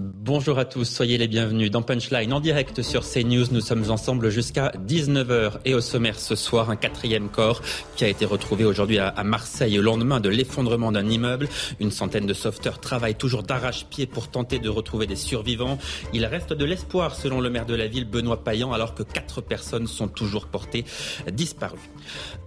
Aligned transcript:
Bonjour 0.00 0.60
à 0.60 0.64
tous, 0.64 0.84
soyez 0.84 1.18
les 1.18 1.26
bienvenus 1.26 1.72
dans 1.72 1.82
Punchline 1.82 2.32
en 2.32 2.38
direct 2.38 2.82
sur 2.82 3.02
CNews. 3.02 3.46
Nous 3.50 3.60
sommes 3.60 3.90
ensemble 3.90 4.30
jusqu'à 4.30 4.70
19h 4.86 5.54
et 5.64 5.74
au 5.74 5.80
sommaire 5.80 6.20
ce 6.20 6.36
soir, 6.36 6.70
un 6.70 6.76
quatrième 6.76 7.28
corps 7.28 7.62
qui 7.96 8.04
a 8.04 8.08
été 8.08 8.24
retrouvé 8.24 8.64
aujourd'hui 8.64 9.00
à 9.00 9.24
Marseille 9.24 9.76
au 9.76 9.82
lendemain 9.82 10.20
de 10.20 10.28
l'effondrement 10.28 10.92
d'un 10.92 11.08
immeuble. 11.08 11.48
Une 11.80 11.90
centaine 11.90 12.26
de 12.26 12.32
sauveteurs 12.32 12.78
travaillent 12.78 13.16
toujours 13.16 13.42
d'arrache-pied 13.42 14.06
pour 14.06 14.28
tenter 14.28 14.60
de 14.60 14.68
retrouver 14.68 15.08
des 15.08 15.16
survivants. 15.16 15.78
Il 16.12 16.24
reste 16.26 16.52
de 16.52 16.64
l'espoir 16.64 17.16
selon 17.16 17.40
le 17.40 17.50
maire 17.50 17.66
de 17.66 17.74
la 17.74 17.88
ville, 17.88 18.04
Benoît 18.04 18.44
Payan, 18.44 18.72
alors 18.72 18.94
que 18.94 19.02
quatre 19.02 19.40
personnes 19.40 19.88
sont 19.88 20.06
toujours 20.06 20.46
portées 20.46 20.84
disparues. 21.32 21.90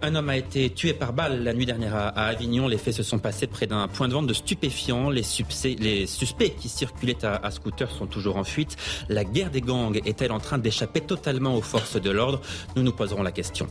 Un 0.00 0.14
homme 0.14 0.30
a 0.30 0.38
été 0.38 0.70
tué 0.70 0.94
par 0.94 1.12
balle 1.12 1.44
la 1.44 1.52
nuit 1.52 1.66
dernière 1.66 1.96
à 1.96 2.08
Avignon. 2.08 2.66
Les 2.66 2.78
faits 2.78 2.94
se 2.94 3.02
sont 3.02 3.18
passés 3.18 3.46
près 3.46 3.66
d'un 3.66 3.88
point 3.88 4.08
de 4.08 4.14
vente 4.14 4.26
de 4.26 4.32
stupéfiants. 4.32 5.10
Les, 5.10 5.24
les 5.78 6.06
suspects 6.06 6.54
qui 6.58 6.70
circulaient 6.70 7.22
à 7.26 7.41
à 7.42 7.50
scooter 7.50 7.90
sont 7.90 8.06
toujours 8.06 8.36
en 8.36 8.44
fuite. 8.44 8.76
La 9.08 9.24
guerre 9.24 9.50
des 9.50 9.60
gangs 9.60 10.00
est-elle 10.04 10.32
en 10.32 10.40
train 10.40 10.58
d'échapper 10.58 11.00
totalement 11.00 11.56
aux 11.56 11.62
forces 11.62 12.00
de 12.00 12.10
l'ordre? 12.10 12.40
Nous 12.76 12.82
nous 12.82 12.92
poserons 12.92 13.22
la 13.22 13.32
question. 13.32 13.66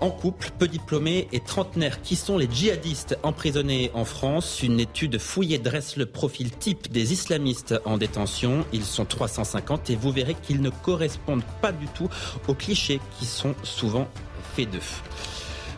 En 0.00 0.10
couple, 0.10 0.50
peu 0.58 0.68
diplômés 0.68 1.28
et 1.32 1.40
trentenaires, 1.40 2.02
qui 2.02 2.16
sont 2.16 2.36
les 2.36 2.48
djihadistes 2.50 3.16
emprisonnés 3.22 3.90
en 3.94 4.04
France? 4.04 4.62
Une 4.62 4.80
étude 4.80 5.18
fouillée 5.18 5.58
dresse 5.58 5.96
le 5.96 6.06
profil 6.06 6.50
type 6.50 6.90
des 6.90 7.12
islamistes 7.12 7.74
en 7.84 7.96
détention. 7.96 8.66
Ils 8.72 8.84
sont 8.84 9.04
350 9.04 9.90
et 9.90 9.96
vous 9.96 10.10
verrez 10.10 10.34
qu'ils 10.34 10.60
ne 10.60 10.70
correspondent 10.70 11.44
pas 11.62 11.72
du 11.72 11.86
tout 11.86 12.08
aux 12.48 12.54
clichés 12.54 13.00
qui 13.18 13.26
sont 13.26 13.54
souvent 13.62 14.08
faits 14.54 14.70
d'eux. 14.70 14.80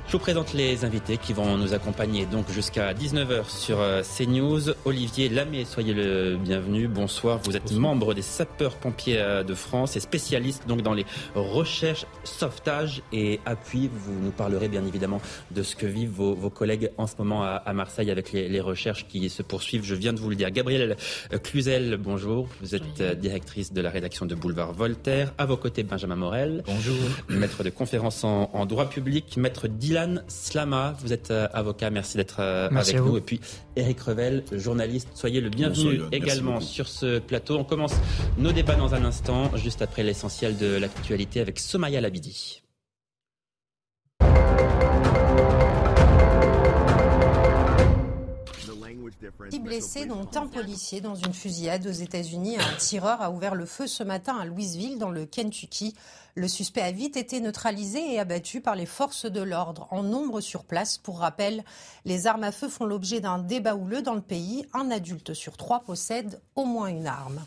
Je 0.06 0.12
vous 0.12 0.20
présente 0.20 0.54
les 0.54 0.84
invités 0.84 1.16
qui 1.16 1.32
vont 1.32 1.58
nous 1.58 1.74
accompagner 1.74 2.26
donc 2.26 2.48
jusqu'à 2.52 2.94
19h 2.94 3.48
sur 3.48 3.80
euh, 3.80 4.02
CNews. 4.02 4.70
Olivier 4.84 5.28
Lamé, 5.28 5.64
soyez 5.64 5.94
le 5.94 6.36
bienvenu. 6.36 6.86
Bonsoir. 6.86 7.40
Vous 7.42 7.56
êtes 7.56 7.72
membre 7.72 8.14
des 8.14 8.22
sapeurs-pompiers 8.22 9.18
euh, 9.18 9.42
de 9.42 9.52
France 9.54 9.96
et 9.96 10.00
spécialiste 10.00 10.68
donc 10.68 10.82
dans 10.82 10.94
les 10.94 11.04
recherches, 11.34 12.06
sauvetage 12.22 13.02
et 13.12 13.40
appui. 13.46 13.90
Vous 13.92 14.12
nous 14.22 14.30
parlerez 14.30 14.68
bien 14.68 14.86
évidemment 14.86 15.20
de 15.50 15.64
ce 15.64 15.74
que 15.74 15.86
vivent 15.86 16.12
vos, 16.12 16.50
collègues 16.50 16.92
en 16.98 17.08
ce 17.08 17.14
moment 17.18 17.42
à, 17.42 17.72
Marseille 17.72 18.12
avec 18.12 18.30
les, 18.30 18.60
recherches 18.60 19.08
qui 19.08 19.28
se 19.28 19.42
poursuivent. 19.42 19.84
Je 19.84 19.96
viens 19.96 20.12
de 20.12 20.20
vous 20.20 20.30
le 20.30 20.36
dire. 20.36 20.52
Gabrielle 20.52 20.96
Cluzel, 21.42 21.96
bonjour. 21.96 22.48
Vous 22.60 22.76
êtes 22.76 23.00
euh, 23.00 23.14
directrice 23.16 23.72
de 23.72 23.80
la 23.80 23.90
rédaction 23.90 24.24
de 24.24 24.36
Boulevard 24.36 24.72
Voltaire. 24.72 25.34
À 25.36 25.46
vos 25.46 25.56
côtés, 25.56 25.82
Benjamin 25.82 26.14
Morel. 26.14 26.62
Bonjour. 26.64 26.96
Maître 27.28 27.64
de 27.64 27.70
conférence 27.70 28.22
en, 28.22 28.50
en 28.52 28.66
droit 28.66 28.88
public. 28.88 29.36
Maître 29.36 29.66
Dylan 29.96 30.22
Slama, 30.28 30.94
vous 31.00 31.14
êtes 31.14 31.30
euh, 31.30 31.48
avocat, 31.54 31.88
merci 31.88 32.18
d'être 32.18 32.40
euh, 32.40 32.68
avec 32.68 32.96
nous. 32.96 33.16
Et 33.16 33.22
puis 33.22 33.40
Eric 33.76 33.98
Revel, 34.00 34.44
journaliste, 34.52 35.08
soyez 35.14 35.40
le 35.40 35.48
bienvenu 35.48 36.02
également 36.12 36.60
sur 36.60 36.86
ce 36.86 37.18
plateau. 37.18 37.56
On 37.56 37.64
commence 37.64 37.94
nos 38.36 38.52
débats 38.52 38.74
dans 38.74 38.94
un 38.94 39.06
instant, 39.06 39.56
juste 39.56 39.80
après 39.80 40.02
l'essentiel 40.02 40.58
de 40.58 40.76
l'actualité 40.76 41.40
avec 41.40 41.58
Somaya 41.58 42.02
Labidi. 42.02 42.62
Six 49.50 49.60
blessés, 49.60 50.04
dont 50.04 50.28
un 50.34 50.46
policier 50.46 51.00
dans 51.00 51.14
une 51.14 51.32
fusillade 51.32 51.86
aux 51.86 51.90
États-Unis. 51.90 52.58
Un 52.58 52.76
tireur 52.76 53.22
a 53.22 53.30
ouvert 53.30 53.54
le 53.54 53.64
feu 53.64 53.86
ce 53.86 54.02
matin 54.02 54.36
à 54.36 54.44
Louisville, 54.44 54.98
dans 54.98 55.10
le 55.10 55.24
Kentucky. 55.24 55.94
Le 56.38 56.48
suspect 56.48 56.82
a 56.82 56.92
vite 56.92 57.16
été 57.16 57.40
neutralisé 57.40 58.12
et 58.12 58.20
abattu 58.20 58.60
par 58.60 58.76
les 58.76 58.84
forces 58.84 59.24
de 59.24 59.40
l'ordre 59.40 59.88
en 59.90 60.02
nombre 60.02 60.42
sur 60.42 60.64
place. 60.64 60.98
Pour 60.98 61.20
rappel, 61.20 61.64
les 62.04 62.26
armes 62.26 62.44
à 62.44 62.52
feu 62.52 62.68
font 62.68 62.84
l'objet 62.84 63.20
d'un 63.20 63.38
débat 63.38 63.74
houleux 63.74 64.02
dans 64.02 64.14
le 64.14 64.20
pays. 64.20 64.66
Un 64.74 64.90
adulte 64.90 65.32
sur 65.32 65.56
trois 65.56 65.80
possède 65.80 66.42
au 66.54 66.66
moins 66.66 66.88
une 66.88 67.06
arme. 67.06 67.42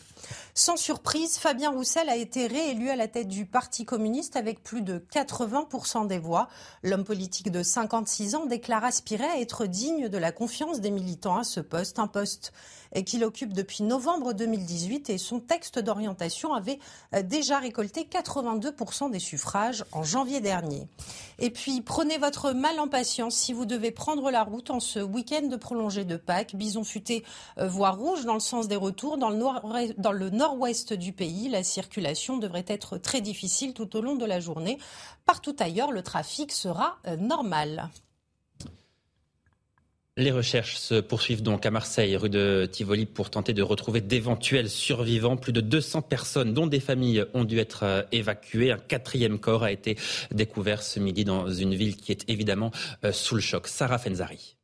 Sans 0.56 0.76
surprise, 0.76 1.38
Fabien 1.38 1.70
Roussel 1.70 2.10
a 2.10 2.16
été 2.16 2.48
réélu 2.48 2.90
à 2.90 2.96
la 2.96 3.08
tête 3.08 3.28
du 3.28 3.46
Parti 3.46 3.86
communiste 3.86 4.36
avec 4.36 4.64
plus 4.64 4.82
de 4.82 4.98
80% 5.14 6.08
des 6.08 6.18
voix. 6.18 6.48
L'homme 6.82 7.04
politique 7.04 7.52
de 7.52 7.62
56 7.62 8.34
ans 8.34 8.48
déclare 8.48 8.84
aspirer 8.84 9.26
à 9.26 9.40
être 9.40 9.68
digne 9.68 10.10
de 10.10 10.18
la 10.18 10.32
confiance 10.32 10.82
des 10.82 10.90
militants 10.90 11.38
à 11.38 11.44
ce 11.44 11.60
poste, 11.60 12.00
un 12.00 12.08
poste 12.08 12.54
qu'il 13.04 13.24
occupe 13.24 13.54
depuis 13.54 13.84
novembre 13.84 14.34
2018 14.34 15.10
et 15.10 15.18
son 15.18 15.40
texte 15.40 15.80
d'orientation 15.80 16.54
avait 16.54 16.80
euh, 17.14 17.22
déjà 17.22 17.60
récolté 17.60 18.08
82% 18.12 19.12
des 19.12 19.20
suffrages 19.20 19.86
en 19.92 20.04
janvier 20.04 20.42
dernier. 20.42 20.88
Et 21.38 21.50
puis 21.50 21.82
prenez 21.82 22.18
votre 22.18 22.52
mal 22.52 22.80
en 22.80 22.88
patience 22.88 23.36
si 23.36 23.54
vous 23.54 23.66
devez 23.66 23.92
prendre 23.92 24.32
la 24.32 24.44
route 24.44 24.72
en 24.72 24.80
ce 24.80 25.00
week-end 25.00 25.48
de 25.48 25.56
prolongée 25.56 26.06
de 26.06 26.18
Pâques. 26.18 26.56
Bison 26.56 26.84
futé, 26.84 27.24
euh, 27.58 27.68
voie 27.68 27.92
rouge 27.92 28.26
dans 28.26 28.34
le 28.34 28.40
sens 28.40 28.68
des 28.68 28.76
retours. 28.76 29.18
Dans 29.18 29.30
le, 29.30 30.30
nord-ouest 30.30 30.94
du 30.94 31.14
pays, 31.14 31.50
la 31.50 31.64
circulation 31.64 32.38
devrait 32.38 32.66
être 32.68 32.98
très 32.98 33.22
difficile 33.22 33.74
tout 33.74 33.96
au 33.96 34.02
long 34.02 34.16
de 34.16 34.26
la 34.26 34.40
journée. 34.40 34.78
Partout 35.26 35.56
ailleurs, 35.60 35.92
le 35.92 36.02
trafic 36.02 36.52
sera 36.52 36.98
euh, 37.08 37.16
normal. 37.16 37.90
Les 40.20 40.32
recherches 40.32 40.76
se 40.76 40.96
poursuivent 40.96 41.44
donc 41.44 41.66
à 41.66 41.72
Marseille, 41.72 42.18
rue 42.18 42.30
de 42.30 42.68
Tivoli, 42.70 43.06
pour 43.06 43.30
tenter 43.30 43.54
de 43.54 43.64
retrouver 43.64 44.02
d'éventuels 44.02 44.70
survivants. 44.70 45.38
Plus 45.38 45.54
de 45.54 45.62
200 45.62 46.02
personnes, 46.02 46.54
dont 46.54 46.68
des 46.68 46.82
familles, 46.82 47.24
ont 47.34 47.46
dû 47.46 47.58
être 47.58 47.84
euh, 47.84 48.02
évacuées. 48.12 48.74
Un 48.74 48.78
quatrième 48.80 49.40
corps 49.40 49.64
a 49.64 49.72
été 49.72 49.98
découvert 50.32 50.84
ce 50.84 51.00
midi 51.00 51.24
dans 51.24 51.50
une 51.50 51.74
ville 51.74 51.96
qui 51.96 52.12
est 52.12 52.30
évidemment 52.30 52.72
euh, 53.06 53.14
sous 53.14 53.36
le 53.36 53.40
choc. 53.40 53.70
Sarah 53.70 53.98
Fenzari. 53.98 54.58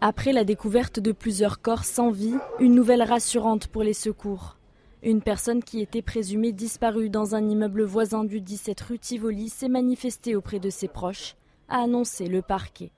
Après 0.00 0.32
la 0.32 0.44
découverte 0.44 1.00
de 1.00 1.10
plusieurs 1.10 1.60
corps 1.60 1.84
sans 1.84 2.12
vie, 2.12 2.36
une 2.60 2.76
nouvelle 2.76 3.02
rassurante 3.02 3.66
pour 3.66 3.82
les 3.82 3.94
secours. 3.94 4.58
Une 5.02 5.22
personne 5.22 5.64
qui 5.64 5.80
était 5.80 6.02
présumée 6.02 6.52
disparue 6.52 7.10
dans 7.10 7.34
un 7.34 7.48
immeuble 7.48 7.82
voisin 7.82 8.22
du 8.22 8.40
17 8.40 8.80
rue 8.82 9.00
Tivoli 9.00 9.48
s'est 9.48 9.68
manifestée 9.68 10.36
auprès 10.36 10.60
de 10.60 10.70
ses 10.70 10.86
proches 10.86 11.34
a 11.68 11.82
annoncé 11.82 12.26
le 12.28 12.42
parquet. 12.42 12.92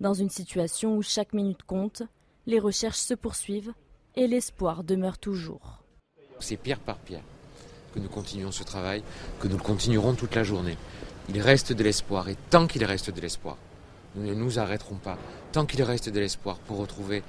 Dans 0.00 0.14
une 0.14 0.30
situation 0.30 0.96
où 0.96 1.02
chaque 1.02 1.32
minute 1.32 1.62
compte, 1.62 2.02
les 2.46 2.58
recherches 2.58 2.98
se 2.98 3.14
poursuivent 3.14 3.72
et 4.14 4.26
l'espoir 4.26 4.84
demeure 4.84 5.18
toujours. 5.18 5.82
C'est 6.40 6.56
pierre 6.56 6.80
par 6.80 6.98
pierre 6.98 7.22
que 7.94 8.00
nous 8.00 8.08
continuons 8.08 8.52
ce 8.52 8.62
travail, 8.62 9.02
que 9.40 9.48
nous 9.48 9.56
le 9.56 9.62
continuerons 9.62 10.14
toute 10.14 10.34
la 10.34 10.42
journée. 10.42 10.76
Il 11.30 11.40
reste 11.40 11.72
de 11.72 11.82
l'espoir 11.82 12.28
et 12.28 12.36
tant 12.50 12.66
qu'il 12.66 12.84
reste 12.84 13.10
de 13.10 13.20
l'espoir, 13.20 13.56
nous 14.14 14.26
ne 14.26 14.34
nous 14.34 14.58
arrêterons 14.58 14.96
pas. 14.96 15.16
Tant 15.52 15.64
qu'il 15.64 15.82
reste 15.82 16.10
de 16.10 16.20
l'espoir 16.20 16.58
pour 16.58 16.76
retrouver 16.76 17.22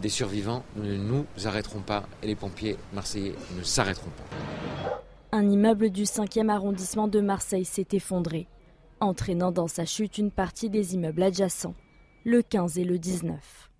des 0.00 0.08
survivants, 0.08 0.64
nous 0.76 0.84
ne 0.84 0.96
nous 0.96 1.26
arrêterons 1.44 1.80
pas 1.80 2.04
et 2.22 2.26
les 2.26 2.34
pompiers 2.34 2.78
marseillais 2.94 3.34
ne 3.56 3.62
s'arrêteront 3.62 4.10
pas. 4.10 4.98
Un 5.32 5.50
immeuble 5.50 5.90
du 5.90 6.04
5e 6.04 6.48
arrondissement 6.48 7.06
de 7.06 7.20
Marseille 7.20 7.66
s'est 7.66 7.88
effondré 7.92 8.48
entraînant 9.04 9.52
dans 9.52 9.68
sa 9.68 9.84
chute 9.84 10.18
une 10.18 10.30
partie 10.30 10.70
des 10.70 10.94
immeubles 10.94 11.22
adjacents, 11.22 11.74
le 12.24 12.42
15 12.42 12.78
et 12.78 12.84
le 12.84 12.98
19. 12.98 13.70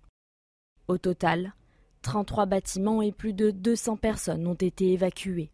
Au 0.87 0.97
total, 0.97 1.53
33 2.03 2.45
bâtiments 2.45 3.01
et 3.01 3.11
plus 3.11 3.33
de 3.33 3.51
200 3.51 3.97
personnes 3.97 4.45
ont 4.47 4.53
été 4.53 4.93
évacuées. 4.93 5.49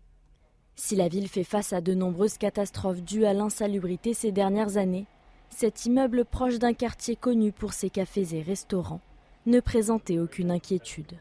Si 0.75 0.95
la 0.95 1.07
ville 1.07 1.27
fait 1.27 1.43
face 1.43 1.73
à 1.73 1.81
de 1.81 1.93
nombreuses 1.93 2.37
catastrophes 2.37 3.01
dues 3.01 3.25
à 3.25 3.33
l'insalubrité 3.33 4.13
ces 4.13 4.31
dernières 4.31 4.77
années, 4.77 5.05
cet 5.49 5.85
immeuble 5.85 6.25
proche 6.25 6.59
d'un 6.59 6.73
quartier 6.73 7.15
connu 7.15 7.51
pour 7.51 7.73
ses 7.73 7.89
cafés 7.89 8.35
et 8.35 8.41
restaurants 8.41 9.01
ne 9.45 9.59
présentait 9.59 10.19
aucune 10.19 10.51
inquiétude. 10.51 11.13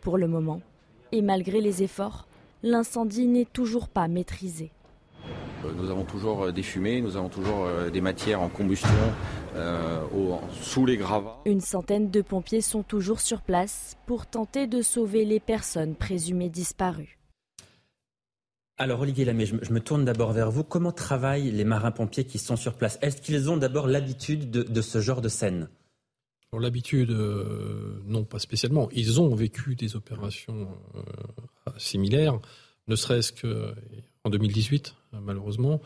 Pour 0.00 0.16
le 0.16 0.28
moment, 0.28 0.60
et 1.12 1.22
malgré 1.22 1.60
les 1.60 1.82
efforts, 1.82 2.26
l'incendie 2.62 3.26
n'est 3.26 3.44
toujours 3.44 3.88
pas 3.88 4.08
maîtrisé. 4.08 4.70
Euh, 5.64 5.72
nous 5.76 5.90
avons 5.90 6.04
toujours 6.04 6.44
euh, 6.44 6.52
des 6.52 6.62
fumées, 6.62 7.00
nous 7.00 7.16
avons 7.16 7.28
toujours 7.28 7.64
euh, 7.64 7.90
des 7.90 8.00
matières 8.00 8.40
en 8.40 8.48
combustion 8.48 8.88
sous 10.62 10.86
les 10.86 10.96
gravats. 10.96 11.40
Une 11.44 11.60
centaine 11.60 12.10
de 12.10 12.22
pompiers 12.22 12.60
sont 12.60 12.84
toujours 12.84 13.18
sur 13.18 13.42
place 13.42 13.96
pour 14.06 14.26
tenter 14.26 14.68
de 14.68 14.82
sauver 14.82 15.24
les 15.24 15.40
personnes 15.40 15.96
présumées 15.96 16.48
disparues. 16.48 17.18
Alors 18.80 19.00
Olivier 19.00 19.24
Lamé, 19.24 19.44
je, 19.44 19.54
me 19.56 19.80
tourne 19.80 20.04
d'abord 20.04 20.32
vers 20.32 20.52
vous. 20.52 20.62
Comment 20.62 20.92
travaillent 20.92 21.50
les 21.50 21.64
marins-pompiers 21.64 22.24
qui 22.24 22.38
sont 22.38 22.54
sur 22.54 22.74
place? 22.74 22.96
Est-ce 23.02 23.20
qu'ils 23.20 23.50
ont 23.50 23.56
d'abord 23.56 23.88
l'habitude 23.88 24.50
de, 24.50 24.80
ce 24.80 25.00
genre 25.00 25.20
de 25.20 25.28
scène? 25.28 25.68
L'habitude, 26.52 27.10
euh, 27.10 28.00
non 28.06 28.22
pas 28.22 28.38
spécialement. 28.38 28.88
Ils 28.92 29.20
ont 29.20 29.34
vécu 29.34 29.74
des 29.74 29.96
opérations 29.96 30.68
euh, 30.94 31.00
similaires, 31.76 32.38
ne 32.86 32.94
serait-ce 32.94 33.32
qu'en 33.32 34.30
2018, 34.30 34.94
malheureusement. 35.12 35.80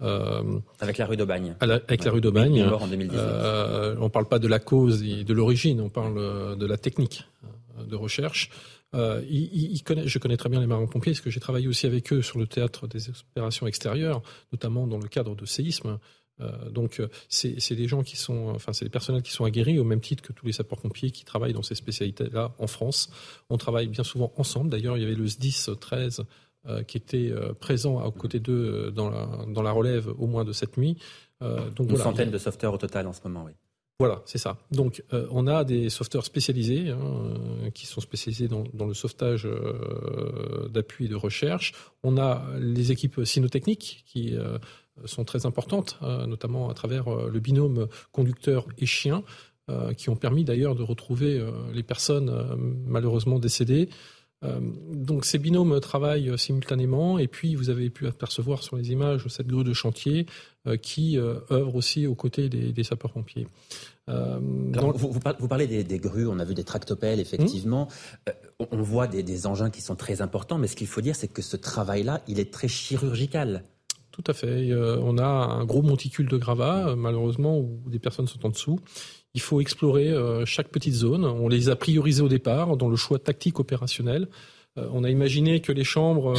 Euh, 0.00 0.60
avec 0.80 0.98
la 0.98 1.06
rue 1.06 1.16
d'Aubagne. 1.16 1.56
Avec 1.60 2.04
la 2.04 2.12
rue 2.12 2.20
d'Aubagne. 2.20 2.62
en 2.62 2.80
on 2.80 2.86
ne 2.86 4.08
parle 4.08 4.26
pas 4.26 4.38
de 4.38 4.46
la 4.46 4.60
cause 4.60 5.02
et 5.02 5.24
de 5.24 5.34
l'origine, 5.34 5.80
on 5.80 5.88
parle 5.88 6.56
de 6.56 6.66
la 6.66 6.76
technique 6.76 7.24
de 7.86 7.96
recherche. 7.96 8.50
Euh, 8.94 9.22
il, 9.28 9.82
connaît, 9.82 10.08
je 10.08 10.18
connais 10.18 10.38
très 10.38 10.48
bien 10.48 10.60
les 10.60 10.66
marins-pompiers 10.66 11.12
parce 11.12 11.20
que 11.20 11.30
j'ai 11.30 11.40
travaillé 11.40 11.68
aussi 11.68 11.86
avec 11.86 12.12
eux 12.12 12.22
sur 12.22 12.38
le 12.38 12.46
théâtre 12.46 12.86
des 12.86 13.10
opérations 13.10 13.66
extérieures, 13.66 14.22
notamment 14.52 14.86
dans 14.86 14.98
le 14.98 15.08
cadre 15.08 15.34
de 15.34 15.44
séismes. 15.44 15.98
Euh, 16.40 16.70
donc 16.70 17.00
euh, 17.00 17.08
c'est 17.28 17.74
des 17.74 17.88
gens 17.88 18.02
qui 18.02 18.16
sont, 18.16 18.52
enfin 18.54 18.72
c'est 18.72 18.84
des 18.84 18.90
personnels 18.90 19.22
qui 19.22 19.32
sont 19.32 19.44
aguerris 19.44 19.78
au 19.78 19.84
même 19.84 20.00
titre 20.00 20.22
que 20.22 20.32
tous 20.32 20.46
les 20.46 20.52
sapeurs-pompiers 20.52 21.10
qui 21.10 21.24
travaillent 21.24 21.52
dans 21.52 21.62
ces 21.62 21.74
spécialités-là 21.74 22.54
en 22.58 22.66
France. 22.66 23.10
On 23.50 23.58
travaille 23.58 23.88
bien 23.88 24.04
souvent 24.04 24.32
ensemble. 24.36 24.70
D'ailleurs, 24.70 24.96
il 24.96 25.02
y 25.02 25.06
avait 25.06 25.16
le 25.16 25.26
SDIS 25.26 25.66
13 25.78 26.24
qui 26.86 26.96
était 26.98 27.32
présent 27.60 27.98
à 27.98 28.10
côté 28.10 28.40
d'eux 28.40 28.90
dans 28.90 29.08
la, 29.10 29.28
dans 29.48 29.62
la 29.62 29.72
relève 29.72 30.12
au 30.18 30.26
moins 30.26 30.44
de 30.44 30.52
cette 30.52 30.76
nuit. 30.76 30.98
donc, 31.40 31.90
Une 31.90 31.96
centaine 31.96 32.30
de 32.30 32.38
sauveteurs 32.38 32.74
au 32.74 32.78
total 32.78 33.06
en 33.06 33.12
ce 33.12 33.20
moment, 33.24 33.44
oui. 33.46 33.52
Voilà, 34.00 34.22
c'est 34.26 34.38
ça. 34.38 34.58
Donc, 34.70 35.02
euh, 35.12 35.26
on 35.32 35.48
a 35.48 35.64
des 35.64 35.90
sauveteurs 35.90 36.24
spécialisés 36.24 36.90
hein, 36.90 36.98
euh, 37.00 37.70
qui 37.70 37.84
sont 37.84 38.00
spécialisés 38.00 38.46
dans, 38.46 38.86
le 38.86 38.94
sauvetage 38.94 39.44
euh, 39.44 40.68
d'appui 40.68 41.06
et 41.06 41.08
de 41.08 41.16
recherche. 41.16 41.72
On 42.04 42.16
a 42.16 42.44
les 42.60 42.92
équipes 42.92 43.24
cynotechniques 43.24 44.04
qui 44.06 44.36
sont 45.04 45.24
très 45.24 45.46
importantes, 45.46 45.98
notamment 46.00 46.70
à 46.70 46.74
travers 46.74 47.10
le 47.10 47.40
binôme 47.40 47.88
conducteur 48.12 48.66
et 48.78 48.86
chien, 48.86 49.22
qui 49.96 50.10
ont 50.10 50.16
permis 50.16 50.44
d'ailleurs 50.44 50.74
de 50.74 50.82
retrouver 50.82 51.44
les 51.72 51.82
personnes 51.82 52.32
malheureusement 52.86 53.38
décédées. 53.38 53.88
Donc 54.42 55.24
ces 55.24 55.38
binômes 55.38 55.80
travaillent 55.80 56.38
simultanément 56.38 57.18
et 57.18 57.26
puis 57.26 57.56
vous 57.56 57.70
avez 57.70 57.90
pu 57.90 58.06
apercevoir 58.06 58.62
sur 58.62 58.76
les 58.76 58.92
images 58.92 59.26
cette 59.26 59.48
grue 59.48 59.64
de 59.64 59.72
chantier 59.72 60.26
euh, 60.68 60.76
qui 60.76 61.16
euh, 61.16 61.40
œuvrent 61.50 61.76
aussi 61.76 62.06
aux 62.06 62.14
côtés 62.14 62.48
des, 62.48 62.84
sapeurs-pompiers. 62.84 63.46
Euh, 64.08 64.38
vous, 64.40 65.48
parlez 65.48 65.66
des, 65.66 65.98
grues, 65.98 66.26
on 66.26 66.38
a 66.38 66.44
vu 66.44 66.54
des 66.54 66.64
tractopelles, 66.64 67.20
effectivement. 67.20 67.88
on 68.58 68.82
voit 68.82 69.06
des, 69.06 69.46
engins 69.46 69.70
qui 69.70 69.80
sont 69.80 69.94
très 69.94 70.20
importants, 70.20 70.58
mais 70.58 70.66
ce 70.66 70.76
qu'il 70.76 70.86
faut 70.86 71.00
dire, 71.00 71.14
c'est 71.14 71.28
que 71.28 71.42
ce 71.42 71.56
travail-là, 71.56 72.22
il 72.26 72.40
est 72.40 72.52
très 72.52 72.68
chirurgical. 72.68 73.62
Tout 74.18 74.32
à 74.32 74.34
fait. 74.34 74.74
on 74.74 75.16
a 75.16 75.24
un 75.24 75.64
gros 75.64 75.82
monticule 75.82 76.26
de 76.26 76.36
gravats, 76.36 76.96
malheureusement, 76.96 77.56
où 77.56 77.80
des 77.86 78.00
personnes 78.00 78.26
sont 78.26 78.44
en 78.44 78.48
dessous. 78.48 78.80
Il 79.34 79.40
faut 79.40 79.60
explorer 79.60 80.12
chaque 80.44 80.70
petite 80.70 80.94
zone. 80.94 81.24
On 81.24 81.46
les 81.46 81.68
a 81.68 81.76
priorisées 81.76 82.22
au 82.22 82.28
départ 82.28 82.76
dans 82.76 82.88
le 82.88 82.96
choix 82.96 83.20
tactique 83.20 83.60
opérationnel. 83.60 84.26
on 84.76 85.04
a 85.04 85.10
imaginé 85.10 85.60
que 85.60 85.70
les 85.70 85.84
chambres, 85.84 86.34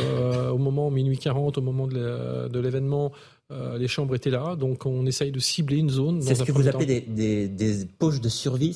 au 0.51 0.57
moment 0.57 0.91
minuit 0.91 1.17
40, 1.17 1.57
au 1.57 1.61
moment 1.61 1.87
de 1.87 2.59
l'événement, 2.59 3.13
euh, 3.51 3.77
les 3.77 3.87
chambres 3.87 4.15
étaient 4.15 4.29
là, 4.29 4.55
donc 4.55 4.85
on 4.85 5.05
essaye 5.05 5.31
de 5.31 5.39
cibler 5.39 5.77
une 5.77 5.89
zone. 5.89 6.21
C'est 6.21 6.35
ce 6.35 6.43
que 6.43 6.51
vous 6.51 6.67
appelez 6.67 7.01
des, 7.01 7.47
des, 7.47 7.85
poches 7.85 8.21
de 8.21 8.29
survie 8.29 8.73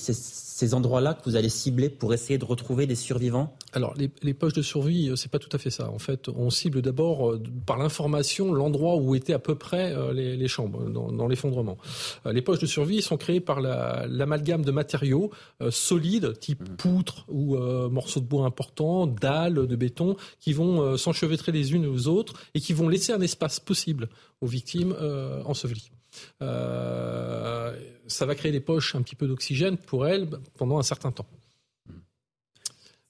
ces 0.53 0.73
endroits-là 0.75 1.15
que 1.15 1.25
vous 1.25 1.35
allez 1.35 1.49
cibler 1.49 1.89
pour 1.89 2.13
essayer 2.13 2.37
de 2.37 2.45
retrouver 2.45 2.85
des 2.85 2.95
survivants? 2.95 3.55
Alors, 3.73 3.95
les, 3.97 4.33
poches 4.33 4.53
de 4.53 4.61
survie, 4.61 5.09
euh, 5.09 5.15
c'est 5.15 5.31
pas 5.31 5.39
tout 5.39 5.49
à 5.51 5.57
fait 5.57 5.71
ça. 5.71 5.89
En 5.89 5.97
fait, 5.97 6.29
on 6.29 6.49
cible 6.51 6.81
d'abord 6.81 7.31
euh, 7.31 7.43
par 7.65 7.77
l'information 7.77 8.53
l'endroit 8.53 8.95
où 8.95 9.15
étaient 9.15 9.33
à 9.33 9.39
peu 9.39 9.55
près 9.55 9.93
euh, 9.93 10.13
les, 10.13 10.47
chambres 10.47 10.89
dans, 10.89 11.27
l'effondrement. 11.27 11.77
les 12.25 12.41
poches 12.41 12.59
de 12.59 12.65
survie 12.65 13.01
sont 13.01 13.17
créées 13.17 13.39
par 13.39 13.61
l'amalgame 13.61 14.63
de 14.63 14.71
matériaux 14.71 15.31
solides, 15.69 16.37
type 16.39 16.61
mmh. 16.61 16.75
poutres 16.75 17.25
ou 17.29 17.57
morceaux 17.89 18.19
de 18.19 18.25
bois 18.25 18.45
importants, 18.45 19.07
dalles 19.07 19.67
de 19.67 19.75
béton, 19.75 20.15
qui 20.39 20.53
vont 20.53 20.97
s'enchevêtrer 20.97 21.51
les 21.51 21.73
unes 21.73 21.87
aux 21.87 22.07
autres 22.07 22.33
et 22.53 22.59
qui 22.59 22.73
vont 22.73 22.89
laisser 22.89 23.13
un 23.13 23.21
espace 23.21 23.59
possible 23.59 24.09
aux 24.41 24.47
victimes 24.47 24.62
ensevelies. 25.45 25.91
Euh, 26.41 27.75
ça 28.07 28.25
va 28.25 28.35
créer 28.35 28.51
des 28.51 28.59
poches 28.59 28.95
un 28.95 29.01
petit 29.01 29.15
peu 29.15 29.27
d'oxygène 29.27 29.77
pour 29.77 30.07
elles 30.07 30.27
pendant 30.57 30.77
un 30.77 30.83
certain 30.83 31.11
temps. 31.11 31.27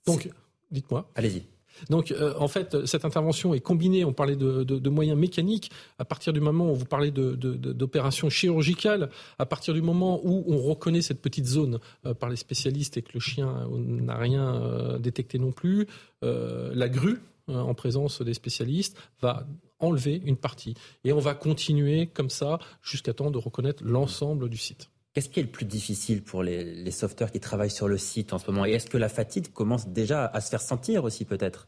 Donc, 0.06 0.30
dites-moi. 0.72 1.10
Allez-y. 1.16 1.44
Donc, 1.90 2.12
euh, 2.12 2.36
en 2.38 2.48
fait, 2.48 2.86
cette 2.86 3.04
intervention 3.04 3.54
est 3.54 3.60
combinée. 3.60 4.06
On 4.06 4.14
parlait 4.14 4.36
de, 4.36 4.90
moyens 4.90 5.18
mécaniques. 5.18 5.72
À 5.98 6.06
partir 6.06 6.32
du 6.32 6.40
moment 6.40 6.72
où 6.72 6.76
vous 6.76 6.86
parlez 6.86 7.12
d'opérations 7.12 8.30
chirurgicales, 8.30 9.10
à 9.40 9.46
partir 9.46 9.74
du 9.74 9.82
moment 9.82 10.22
où 10.24 10.44
on 10.48 10.58
reconnaît 10.58 11.02
cette 11.02 11.22
petite 11.22 11.46
zone 11.46 11.80
euh, 12.06 12.14
par 12.14 12.30
les 12.30 12.36
spécialistes 12.36 12.98
et 12.98 13.02
que 13.02 13.12
le 13.14 13.20
chien 13.20 13.68
n'a 13.72 14.18
rien 14.18 15.00
détecté 15.00 15.40
non 15.40 15.52
plus, 15.52 15.88
la 16.22 16.90
grue, 16.90 17.20
en 17.48 17.74
présence 17.74 18.22
des 18.22 18.34
spécialistes, 18.34 18.98
va 19.22 19.46
enlever 19.84 20.22
une 20.26 20.38
partie. 20.38 20.76
Et 21.04 21.14
on 21.14 21.20
va 21.20 21.34
continuer 21.34 22.08
comme 22.08 22.30
ça 22.30 22.60
jusqu'à 22.82 23.14
temps 23.14 23.32
de 23.32 23.38
reconnaître 23.38 23.84
l'ensemble 23.84 24.50
du 24.50 24.58
site. 24.58 24.90
Qu'est-ce 25.14 25.30
qui 25.30 25.40
est 25.40 25.44
le 25.44 25.52
plus 25.52 25.66
difficile 25.66 26.24
pour 26.24 26.42
les, 26.42 26.64
les 26.64 26.92
sauveteurs 26.92 27.32
qui 27.32 27.40
travaillent 27.40 27.70
sur 27.70 27.88
le 27.88 27.98
site 27.98 28.34
en 28.34 28.40
ce 28.40 28.50
moment? 28.50 28.66
Et 28.66 28.72
est-ce 28.72 28.90
que 28.90 28.98
la 28.98 29.10
fatigue 29.10 29.54
commence 29.54 29.88
déjà 29.88 30.26
à 30.26 30.42
se 30.42 30.50
faire 30.50 30.62
sentir 30.62 31.04
aussi 31.04 31.26
peut-être? 31.26 31.68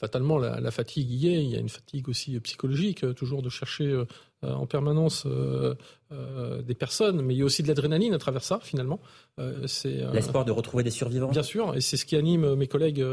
Fatalement, 0.00 0.38
la, 0.38 0.70
fatigue 0.70 1.10
y 1.10 1.28
est. 1.28 1.44
Il 1.44 1.50
y 1.50 1.56
a 1.56 1.58
une 1.58 1.68
fatigue 1.68 2.08
aussi 2.08 2.40
psychologique, 2.40 3.04
euh, 3.04 3.12
toujours 3.12 3.42
de 3.42 3.50
chercher 3.50 3.84
euh, 3.84 4.06
euh, 4.44 4.54
en 4.54 4.66
permanence 4.66 5.26
des 6.62 6.74
personnes, 6.74 7.20
mais 7.20 7.34
il 7.34 7.38
y 7.38 7.42
a 7.42 7.44
aussi 7.44 7.62
de 7.62 7.68
l'adrénaline 7.68 8.14
à 8.14 8.18
travers 8.18 8.42
ça, 8.42 8.58
finalement. 8.62 8.98
c'est 9.66 10.02
l'espoir 10.12 10.46
de 10.46 10.50
retrouver 10.50 10.82
des 10.82 10.90
survivants. 10.90 11.28
Bien 11.28 11.42
sûr, 11.42 11.76
et 11.76 11.82
c'est 11.82 11.98
ce 11.98 12.06
qui 12.06 12.16
anime 12.16 12.54
mes 12.54 12.66
collègues 12.66 13.04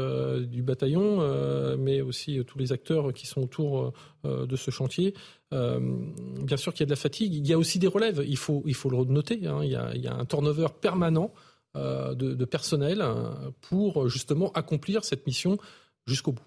du 0.48 0.62
bataillon, 0.62 1.76
mais 1.76 2.00
aussi 2.00 2.42
tous 2.46 2.58
les 2.58 2.72
acteurs 2.72 3.12
qui 3.12 3.26
sont 3.26 3.42
autour 3.42 3.92
de 4.24 4.56
ce 4.56 4.70
chantier. 4.70 5.14
bien 5.52 6.56
sûr 6.56 6.72
qu'il 6.72 6.80
y 6.80 6.84
a 6.84 6.86
de 6.86 6.90
la 6.90 6.96
fatigue. 6.96 7.34
Il 7.34 7.46
y 7.46 7.52
a 7.52 7.58
aussi 7.58 7.78
des 7.78 7.86
relèves. 7.86 8.24
Il 8.26 8.38
faut, 8.38 8.62
il 8.66 8.74
faut 8.74 8.90
le 8.90 9.04
noter. 9.04 9.46
Hein. 9.46 9.60
Il, 9.62 9.70
y 9.70 9.76
a, 9.76 9.92
il, 9.94 10.00
y 10.00 10.08
a, 10.08 10.14
un 10.14 10.24
turnover 10.24 10.68
permanent 10.80 11.32
de, 11.76 12.14
de 12.14 12.44
personnel 12.46 13.04
pour 13.60 14.08
justement 14.08 14.50
accomplir 14.52 15.04
cette 15.04 15.26
mission 15.26 15.58
jusqu'au 16.06 16.32
bout. 16.32 16.42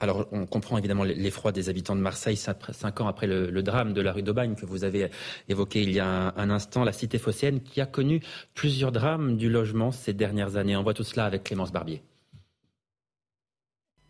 Alors, 0.00 0.26
on 0.32 0.46
comprend 0.46 0.78
évidemment 0.78 1.04
l'effroi 1.04 1.52
des 1.52 1.68
habitants 1.68 1.94
de 1.94 2.00
Marseille, 2.00 2.36
cinq 2.36 3.00
ans 3.00 3.06
après 3.06 3.26
le, 3.26 3.62
drame 3.62 3.92
de 3.92 4.00
la 4.00 4.12
rue 4.12 4.22
d'Aubagne 4.22 4.54
que 4.54 4.66
vous 4.66 4.84
avez 4.84 5.10
évoqué 5.48 5.82
il 5.82 5.92
y 5.92 6.00
a 6.00 6.32
un, 6.36 6.50
instant, 6.50 6.84
la 6.84 6.92
cité 6.92 7.18
phocéenne 7.18 7.60
qui 7.60 7.80
a 7.80 7.86
connu 7.86 8.20
plusieurs 8.54 8.92
drames 8.92 9.36
du 9.36 9.50
logement 9.50 9.92
ces 9.92 10.12
dernières 10.12 10.56
années. 10.56 10.76
On 10.76 10.82
voit 10.82 10.94
tout 10.94 11.04
cela 11.04 11.26
avec 11.26 11.44
Clémence 11.44 11.72
Barbier. 11.72 12.02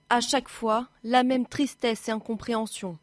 À 0.09 0.21
chaque 0.21 0.49
fois, 0.49 0.88
la 1.05 1.23
même 1.23 1.47
tristesse 1.47 2.09
et 2.09 2.12
incompréhension. 2.12 2.99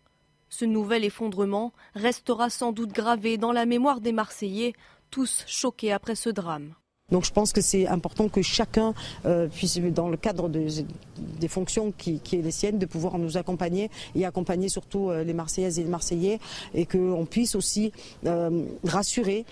Ce 0.49 0.65
nouvel 0.65 1.03
effondrement 1.03 1.73
restera 1.93 2.49
sans 2.49 2.71
doute 2.71 2.91
gravé 2.93 3.37
dans 3.37 3.51
la 3.51 3.65
mémoire 3.65 4.01
des 4.01 4.13
Marseillais, 4.13 4.73
tous 5.11 5.43
choqués 5.47 5.91
après 5.91 6.15
ce 6.15 6.29
drame. 6.29 6.73
Donc 7.09 7.23
je 7.23 7.31
pense 7.31 7.53
que 7.53 7.61
c'est 7.61 7.87
important 7.87 8.27
que 8.27 8.41
chacun 8.41 8.93
euh, 9.25 9.47
puisse, 9.47 9.79
dans 9.79 10.09
le 10.09 10.17
cadre 10.17 10.49
des 10.49 11.47
fonctions 11.47 11.93
qui, 11.97 12.19
est 12.33 12.41
les 12.41 12.51
siennes, 12.51 12.79
de 12.79 12.85
pouvoir 12.85 13.17
nous 13.17 13.37
accompagner 13.37 13.89
et 14.13 14.25
accompagner 14.25 14.67
surtout 14.67 15.09
euh, 15.09 15.23
les 15.23 15.31
Marseillaises 15.31 15.79
et 15.79 15.83
les 15.83 15.89
Marseillais 15.89 16.39
et 16.73 16.85
qu'on 16.85 17.25
puisse 17.25 17.55
aussi 17.55 17.93
euh, 18.25 18.65
rassurer 18.83 19.45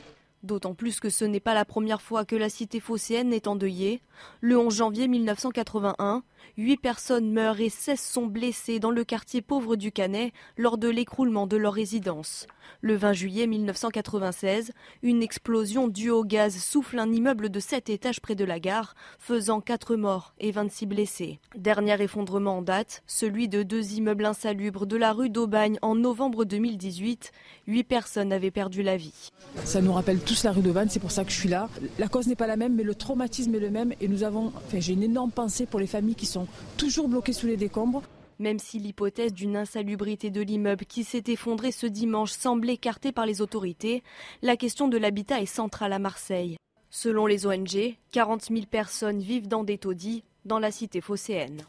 D'autant 0.43 0.75
plus 0.75 0.99
que 0.99 1.09
ce 1.09 1.25
n'est 1.25 1.39
pas 1.39 1.55
la 1.55 1.65
première 1.65 2.03
fois 2.03 2.23
que 2.23 2.35
la 2.35 2.49
cité 2.49 2.79
phocéenne 2.79 3.33
est 3.33 3.47
endeuillée. 3.47 3.99
Le 4.41 4.59
11 4.59 4.75
janvier 4.75 5.07
1981, 5.07 6.21
8 6.57 6.77
personnes 6.77 7.31
meurent 7.31 7.61
et 7.61 7.69
16 7.69 7.99
sont 7.99 8.25
blessées 8.27 8.79
dans 8.79 8.91
le 8.91 9.03
quartier 9.03 9.41
pauvre 9.41 9.75
du 9.75 9.91
Canet 9.91 10.33
lors 10.57 10.77
de 10.77 10.87
l'écroulement 10.87 11.47
de 11.47 11.57
leur 11.57 11.73
résidence. 11.73 12.47
Le 12.81 12.95
20 12.95 13.13
juillet 13.13 13.47
1996, 13.47 14.71
une 15.03 15.21
explosion 15.21 15.87
due 15.87 16.09
au 16.09 16.23
gaz 16.23 16.55
souffle 16.57 16.99
un 16.99 17.11
immeuble 17.11 17.49
de 17.49 17.59
7 17.59 17.89
étages 17.89 18.21
près 18.21 18.35
de 18.35 18.45
la 18.45 18.59
gare, 18.59 18.95
faisant 19.19 19.61
4 19.61 19.95
morts 19.95 20.33
et 20.39 20.51
26 20.51 20.85
blessés. 20.85 21.39
Dernier 21.55 22.01
effondrement 22.01 22.57
en 22.57 22.61
date, 22.61 23.03
celui 23.07 23.47
de 23.47 23.63
deux 23.63 23.93
immeubles 23.93 24.25
insalubres 24.25 24.85
de 24.85 24.97
la 24.97 25.13
rue 25.13 25.29
d'Aubagne 25.29 25.77
en 25.81 25.95
novembre 25.95 26.45
2018. 26.45 27.31
8 27.67 27.83
personnes 27.83 28.33
avaient 28.33 28.51
perdu 28.51 28.83
la 28.83 28.97
vie. 28.97 29.31
Ça 29.63 29.81
nous 29.81 29.93
rappelle 29.93 30.19
tous 30.19 30.43
la 30.43 30.51
rue 30.51 30.61
d'Aubagne, 30.61 30.87
c'est 30.89 30.99
pour 30.99 31.11
ça 31.11 31.23
que 31.23 31.31
je 31.31 31.39
suis 31.39 31.49
là. 31.49 31.69
La 31.99 32.07
cause 32.07 32.27
n'est 32.27 32.35
pas 32.35 32.47
la 32.47 32.57
même, 32.57 32.75
mais 32.75 32.83
le 32.83 32.95
traumatisme 32.95 33.53
est 33.55 33.59
le 33.59 33.69
même 33.69 33.93
et 34.01 34.07
nous 34.07 34.23
avons, 34.23 34.47
enfin, 34.55 34.79
j'ai 34.79 34.93
une 34.93 35.03
énorme 35.03 35.31
pensée 35.31 35.65
pour 35.65 35.79
les 35.79 35.87
familles 35.87 36.15
qui 36.15 36.25
sont 36.25 36.34
toujours 36.77 37.07
bloqués 37.07 37.33
sous 37.33 37.47
les 37.47 37.57
décombres. 37.57 38.03
Même 38.37 38.59
si 38.59 38.79
l'hypothèse 38.79 39.33
d'une 39.33 39.55
insalubrité 39.55 40.29
de 40.29 40.41
l'immeuble 40.41 40.85
qui 40.85 41.05
s'est 41.05 41.23
effondré 41.27 41.71
ce 41.71 41.87
dimanche 41.87 42.31
semble 42.31 42.69
écartée 42.69 43.13
par 43.13 43.25
les 43.25 43.41
autorités, 43.41 44.03
la 44.41 44.57
question 44.57 44.89
de 44.89 44.97
l'habitat 44.97 45.41
est 45.41 45.45
centrale 45.45 45.93
à 45.93 45.99
Marseille. 45.99 46.57
Selon 46.89 47.27
les 47.27 47.45
ONG, 47.45 47.95
40 48.11 48.43
000 48.43 48.65
personnes 48.69 49.19
vivent 49.19 49.47
dans 49.47 49.63
des 49.63 49.77
taudis 49.77 50.23
dans 50.43 50.59
la 50.59 50.71
cité 50.71 51.01
phocéenne. 51.01 51.61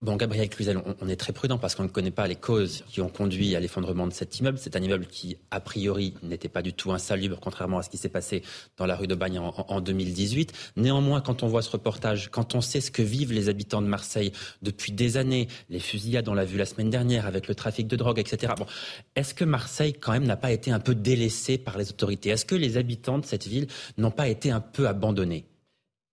Bon, 0.00 0.14
Gabriel 0.14 0.48
Cluzel, 0.48 0.80
on, 1.00 1.08
est 1.08 1.16
très 1.16 1.32
prudent 1.32 1.58
parce 1.58 1.74
qu'on 1.74 1.82
ne 1.82 1.88
connaît 1.88 2.12
pas 2.12 2.28
les 2.28 2.36
causes 2.36 2.84
qui 2.88 3.00
ont 3.00 3.08
conduit 3.08 3.56
à 3.56 3.60
l'effondrement 3.60 4.06
de 4.06 4.12
cet 4.12 4.38
immeuble. 4.38 4.56
C'est 4.56 4.76
un 4.76 4.80
immeuble 4.80 5.06
qui, 5.06 5.38
a 5.50 5.58
priori, 5.58 6.14
n'était 6.22 6.48
pas 6.48 6.62
du 6.62 6.72
tout 6.72 6.92
insalubre, 6.92 7.40
contrairement 7.40 7.78
à 7.78 7.82
ce 7.82 7.90
qui 7.90 7.96
s'est 7.96 8.08
passé 8.08 8.44
dans 8.76 8.86
la 8.86 8.94
rue 8.94 9.08
de 9.08 9.16
Bagne 9.16 9.40
en, 9.40 9.80
2018. 9.80 10.52
Néanmoins, 10.76 11.20
quand 11.20 11.42
on 11.42 11.48
voit 11.48 11.62
ce 11.62 11.70
reportage, 11.70 12.30
quand 12.30 12.54
on 12.54 12.60
sait 12.60 12.80
ce 12.80 12.92
que 12.92 13.02
vivent 13.02 13.32
les 13.32 13.48
habitants 13.48 13.82
de 13.82 13.88
Marseille 13.88 14.30
depuis 14.62 14.92
des 14.92 15.16
années, 15.16 15.48
les 15.68 15.80
fusillades, 15.80 16.28
on 16.28 16.34
l'a 16.34 16.44
vu 16.44 16.58
la 16.58 16.66
semaine 16.66 16.90
dernière 16.90 17.26
avec 17.26 17.48
le 17.48 17.56
trafic 17.56 17.88
de 17.88 17.96
drogue, 17.96 18.20
etc. 18.20 18.52
Bon, 18.56 18.66
est-ce 19.16 19.34
que 19.34 19.44
Marseille, 19.44 19.94
quand 19.94 20.12
même, 20.12 20.26
n'a 20.26 20.36
pas 20.36 20.52
été 20.52 20.70
un 20.70 20.78
peu 20.78 20.94
délaissé 20.94 21.58
par 21.58 21.76
les 21.76 21.90
autorités? 21.90 22.30
Est-ce 22.30 22.44
que 22.44 22.54
les 22.54 22.76
habitants 22.76 23.18
de 23.18 23.26
cette 23.26 23.48
ville 23.48 23.66
n'ont 23.96 24.12
pas 24.12 24.28
été 24.28 24.52
un 24.52 24.60
peu 24.60 24.86
abandonnés? 24.86 25.44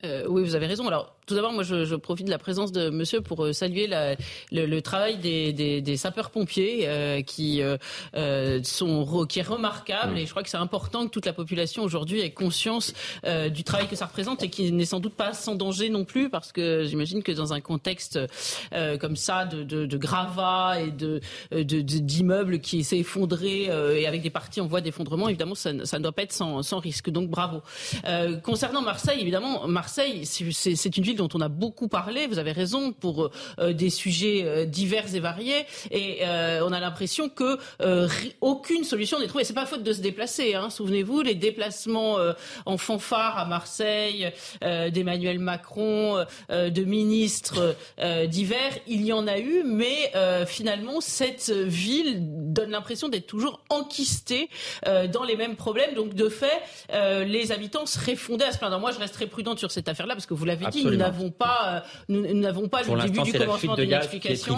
Euh, 0.04 0.26
oui, 0.28 0.44
vous 0.44 0.56
avez 0.56 0.66
raison. 0.66 0.88
Alors, 0.88 1.15
tout 1.26 1.36
d'abord, 1.36 1.54
moi, 1.54 1.64
je, 1.64 1.86
je, 1.86 1.96
profite 1.96 2.26
de 2.26 2.32
la 2.32 2.38
présence 2.38 2.72
de 2.72 2.90
Monsieur 2.90 3.22
pour 3.22 3.44
euh, 3.44 3.54
saluer 3.54 3.88
la, 3.88 4.16
le, 4.52 4.66
le, 4.66 4.82
travail 4.82 5.18
des, 5.18 5.54
des, 5.54 5.82
des 5.82 5.98
sapeurs-pompiers 5.98 6.88
euh, 6.88 7.22
qui 7.22 7.62
euh, 7.62 8.64
sont 8.64 9.26
qui 9.28 9.40
est 9.40 9.48
remarquable 9.48 10.14
mmh. 10.14 10.18
et 10.18 10.26
je 10.26 10.32
crois 10.32 10.44
que 10.44 10.50
c'est 10.50 10.58
important 10.58 11.06
que 11.06 11.12
toute 11.12 11.26
la 11.26 11.34
population 11.34 11.84
aujourd'hui 11.84 12.20
ait 12.20 12.32
conscience 12.32 12.94
euh, 13.26 13.50
du 13.50 13.64
travail 13.64 13.88
que 13.88 13.96
ça 13.96 14.06
représente 14.06 14.44
et 14.44 14.50
qui 14.50 14.72
n'est 14.72 14.86
sans 14.86 15.00
doute 15.00 15.14
pas 15.14 15.34
sans 15.34 15.56
danger 15.56 15.90
non 15.90 16.06
plus 16.06 16.30
parce 16.30 16.52
que 16.52 16.86
j'imagine 16.86 17.24
que 17.24 17.32
dans 17.32 17.54
un 17.54 17.62
contexte 17.62 18.20
comme 19.00 19.16
ça 19.16 19.46
de, 19.46 19.64
de, 19.64 19.86
de 19.86 19.98
gravats 19.98 20.80
et 20.80 20.92
de 20.92 21.22
d'immeubles 21.52 22.60
qui 22.60 22.84
s'est 22.84 23.00
effondré 23.00 23.64
et 23.64 24.08
avec 24.08 24.22
des 24.22 24.30
parties 24.30 24.62
en 24.62 24.68
voie 24.68 24.82
d'effondrement, 24.82 25.28
évidemment, 25.30 25.56
ça, 25.56 25.72
ça, 25.86 25.98
ne 25.98 26.04
doit 26.04 26.12
pas 26.12 26.24
être 26.24 26.34
sans, 26.34 26.62
sans 26.62 26.80
risque. 26.80 27.10
Donc, 27.10 27.30
bravo. 27.30 27.62
concernant 28.44 28.82
Marseille, 28.82 29.20
évidemment, 29.22 29.68
Marseille, 29.68 30.26
c'est 30.26 30.98
une 30.98 31.04
ville 31.04 31.15
dont 31.16 31.30
on 31.34 31.42
a 31.42 31.50
beaucoup 31.50 31.88
parlé, 31.88 32.28
vous 32.28 32.40
avez 32.40 32.52
raison, 32.52 32.92
pour 32.92 33.32
euh, 33.60 33.74
des 33.74 33.90
sujets 33.90 34.44
euh, 34.44 34.66
divers 34.66 35.14
et 35.16 35.20
variés. 35.20 35.66
Et 35.92 36.20
euh, 36.22 36.62
on 36.64 36.72
a 36.72 36.80
l'impression 36.80 37.30
que 37.30 37.58
aucune 38.42 38.84
solution 38.84 39.20
n'est 39.20 39.28
trouvée. 39.28 39.44
C'est 39.44 39.54
pas 39.54 39.66
faute 39.66 39.84
de 39.84 39.94
se 39.94 40.02
déplacer. 40.02 40.56
Hein. 40.56 40.70
Souvenez-vous, 40.70 41.22
les 41.22 41.36
déplacements 41.36 42.18
en 42.66 42.78
fanfare 42.78 43.38
à 43.38 43.46
Marseille 43.46 44.32
d'Emmanuel 44.62 45.40
Macron, 45.40 46.26
de 46.50 46.84
ministres 46.84 47.76
divers, 48.28 48.74
il 48.88 49.06
y 49.06 49.14
en 49.14 49.28
a 49.28 49.40
eu, 49.40 49.64
mais 49.66 50.12
finalement, 50.46 51.02
cette 51.02 51.50
ville 51.50 52.18
donne 52.22 52.72
l'impression 52.72 53.10
d'être 53.10 53.28
toujours 53.28 53.62
enquistée 53.70 54.50
dans 54.86 55.24
les 55.24 55.36
mêmes 55.36 55.56
problèmes. 55.56 55.94
Donc, 55.94 56.14
de 56.14 56.30
fait, 56.30 56.62
les 57.26 57.52
habitants 57.52 57.86
seraient 57.86 58.16
fondés 58.16 58.46
à 58.46 58.52
se 58.52 58.58
plaindre. 58.58 58.80
Moi, 58.80 58.92
je 58.92 59.00
reste 59.00 59.14
très 59.14 59.28
prudente 59.28 59.60
sur 59.60 59.72
cette 59.72 59.88
affaire-là 59.88 60.16
parce 60.16 60.26
que 60.26 60.34
vous 60.34 60.46
l'avez 60.46 60.66
dit, 60.68 60.84
n'avons 61.06 61.32
pas, 61.32 61.60
euh, 61.66 61.80
nous 62.10 62.34
n'avons 62.34 62.68
pas 62.68 62.84
le 62.84 63.02
début 63.02 63.22
du 63.22 63.34
commencement 63.34 63.76
d'une 63.76 63.94
explication. 63.94 64.58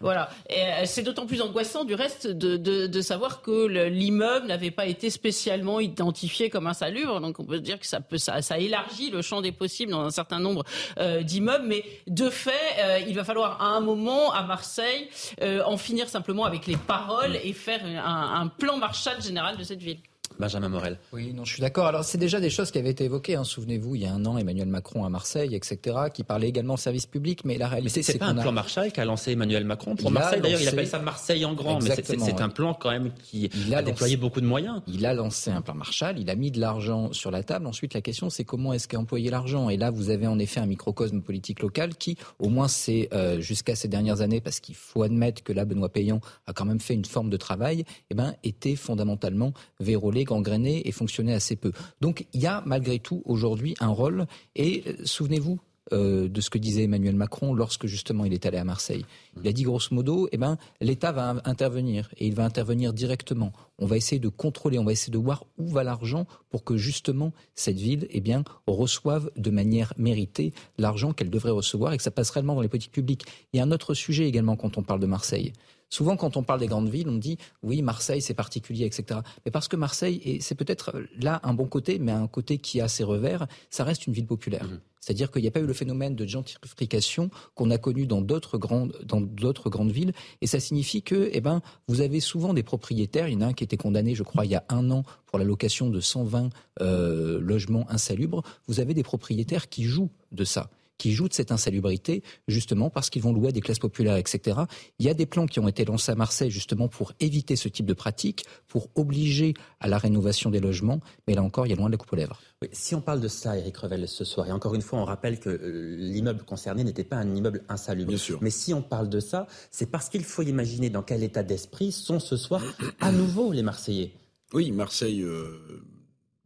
Voilà. 0.00 0.30
Et 0.48 0.62
euh, 0.62 0.64
c'est 0.84 1.02
d'autant 1.02 1.26
plus 1.26 1.40
angoissant 1.42 1.84
du 1.84 1.94
reste 1.94 2.26
de, 2.26 2.56
de, 2.56 2.86
de 2.86 3.00
savoir 3.00 3.42
que 3.42 3.66
l'immeuble 3.88 4.46
n'avait 4.46 4.70
pas 4.70 4.86
été 4.86 5.10
spécialement 5.10 5.80
identifié 5.80 6.50
comme 6.50 6.66
insalubre. 6.66 7.20
Donc 7.20 7.38
on 7.40 7.44
peut 7.44 7.60
dire 7.60 7.78
que 7.78 7.86
ça 7.86 8.00
peut, 8.00 8.18
ça, 8.18 8.42
ça 8.42 8.58
élargit 8.58 9.10
le 9.10 9.22
champ 9.22 9.40
des 9.40 9.52
possibles 9.52 9.92
dans 9.92 10.04
un 10.04 10.10
certain 10.10 10.38
nombre 10.38 10.64
euh, 10.98 11.22
d'immeubles. 11.22 11.66
Mais 11.66 11.84
de 12.06 12.30
fait, 12.30 12.50
euh, 12.80 12.98
il 13.06 13.14
va 13.14 13.24
falloir 13.24 13.60
à 13.62 13.66
un 13.66 13.80
moment 13.80 14.32
à 14.32 14.42
Marseille 14.42 15.08
euh, 15.42 15.62
en 15.64 15.76
finir 15.76 16.08
simplement 16.08 16.44
avec 16.44 16.66
les 16.66 16.76
paroles 16.76 17.36
et 17.42 17.52
faire 17.52 17.84
un, 17.84 18.40
un 18.42 18.46
plan 18.48 18.76
Marshall 18.78 19.20
général 19.22 19.56
de 19.56 19.64
cette 19.64 19.82
ville. 19.82 19.98
Benjamin 20.38 20.68
Morel. 20.68 20.98
Oui, 21.12 21.32
non, 21.32 21.44
je 21.44 21.54
suis 21.54 21.60
d'accord. 21.60 21.86
Alors, 21.86 22.04
c'est 22.04 22.18
déjà 22.18 22.40
des 22.40 22.50
choses 22.50 22.70
qui 22.70 22.78
avaient 22.78 22.90
été 22.90 23.04
évoquées. 23.04 23.36
Hein. 23.36 23.44
Souvenez-vous, 23.44 23.96
il 23.96 24.02
y 24.02 24.06
a 24.06 24.12
un 24.12 24.24
an, 24.26 24.38
Emmanuel 24.38 24.68
Macron 24.68 25.04
à 25.04 25.08
Marseille, 25.08 25.54
etc., 25.54 25.96
qui 26.12 26.24
parlait 26.24 26.48
également 26.48 26.74
de 26.74 26.78
service 26.78 27.06
public. 27.06 27.44
Mais 27.44 27.58
la 27.58 27.68
réalité, 27.68 28.02
c'est 28.02 28.18
pas 28.18 28.26
un 28.26 28.34
plan 28.34 28.52
Marseille 28.52 28.92
qu'a 28.92 29.04
lancé 29.04 29.32
Emmanuel 29.32 29.64
Macron 29.64 29.96
pour 29.96 30.10
Marseille. 30.10 30.40
D'ailleurs, 30.40 30.60
il 30.60 30.68
appelle 30.68 30.86
ça 30.86 30.98
Marseille 30.98 31.44
en 31.44 31.54
grand. 31.54 31.80
Mais 31.82 31.94
c'est 32.02 32.40
un 32.40 32.48
plan 32.48 32.74
quand 32.74 32.90
même 32.90 33.12
qui 33.22 33.50
a, 33.72 33.82
déployé 33.82 34.16
beaucoup 34.16 34.40
de 34.40 34.46
moyens. 34.46 34.82
Il 34.86 35.06
a 35.06 35.14
lancé 35.14 35.50
un 35.50 35.62
plan 35.62 35.74
Marshall. 35.74 36.18
Il 36.18 36.30
a 36.30 36.34
mis 36.34 36.50
de 36.50 36.60
l'argent 36.60 37.12
sur 37.12 37.30
la 37.30 37.42
table. 37.42 37.66
Ensuite, 37.66 37.94
la 37.94 38.00
question, 38.00 38.30
c'est 38.30 38.44
comment 38.44 38.72
est-ce 38.72 38.88
qu'a 38.88 38.98
employé 38.98 39.30
l'argent? 39.30 39.68
Et 39.68 39.76
là, 39.76 39.90
vous 39.90 40.10
avez 40.10 40.26
en 40.26 40.38
effet 40.38 40.60
un 40.60 40.66
microcosme 40.66 41.20
politique 41.20 41.60
local 41.60 41.94
qui, 41.96 42.16
au 42.38 42.48
moins, 42.48 42.68
c'est 42.68 43.08
euh, 43.12 43.40
jusqu'à 43.40 43.74
ces 43.74 43.88
dernières 43.88 44.20
années, 44.20 44.40
parce 44.40 44.60
qu'il 44.60 44.74
faut 44.74 45.02
admettre 45.02 45.42
que 45.42 45.52
là, 45.52 45.64
Benoît 45.64 45.88
Payan 45.88 46.20
a 46.46 46.52
quand 46.52 46.64
même 46.64 46.80
fait 46.80 46.94
une 46.94 47.04
forme 47.04 47.30
de 47.30 47.36
travail, 47.36 47.84
eh 48.10 48.14
ben, 48.14 48.34
était 48.44 48.76
fondamentalement 48.76 49.52
vérolé, 49.80 50.17
gangréné 50.24 50.86
et 50.86 50.92
fonctionnait 50.92 51.34
assez 51.34 51.56
peu. 51.56 51.72
Donc 52.00 52.26
il 52.32 52.40
y 52.40 52.46
a 52.46 52.62
malgré 52.66 52.98
tout 52.98 53.22
aujourd'hui 53.24 53.74
un 53.80 53.88
rôle. 53.88 54.26
Et 54.56 54.84
euh, 54.86 54.94
souvenez-vous, 55.04 55.60
euh, 55.92 56.28
de 56.28 56.40
ce 56.42 56.50
que 56.50 56.58
disait 56.58 56.82
Emmanuel 56.82 57.16
Macron 57.16 57.54
lorsque 57.54 57.86
justement 57.86 58.26
il 58.26 58.34
est 58.34 58.44
allé 58.44 58.58
à 58.58 58.64
Marseille. 58.64 59.06
Il 59.40 59.48
a 59.48 59.52
dit 59.52 59.62
grosso 59.62 59.94
modo, 59.94 60.28
eh 60.32 60.36
ben, 60.36 60.58
l'État 60.82 61.12
va 61.12 61.40
intervenir 61.44 62.10
et 62.18 62.26
il 62.26 62.34
va 62.34 62.44
intervenir 62.44 62.92
directement. 62.92 63.52
On 63.78 63.86
va 63.86 63.96
essayer 63.96 64.18
de 64.18 64.28
contrôler, 64.28 64.78
on 64.78 64.84
va 64.84 64.92
essayer 64.92 65.12
de 65.12 65.18
voir 65.18 65.46
où 65.56 65.66
va 65.68 65.84
l'argent 65.84 66.26
pour 66.50 66.62
que 66.62 66.76
justement 66.76 67.32
cette 67.54 67.78
ville 67.78 68.06
eh 68.10 68.20
bien, 68.20 68.44
reçoive 68.66 69.30
de 69.36 69.50
manière 69.50 69.94
méritée 69.96 70.52
l'argent 70.76 71.12
qu'elle 71.14 71.30
devrait 71.30 71.52
recevoir 71.52 71.94
et 71.94 71.96
que 71.96 72.02
ça 72.02 72.10
passe 72.10 72.30
réellement 72.30 72.54
dans 72.54 72.62
les 72.62 72.68
politiques 72.68 72.92
publiques. 72.92 73.24
Il 73.52 73.56
y 73.56 73.60
a 73.60 73.62
un 73.62 73.70
autre 73.70 73.94
sujet 73.94 74.28
également 74.28 74.56
quand 74.56 74.76
on 74.76 74.82
parle 74.82 75.00
de 75.00 75.06
Marseille. 75.06 75.54
Souvent, 75.90 76.16
quand 76.16 76.36
on 76.36 76.42
parle 76.42 76.60
des 76.60 76.66
grandes 76.66 76.88
villes, 76.88 77.08
on 77.08 77.16
dit 77.16 77.38
oui, 77.62 77.82
Marseille, 77.82 78.22
c'est 78.22 78.34
particulier, 78.34 78.84
etc. 78.84 79.20
Mais 79.44 79.50
parce 79.50 79.68
que 79.68 79.76
Marseille, 79.76 80.20
et 80.24 80.40
c'est 80.40 80.54
peut-être 80.54 80.94
là 81.20 81.40
un 81.42 81.54
bon 81.54 81.66
côté, 81.66 81.98
mais 81.98 82.12
un 82.12 82.26
côté 82.26 82.58
qui 82.58 82.80
a 82.80 82.88
ses 82.88 83.04
revers, 83.04 83.46
ça 83.70 83.84
reste 83.84 84.06
une 84.06 84.12
ville 84.12 84.26
populaire. 84.26 84.64
Mmh. 84.64 84.80
C'est-à-dire 85.00 85.30
qu'il 85.30 85.40
n'y 85.40 85.48
a 85.48 85.50
pas 85.50 85.60
eu 85.60 85.66
le 85.66 85.72
phénomène 85.72 86.14
de 86.14 86.26
gentrification 86.26 87.30
qu'on 87.54 87.70
a 87.70 87.78
connu 87.78 88.06
dans 88.06 88.20
d'autres 88.20 88.58
grandes, 88.58 88.94
dans 89.04 89.22
d'autres 89.22 89.70
grandes 89.70 89.90
villes. 89.90 90.12
Et 90.42 90.46
ça 90.46 90.60
signifie 90.60 91.02
que, 91.02 91.30
eh 91.32 91.40
ben, 91.40 91.62
vous 91.86 92.02
avez 92.02 92.20
souvent 92.20 92.52
des 92.52 92.62
propriétaires. 92.62 93.26
Il 93.28 93.34
y 93.34 93.36
en 93.36 93.40
a 93.40 93.46
un 93.46 93.52
qui 93.54 93.64
était 93.64 93.78
condamné, 93.78 94.14
je 94.14 94.22
crois, 94.22 94.44
il 94.44 94.50
y 94.50 94.54
a 94.54 94.64
un 94.68 94.90
an 94.90 95.04
pour 95.24 95.38
la 95.38 95.46
location 95.46 95.88
de 95.88 96.00
120 96.00 96.50
euh, 96.82 97.40
logements 97.40 97.90
insalubres. 97.90 98.42
Vous 98.66 98.80
avez 98.80 98.92
des 98.92 99.02
propriétaires 99.02 99.70
qui 99.70 99.84
jouent 99.84 100.10
de 100.32 100.44
ça 100.44 100.68
qui 100.98 101.12
jouent 101.12 101.28
de 101.28 101.32
cette 101.32 101.52
insalubrité, 101.52 102.22
justement 102.48 102.90
parce 102.90 103.08
qu'ils 103.08 103.22
vont 103.22 103.32
louer 103.32 103.48
à 103.48 103.52
des 103.52 103.60
classes 103.60 103.78
populaires, 103.78 104.16
etc. 104.16 104.60
Il 104.98 105.06
y 105.06 105.08
a 105.08 105.14
des 105.14 105.26
plans 105.26 105.46
qui 105.46 105.60
ont 105.60 105.68
été 105.68 105.84
lancés 105.84 106.12
à 106.12 106.14
Marseille, 106.14 106.50
justement, 106.50 106.88
pour 106.88 107.12
éviter 107.20 107.56
ce 107.56 107.68
type 107.68 107.86
de 107.86 107.94
pratique, 107.94 108.44
pour 108.66 108.88
obliger 108.96 109.54
à 109.80 109.88
la 109.88 109.98
rénovation 109.98 110.50
des 110.50 110.60
logements, 110.60 111.00
mais 111.26 111.34
là 111.34 111.42
encore, 111.42 111.66
il 111.66 111.70
y 111.70 111.72
a 111.72 111.76
loin 111.76 111.86
de 111.86 111.92
la 111.92 111.98
coupe 111.98 112.12
aux 112.12 112.16
lèvres. 112.16 112.40
si 112.72 112.94
on 112.94 113.00
parle 113.00 113.20
de 113.20 113.28
ça, 113.28 113.56
Eric 113.56 113.76
Revel, 113.76 114.08
ce 114.08 114.24
soir, 114.24 114.48
et 114.48 114.52
encore 114.52 114.74
une 114.74 114.82
fois, 114.82 114.98
on 114.98 115.04
rappelle 115.04 115.38
que 115.38 115.48
euh, 115.48 115.96
l'immeuble 115.96 116.44
concerné 116.44 116.84
n'était 116.84 117.04
pas 117.04 117.16
un 117.16 117.34
immeuble 117.34 117.62
insalubre. 117.68 118.08
Bien 118.08 118.18
sûr. 118.18 118.38
Mais 118.42 118.50
si 118.50 118.74
on 118.74 118.82
parle 118.82 119.08
de 119.08 119.20
ça, 119.20 119.46
c'est 119.70 119.90
parce 119.90 120.08
qu'il 120.08 120.24
faut 120.24 120.42
imaginer 120.42 120.90
dans 120.90 121.02
quel 121.02 121.22
état 121.22 121.42
d'esprit 121.42 121.92
sont 121.92 122.20
ce 122.20 122.36
soir 122.36 122.62
à 123.00 123.12
nouveau 123.12 123.52
les 123.52 123.62
Marseillais. 123.62 124.12
Oui, 124.52 124.72
Marseille... 124.72 125.22
Euh, 125.22 125.82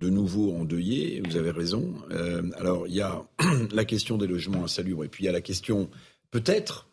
de 0.02 0.10
nouveau 0.10 0.52
endeuillé, 0.54 1.22
vous 1.24 1.36
avez 1.36 1.52
raison. 1.52 1.94
Euh, 2.10 2.42
alors, 2.56 2.86
il 2.88 2.94
y 2.94 3.00
a 3.00 3.24
la 3.72 3.84
question 3.84 4.18
des 4.18 4.26
logements 4.26 4.64
insalubres, 4.64 5.04
et 5.04 5.08
puis 5.08 5.24
il 5.24 5.26
y 5.26 5.30
a 5.30 5.32
la 5.32 5.40
question, 5.40 5.88
peut-être, 6.30 6.88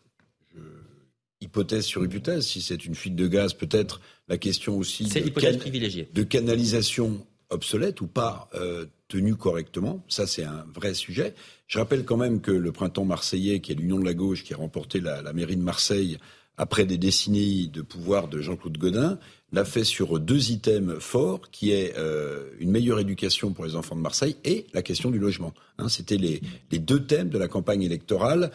hypothèse 1.41 1.85
sur 1.85 2.03
hypothèse, 2.03 2.45
si 2.45 2.61
c'est 2.61 2.85
une 2.85 2.95
fuite 2.95 3.15
de 3.15 3.27
gaz, 3.27 3.53
peut-être 3.53 4.01
la 4.27 4.37
question 4.37 4.77
aussi 4.77 5.05
de, 5.05 6.13
de, 6.13 6.23
canalisation 6.23 7.25
obsolète 7.49 8.01
ou 8.01 8.07
pas 8.07 8.49
euh, 8.53 8.85
tenue 9.07 9.35
correctement. 9.35 10.03
Ça, 10.07 10.27
c'est 10.27 10.43
un 10.43 10.65
vrai 10.73 10.93
sujet. 10.93 11.33
Je 11.67 11.79
rappelle 11.79 12.05
quand 12.05 12.17
même 12.17 12.41
que 12.41 12.51
le 12.51 12.71
printemps 12.71 13.05
marseillais, 13.05 13.59
qui 13.59 13.71
est 13.71 13.75
l'Union 13.75 13.99
de 13.99 14.05
la 14.05 14.13
gauche, 14.13 14.43
qui 14.43 14.53
a 14.53 14.57
remporté 14.57 14.99
la, 14.99 15.21
la 15.21 15.33
mairie 15.33 15.55
de 15.55 15.63
Marseille 15.63 16.17
après 16.57 16.85
des 16.85 16.97
décennies 16.97 17.69
de 17.69 17.81
pouvoir 17.81 18.27
de 18.27 18.41
Jean-Claude 18.41 18.77
Godin, 18.77 19.17
l'a 19.51 19.65
fait 19.65 19.83
sur 19.83 20.19
deux 20.19 20.51
items 20.51 20.99
forts, 20.99 21.49
qui 21.51 21.71
est 21.71 21.95
euh, 21.97 22.49
une 22.59 22.71
meilleure 22.71 22.99
éducation 22.99 23.51
pour 23.51 23.65
les 23.65 23.75
enfants 23.75 23.95
de 23.95 24.01
Marseille 24.01 24.37
et 24.43 24.67
la 24.73 24.81
question 24.81 25.11
du 25.11 25.19
logement. 25.19 25.53
Hein, 25.77 25.89
C'était 25.89 26.17
les, 26.17 26.41
deux 26.71 27.03
thèmes 27.05 27.29
de 27.29 27.37
la 27.37 27.47
campagne 27.47 27.83
électorale. 27.83 28.51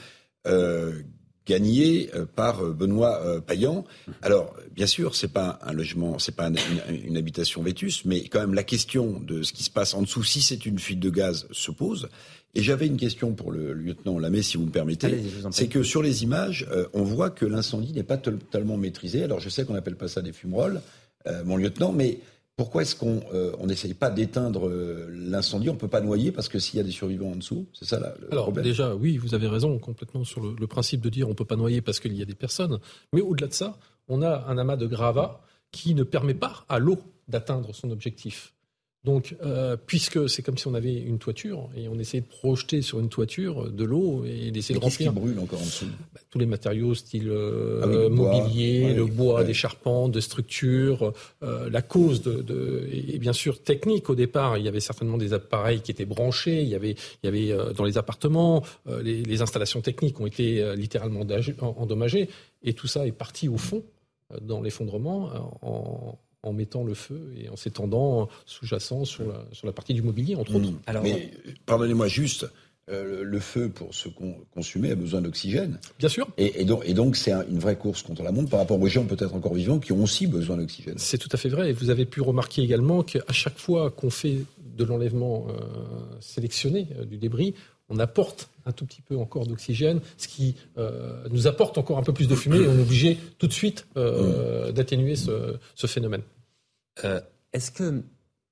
Euh, 0.47 1.03
gagnés 1.47 2.09
euh, 2.15 2.25
par 2.25 2.65
euh, 2.65 2.73
Benoît 2.73 3.41
Payan. 3.43 3.85
Alors, 4.23 4.55
bien 4.75 4.87
sûr, 4.87 5.15
c'est 5.15 5.33
pas 5.33 5.59
un 5.63 5.75
logement, 5.75 6.19
c'est 6.19 6.35
pas 6.35 6.49
une, 6.49 6.57
une, 7.05 7.17
habitation 7.19 7.63
vétus, 7.63 8.07
mais 8.07 8.25
quand 8.29 8.41
même 8.41 8.55
la 8.55 8.63
question 8.63 9.21
de 9.21 9.43
ce 9.43 9.53
qui 9.53 9.63
se 9.63 9.71
passe 9.71 9.93
en 9.93 10.01
dessous, 10.01 10.23
si 10.23 10.41
c'est 10.41 10.65
une 10.65 10.79
fuite 10.79 11.01
de 11.01 11.11
gaz, 11.11 11.47
se 11.51 11.71
pose. 11.71 12.09
Et 12.55 12.63
j'avais 12.63 12.87
une 12.87 12.97
question 12.97 13.33
pour 13.33 13.51
le 13.51 13.73
lieutenant 13.73 14.19
Lamé, 14.19 14.43
si 14.43 14.57
vous 14.57 14.65
me 14.67 14.71
permettez. 14.71 15.23
C'est 15.51 15.67
que 15.69 15.83
sur 15.83 16.03
les 16.03 16.23
images, 16.23 16.67
euh, 16.71 16.87
on 16.93 17.03
voit 17.03 17.31
que 17.31 17.45
l'incendie 17.45 17.93
n'est 17.93 18.05
pas 18.05 18.17
totalement 18.17 18.77
maîtrisé. 18.77 19.25
Alors 19.25 19.41
je 19.41 19.49
sais 19.49 19.65
qu'on 19.65 19.75
appelle 19.75 19.97
pas 19.97 20.09
ça 20.09 20.23
des 20.23 20.33
fumerolles, 20.33 20.81
euh, 21.27 21.43
mon 21.45 21.57
lieutenant, 21.57 21.91
mais 21.93 22.21
pourquoi 22.57 22.83
est-ce 22.83 22.95
qu'on 22.95 23.21
euh, 23.35 23.53
n'essaye 23.67 23.95
pas 23.95 24.11
d'éteindre 24.11 24.71
l'incendie? 25.11 25.69
On 25.69 25.75
ne 25.75 25.79
peut 25.79 25.89
pas 25.89 26.01
noyer 26.01 26.31
parce 26.31 26.49
que 26.49 26.61
s'il 26.61 26.77
y 26.77 26.81
a 26.81 26.85
des 26.85 26.93
survivants 26.93 27.33
en 27.33 27.37
dessous, 27.37 27.67
c'est 27.73 27.87
ça 27.87 27.99
là, 27.99 28.15
le 28.21 28.31
Alors, 28.31 28.45
problème? 28.45 28.65
déjà, 28.65 28.95
oui, 28.95 29.17
vous 29.17 29.35
avez 29.35 29.49
raison 29.49 29.77
complètement 29.81 30.23
sur 30.23 30.41
le, 30.41 30.55
le 30.57 30.67
principe 30.69 31.01
de 31.01 31.09
dire 31.09 31.27
on 31.27 31.31
ne 31.31 31.35
peut 31.35 31.45
pas 31.45 31.57
noyer 31.57 31.81
parce 31.81 31.99
qu'il 31.99 32.15
y 32.17 32.23
a 32.23 32.25
des 32.25 32.37
personnes. 32.37 32.79
Mais 33.13 33.21
au-delà 33.21 33.49
de 33.49 33.53
ça, 33.55 33.77
on 34.07 34.23
a 34.23 34.45
un 34.47 34.59
amas 34.59 34.77
de 34.77 34.87
gravats 34.87 35.41
qui 35.73 35.97
ne 35.97 36.05
permet 36.05 36.35
pas 36.35 36.65
à 36.69 36.79
l'eau 36.79 36.99
d'atteindre 37.27 37.75
son 37.75 37.91
objectif. 37.91 38.53
Donc, 39.05 39.37
euh, 39.43 39.77
puisque 39.77 40.29
c'est 40.31 40.43
comme 40.43 40.57
si 40.57 40.67
on 40.67 40.75
avait 40.75 40.95
une 40.95 41.19
toiture 41.19 41.69
et 41.77 41.89
on 41.89 41.99
essayait 41.99 42.23
de 42.23 42.27
projeter 42.27 42.81
sur 42.81 43.01
une 43.01 43.09
toiture 43.09 43.71
de 43.71 43.85
l'eau 43.85 44.25
et 44.25 44.51
d'essayer 44.51 44.79
de 44.79 44.83
remplir. 44.83 45.13
Qu'est-ce 45.13 45.21
qui 45.21 45.21
brûle 45.21 45.39
encore 45.39 45.61
en 45.61 45.65
dessous? 45.65 45.87
Bah, 46.15 46.21
Tous 46.31 46.39
les 46.39 46.47
matériaux, 46.47 46.95
style 46.95 47.29
euh, 47.29 47.81
ah 47.83 48.09
mobilier, 48.09 48.95
le 48.95 49.05
bois, 49.05 49.45
des 49.45 49.55
charpentes, 49.55 50.13
de 50.13 50.21
structures. 50.21 51.13
Euh, 51.43 51.69
la 51.69 51.83
cause 51.83 52.23
de, 52.23 52.41
de, 52.41 52.89
et 52.91 53.19
bien 53.19 53.33
sûr 53.33 53.63
technique 53.63 54.09
au 54.09 54.15
départ. 54.15 54.59
Il 54.59 54.65
y 54.65 54.69
avait 54.69 54.81
certainement 54.81 55.19
des 55.19 55.33
appareils 55.33 55.81
qui 55.81 55.91
étaient 55.91 56.05
branchés. 56.05 56.63
Il 56.63 56.69
y 56.69 56.75
avait, 56.75 56.97
il 57.23 57.27
y 57.27 57.29
avait 57.29 57.53
euh, 57.53 57.73
dans 57.73 57.85
les 57.85 57.99
appartements, 57.99 58.63
euh, 58.87 59.03
les, 59.03 59.23
les, 59.23 59.43
installations 59.43 59.81
techniques 59.81 60.21
ont 60.21 60.27
été 60.27 60.63
euh, 60.63 60.75
littéralement 60.75 61.27
endommagées 61.61 62.29
et 62.63 62.73
tout 62.73 62.87
ça 62.87 63.07
est 63.07 63.13
parti 63.13 63.49
au 63.49 63.59
fond 63.59 63.83
dans 64.41 64.63
l'effondrement 64.63 65.31
en, 65.63 66.19
en 66.47 66.53
mettant 66.53 66.85
le 66.85 66.95
feu 66.95 67.33
et 67.37 67.49
en 67.49 67.57
s'étendant 67.57 68.29
sous-jacent 68.47 69.05
sur 69.05 69.27
la, 69.27 69.45
sur 69.53 69.67
la 69.67 69.73
partie 69.73 69.95
du 69.95 70.03
mobilier, 70.03 70.37
entre 70.37 70.55
autres. 70.55 70.73
Alors, 70.87 71.03
Mais 71.03 71.33
pardonnez-moi 71.67 72.09
juste, 72.09 72.47
euh, 72.91 73.23
le 73.25 73.41
feu, 73.41 73.71
pour 73.71 73.95
se 73.95 74.09
consumer, 74.55 74.91
a 74.91 74.95
besoin 74.95 75.23
d'oxygène. 75.23 75.79
Bien 75.99 76.11
sûr. 76.11 76.29
Et, 76.37 76.61
et 76.61 76.65
donc, 76.67 76.83
et 76.85 76.93
donc 76.93 77.17
c'est 77.17 77.33
une 77.33 77.59
vraie 77.59 77.77
course 77.77 78.03
contre 78.03 78.23
la 78.23 78.31
montre 78.31 78.51
par 78.51 78.61
rapport 78.61 78.79
aux 78.79 78.89
gens 78.89 79.07
peut-être 79.07 79.35
encore 79.35 79.55
vivants 79.55 79.79
qui 79.79 79.93
ont 79.93 80.03
aussi 80.03 80.27
besoin 80.27 80.59
d'oxygène. 80.59 80.97
C'est 80.99 81.17
tout 81.17 81.31
à 81.33 81.39
fait 81.39 81.49
vrai. 81.49 81.71
Et 81.71 81.73
vous 81.73 81.89
avez 81.89 82.05
pu 82.05 82.21
remarquer 82.21 82.61
également 82.61 83.03
qu'à 83.03 83.33
chaque 83.33 83.59
fois 83.59 83.91
qu'on 83.91 84.11
fait 84.11 84.41
de 84.77 84.85
l'enlèvement 84.85 85.47
euh, 85.49 85.53
sélectionné 86.21 86.89
euh, 86.99 87.05
du 87.07 87.17
débris, 87.17 87.55
on 87.89 87.99
apporte 87.99 88.51
un 88.67 88.73
tout 88.73 88.85
petit 88.85 89.03
peu 89.03 89.17
encore 89.17 89.47
d'oxygène, 89.47 90.01
ce 90.17 90.27
qui 90.27 90.55
nous 91.31 91.47
apporte 91.47 91.77
encore 91.77 91.99
un 91.99 92.03
peu 92.03 92.15
plus 92.15 92.29
de 92.29 92.35
fumée 92.35 92.57
et 92.57 92.67
on 92.67 92.79
est 92.79 92.83
obligé 92.83 93.19
tout 93.39 93.47
de 93.47 93.53
suite 93.53 93.87
euh, 93.99 94.73
d'atténuer 94.73 95.17
ce, 95.17 95.57
ce, 95.75 95.87
phénomène. 95.87 96.23
Euh, 97.03 97.21
Est-ce 97.53 97.71
que 97.71 98.05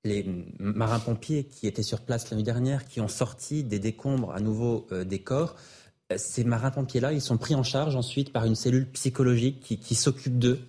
les 0.04 0.26
marins-pompiers 0.58 1.44
qui 1.44 1.68
étaient 1.68 1.82
sur 1.82 2.00
place 2.00 2.30
l'année 2.30 2.42
dernière, 2.42 2.86
qui 2.86 3.00
ont 3.00 3.08
sorti 3.08 3.62
des 3.62 3.78
décombres 3.78 4.32
à 4.32 4.40
nouveau 4.40 4.88
euh, 4.90 5.04
des 5.04 5.20
corps, 5.20 5.54
ces 6.16 6.44
marins-pompiers-là, 6.44 7.12
ils 7.12 7.22
sont 7.22 7.38
pris 7.38 7.54
en 7.54 7.62
charge 7.62 7.94
ensuite 7.94 8.32
par 8.32 8.44
une 8.44 8.54
cellule 8.56 8.90
psychologique 8.90 9.80
qui 9.80 9.94
s'occupe 9.94 10.38
d'eux 10.38 10.60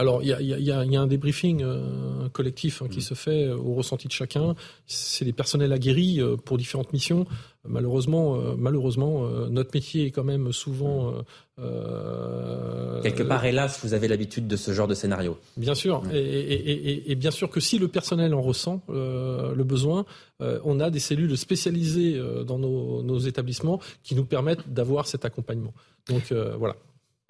alors, 0.00 0.22
il 0.22 0.28
y 0.28 0.32
a, 0.32 0.40
y, 0.40 0.70
a, 0.70 0.84
y 0.84 0.96
a, 0.96 1.00
un 1.00 1.06
débriefing 1.08 1.64
euh, 1.64 2.28
collectif 2.28 2.82
hein, 2.82 2.86
qui 2.88 2.98
mmh. 2.98 3.02
se 3.02 3.14
fait 3.14 3.44
euh, 3.46 3.56
au 3.56 3.74
ressenti 3.74 4.06
de 4.06 4.12
chacun. 4.12 4.54
C'est 4.86 5.24
des 5.24 5.32
personnels 5.32 5.72
aguerris 5.72 6.20
euh, 6.20 6.36
pour 6.36 6.56
différentes 6.56 6.92
missions. 6.92 7.26
Malheureusement, 7.66 8.36
euh, 8.36 8.54
malheureusement, 8.56 9.24
euh, 9.24 9.48
notre 9.48 9.70
métier 9.74 10.06
est 10.06 10.10
quand 10.12 10.22
même 10.22 10.52
souvent 10.52 11.12
euh, 11.58 13.02
quelque 13.02 13.24
part. 13.24 13.44
Hélas, 13.44 13.80
vous 13.82 13.92
avez 13.92 14.06
l'habitude 14.06 14.46
de 14.46 14.54
ce 14.54 14.72
genre 14.72 14.86
de 14.86 14.94
scénario. 14.94 15.36
Bien 15.56 15.74
sûr, 15.74 16.04
mmh. 16.04 16.10
et, 16.12 16.18
et, 16.18 16.90
et, 16.90 17.10
et, 17.10 17.14
bien 17.16 17.32
sûr 17.32 17.50
que 17.50 17.58
si 17.58 17.80
le 17.80 17.88
personnel 17.88 18.34
en 18.34 18.40
ressent 18.40 18.80
le 18.88 19.62
besoin, 19.64 20.06
on 20.40 20.78
a 20.78 20.90
des 20.90 21.00
cellules 21.00 21.36
spécialisées 21.36 22.20
dans 22.46 22.58
nos, 22.58 23.02
nos 23.02 23.18
établissements 23.18 23.80
qui 24.04 24.14
nous 24.14 24.24
permettent 24.24 24.72
d'avoir 24.72 25.08
cet 25.08 25.24
accompagnement. 25.24 25.74
Donc 26.08 26.32
voilà. 26.32 26.76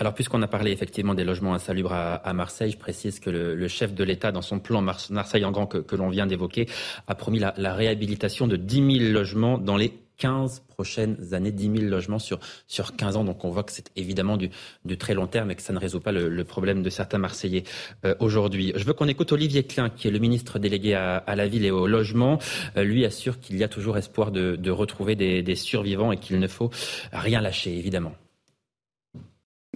Alors, 0.00 0.14
puisqu'on 0.14 0.42
a 0.42 0.46
parlé 0.46 0.70
effectivement 0.70 1.14
des 1.14 1.24
logements 1.24 1.54
insalubres 1.54 1.92
à, 1.92 2.32
Marseille, 2.32 2.70
je 2.70 2.78
précise 2.78 3.18
que 3.18 3.30
le, 3.30 3.68
chef 3.68 3.94
de 3.94 4.04
l'État, 4.04 4.30
dans 4.30 4.42
son 4.42 4.60
plan 4.60 4.80
Marseille 4.80 5.44
en 5.44 5.50
grand 5.50 5.66
que, 5.66 5.96
l'on 5.96 6.08
vient 6.08 6.26
d'évoquer, 6.26 6.68
a 7.08 7.16
promis 7.16 7.40
la, 7.40 7.74
réhabilitation 7.74 8.46
de 8.46 8.54
10 8.54 8.98
000 9.00 9.12
logements 9.12 9.58
dans 9.58 9.76
les 9.76 9.92
15 10.18 10.62
prochaines 10.68 11.34
années, 11.34 11.50
10 11.50 11.80
000 11.80 11.90
logements 11.90 12.20
sur, 12.20 12.38
sur 12.68 12.94
15 12.94 13.16
ans. 13.16 13.24
Donc 13.24 13.44
on 13.44 13.50
voit 13.50 13.64
que 13.64 13.72
c'est 13.72 13.90
évidemment 13.96 14.36
du, 14.36 14.50
très 14.98 15.14
long 15.14 15.26
terme 15.26 15.50
et 15.50 15.56
que 15.56 15.62
ça 15.62 15.72
ne 15.72 15.80
résout 15.80 16.00
pas 16.00 16.12
le, 16.12 16.28
le 16.28 16.44
problème 16.44 16.82
de 16.82 16.90
certains 16.90 17.18
Marseillais 17.18 17.64
euh, 18.04 18.14
aujourd'hui. 18.20 18.72
Je 18.76 18.84
veux 18.84 18.92
qu'on 18.92 19.08
écoute 19.08 19.32
Olivier 19.32 19.64
Klein, 19.64 19.90
qui 19.90 20.06
est 20.06 20.12
le 20.12 20.20
ministre 20.20 20.60
délégué 20.60 20.94
à, 20.94 21.24
la 21.34 21.48
ville 21.48 21.64
et 21.64 21.72
au 21.72 21.88
logement. 21.88 22.38
Euh, 22.76 22.84
lui 22.84 23.04
assure 23.04 23.40
qu'il 23.40 23.56
y 23.56 23.64
a 23.64 23.68
toujours 23.68 23.98
espoir 23.98 24.30
de, 24.30 24.70
retrouver 24.70 25.16
des 25.16 25.56
survivants 25.56 26.12
et 26.12 26.18
qu'il 26.18 26.38
ne 26.38 26.46
faut 26.46 26.70
rien 27.12 27.40
lâcher, 27.40 27.76
évidemment. 27.76 28.12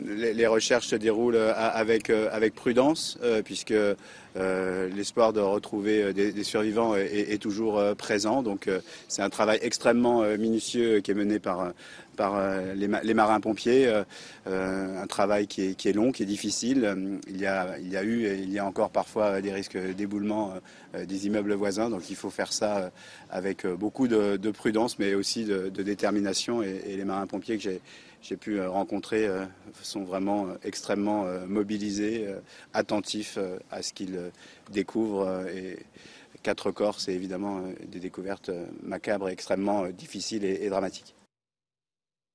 Les, 0.05 0.47
recherches 0.47 0.87
se 0.89 0.97
déroulent 0.97 1.37
euh, 1.37 1.53
avec, 1.57 2.11
euh, 2.11 2.29
avec 2.33 2.55
prudence, 2.55 3.19
euh, 3.23 3.43
puisque 3.43 3.75
l'espoir 4.97 5.35
de 5.35 5.41
retrouver 5.41 6.15
des, 6.15 6.43
survivants 6.43 6.97
est, 6.97 7.41
toujours 7.41 7.83
présent. 7.97 8.43
Donc 8.43 8.67
c'est 9.07 9.21
un 9.21 9.29
travail 9.29 9.59
extrêmement 9.61 10.23
minutieux 10.39 11.01
qui 11.01 11.11
est 11.11 11.15
mené 11.15 11.39
par, 11.39 11.71
les, 12.75 13.15
marins-pompiers, 13.15 13.93
un 14.47 15.07
travail 15.07 15.47
qui 15.47 15.77
est, 15.85 15.93
long, 15.93 16.12
qui 16.12 16.23
est 16.23 16.27
difficile. 16.27 17.21
Il 17.29 17.38
y, 17.38 17.47
a, 17.47 17.77
eu 18.05 18.25
et 18.25 18.38
il 18.38 18.51
y 18.51 18.59
a 18.59 18.65
encore 18.65 18.88
parfois 18.88 19.43
des 19.43 19.53
risques 19.53 19.77
d'éboulement 19.77 20.55
des 20.97 21.27
immeubles 21.27 21.53
voisins, 21.53 21.91
donc 21.91 22.09
il 22.09 22.17
faut 22.17 22.31
faire 22.31 22.55
ça 22.55 22.91
avec 23.29 23.67
beaucoup 23.67 24.09
de, 24.09 24.38
de 24.38 24.51
prudence, 24.51 24.99
mais 24.99 25.12
aussi 25.12 25.45
de, 25.45 25.69
détermination. 25.69 26.62
Et, 26.62 26.81
et 26.87 26.97
les 26.97 27.05
marins-pompiers 27.05 27.59
que 27.59 27.62
j'ai 27.62 27.83
j'ai 28.23 28.37
pu 28.37 28.61
euh, 28.61 28.71
rencontrer 28.71 29.27
euh, 29.27 29.45
sont 29.83 30.05
vraiment 30.05 30.47
euh, 30.47 30.55
extrêmement 30.63 31.25
mobilisés, 31.47 32.27
attentifs 32.73 33.39
à 33.71 33.83
ce 33.83 33.93
qu'ils 33.93 34.19
découvrent. 34.71 35.47
Et 35.49 35.79
quatre 36.43 36.71
corps, 36.71 37.01
c'est 37.01 37.13
évidemment 37.13 37.63
des 37.87 38.01
découvertes 38.01 38.51
macabres 38.83 39.29
extrêmement 39.29 39.89
difficiles 39.89 40.45
et 40.45 40.69
dramatiques. 40.69 41.15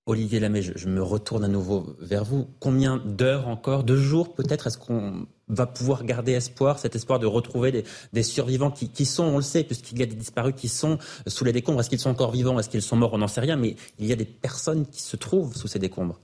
Olivier 0.07 0.39
Lamé, 0.39 0.61
je, 0.61 0.87
me 0.87 1.03
retourne 1.03 1.43
à 1.43 1.49
nouveau 1.49 1.97
vers 1.99 2.23
vous. 2.23 2.47
Combien 2.61 2.95
d'heures 2.97 3.49
encore, 3.49 3.83
de 3.83 3.97
jours 3.97 4.33
peut-être, 4.33 4.67
est-ce 4.67 4.77
qu'on 4.77 5.27
va 5.49 5.65
pouvoir 5.65 6.05
garder 6.05 6.31
espoir, 6.31 6.79
cet 6.79 6.95
espoir 6.95 7.19
de 7.19 7.25
retrouver 7.25 7.83
des, 8.13 8.23
survivants 8.23 8.71
qui, 8.71 9.05
sont, 9.05 9.25
on 9.25 9.35
le 9.35 9.43
sait, 9.43 9.65
puisqu'il 9.65 9.99
y 9.99 10.03
a 10.03 10.05
des 10.05 10.15
disparus 10.15 10.53
qui 10.55 10.69
sont 10.69 10.97
sous 11.27 11.43
les 11.43 11.51
décombres. 11.51 11.81
Est-ce 11.81 11.89
qu'ils 11.89 11.99
sont 11.99 12.09
encore 12.09 12.31
vivants 12.31 12.57
Est-ce 12.57 12.69
qu'ils 12.69 12.81
sont 12.81 12.95
morts 12.95 13.13
On 13.13 13.17
n'en 13.17 13.27
sait 13.27 13.41
rien, 13.41 13.57
mais 13.57 13.75
il 13.99 14.05
y 14.05 14.13
a 14.13 14.15
des 14.15 14.25
personnes 14.25 14.85
qui 14.87 15.01
se 15.01 15.17
trouvent 15.17 15.53
sous 15.57 15.67
ces 15.67 15.79
décombres. 15.79 16.21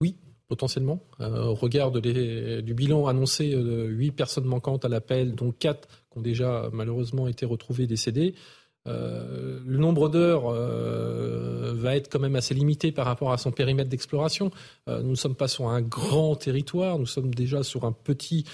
Oui, 0.00 0.14
potentiellement. 0.46 1.00
Euh, 1.18 1.46
au 1.46 1.54
regard 1.54 1.90
les, 1.90 2.62
du 2.62 2.74
bilan 2.74 3.08
annoncé 3.08 3.50
de 3.50 3.86
8 3.88 4.12
personnes 4.12 4.44
manquantes 4.44 4.84
à 4.84 4.88
l'appel, 4.88 5.34
dont 5.34 5.50
4 5.50 5.88
qui 6.12 6.18
ont 6.18 6.22
déjà 6.22 6.70
malheureusement 6.72 7.26
été 7.26 7.44
retrouvées 7.44 7.88
décédées, 7.88 8.36
euh, 8.86 9.58
le 9.66 9.78
nombre 9.78 10.08
d'heures 10.08 10.48
euh, 10.48 11.72
va 11.76 11.96
être 11.96 12.10
quand 12.10 12.20
même 12.20 12.36
assez 12.36 12.54
limité 12.54 12.92
par 12.92 13.06
rapport 13.06 13.32
à 13.32 13.38
son 13.38 13.50
périmètre 13.50 13.90
d'exploration. 13.90 14.50
Euh, 14.88 15.02
nous 15.02 15.10
ne 15.10 15.16
sommes 15.16 15.34
pas 15.34 15.48
sur 15.48 15.68
un 15.68 15.80
grand 15.80 16.36
territoire, 16.36 16.98
nous 16.98 17.06
sommes 17.06 17.34
déjà 17.34 17.62
sur 17.62 17.84
un 17.84 17.92
petit 17.92 18.44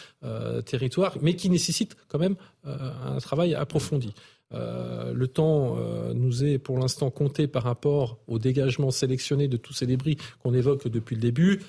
territoire, 0.65 1.17
mais 1.21 1.35
qui 1.35 1.51
nécessite 1.51 1.97
quand 2.09 2.19
même 2.19 2.37
un 2.65 3.19
travail 3.19 3.55
approfondi. 3.55 4.15
le 4.53 5.27
temps 5.27 5.77
nous 6.15 6.45
est 6.45 6.59
pour 6.59 6.79
l'instant 6.79 7.11
compté 7.11 7.47
par 7.47 7.65
rapport 7.65 8.19
au 8.29 8.39
dégagement 8.39 8.91
sélectionné 8.91 9.49
de 9.49 9.57
tous 9.57 9.73
ces 9.73 9.87
débris 9.87 10.17
qu'on 10.43 10.55
évoque 10.55 10.89
depuis 10.89 11.17
le 11.17 11.23
début. 11.23 11.61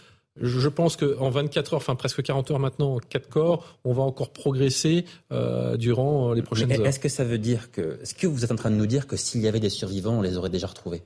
Je 0.41 0.67
pense 0.67 0.95
qu'en 0.95 1.29
24 1.29 1.73
heures, 1.73 1.77
enfin 1.77 1.95
presque 1.95 2.23
40 2.23 2.51
heures 2.51 2.59
maintenant, 2.59 2.97
4 2.97 3.29
corps, 3.29 3.77
on 3.83 3.93
va 3.93 4.01
encore 4.01 4.33
progresser 4.33 5.05
euh, 5.31 5.77
durant 5.77 6.33
les 6.33 6.41
prochaines 6.41 6.69
Mais 6.69 6.79
heures. 6.79 6.87
Est-ce 6.87 6.99
que 6.99 7.09
ça 7.09 7.23
veut 7.23 7.37
dire 7.37 7.71
que, 7.71 7.99
est-ce 8.01 8.15
que 8.15 8.25
vous 8.25 8.43
êtes 8.43 8.51
en 8.51 8.55
train 8.55 8.71
de 8.71 8.75
nous 8.75 8.87
dire 8.87 9.05
que 9.05 9.15
s'il 9.15 9.41
y 9.41 9.47
avait 9.47 9.59
des 9.59 9.69
survivants, 9.69 10.17
on 10.17 10.21
les 10.21 10.37
aurait 10.37 10.49
déjà 10.49 10.65
retrouvés? 10.65 11.03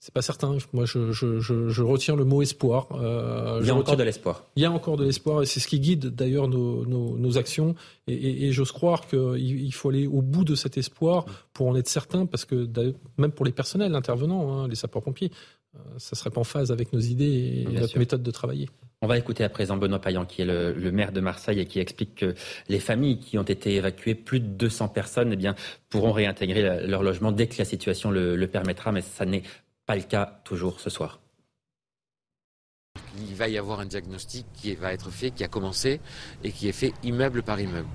C'est 0.00 0.14
pas 0.14 0.22
certain. 0.22 0.56
Moi, 0.72 0.84
je, 0.84 1.12
je, 1.12 1.38
je, 1.38 1.68
je, 1.68 1.82
retiens 1.82 2.16
le 2.16 2.24
mot 2.24 2.40
espoir. 2.40 2.88
Euh, 2.92 3.58
il 3.60 3.66
y 3.66 3.70
a 3.70 3.74
encore 3.74 3.84
retiens... 3.84 3.96
de 3.96 4.02
l'espoir. 4.04 4.44
Il 4.56 4.62
y 4.62 4.66
a 4.66 4.70
encore 4.70 4.96
de 4.96 5.04
l'espoir, 5.04 5.42
et 5.42 5.46
c'est 5.46 5.60
ce 5.60 5.68
qui 5.68 5.80
guide 5.80 6.06
d'ailleurs 6.06 6.48
nos, 6.48 6.86
nos, 6.86 7.18
nos, 7.18 7.36
actions. 7.36 7.74
Et, 8.06 8.14
et, 8.14 8.46
et 8.46 8.52
j'ose 8.52 8.72
croire 8.72 9.06
qu'il 9.06 9.36
il 9.38 9.74
faut 9.74 9.90
aller 9.90 10.06
au 10.06 10.22
bout 10.22 10.44
de 10.44 10.54
cet 10.54 10.78
espoir 10.78 11.26
pour 11.52 11.66
en 11.66 11.76
être 11.76 11.88
certain, 11.88 12.26
parce 12.26 12.44
que 12.44 12.68
même 13.18 13.32
pour 13.32 13.44
les 13.44 13.52
personnels 13.52 13.94
intervenants, 13.94 14.52
hein, 14.52 14.68
les 14.68 14.76
sapeurs-pompiers, 14.76 15.30
ça 15.98 16.16
serait 16.16 16.30
pas 16.30 16.40
en 16.40 16.44
phase 16.44 16.70
avec 16.72 16.92
nos 16.92 17.00
idées 17.00 17.62
et 17.62 17.64
Bien 17.66 17.80
notre 17.80 17.90
sûr. 17.92 17.98
méthode 17.98 18.22
de 18.22 18.30
travailler. 18.30 18.68
On 19.00 19.06
va 19.06 19.16
écouter 19.16 19.44
à 19.44 19.48
présent 19.48 19.76
Benoît 19.76 20.00
Payan, 20.00 20.24
qui 20.24 20.42
est 20.42 20.44
le, 20.44 20.72
le, 20.72 20.90
maire 20.90 21.12
de 21.12 21.20
Marseille 21.20 21.60
et 21.60 21.66
qui 21.66 21.78
explique 21.78 22.16
que 22.16 22.34
les 22.68 22.80
familles 22.80 23.20
qui 23.20 23.38
ont 23.38 23.44
été 23.44 23.76
évacuées, 23.76 24.16
plus 24.16 24.40
de 24.40 24.46
200 24.46 24.88
personnes, 24.88 25.32
eh 25.32 25.36
bien, 25.36 25.54
pourront 25.88 26.10
réintégrer 26.12 26.62
la, 26.62 26.84
leur 26.84 27.04
logement 27.04 27.30
dès 27.30 27.46
que 27.46 27.56
la 27.58 27.64
situation 27.64 28.10
le, 28.10 28.34
le 28.34 28.46
permettra, 28.48 28.90
mais 28.90 29.02
ça 29.02 29.24
n'est 29.24 29.44
pas 29.86 29.94
le 29.94 30.02
cas 30.02 30.40
toujours 30.44 30.80
ce 30.80 30.90
soir. 30.90 31.20
Il 33.28 33.34
va 33.36 33.48
y 33.48 33.56
avoir 33.56 33.80
un 33.80 33.86
diagnostic 33.86 34.46
qui 34.54 34.74
va 34.74 34.92
être 34.92 35.10
fait, 35.10 35.30
qui 35.30 35.42
a 35.42 35.48
commencé 35.48 36.00
et 36.44 36.52
qui 36.52 36.68
est 36.68 36.72
fait 36.72 36.92
immeuble 37.02 37.42
par 37.42 37.60
immeuble. 37.60 37.88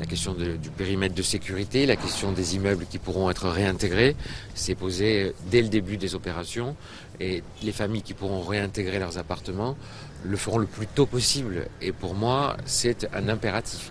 La 0.00 0.06
question 0.06 0.34
de, 0.34 0.56
du 0.56 0.70
périmètre 0.70 1.14
de 1.14 1.22
sécurité, 1.22 1.86
la 1.86 1.96
question 1.96 2.32
des 2.32 2.56
immeubles 2.56 2.84
qui 2.86 2.98
pourront 2.98 3.30
être 3.30 3.48
réintégrés, 3.48 4.16
s'est 4.54 4.74
posée 4.74 5.34
dès 5.50 5.62
le 5.62 5.68
début 5.68 5.96
des 5.98 6.14
opérations 6.14 6.76
et 7.20 7.42
les 7.62 7.72
familles 7.72 8.02
qui 8.02 8.14
pourront 8.14 8.42
réintégrer 8.42 8.98
leurs 8.98 9.18
appartements 9.18 9.76
le 10.24 10.36
feront 10.36 10.58
le 10.58 10.66
plus 10.66 10.86
tôt 10.86 11.06
possible. 11.06 11.66
Et 11.80 11.92
pour 11.92 12.14
moi, 12.14 12.56
c'est 12.64 13.08
un 13.14 13.28
impératif. 13.28 13.90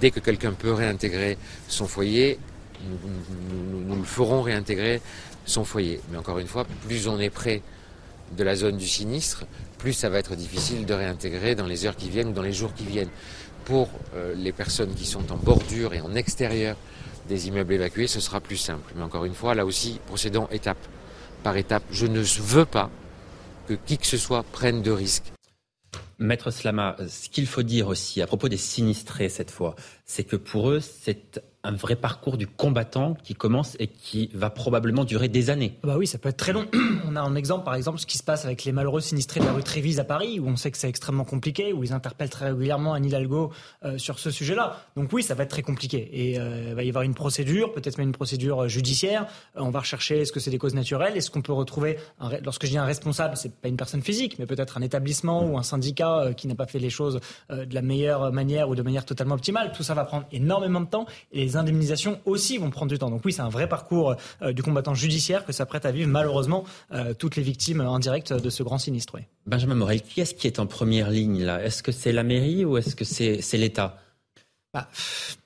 Dès 0.00 0.10
que 0.10 0.20
quelqu'un 0.20 0.52
peut 0.52 0.72
réintégrer 0.72 1.38
son 1.68 1.86
foyer, 1.86 2.38
nous, 2.88 3.96
le 3.96 4.02
ferons 4.04 4.42
réintégrer 4.42 5.00
son 5.44 5.64
foyer. 5.64 6.00
Mais 6.10 6.18
encore 6.18 6.38
une 6.38 6.46
fois, 6.46 6.64
plus 6.86 7.08
on 7.08 7.18
est 7.18 7.30
près 7.30 7.62
de 8.36 8.44
la 8.44 8.54
zone 8.54 8.76
du 8.76 8.86
sinistre, 8.86 9.46
plus 9.78 9.92
ça 9.92 10.08
va 10.08 10.18
être 10.18 10.36
difficile 10.36 10.86
de 10.86 10.94
réintégrer 10.94 11.54
dans 11.54 11.66
les 11.66 11.86
heures 11.86 11.96
qui 11.96 12.10
viennent 12.10 12.28
ou 12.28 12.32
dans 12.32 12.42
les 12.42 12.52
jours 12.52 12.74
qui 12.74 12.84
viennent. 12.84 13.10
pour 13.68 13.90
les 14.34 14.52
personnes 14.52 14.94
qui 14.94 15.04
sont 15.04 15.30
en 15.30 15.36
bordure 15.36 15.92
et 15.92 16.00
en 16.00 16.14
extérieur 16.14 16.74
des 17.28 17.48
immeubles 17.48 17.74
évacués, 17.74 18.06
ce 18.06 18.18
sera 18.18 18.40
plus 18.40 18.56
simple. 18.56 18.94
Mais 18.96 19.02
encore 19.02 19.26
une 19.26 19.34
fois, 19.34 19.54
là 19.54 19.66
aussi, 19.66 20.00
procédons 20.06 20.48
étape 20.50 20.78
par 21.42 21.56
étape. 21.56 21.82
Je 21.90 22.06
ne 22.06 22.20
veux 22.20 22.64
pas 22.64 22.90
que 23.66 23.74
qui 23.74 23.98
que 23.98 24.06
ce 24.06 24.16
soit 24.16 24.42
prenne 24.42 24.82
de 24.82 24.90
risques. 24.90 25.32
Maître 26.18 26.50
Slama, 26.50 26.96
ce 27.08 27.28
qu'il 27.28 27.46
faut 27.46 27.62
dire 27.62 27.88
aussi 27.88 28.20
à 28.22 28.26
propos 28.26 28.48
des 28.48 28.56
sinistrés 28.56 29.28
cette 29.28 29.50
fois, 29.50 29.76
c'est 30.04 30.24
que 30.24 30.36
pour 30.36 30.70
eux, 30.70 30.80
c'est 30.80 31.40
un 31.68 31.72
vrai 31.72 31.96
parcours 31.96 32.38
du 32.38 32.46
combattant 32.46 33.14
qui 33.22 33.34
commence 33.34 33.76
et 33.78 33.88
qui 33.88 34.30
va 34.32 34.48
probablement 34.48 35.04
durer 35.04 35.28
des 35.28 35.50
années. 35.50 35.78
Bah 35.82 35.96
oui, 35.98 36.06
ça 36.06 36.16
peut 36.16 36.30
être 36.30 36.38
très 36.38 36.54
long. 36.54 36.66
On 37.06 37.14
a 37.14 37.20
un 37.20 37.34
exemple, 37.34 37.64
par 37.64 37.74
exemple, 37.74 37.98
ce 37.98 38.06
qui 38.06 38.16
se 38.16 38.22
passe 38.22 38.46
avec 38.46 38.64
les 38.64 38.72
malheureux 38.72 39.02
sinistrés 39.02 39.40
de 39.40 39.44
la 39.44 39.52
rue 39.52 39.62
Trévise 39.62 40.00
à 40.00 40.04
Paris, 40.04 40.40
où 40.40 40.48
on 40.48 40.56
sait 40.56 40.70
que 40.70 40.78
c'est 40.78 40.88
extrêmement 40.88 41.24
compliqué, 41.24 41.74
où 41.74 41.84
ils 41.84 41.92
interpellent 41.92 42.30
très 42.30 42.48
régulièrement 42.48 42.94
Anne 42.94 43.04
Hidalgo 43.04 43.52
euh, 43.84 43.98
sur 43.98 44.18
ce 44.18 44.30
sujet-là. 44.30 44.78
Donc 44.96 45.12
oui, 45.12 45.22
ça 45.22 45.34
va 45.34 45.42
être 45.44 45.50
très 45.50 45.62
compliqué. 45.62 46.08
Et 46.12 46.38
euh, 46.38 46.68
il 46.68 46.74
va 46.74 46.84
y 46.84 46.88
avoir 46.88 47.04
une 47.04 47.14
procédure, 47.14 47.72
peut-être 47.72 47.98
même 47.98 48.08
une 48.08 48.14
procédure 48.14 48.64
euh, 48.64 48.68
judiciaire. 48.68 49.26
on 49.54 49.70
va 49.70 49.80
rechercher 49.80 50.20
est-ce 50.20 50.32
que 50.32 50.40
c'est 50.40 50.50
des 50.50 50.58
causes 50.58 50.74
naturelles, 50.74 51.16
est-ce 51.16 51.30
qu'on 51.30 51.42
peut 51.42 51.52
retrouver, 51.52 51.98
lorsque 52.42 52.64
je 52.64 52.70
dis 52.70 52.78
un 52.78 52.84
responsable, 52.84 53.36
c'est 53.36 53.54
pas 53.54 53.68
une 53.68 53.76
personne 53.76 54.02
physique, 54.02 54.38
mais 54.38 54.46
peut-être 54.46 54.78
un 54.78 54.82
établissement 54.82 55.44
ou 55.44 55.58
un 55.58 55.62
syndicat 55.62 56.30
qui 56.36 56.46
n'a 56.46 56.54
pas 56.54 56.66
fait 56.66 56.78
les 56.78 56.90
choses 56.90 57.20
de 57.50 57.74
la 57.74 57.82
meilleure 57.82 58.32
manière 58.32 58.68
ou 58.68 58.74
de 58.74 58.82
manière 58.82 59.04
totalement 59.04 59.34
optimale. 59.34 59.72
Tout 59.74 59.82
ça 59.82 59.94
va 59.94 60.04
prendre 60.04 60.26
énormément 60.32 60.80
de 60.80 60.86
temps 60.86 61.06
indemnisations 61.58 62.20
aussi 62.24 62.58
vont 62.58 62.70
prendre 62.70 62.90
du 62.90 62.98
temps. 62.98 63.10
Donc 63.10 63.22
oui, 63.24 63.32
c'est 63.32 63.42
un 63.42 63.48
vrai 63.48 63.68
parcours 63.68 64.16
euh, 64.42 64.52
du 64.52 64.62
combattant 64.62 64.94
judiciaire 64.94 65.44
que 65.44 65.52
s'apprête 65.52 65.84
à 65.84 65.90
vivre 65.90 66.08
malheureusement 66.08 66.64
euh, 66.92 67.14
toutes 67.14 67.36
les 67.36 67.42
victimes 67.42 67.80
indirectes 67.80 68.32
de 68.32 68.50
ce 68.50 68.62
grand 68.62 68.78
sinistre. 68.78 69.16
Benjamin 69.46 69.74
Morel, 69.74 70.02
qui 70.02 70.20
est-ce 70.20 70.34
qui 70.34 70.46
est 70.46 70.58
en 70.58 70.66
première 70.66 71.10
ligne 71.10 71.42
là? 71.44 71.62
Est-ce 71.62 71.82
que 71.82 71.92
c'est 71.92 72.12
la 72.12 72.22
mairie 72.22 72.64
ou 72.64 72.76
est-ce 72.76 72.94
que 72.94 73.04
c'est 73.04 73.56
l'État? 73.56 73.98
Bah, 74.74 74.90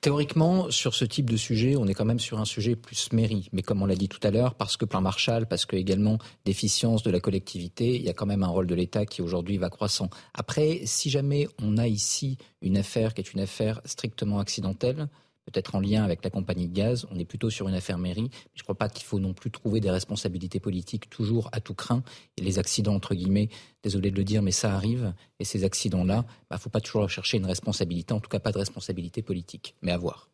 théoriquement, 0.01 0.69
sur 0.69 0.93
ce 0.93 1.05
type 1.05 1.29
de 1.29 1.37
sujet, 1.37 1.77
on 1.77 1.87
est 1.87 1.93
quand 1.93 2.03
même 2.03 2.19
sur 2.19 2.41
un 2.41 2.45
sujet 2.45 2.75
plus 2.75 3.13
mairie. 3.13 3.49
Mais 3.53 3.61
comme 3.61 3.81
on 3.81 3.85
l'a 3.85 3.95
dit 3.95 4.09
tout 4.09 4.19
à 4.21 4.31
l'heure, 4.31 4.55
parce 4.55 4.75
que 4.75 4.83
plan 4.83 4.99
Marshall, 4.99 5.45
parce 5.47 5.65
que 5.65 5.77
également 5.77 6.17
déficience 6.43 7.03
de 7.03 7.11
la 7.11 7.21
collectivité, 7.21 7.95
il 7.95 8.01
y 8.01 8.09
a 8.09 8.13
quand 8.13 8.25
même 8.25 8.43
un 8.43 8.49
rôle 8.49 8.67
de 8.67 8.75
l'État 8.75 9.05
qui 9.05 9.21
aujourd'hui 9.21 9.57
va 9.57 9.69
croissant. 9.69 10.09
Après, 10.33 10.81
si 10.83 11.09
jamais 11.09 11.47
on 11.61 11.77
a 11.77 11.87
ici 11.87 12.37
une 12.61 12.77
affaire 12.77 13.13
qui 13.13 13.21
est 13.21 13.33
une 13.33 13.39
affaire 13.39 13.79
strictement 13.85 14.39
accidentelle, 14.39 15.07
peut-être 15.45 15.75
en 15.75 15.79
lien 15.79 16.03
avec 16.03 16.23
la 16.23 16.29
compagnie 16.29 16.67
de 16.67 16.73
gaz. 16.73 17.05
On 17.11 17.19
est 17.19 17.25
plutôt 17.25 17.49
sur 17.49 17.67
une 17.67 17.75
affaire 17.75 17.97
mairie. 17.97 18.29
je 18.53 18.61
ne 18.61 18.63
crois 18.63 18.75
pas 18.75 18.89
qu'il 18.89 19.05
faut 19.05 19.19
non 19.19 19.33
plus 19.33 19.51
trouver 19.51 19.79
des 19.79 19.91
responsabilités 19.91 20.59
politiques 20.59 21.09
toujours 21.09 21.49
à 21.51 21.59
tout 21.59 21.73
craint. 21.73 22.03
Et 22.37 22.41
les 22.41 22.59
accidents, 22.59 22.95
entre 22.95 23.15
guillemets, 23.15 23.49
désolé 23.83 24.11
de 24.11 24.15
le 24.15 24.23
dire, 24.23 24.41
mais 24.41 24.51
ça 24.51 24.73
arrive. 24.73 25.13
Et 25.39 25.45
ces 25.45 25.63
accidents-là, 25.63 26.25
il 26.27 26.45
bah, 26.49 26.55
ne 26.55 26.61
faut 26.61 26.69
pas 26.69 26.81
toujours 26.81 27.09
chercher 27.09 27.37
une 27.37 27.45
responsabilité, 27.45 28.13
en 28.13 28.19
tout 28.19 28.29
cas 28.29 28.39
pas 28.39 28.51
de 28.51 28.59
responsabilité 28.59 29.21
politique, 29.21 29.75
mais 29.81 29.91
à 29.91 29.97
voir. 29.97 30.32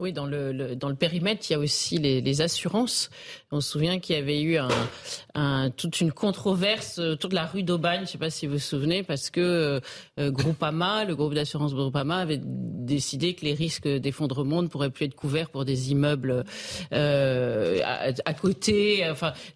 Oui, 0.00 0.12
dans 0.12 0.26
le, 0.26 0.76
dans 0.76 0.90
le 0.90 0.94
périmètre, 0.94 1.44
il 1.50 1.54
y 1.54 1.56
a 1.56 1.58
aussi 1.58 1.98
les, 1.98 2.40
assurances. 2.40 3.10
On 3.50 3.60
se 3.60 3.68
souvient 3.68 3.98
qu'il 3.98 4.14
y 4.14 4.18
avait 4.20 4.40
eu 4.40 4.56
toute 5.76 6.00
une 6.00 6.12
controverse 6.12 7.00
autour 7.00 7.30
de 7.30 7.34
la 7.34 7.46
rue 7.46 7.64
d'Aubagne, 7.64 7.96
je 7.96 8.02
ne 8.02 8.06
sais 8.06 8.18
pas 8.18 8.30
si 8.30 8.46
vous 8.46 8.52
vous 8.52 8.58
souvenez, 8.60 9.02
parce 9.02 9.28
que 9.28 9.80
euh, 10.20 10.30
Groupama, 10.30 11.04
le 11.04 11.16
groupe 11.16 11.34
d'assurance 11.34 11.74
Groupama, 11.74 12.18
avait 12.18 12.38
décidé 12.40 13.34
que 13.34 13.44
les 13.44 13.54
risques 13.54 13.88
d'effondrement 13.88 14.62
ne 14.62 14.68
pourraient 14.68 14.90
plus 14.90 15.06
être 15.06 15.16
couverts 15.16 15.50
pour 15.50 15.64
des 15.64 15.90
immeubles 15.90 16.44
euh, 16.92 17.80
à, 18.24 18.34
côté. 18.34 19.04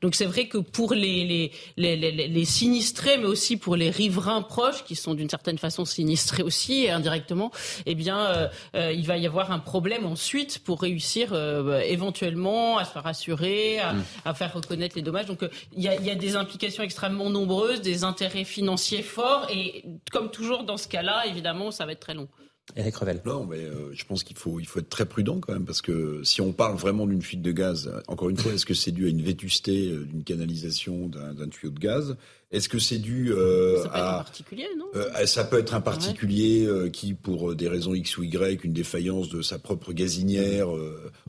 Donc 0.00 0.16
c'est 0.16 0.26
vrai 0.26 0.48
que 0.48 0.58
pour 0.58 0.92
les, 0.92 1.52
les, 1.76 2.44
sinistrés, 2.44 3.16
mais 3.16 3.26
aussi 3.26 3.56
pour 3.56 3.76
les 3.76 3.90
riverains 3.90 4.42
proches, 4.42 4.82
qui 4.82 4.96
sont 4.96 5.14
d'une 5.14 5.30
certaine 5.30 5.58
façon 5.58 5.84
sinistrés 5.84 6.42
aussi, 6.42 6.90
indirectement, 6.90 7.52
eh 7.86 7.94
bien, 7.94 8.18
euh, 8.26 8.48
euh, 8.74 8.92
il 8.92 9.06
va 9.06 9.16
y 9.18 9.26
avoir 9.28 9.52
un 9.52 9.60
problème 9.60 10.04
ensuite 10.04 10.31
pour 10.64 10.80
réussir 10.80 11.30
euh, 11.32 11.80
éventuellement 11.80 12.78
à 12.78 12.84
se 12.84 12.92
faire 12.92 13.06
assurer, 13.06 13.78
à, 13.80 13.92
mm. 13.92 14.34
faire 14.34 14.52
reconnaître 14.54 14.96
les 14.96 15.02
dommages. 15.02 15.26
Donc 15.26 15.42
euh, 15.42 15.48
il 15.72 15.82
y, 15.82 15.88
a, 15.88 16.14
des 16.14 16.36
implications 16.36 16.82
extrêmement 16.82 17.30
nombreuses, 17.30 17.80
des 17.80 18.04
intérêts 18.04 18.44
financiers 18.44 19.02
forts 19.02 19.46
et 19.50 19.84
comme 20.10 20.30
toujours 20.30 20.64
dans 20.64 20.76
ce 20.76 20.88
cas-là, 20.88 21.26
évidemment, 21.26 21.70
ça 21.70 21.86
va 21.86 21.92
être 21.92 22.00
très 22.00 22.14
long. 22.14 22.28
Eric 22.76 22.96
Revel. 22.96 23.20
Non, 23.26 23.44
mais 23.44 23.58
euh, 23.58 23.92
je 23.92 24.04
pense 24.04 24.22
qu'il 24.24 24.36
faut, 24.36 24.60
il 24.60 24.66
faut 24.66 24.78
être 24.78 24.88
très 24.88 25.04
prudent 25.04 25.40
quand 25.40 25.52
même, 25.52 25.64
parce 25.66 25.82
que 25.82 26.22
si 26.24 26.40
on 26.40 26.52
parle 26.52 26.76
vraiment 26.76 27.06
d'une 27.06 27.20
fuite 27.20 27.42
de 27.42 27.52
gaz, 27.52 27.92
encore 28.06 28.30
une 28.30 28.36
fois, 28.36 28.52
est-ce 28.52 28.64
que 28.64 28.72
c'est 28.74 28.92
dû 28.92 29.06
à 29.06 29.08
une 29.08 29.20
vétusté 29.20 29.90
d'une 30.06 30.24
canalisation, 30.24 31.08
d'un 31.08 31.48
tuyau 31.48 31.70
de 31.70 31.78
gaz? 31.78 32.16
Est-ce 32.50 32.68
que 32.68 32.78
c'est 32.78 32.98
dû 32.98 33.32
euh, 33.32 33.84
à 33.92 34.14
un 34.14 34.18
particulier, 34.18 34.66
non? 34.78 34.84
euh, 34.94 35.26
Ça 35.26 35.44
peut 35.44 35.58
être 35.58 35.74
un 35.74 35.80
particulier 35.80 36.64
euh, 36.66 36.88
qui, 36.88 37.14
pour 37.14 37.54
des 37.54 37.66
raisons 37.68 37.94
X 37.94 38.16
ou 38.18 38.24
Y, 38.24 38.62
une 38.64 38.72
défaillance 38.72 39.28
de 39.28 39.42
sa 39.42 39.58
propre 39.58 39.92
gazinière, 39.92 40.68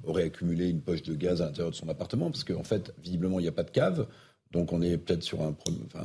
aurait 0.04 0.24
accumulé 0.24 0.70
une 0.70 0.82
poche 0.82 1.02
de 1.02 1.16
gaz 1.16 1.42
à 1.42 1.46
l'intérieur 1.46 1.72
de 1.72 1.76
son 1.76 1.90
appartement, 1.90 2.30
parce 2.30 2.44
qu'en 2.44 2.64
fait, 2.64 2.94
visiblement, 3.04 3.40
il 3.40 3.44
n'y 3.44 3.50
a 3.50 3.54
pas 3.54 3.64
de 3.64 3.72
cave. 3.72 4.08
Donc 4.54 4.72
on 4.72 4.82
est 4.82 4.98
peut-être 4.98 5.24
sur 5.24 5.42
un, 5.42 5.56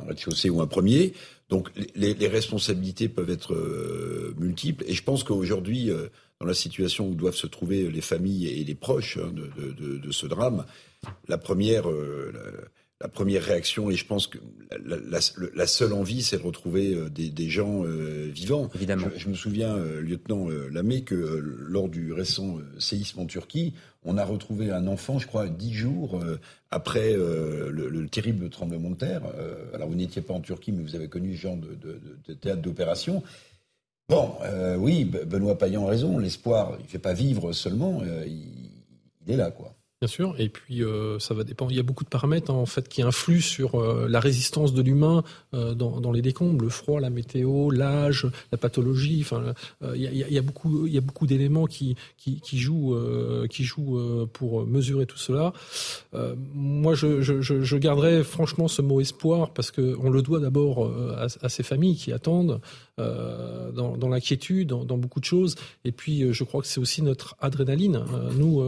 rez-de-chaussée 0.08 0.50
ou 0.50 0.60
un 0.60 0.66
premier. 0.66 1.12
Donc 1.48 1.70
les, 1.94 2.28
responsabilités 2.28 3.08
peuvent 3.08 3.30
être 3.30 3.54
multiples. 4.38 4.84
Et 4.88 4.94
je 4.94 5.02
pense 5.04 5.22
qu'aujourd'hui, 5.22 5.90
dans 6.40 6.46
la 6.46 6.54
situation 6.54 7.08
où 7.08 7.14
doivent 7.14 7.36
se 7.36 7.46
trouver 7.46 7.88
les 7.88 8.00
familles 8.00 8.48
et 8.48 8.64
les 8.64 8.74
proches 8.74 9.18
hein, 9.18 9.32
de, 9.32 10.10
ce 10.10 10.26
drame, 10.26 10.64
la 11.28 11.38
première, 11.38 11.84
la 13.00 13.08
première 13.08 13.44
réaction, 13.44 13.90
et 13.90 13.94
je 13.94 14.04
pense 14.04 14.26
que 14.26 14.38
la, 14.84 15.66
seule 15.66 15.92
envie, 15.92 16.22
c'est 16.22 16.38
de 16.38 16.42
retrouver 16.42 16.94
euh, 16.94 17.08
des, 17.08 17.48
gens 17.48 17.84
euh, 17.84 18.28
vivants. 18.28 18.68
Évidemment. 18.74 19.06
Je, 19.16 19.28
me 19.28 19.34
souviens, 19.34 19.76
euh, 19.76 20.00
lieutenant 20.00 20.48
Lamé, 20.48 21.02
que 21.02 21.14
lors 21.14 21.88
du 21.88 22.12
récent 22.12 22.58
séisme 22.78 23.20
en 23.20 23.26
Turquie, 23.26 23.74
on 24.04 24.18
a 24.18 24.24
retrouvé 24.24 24.72
un 24.72 24.88
enfant, 24.88 25.20
je 25.20 25.28
crois, 25.28 25.48
dix 25.48 25.74
jours 25.74 26.20
après 26.70 27.12
le, 27.12 28.06
terrible 28.10 28.48
tremblement 28.48 28.90
de 28.90 28.96
terre. 28.96 29.22
alors, 29.74 29.88
vous 29.88 29.94
n'étiez 29.94 30.22
pas 30.22 30.34
en 30.34 30.40
Turquie, 30.40 30.72
mais 30.72 30.82
vous 30.82 30.96
avez 30.96 31.08
connu 31.08 31.36
ce 31.36 31.42
genre 31.42 31.56
de, 31.56 32.34
théâtre 32.34 32.62
d'opération. 32.62 33.22
Bon, 34.08 34.32
oui, 34.78 35.04
Benoît 35.04 35.58
Payan 35.58 35.86
a 35.86 35.90
raison. 35.90 36.18
L'espoir, 36.18 36.76
il 36.78 36.84
ne 36.84 36.88
fait 36.88 36.98
pas 36.98 37.12
vivre 37.12 37.52
seulement, 37.52 38.02
il, 38.26 38.70
il 39.26 39.32
est 39.32 39.36
là, 39.36 39.50
quoi. 39.50 39.77
Bien 40.00 40.06
sûr, 40.06 40.36
et 40.38 40.48
puis 40.48 40.84
euh, 40.84 41.18
ça 41.18 41.34
va 41.34 41.42
dépendre. 41.42 41.72
Il 41.72 41.76
y 41.76 41.80
a 41.80 41.82
beaucoup 41.82 42.04
de 42.04 42.08
paramètres 42.08 42.52
hein, 42.52 42.54
en 42.54 42.66
fait 42.66 42.88
qui 42.88 43.02
influent 43.02 43.40
sur 43.40 43.74
euh, 43.74 44.06
la 44.08 44.20
résistance 44.20 44.72
de 44.72 44.80
l'humain 44.80 45.24
euh, 45.54 45.74
dans, 45.74 46.00
dans, 46.00 46.12
les 46.12 46.22
décombres, 46.22 46.62
le 46.62 46.68
froid, 46.68 47.00
la 47.00 47.10
météo, 47.10 47.72
l'âge, 47.72 48.28
la 48.52 48.58
pathologie. 48.58 49.18
Enfin, 49.22 49.54
il 49.96 50.00
y, 50.00 50.06
a, 50.06 50.10
il 50.12 50.32
y 50.32 50.38
a 50.38 50.42
beaucoup, 50.42 50.86
il 50.86 50.92
y 50.92 50.98
a 50.98 51.00
beaucoup 51.00 51.26
d'éléments 51.26 51.66
qui, 51.66 51.96
qui, 52.16 52.40
qui 52.40 52.58
jouent, 52.58 52.96
qui 53.50 53.64
jouent 53.64 54.28
pour 54.32 54.64
mesurer 54.66 55.06
tout 55.06 55.18
cela. 55.18 55.52
moi, 56.54 56.94
je, 56.94 57.20
je, 57.20 57.40
je, 57.40 57.76
garderai 57.76 58.22
franchement 58.22 58.68
ce 58.68 58.82
mot 58.82 59.00
espoir 59.00 59.52
parce 59.52 59.72
que 59.72 59.96
on 59.98 60.10
le 60.10 60.22
doit 60.22 60.38
d'abord 60.38 60.86
à, 61.16 61.26
à, 61.42 61.48
ces 61.48 61.64
familles 61.64 61.96
qui 61.96 62.12
attendent 62.12 62.60
dans, 62.98 63.96
dans 63.96 64.08
l'inquiétude, 64.08 64.68
dans, 64.68 64.84
dans, 64.84 64.98
beaucoup 64.98 65.20
de 65.20 65.24
choses. 65.24 65.54
Et 65.84 65.92
puis, 65.92 66.32
je 66.32 66.44
crois 66.44 66.60
que 66.60 66.66
c'est 66.66 66.80
aussi 66.80 67.02
notre 67.02 67.36
adrénaline, 67.40 68.04
nous 68.36 68.62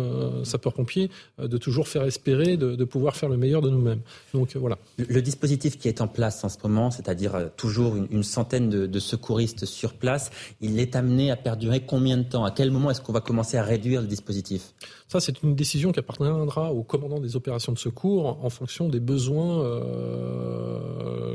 sapeurs-pompiers 0.45 1.11
euh, 1.39 1.49
de 1.49 1.59
toujours 1.59 1.89
faire 1.89 2.05
espérer, 2.05 2.57
de, 2.57 2.85
pouvoir 2.85 3.17
faire 3.17 3.29
le 3.29 3.37
meilleur 3.37 3.63
de 3.63 3.71
nous-mêmes. 3.71 4.01
Donc 4.35 4.57
euh, 4.57 4.59
voilà. 4.59 4.79
Le, 4.97 5.23
dispositif 5.23 5.79
qui 5.79 5.89
est 5.89 6.01
en 6.01 6.09
place 6.09 6.43
en 6.45 6.49
ce 6.49 6.57
moment, 6.63 6.91
c'est-à-dire 6.91 7.35
euh, 7.35 7.49
toujours 7.57 7.97
une, 7.97 8.23
centaine 8.23 8.69
de, 8.69 8.99
secouristes 8.99 9.65
sur 9.65 9.95
place, 9.95 10.31
il 10.61 10.79
est 10.79 10.97
amené 10.97 11.31
à 11.31 11.37
perdurer 11.37 11.81
combien 11.81 12.17
de 12.17 12.23
temps? 12.23 12.45
À 12.45 12.51
quel 12.51 12.71
moment 12.71 12.91
est-ce 12.91 13.01
qu'on 13.01 13.13
va 13.13 13.21
commencer 13.21 13.57
à 13.57 13.63
réduire 13.63 14.01
le 14.01 14.07
dispositif? 14.07 14.75
Ça, 15.09 15.21
c'est 15.21 15.43
une 15.43 15.55
décision 15.55 15.93
qui 15.93 15.99
appartiendra 15.99 16.73
au 16.73 16.83
commandant 16.83 17.19
des 17.19 17.37
opérations 17.37 17.73
de 17.73 17.79
secours 17.79 18.39
en 18.45 18.51
fonction 18.51 18.89
des 18.89 19.01
besoins 19.01 19.81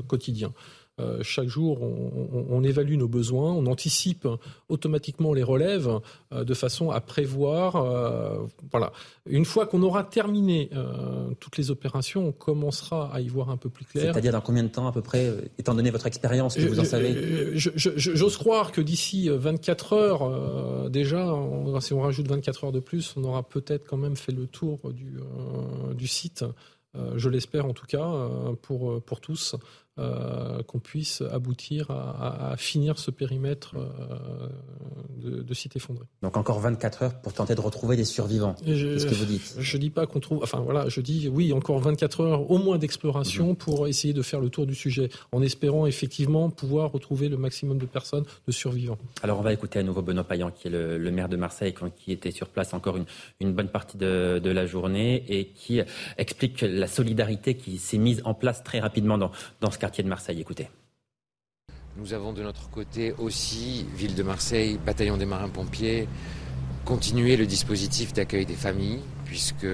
quotidiens. 0.08 0.53
Euh, 1.01 1.19
chaque 1.23 1.49
jour, 1.49 1.81
on, 1.81 2.63
évalue 2.63 2.95
nos 2.95 3.10
besoins, 3.10 3.51
on 3.51 3.65
anticipe 3.65 4.25
automatiquement 4.69 5.34
les 5.34 5.43
relèves 5.43 5.99
euh, 6.31 6.45
de 6.45 6.53
façon 6.53 6.89
à 6.89 7.01
prévoir. 7.01 7.75
Euh, 7.75 8.45
voilà. 8.71 8.93
Une 9.25 9.43
fois 9.43 9.65
qu'on 9.65 9.81
aura 9.81 10.05
terminé 10.05 10.69
toutes 11.39 11.58
les 11.58 11.69
opérations, 11.69 12.27
on 12.27 12.31
commencera 12.31 13.13
à 13.13 13.19
y 13.19 13.27
voir 13.27 13.49
un 13.49 13.58
peu 13.58 13.69
plus 13.69 13.86
clair. 13.86 14.13
C'est-à-dire 14.13 14.31
dans 14.31 14.41
combien 14.41 14.63
de 14.63 14.69
temps 14.69 14.88
à 14.88 14.91
peu 14.91 15.01
près, 15.01 15.34
étant 15.58 15.73
donné 15.73 15.91
votre 15.91 16.08
expérience 16.08 16.55
que 16.55 16.62
vous 16.62 16.79
en 16.79 16.86
savez 16.86 17.51
J'ose 17.55 18.38
croire 18.38 18.71
que 18.71 18.81
d'ici 18.81 19.29
24 19.29 19.93
heures, 19.93 20.89
déjà, 20.89 21.34
si 21.81 21.93
on 21.93 22.01
rajoute 22.01 22.27
24 22.27 22.65
heures 22.65 22.71
de 22.71 22.79
plus, 22.79 23.13
on 23.17 23.23
aura 23.25 23.43
peut-être 23.43 23.86
quand 23.86 23.97
même 23.97 24.15
fait 24.15 24.31
le 24.31 24.47
tour 24.47 24.79
du, 24.93 25.17
du 25.93 26.08
site. 26.08 26.45
je 27.15 27.29
l'espère 27.29 27.65
en 27.65 27.73
tout 27.73 27.88
cas 27.88 28.29
pour, 28.62 29.01
pour 29.01 29.19
tous. 29.19 29.55
Euh, 29.97 30.62
qu'on 30.63 30.79
puisse 30.79 31.23
aboutir 31.31 31.89
à, 31.89 32.55
finir 32.58 32.99
ce 32.99 33.12
périmètre 33.12 33.75
euh, 33.77 35.41
de, 35.41 35.53
site 35.53 35.77
effondré. 35.77 36.03
Donc 36.21 36.36
encore 36.36 36.60
24 36.60 37.03
heures 37.03 37.21
pour 37.21 37.31
tenter 37.31 37.55
de 37.55 37.62
retrouver 37.62 37.95
des 37.95 38.03
survivants. 38.03 38.58
C'est 38.65 38.99
ce 38.99 39.05
que 39.05 39.15
vous 39.15 39.23
dites. 39.23 39.55
Je 39.58 39.77
dis 39.77 39.89
pas 39.89 40.05
qu'on 40.05 40.19
trouve. 40.19 40.43
Enfin 40.43 40.60
voilà, 40.60 40.89
je 40.89 40.99
dis 40.99 41.29
oui, 41.29 41.53
encore 41.53 41.79
24 41.79 42.19
heures 42.19 42.51
au 42.51 42.58
moins 42.58 42.77
d'exploration 42.77 43.49
mhm. 43.49 43.55
pour 43.55 43.88
essayer 43.88 44.13
de 44.13 44.21
faire 44.21 44.41
le 44.41 44.49
tour 44.49 44.65
du 44.65 44.75
sujet, 44.75 45.08
en 45.31 45.41
espérant 45.41 45.86
effectivement 45.86 46.49
pouvoir 46.49 46.91
retrouver 46.91 47.29
le 47.29 47.38
maximum 47.38 47.77
de 47.77 47.86
personnes, 47.86 48.25
de 48.47 48.51
survivants. 48.51 48.97
Alors 49.23 49.39
on 49.39 49.43
va 49.43 49.53
écouter 49.53 49.79
à 49.79 49.84
nouveau 49.84 50.01
Benoît 50.01 50.25
Payan, 50.25 50.51
qui 50.51 50.67
est 50.67 50.71
le, 50.71 51.12
maire 51.12 51.29
de 51.29 51.38
Marseille, 51.38 51.73
qui 51.95 52.12
était 52.12 52.31
sur 52.31 52.49
place 52.49 52.73
encore 52.73 52.97
une, 52.97 53.05
une 53.39 53.53
bonne 53.53 53.69
partie 53.69 53.97
de, 53.97 54.41
de, 54.43 54.49
la 54.49 54.65
journée 54.65 55.23
et 55.29 55.45
qui 55.47 55.79
explique 56.17 56.65
la 56.67 56.88
solidarité 56.88 57.55
qui 57.55 57.77
s'est 57.77 57.97
mise 57.97 58.21
en 58.25 58.34
place 58.34 58.62
très 58.62 58.81
rapidement 58.81 59.17
dans, 59.17 59.31
dans 59.62 59.71
ce 59.71 59.85
quartier 59.86 60.04
de 60.04 60.10
Marseille. 60.10 60.41
Écoutez. 60.41 60.67
Nous 61.95 62.13
avons 62.13 62.34
de 62.34 62.41
notre 62.41 62.71
côté 62.71 63.13
aussi, 63.19 63.86
ville 63.95 64.15
de 64.15 64.24
Marseille, 64.24 64.80
bataillon 64.84 65.15
des 65.15 65.28
marins-pompiers, 65.28 66.08
continué 66.86 67.38
le 67.38 67.45
dispositif 67.45 68.12
d'accueil 68.12 68.48
des 68.48 68.56
familles, 68.56 69.02
puisque 69.26 69.67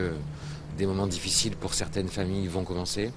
des 0.78 0.86
moments 0.86 1.08
difficiles 1.08 1.56
pour 1.56 1.74
certaines 1.74 2.10
familles 2.10 2.48
vont 2.48 2.66
commencer, 2.66 3.14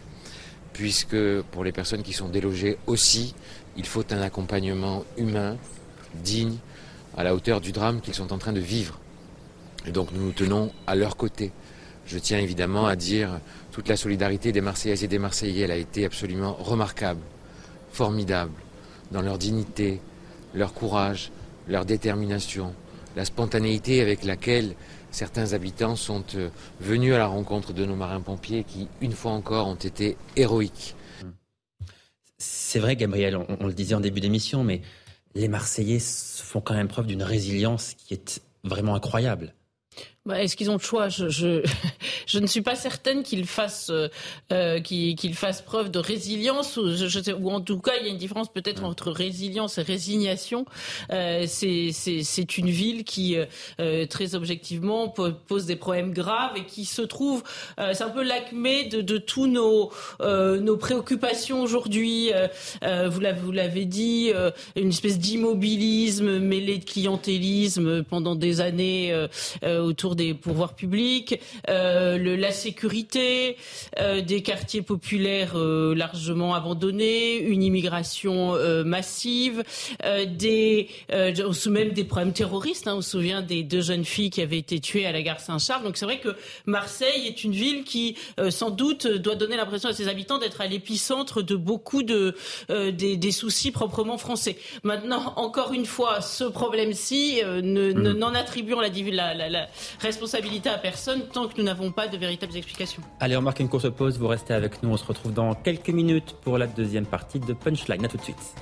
puisque 0.72 1.42
pour 1.50 1.64
les 1.64 1.72
personnes 1.72 2.04
qui 2.04 2.12
sont 2.12 2.28
délogées 2.28 2.78
aussi, 2.86 3.34
il 3.76 3.86
faut 3.86 4.04
un 4.12 4.22
accompagnement 4.22 5.02
humain, 5.16 5.56
digne, 6.22 6.58
à 7.16 7.24
la 7.24 7.34
hauteur 7.34 7.60
du 7.60 7.72
drame 7.72 8.00
qu'ils 8.00 8.14
sont 8.14 8.32
en 8.32 8.38
train 8.38 8.52
de 8.52 8.60
vivre. 8.60 9.00
Et 9.84 9.90
donc 9.90 10.12
nous 10.12 10.26
nous 10.26 10.32
tenons 10.32 10.70
à 10.86 10.94
leur 10.94 11.16
côté. 11.16 11.50
Je 12.06 12.18
tiens 12.18 12.38
évidemment 12.38 12.86
à 12.86 12.96
dire 12.96 13.40
toute 13.72 13.88
la 13.88 13.96
solidarité 13.96 14.52
des 14.52 14.60
Marseillaises 14.60 15.04
et 15.04 15.08
des 15.08 15.18
Marseillais. 15.18 15.64
Elle 15.64 15.70
a 15.70 15.76
été 15.76 16.04
absolument 16.04 16.52
remarquable, 16.54 17.20
formidable, 17.92 18.52
dans 19.10 19.22
leur 19.22 19.38
dignité, 19.38 20.00
leur 20.54 20.74
courage, 20.74 21.30
leur 21.68 21.84
détermination, 21.84 22.74
la 23.16 23.24
spontanéité 23.24 24.00
avec 24.00 24.24
laquelle 24.24 24.74
certains 25.10 25.52
habitants 25.52 25.96
sont 25.96 26.24
euh, 26.34 26.50
venus 26.80 27.14
à 27.14 27.18
la 27.18 27.26
rencontre 27.26 27.72
de 27.72 27.84
nos 27.84 27.96
marins-pompiers 27.96 28.64
qui, 28.64 28.88
une 29.00 29.12
fois 29.12 29.32
encore, 29.32 29.68
ont 29.68 29.74
été 29.74 30.16
héroïques. 30.36 30.96
C'est 32.36 32.80
vrai, 32.80 32.96
Gabriel, 32.96 33.36
on, 33.36 33.46
on 33.60 33.66
le 33.66 33.72
disait 33.72 33.94
en 33.94 34.00
début 34.00 34.20
d'émission, 34.20 34.64
mais 34.64 34.82
les 35.34 35.48
Marseillais 35.48 36.00
font 36.00 36.60
quand 36.60 36.74
même 36.74 36.88
preuve 36.88 37.06
d'une 37.06 37.22
résilience 37.22 37.94
qui 37.94 38.14
est 38.14 38.42
vraiment 38.64 38.94
incroyable. 38.94 39.54
Bah, 40.26 40.42
Est-ce 40.42 40.56
qu'ils 40.56 40.70
ont 40.70 40.76
le 40.76 40.78
choix? 40.78 41.10
Je, 41.10 41.28
je, 41.28 41.62
je, 42.26 42.38
ne 42.38 42.46
suis 42.46 42.62
pas 42.62 42.76
certaine 42.76 43.22
qu'ils 43.22 43.44
fassent, 43.44 43.90
euh, 43.90 44.08
euh 44.52 44.80
qu'ils 44.80 45.34
fassent 45.34 45.60
preuve 45.60 45.90
de 45.90 45.98
résilience, 45.98 46.78
ou, 46.78 46.96
je, 46.96 47.20
sais, 47.20 47.34
ou 47.34 47.50
en 47.50 47.60
tout 47.60 47.78
cas, 47.78 47.92
il 48.00 48.06
y 48.06 48.08
a 48.08 48.10
une 48.10 48.16
différence 48.16 48.50
peut-être 48.50 48.84
entre 48.84 49.10
résilience 49.10 49.76
et 49.76 49.82
résignation. 49.82 50.64
Euh, 51.12 51.44
C'est 51.46 52.58
une 52.58 52.70
ville 52.70 53.04
qui, 53.04 53.36
euh, 53.78 54.06
très 54.06 54.34
objectivement, 54.34 55.08
pose 55.08 55.66
des 55.66 55.76
problèmes 55.76 56.14
graves 56.14 56.56
et 56.56 56.64
qui 56.64 56.86
se 56.86 57.02
trouve, 57.02 57.42
c'est 57.76 58.02
un 58.02 58.08
peu 58.08 58.22
l'acmé 58.22 58.84
de, 58.84 59.02
de 59.02 59.18
tous 59.18 59.46
nos, 59.46 59.92
nos 60.20 60.76
préoccupations 60.78 61.60
aujourd'hui. 61.60 62.30
vous 62.82 63.52
l'avez 63.52 63.84
dit, 63.84 64.32
une 64.74 64.88
espèce 64.88 65.18
d'immobilisme 65.18 66.38
mêlé 66.38 66.78
de 66.78 66.84
clientélisme 66.84 68.02
pendant 68.04 68.36
des 68.36 68.62
années 68.62 69.14
autour 69.62 70.13
des 70.14 70.34
pouvoirs 70.34 70.74
publics, 70.74 71.40
euh, 71.68 72.18
le, 72.18 72.36
la 72.36 72.52
sécurité, 72.52 73.56
euh, 74.00 74.20
des 74.20 74.42
quartiers 74.42 74.82
populaires 74.82 75.52
euh, 75.56 75.94
largement 75.94 76.54
abandonnés, 76.54 77.38
une 77.38 77.62
immigration 77.62 78.54
massive, 78.84 79.62
des, 80.26 80.88
même 81.10 81.92
des 81.92 82.04
problèmes 82.04 82.32
terroristes. 82.32 82.88
Hein, 82.88 82.96
on 82.96 83.00
se 83.02 83.10
souvient 83.10 83.42
des 83.42 83.62
deux 83.62 83.80
jeunes 83.80 84.04
filles 84.04 84.30
qui 84.30 84.42
avaient 84.42 84.58
été 84.58 84.80
tuées 84.80 85.06
à 85.06 85.12
la 85.12 85.22
gare 85.22 85.40
Saint-Charles. 85.40 85.84
Donc 85.84 85.96
c'est 85.96 86.04
vrai 86.04 86.20
que 86.20 86.36
Marseille 86.66 87.26
est 87.26 87.44
une 87.44 87.52
ville 87.52 87.84
qui, 87.84 88.16
sans 88.50 88.70
doute, 88.70 89.06
doit 89.06 89.34
donner 89.34 89.56
l'impression 89.56 89.88
à 89.88 89.92
ses 89.92 90.08
habitants 90.08 90.38
d'être 90.38 90.60
à 90.60 90.66
l'épicentre 90.66 91.42
de 91.42 91.56
beaucoup 91.56 92.02
de, 92.02 92.34
des, 92.68 93.16
des, 93.16 93.32
soucis 93.32 93.70
proprement 93.70 94.18
français. 94.18 94.56
Maintenant, 94.82 95.32
encore 95.36 95.72
une 95.72 95.86
fois, 95.86 96.20
ce 96.20 96.44
problème-ci, 96.44 97.40
ne, 97.44 97.92
mmh. 97.92 98.12
n'en 98.18 98.34
attribuons 98.34 98.80
la, 98.80 98.88
la, 98.88 99.34
la, 99.34 99.48
la 99.48 100.03
responsabilité 100.04 100.68
à 100.68 100.78
personne 100.78 101.22
tant 101.32 101.48
que 101.48 101.58
nous 101.58 101.64
n'avons 101.64 101.90
pas 101.90 102.06
de 102.06 102.16
véritables 102.16 102.56
explications. 102.56 103.02
Allez, 103.20 103.36
on 103.36 103.42
marque 103.42 103.60
une 103.60 103.68
courte 103.68 103.88
pause. 103.90 104.18
Vous 104.18 104.28
restez 104.28 104.54
avec 104.54 104.82
nous. 104.82 104.90
On 104.90 104.96
se 104.96 105.04
retrouve 105.04 105.32
dans 105.32 105.54
quelques 105.54 105.88
minutes 105.88 106.36
pour 106.42 106.58
la 106.58 106.66
deuxième 106.66 107.06
partie 107.06 107.40
de 107.40 107.52
Punchline. 107.52 108.04
À 108.04 108.08
tout 108.08 108.18
de 108.18 108.22
suite. 108.22 108.54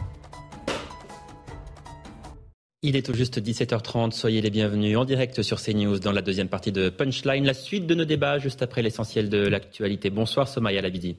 Il 2.85 2.97
est 2.97 3.07
tout 3.07 3.15
juste 3.15 3.41
17h30, 3.41 4.11
soyez 4.11 4.41
les 4.41 4.51
bienvenus 4.51 4.97
en 4.97 5.05
direct 5.05 5.41
sur 5.43 5.63
CNews 5.63 6.01
dans 6.01 6.11
la 6.11 6.21
deuxième 6.21 6.49
partie 6.49 6.73
de 6.73 6.89
Punchline, 6.89 7.45
la 7.45 7.55
suite 7.55 7.87
de 7.87 7.95
nos 7.95 8.05
débats 8.05 8.41
juste 8.41 8.61
après 8.61 8.83
l'essentiel 8.83 9.29
de 9.29 9.39
l'actualité. 9.39 10.11
Bonsoir 10.11 10.49
Somaya 10.49 10.83
Labidi. 10.83 11.17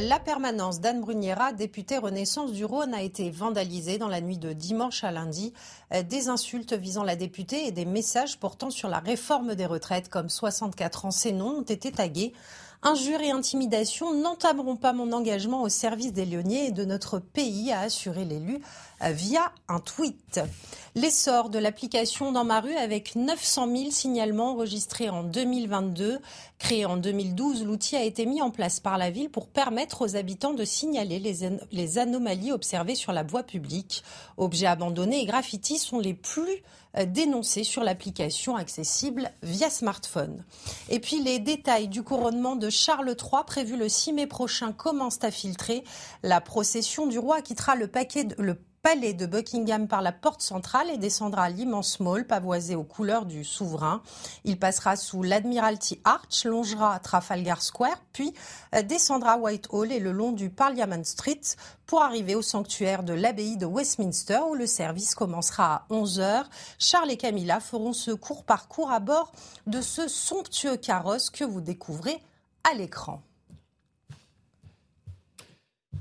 La 0.00 0.20
permanence 0.20 0.80
d'Anne 0.80 1.00
Bruniera, 1.00 1.52
députée 1.52 1.98
Renaissance 1.98 2.52
du 2.52 2.64
Rhône, 2.64 2.94
a 2.94 3.02
été 3.02 3.30
vandalisée 3.30 3.98
dans 3.98 4.06
la 4.06 4.20
nuit 4.20 4.38
de 4.38 4.52
dimanche 4.52 5.02
à 5.02 5.10
lundi. 5.10 5.52
Des 6.08 6.28
insultes 6.28 6.72
visant 6.72 7.02
la 7.02 7.16
députée 7.16 7.66
et 7.66 7.72
des 7.72 7.84
messages 7.84 8.38
portant 8.38 8.70
sur 8.70 8.88
la 8.88 9.00
réforme 9.00 9.56
des 9.56 9.66
retraites 9.66 10.08
comme 10.08 10.28
64 10.28 11.06
ans, 11.06 11.10
ces 11.10 11.32
noms 11.32 11.58
ont 11.58 11.62
été 11.62 11.90
tagués. 11.90 12.32
Injures 12.82 13.20
et 13.22 13.32
intimidations 13.32 14.14
n'entameront 14.14 14.76
pas 14.76 14.92
mon 14.92 15.10
engagement 15.10 15.62
au 15.62 15.68
service 15.68 16.12
des 16.12 16.26
Lyonnais 16.26 16.66
et 16.66 16.70
de 16.70 16.84
notre 16.84 17.18
pays, 17.18 17.72
a 17.72 17.80
assuré 17.80 18.24
l'élu 18.24 18.60
via 19.00 19.52
un 19.68 19.80
tweet. 19.80 20.40
L'essor 20.94 21.50
de 21.50 21.60
l'application 21.60 22.32
dans 22.32 22.44
ma 22.44 22.60
rue 22.60 22.74
avec 22.74 23.14
900 23.14 23.68
000 23.68 23.90
signalements 23.90 24.52
enregistrés 24.52 25.08
en 25.10 25.22
2022. 25.22 26.18
Créé 26.58 26.86
en 26.86 26.96
2012, 26.96 27.64
l'outil 27.64 27.94
a 27.94 28.02
été 28.02 28.26
mis 28.26 28.42
en 28.42 28.50
place 28.50 28.80
par 28.80 28.98
la 28.98 29.10
ville 29.10 29.30
pour 29.30 29.46
permettre 29.46 30.02
aux 30.02 30.16
habitants 30.16 30.54
de 30.54 30.64
signaler 30.64 31.20
les, 31.20 31.98
anomalies 31.98 32.50
observées 32.50 32.96
sur 32.96 33.12
la 33.12 33.22
voie 33.22 33.44
publique. 33.44 34.02
Objets 34.38 34.66
abandonnés 34.66 35.20
et 35.20 35.24
graffitis 35.26 35.78
sont 35.78 36.00
les 36.00 36.14
plus 36.14 36.62
euh, 36.96 37.04
dénoncés 37.04 37.64
sur 37.64 37.84
l'application 37.84 38.56
accessible 38.56 39.30
via 39.44 39.70
smartphone. 39.70 40.44
Et 40.88 40.98
puis 40.98 41.22
les 41.22 41.38
détails 41.38 41.86
du 41.86 42.02
couronnement 42.02 42.56
de 42.56 42.70
Charles 42.70 43.14
III 43.16 43.44
prévu 43.46 43.76
le 43.76 43.88
6 43.88 44.14
mai 44.14 44.26
prochain 44.26 44.72
commencent 44.72 45.22
à 45.22 45.30
filtrer. 45.30 45.84
La 46.24 46.40
procession 46.40 47.06
du 47.06 47.20
roi 47.20 47.40
quittera 47.40 47.76
le, 47.76 47.86
paquet 47.86 48.24
de, 48.24 48.34
le 48.38 48.58
palais 48.94 49.12
de 49.12 49.26
Buckingham 49.26 49.86
par 49.86 50.00
la 50.00 50.12
porte 50.12 50.40
centrale 50.40 50.88
et 50.88 50.96
descendra 50.96 51.50
l'immense 51.50 52.00
mall 52.00 52.26
pavoisé 52.26 52.74
aux 52.74 52.84
couleurs 52.84 53.26
du 53.26 53.44
souverain. 53.44 54.00
Il 54.44 54.58
passera 54.58 54.96
sous 54.96 55.22
l'Admiralty 55.22 56.00
Arch, 56.04 56.46
longera 56.46 56.98
Trafalgar 56.98 57.60
Square, 57.60 58.00
puis 58.14 58.32
euh, 58.74 58.80
descendra 58.80 59.36
Whitehall 59.36 59.92
et 59.92 60.00
le 60.00 60.10
long 60.10 60.32
du 60.32 60.48
Parliament 60.48 61.04
Street 61.04 61.42
pour 61.84 62.00
arriver 62.00 62.34
au 62.34 62.40
sanctuaire 62.40 63.02
de 63.02 63.12
l'abbaye 63.12 63.58
de 63.58 63.66
Westminster 63.66 64.40
où 64.48 64.54
le 64.54 64.66
service 64.66 65.14
commencera 65.14 65.74
à 65.74 65.86
11h. 65.90 66.44
Charles 66.78 67.10
et 67.10 67.18
Camilla 67.18 67.60
feront 67.60 67.92
ce 67.92 68.12
court 68.12 68.44
parcours 68.44 68.90
à 68.90 69.00
bord 69.00 69.32
de 69.66 69.82
ce 69.82 70.08
somptueux 70.08 70.78
carrosse 70.78 71.28
que 71.28 71.44
vous 71.44 71.60
découvrez 71.60 72.22
à 72.64 72.72
l'écran. 72.72 73.20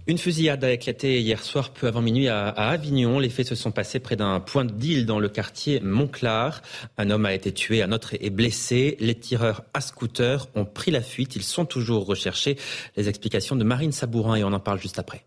Une 0.09 0.17
fusillade 0.17 0.63
a 0.63 0.71
éclaté 0.71 1.19
hier 1.19 1.43
soir 1.43 1.71
peu 1.71 1.85
avant 1.85 2.01
minuit 2.01 2.29
à, 2.29 2.47
Avignon. 2.47 3.19
Les 3.19 3.27
faits 3.27 3.47
se 3.47 3.55
sont 3.55 3.71
passés 3.71 3.99
près 3.99 4.15
d'un 4.15 4.39
point 4.39 4.63
de 4.63 4.71
deal 4.71 5.05
dans 5.05 5.19
le 5.19 5.27
quartier 5.27 5.81
Montclar. 5.81 6.61
Un 6.97 7.09
homme 7.09 7.25
a 7.25 7.33
été 7.33 7.51
tué, 7.51 7.83
un 7.83 7.91
autre 7.91 8.13
est 8.13 8.29
blessé. 8.29 8.95
Les 9.01 9.15
tireurs 9.15 9.63
à 9.73 9.81
scooter 9.81 10.47
ont 10.55 10.63
pris 10.63 10.91
la 10.91 11.01
fuite. 11.01 11.35
Ils 11.35 11.43
sont 11.43 11.65
toujours 11.65 12.05
recherchés. 12.05 12.55
Les 12.95 13.09
explications 13.09 13.57
de 13.57 13.65
Marine 13.65 13.91
Sabourin 13.91 14.35
et 14.35 14.45
on 14.45 14.53
en 14.53 14.61
parle 14.61 14.79
juste 14.79 14.97
après. 14.97 15.25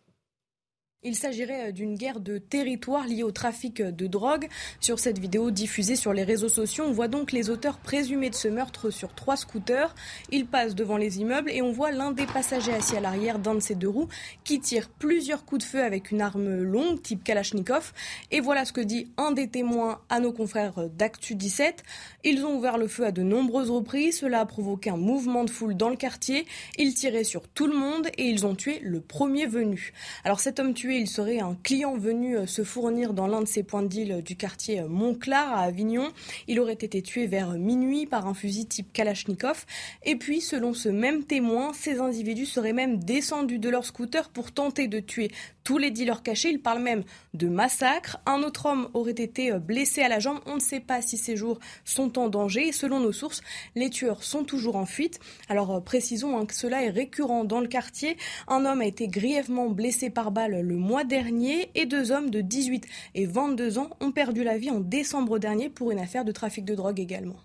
Il 1.02 1.16
s'agirait 1.16 1.68
euh, 1.68 1.72
d'une 1.72 1.94
guerre 1.94 2.20
de 2.20 2.36
territoire 2.36 3.06
liée 3.06 3.22
au 3.22 3.30
trafic 3.30 3.80
de 3.80 4.06
drogue. 4.06 4.48
Sur 4.80 4.98
cette 4.98 5.18
vidéo 5.18 5.50
diffusée 5.50 5.96
sur 5.96 6.12
les 6.12 6.24
réseaux 6.24 6.50
sociaux, 6.50 6.84
on 6.86 6.92
voit 6.92 7.08
donc 7.08 7.32
les 7.32 7.48
auteurs 7.48 7.78
présumés 7.78 8.28
de 8.28 8.34
ce 8.34 8.48
meurtre 8.48 8.90
sur 8.90 9.14
trois 9.14 9.38
scooters. 9.38 9.94
Ils 10.30 10.44
passent 10.44 10.74
devant 10.74 10.98
les 10.98 11.20
immeubles 11.20 11.50
et 11.52 11.62
on 11.62 11.72
voit 11.72 11.90
l'un 11.90 12.12
des 12.12 12.26
passagers 12.26 12.74
assis 12.74 12.98
à 12.98 13.00
l'arrière 13.00 13.38
d'un 13.38 13.54
de 13.54 13.60
ces 13.60 13.76
deux 13.76 13.88
roues 13.88 14.08
qui 14.44 14.60
tire 14.60 14.90
plusieurs 14.90 15.46
coups 15.46 15.64
de 15.64 15.70
feu 15.70 15.82
avec 15.82 16.10
une 16.10 16.20
arme 16.20 16.60
longue 16.60 17.00
type 17.00 17.24
Kalachnikov. 17.24 17.94
Et 18.30 18.40
voilà 18.40 18.66
ce 18.66 18.74
que 18.74 18.82
dit 18.82 19.10
un 19.16 19.32
des 19.32 19.48
témoins 19.48 20.02
à 20.10 20.20
nos 20.20 20.32
confrères 20.34 20.90
d'Actu 20.90 21.34
17. 21.34 21.82
Ils 22.24 22.44
ont 22.44 22.58
ouvert 22.58 22.76
le 22.76 22.88
feu 22.88 23.06
à 23.06 23.10
de 23.10 23.22
nombreuses 23.22 23.70
reprises. 23.70 24.18
Cela 24.18 24.40
a 24.40 24.44
provoqué 24.44 24.90
un 24.90 24.98
mouvement 24.98 25.44
de 25.44 25.50
foule 25.50 25.78
dans 25.78 25.88
le 25.88 25.96
quartier. 25.96 26.44
Ils 26.76 26.92
tiraient 26.92 27.24
sur 27.24 27.48
tout 27.48 27.66
le 27.66 27.74
monde 27.74 28.08
et 28.18 28.24
ils 28.24 28.44
ont 28.44 28.54
tué 28.54 28.80
le 28.82 29.00
premier 29.00 29.46
venu. 29.46 29.94
Alors 30.24 30.40
cet 30.40 30.60
homme 30.60 30.74
tué 30.74 30.89
il 30.98 31.08
serait 31.08 31.40
un 31.40 31.56
client 31.62 31.96
venu 31.96 32.46
se 32.46 32.64
fournir 32.64 33.12
dans 33.12 33.26
l'un 33.26 33.40
de 33.40 33.48
ces 33.48 33.62
points 33.62 33.82
de 33.82 33.88
deal 33.88 34.22
du 34.22 34.36
quartier 34.36 34.82
Montclar 34.82 35.52
à 35.52 35.60
Avignon. 35.62 36.08
Il 36.48 36.60
aurait 36.60 36.72
été 36.72 37.02
tué 37.02 37.26
vers 37.26 37.52
minuit 37.52 38.06
par 38.06 38.26
un 38.26 38.34
fusil 38.34 38.66
type 38.66 38.92
Kalachnikov. 38.92 39.66
Et 40.04 40.16
puis, 40.16 40.40
selon 40.40 40.74
ce 40.74 40.88
même 40.88 41.24
témoin, 41.24 41.72
ces 41.72 42.00
individus 42.00 42.46
seraient 42.46 42.72
même 42.72 42.98
descendus 43.02 43.58
de 43.58 43.68
leur 43.68 43.84
scooter 43.84 44.28
pour 44.30 44.52
tenter 44.52 44.88
de 44.88 45.00
tuer 45.00 45.30
tous 45.64 45.78
les 45.78 45.90
dealers 45.90 46.22
cachés. 46.22 46.50
Il 46.50 46.60
parle 46.60 46.82
même 46.82 47.04
de 47.34 47.48
massacre. 47.48 48.18
Un 48.26 48.42
autre 48.42 48.66
homme 48.66 48.88
aurait 48.94 49.10
été 49.12 49.52
blessé 49.52 50.02
à 50.02 50.08
la 50.08 50.18
jambe. 50.18 50.40
On 50.46 50.56
ne 50.56 50.60
sait 50.60 50.80
pas 50.80 51.02
si 51.02 51.16
ces 51.16 51.36
jours 51.36 51.58
sont 51.84 52.18
en 52.18 52.28
danger. 52.28 52.72
selon 52.72 53.00
nos 53.00 53.12
sources, 53.12 53.42
les 53.74 53.90
tueurs 53.90 54.22
sont 54.22 54.44
toujours 54.44 54.76
en 54.76 54.86
fuite. 54.86 55.20
Alors 55.48 55.70
euh, 55.76 55.80
précisons 55.80 56.38
hein, 56.38 56.46
que 56.46 56.54
cela 56.54 56.82
est 56.84 56.90
récurrent 56.90 57.44
dans 57.44 57.60
le 57.60 57.68
quartier. 57.68 58.16
Un 58.48 58.64
homme 58.64 58.80
a 58.80 58.86
été 58.86 59.08
grièvement 59.08 59.68
blessé 59.68 60.10
par 60.10 60.30
balle 60.30 60.60
le 60.60 60.76
mois 60.76 61.04
dernier 61.04 61.70
et 61.74 61.86
deux 61.86 62.12
hommes 62.12 62.30
de 62.30 62.40
18 62.40 62.86
et 63.14 63.26
22 63.26 63.78
ans 63.78 63.90
ont 64.00 64.12
perdu 64.12 64.44
la 64.44 64.58
vie 64.58 64.70
en 64.70 64.80
décembre 64.80 65.38
dernier 65.38 65.68
pour 65.68 65.90
une 65.90 65.98
affaire 65.98 66.24
de 66.24 66.32
trafic 66.32 66.64
de 66.64 66.74
drogue 66.74 67.00
également. 67.00 67.36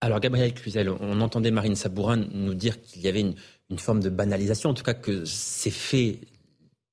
Alors 0.00 0.20
Gabriel 0.20 0.52
Cluzel, 0.52 0.90
on 0.90 1.20
entendait 1.22 1.50
Marine 1.50 1.76
Sabourin 1.76 2.16
nous 2.30 2.52
dire 2.52 2.82
qu'il 2.82 3.00
y 3.00 3.08
avait 3.08 3.20
une, 3.20 3.34
une, 3.70 3.78
forme 3.78 4.00
de 4.00 4.10
banalisation, 4.10 4.68
en 4.68 4.74
tout 4.74 4.82
cas 4.82 4.92
que 4.92 5.24
ces 5.24 5.70
faits 5.70 6.18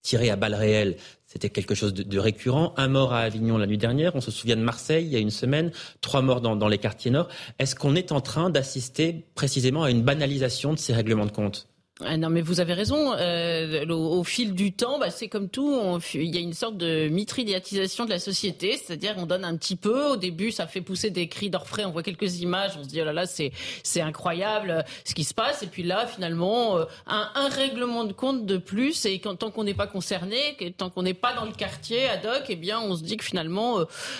tirés 0.02 0.30
à 0.30 0.36
balles 0.36 0.56
réelles 0.56 0.98
c'était 1.32 1.50
quelque 1.50 1.76
chose 1.76 1.94
de, 1.94 2.20
récurrent. 2.20 2.74
Un 2.76 2.90
mort 2.90 3.14
à 3.14 3.20
Avignon 3.20 3.58
la 3.58 3.66
nuit 3.66 3.78
dernière. 3.78 4.18
On 4.18 4.22
se 4.22 4.32
souvient 4.32 4.58
de 4.58 4.62
Marseille 4.62 5.06
il 5.06 5.14
y 5.14 5.16
a 5.16 5.20
une 5.20 5.32
semaine. 5.32 5.72
Trois 6.02 6.22
morts 6.22 6.42
dans, 6.42 6.58
dans 6.58 6.68
les 6.68 6.78
quartiers 6.78 7.10
nord. 7.10 7.30
Est-ce 7.58 7.74
qu'on 7.74 7.96
est 7.96 8.12
en 8.12 8.20
train 8.20 8.50
d'assister 8.50 9.24
précisément 9.34 9.84
à 9.84 9.92
une 9.92 10.02
banalisation 10.02 10.74
de 10.74 10.78
ces 10.78 10.92
règlements 10.92 11.26
de 11.26 11.32
compte? 11.32 11.71
Ah 12.04 12.18
non, 12.18 12.30
mais 12.30 12.42
vous 12.42 12.60
avez 12.60 12.74
raison. 12.74 13.14
Euh, 13.14 13.86
au, 13.88 14.24
fil 14.24 14.54
du 14.54 14.72
temps, 14.72 14.98
bah, 14.98 15.12
c'est 15.12 15.28
comme 15.28 15.50
tout. 15.50 16.00
il 16.14 16.34
y 16.34 16.38
a 16.38 16.42
une 16.42 16.54
sorte 16.54 16.78
de 16.78 17.10
mitridiatisation 17.10 18.06
de 18.06 18.10
la 18.10 18.20
société, 18.20 18.78
c'est-à-dire 18.78 19.16
on 19.18 19.26
donne 19.26 19.46
un 19.46 19.56
petit 19.56 19.76
peu. 19.76 20.12
Au 20.12 20.16
début, 20.16 20.52
ça 20.52 20.68
fait 20.68 20.82
pousser 20.82 21.10
des 21.10 21.28
cris 21.28 21.50
d'orfraie. 21.50 21.86
On 21.86 21.92
voit 21.92 22.04
quelques 22.04 22.40
images. 22.40 22.72
On 22.80 22.84
se 22.84 22.90
dit 22.90 23.02
oh 23.02 23.06
là 23.06 23.14
là, 23.14 23.26
c'est 23.26 23.52
c'est 23.84 24.02
incroyable 24.02 24.84
ce 25.06 25.14
qui 25.14 25.24
se 25.24 25.34
passe. 25.34 25.64
Et 25.64 25.68
puis 25.68 25.84
là, 25.84 26.08
finalement, 26.08 26.78
euh, 26.78 26.86
un, 27.08 27.50
règlement 27.50 28.04
de 28.04 28.14
compte 28.14 28.46
de 28.46 28.58
plus. 28.58 29.06
Et 29.06 29.20
tant 29.20 29.52
qu'on 29.52 29.64
n'est 29.64 29.74
pas 29.74 29.88
concerné, 29.88 30.58
tant 30.78 30.90
qu'on 30.90 31.04
n'est 31.04 31.14
pas 31.14 31.34
dans 31.34 31.46
le 31.46 31.52
quartier 31.52 32.08
ad 32.08 32.26
hoc, 32.26 32.46
eh 32.50 32.56
bien, 32.56 32.80
on 32.80 32.96
se 32.96 33.04
dit 33.04 33.18
que 33.18 33.26
finalement, 33.26 33.80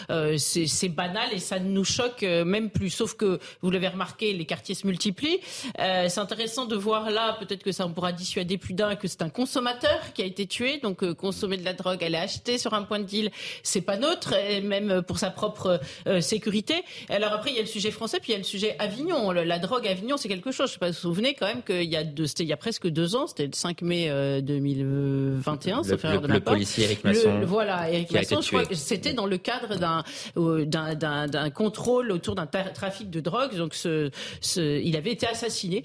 euh, 0.10 0.38
c'est 0.38 0.90
banal 0.90 1.30
et 1.34 1.40
ça 1.40 1.60
ne 1.60 1.70
nous 1.70 1.86
choque 1.86 2.22
même 2.22 2.70
plus. 2.70 2.90
Sauf 2.90 3.16
que 3.16 3.40
vous 3.62 3.72
l'avez 3.72 3.88
remarqué, 3.88 4.34
les 4.34 4.46
quartiers 4.46 4.76
se 4.76 4.86
multiplient. 4.86 5.40
c'est 5.78 6.20
intéressant 6.20 6.66
de 6.66 6.76
voir 6.76 7.10
là, 7.10 7.38
peut-être 7.40 7.64
que 7.64 7.71
ça 7.72 7.86
on 7.86 7.92
pourra 7.92 8.12
dissuader 8.12 8.58
plus 8.58 8.74
d'un 8.74 8.96
que 8.96 9.08
c'est 9.08 9.22
un 9.22 9.30
consommateur 9.30 10.14
qui 10.14 10.22
a 10.22 10.26
été 10.26 10.48
tué. 10.48 10.80
Donc 10.80 11.04
euh, 11.04 11.14
consommer 11.14 11.58
de 11.58 11.66
la 11.66 11.74
drogue, 11.74 12.00
elle 12.02 12.16
est 12.16 12.20
achetée 12.20 12.58
sur 12.58 12.74
un 12.74 12.84
point 12.84 13.00
de 13.00 13.06
deal, 13.06 13.32
c'est 13.64 13.82
pas 13.82 13.98
neutre, 13.98 14.34
et 14.34 14.62
même 14.62 15.02
pour 15.02 15.20
sa 15.20 15.30
propre 15.30 15.80
euh, 16.08 16.22
sécurité. 16.22 16.76
Alors 17.10 17.34
après, 17.34 17.52
il 17.52 17.56
y 17.56 17.60
a 17.60 17.62
le 17.62 17.68
sujet 17.68 17.92
français, 17.92 18.20
puis 18.20 18.32
il 18.32 18.34
y 18.34 18.36
a 18.36 18.40
le 18.40 18.44
sujet 18.44 18.76
Avignon. 18.80 19.32
la 19.32 19.60
drogue 19.60 19.88
Avignon, 19.88 20.18
c'est 20.18 20.30
quelque 20.30 20.52
chose. 20.52 20.70
Je 20.70 20.74
sais 20.74 20.80
pas, 20.80 20.88
vous 20.88 20.94
vous 20.94 21.00
souvenez 21.00 21.34
quand 21.34 21.48
même 21.48 21.64
qu'il 21.64 21.90
y 21.90 21.96
a 21.96 22.04
deux, 22.04 22.28
c'était 22.28 22.44
il 22.44 22.50
y 22.50 22.54
a 22.54 22.58
presque 22.58 22.88
deux 22.88 23.16
ans, 23.16 23.28
c'était 23.28 23.46
le 23.46 23.54
5 23.54 23.82
mai 23.82 24.10
2021, 24.42 25.80
euh, 25.80 25.82
le, 25.84 26.28
le, 26.28 26.34
le 26.34 26.40
policier 26.40 26.86
Eric 26.86 27.04
Masson. 27.04 27.42
voilà, 27.46 27.90
Eric 27.90 28.12
Masson, 28.12 28.42
je 28.42 28.48
crois 28.48 28.66
que 28.66 28.76
c'était 28.76 29.14
dans 29.14 29.26
le 29.26 29.38
cadre 29.38 29.76
d'un 29.78 30.04
d'un 30.36 31.50
contrôle 31.50 32.12
autour 32.12 32.36
d'un 32.36 32.46
trafic 32.46 33.10
de 33.10 33.20
drogue. 33.20 33.56
Donc 33.56 33.74
ce, 33.74 34.10
ce, 34.42 34.80
il 34.80 34.96
avait 34.96 35.12
été 35.12 35.28
assassiné. 35.28 35.84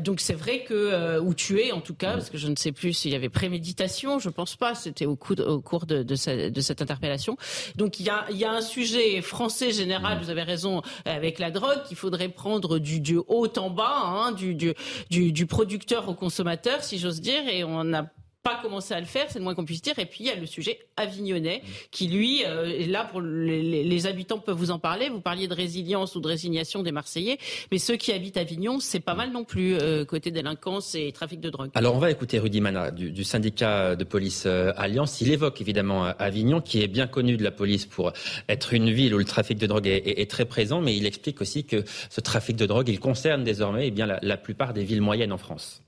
donc 0.00 0.20
c'est 0.20 0.34
vrai 0.34 0.64
que 0.64 0.74
euh, 1.04 1.20
ou 1.20 1.34
tué 1.34 1.72
en 1.72 1.80
tout 1.80 1.94
cas, 1.94 2.14
parce 2.14 2.30
que 2.30 2.38
je 2.38 2.48
ne 2.48 2.56
sais 2.56 2.72
plus 2.72 2.92
s'il 2.92 3.12
y 3.12 3.14
avait 3.14 3.28
préméditation, 3.28 4.18
je 4.18 4.30
pense 4.30 4.56
pas, 4.56 4.74
c'était 4.74 5.06
au, 5.06 5.12
au, 5.12 5.60
cours 5.60 5.86
de, 5.86 6.02
de, 6.02 6.14
cette 6.16 6.82
interpellation. 6.82 7.36
Donc 7.76 8.00
il 8.00 8.06
y 8.06 8.10
a, 8.10 8.26
y 8.30 8.44
a, 8.44 8.52
un 8.52 8.62
sujet 8.62 9.20
français 9.20 9.70
général, 9.70 10.18
vous 10.22 10.30
avez 10.30 10.42
raison, 10.42 10.82
avec 11.04 11.38
la 11.38 11.50
drogue, 11.50 11.82
qu'il 11.86 11.96
faudrait 11.96 12.28
prendre 12.28 12.78
du, 12.78 13.00
du, 13.00 13.16
haut 13.16 13.48
en 13.56 13.70
bas, 13.70 14.02
hein, 14.04 14.32
du, 14.32 14.54
du, 14.54 14.74
du, 15.10 15.46
producteur 15.46 16.08
au 16.08 16.14
consommateur, 16.14 16.82
si 16.82 16.98
j'ose 16.98 17.20
dire, 17.20 17.46
et 17.48 17.64
on 17.64 17.92
a 17.92 18.06
pas 18.44 18.60
commencé 18.60 18.92
à 18.92 19.00
le 19.00 19.06
faire, 19.06 19.24
c'est 19.30 19.38
le 19.38 19.44
moins 19.44 19.54
qu'on 19.54 19.64
puisse 19.64 19.80
dire. 19.80 19.98
Et 19.98 20.04
puis 20.04 20.18
il 20.20 20.26
y 20.26 20.30
a 20.30 20.36
le 20.36 20.46
sujet 20.46 20.78
avignonnais 20.96 21.62
qui 21.90 22.08
lui 22.08 22.44
euh, 22.44 22.66
est 22.66 22.86
là 22.86 23.04
pour 23.04 23.22
les, 23.22 23.82
les, 23.82 24.06
habitants 24.06 24.38
peuvent 24.38 24.56
vous 24.56 24.70
en 24.70 24.78
parler. 24.78 25.08
Vous 25.08 25.22
parliez 25.22 25.48
de 25.48 25.54
résilience 25.54 26.14
ou 26.14 26.20
de 26.20 26.28
résignation 26.28 26.82
des 26.82 26.92
Marseillais, 26.92 27.38
mais 27.72 27.78
ceux 27.78 27.96
qui 27.96 28.12
habitent 28.12 28.36
Avignon, 28.36 28.80
c'est 28.80 29.00
pas 29.00 29.14
mal 29.14 29.32
non 29.32 29.44
plus 29.44 29.74
euh, 29.74 30.04
côté 30.04 30.30
délinquance 30.30 30.94
et 30.94 31.10
trafic 31.10 31.40
de 31.40 31.48
drogue. 31.48 31.70
Alors 31.74 31.96
on 31.96 31.98
va 31.98 32.10
écouter 32.10 32.38
Rudy 32.38 32.60
Mana 32.60 32.90
du, 32.90 33.10
du 33.10 33.24
syndicat 33.24 33.96
de 33.96 34.04
police 34.04 34.44
euh, 34.44 34.72
Alliance. 34.76 35.22
Il 35.22 35.32
évoque 35.32 35.62
évidemment 35.62 36.04
Avignon, 36.04 36.60
qui 36.60 36.82
est 36.82 36.88
bien 36.88 37.06
connu 37.06 37.38
de 37.38 37.42
la 37.42 37.50
police 37.50 37.86
pour 37.86 38.12
être 38.50 38.74
une 38.74 38.90
ville 38.90 39.14
où 39.14 39.18
le 39.18 39.24
trafic 39.24 39.56
de 39.56 39.66
drogue 39.66 39.86
est, 39.86 39.96
est, 39.96 40.20
est 40.20 40.30
très 40.30 40.44
présent, 40.44 40.82
mais 40.82 40.94
il 40.94 41.06
explique 41.06 41.40
aussi 41.40 41.64
que 41.64 41.82
ce 42.10 42.20
trafic 42.20 42.56
de 42.56 42.66
drogue, 42.66 42.90
il 42.90 43.00
concerne 43.00 43.42
désormais 43.42 43.88
eh 43.88 43.90
bien 43.90 44.04
la, 44.04 44.18
la 44.20 44.36
plupart 44.36 44.74
des 44.74 44.84
villes 44.84 45.00
moyennes 45.00 45.32
en 45.32 45.38
France. 45.38 45.83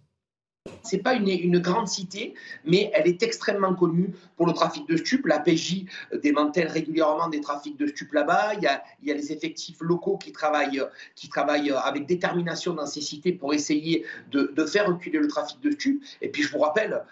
C'est 0.82 0.98
pas 0.98 1.14
une, 1.14 1.58
grande 1.58 1.88
cité, 1.88 2.34
mais 2.64 2.90
elle 2.94 3.06
est 3.06 3.22
extrêmement 3.22 3.74
connue 3.74 4.12
pour 4.36 4.46
le 4.46 4.52
trafic 4.52 4.88
de 4.88 4.96
stupes. 4.96 5.26
La 5.26 5.38
PJ 5.38 5.84
démantèle 6.22 6.68
régulièrement 6.68 7.28
des 7.28 7.40
trafics 7.40 7.76
de 7.76 7.86
stupes 7.86 8.12
là-bas. 8.12 8.54
Il 8.54 8.62
y, 8.62 8.66
a, 8.66 9.14
les 9.14 9.32
effectifs 9.32 9.78
locaux 9.80 10.18
qui 10.18 10.32
travaillent, 10.32 10.82
avec 11.84 12.06
détermination 12.06 12.74
dans 12.74 12.86
ces 12.86 13.00
cités 13.00 13.32
pour 13.32 13.54
essayer 13.54 14.04
de, 14.30 14.52
de 14.54 14.64
faire 14.64 14.86
reculer 14.86 15.18
le 15.18 15.28
trafic 15.28 15.60
de 15.60 15.70
stupes. 15.70 16.02
Et 16.20 16.28
puis 16.28 16.42
je 16.42 16.52
vous 16.52 16.58
rappelle 16.58 17.02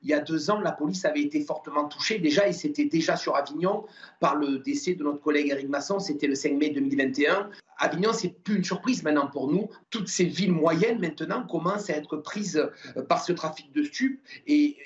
qu'il 0.00 0.10
y 0.10 0.14
a 0.14 0.20
deux 0.20 0.50
ans, 0.50 0.60
la 0.60 0.72
police 0.72 1.04
avait 1.04 1.22
été 1.22 1.40
fortement 1.42 1.88
touchée 1.88 2.18
déjà, 2.18 2.48
et 2.48 2.52
c'était 2.52 2.86
déjà 2.86 3.16
sur 3.16 3.36
Avignon 3.36 3.84
par 4.20 4.36
le 4.36 4.58
décès 4.58 4.94
de 4.94 5.04
notre 5.04 5.20
collègue 5.20 5.48
Eric 5.50 5.68
Masson, 5.68 5.98
c'était 5.98 6.26
le 6.26 6.34
5 6.34 6.54
mai 6.54 6.70
2021. 6.70 7.50
Avignon, 7.78 8.12
c'est 8.12 8.30
plus 8.30 8.56
une 8.56 8.64
surprise 8.64 9.02
maintenant 9.04 9.28
pour 9.28 9.50
nous. 9.50 9.68
Toutes 9.90 10.08
ces 10.08 10.24
villes 10.24 10.52
moyennes 10.52 10.98
maintenant 10.98 11.46
commencent 11.46 11.90
à 11.90 11.94
être 11.94 12.16
prises 12.16 12.60
par 13.08 13.24
ce 13.24 13.32
trafic 13.32 13.72
de 13.72 13.84
stupes 13.84 14.20
et, 14.46 14.76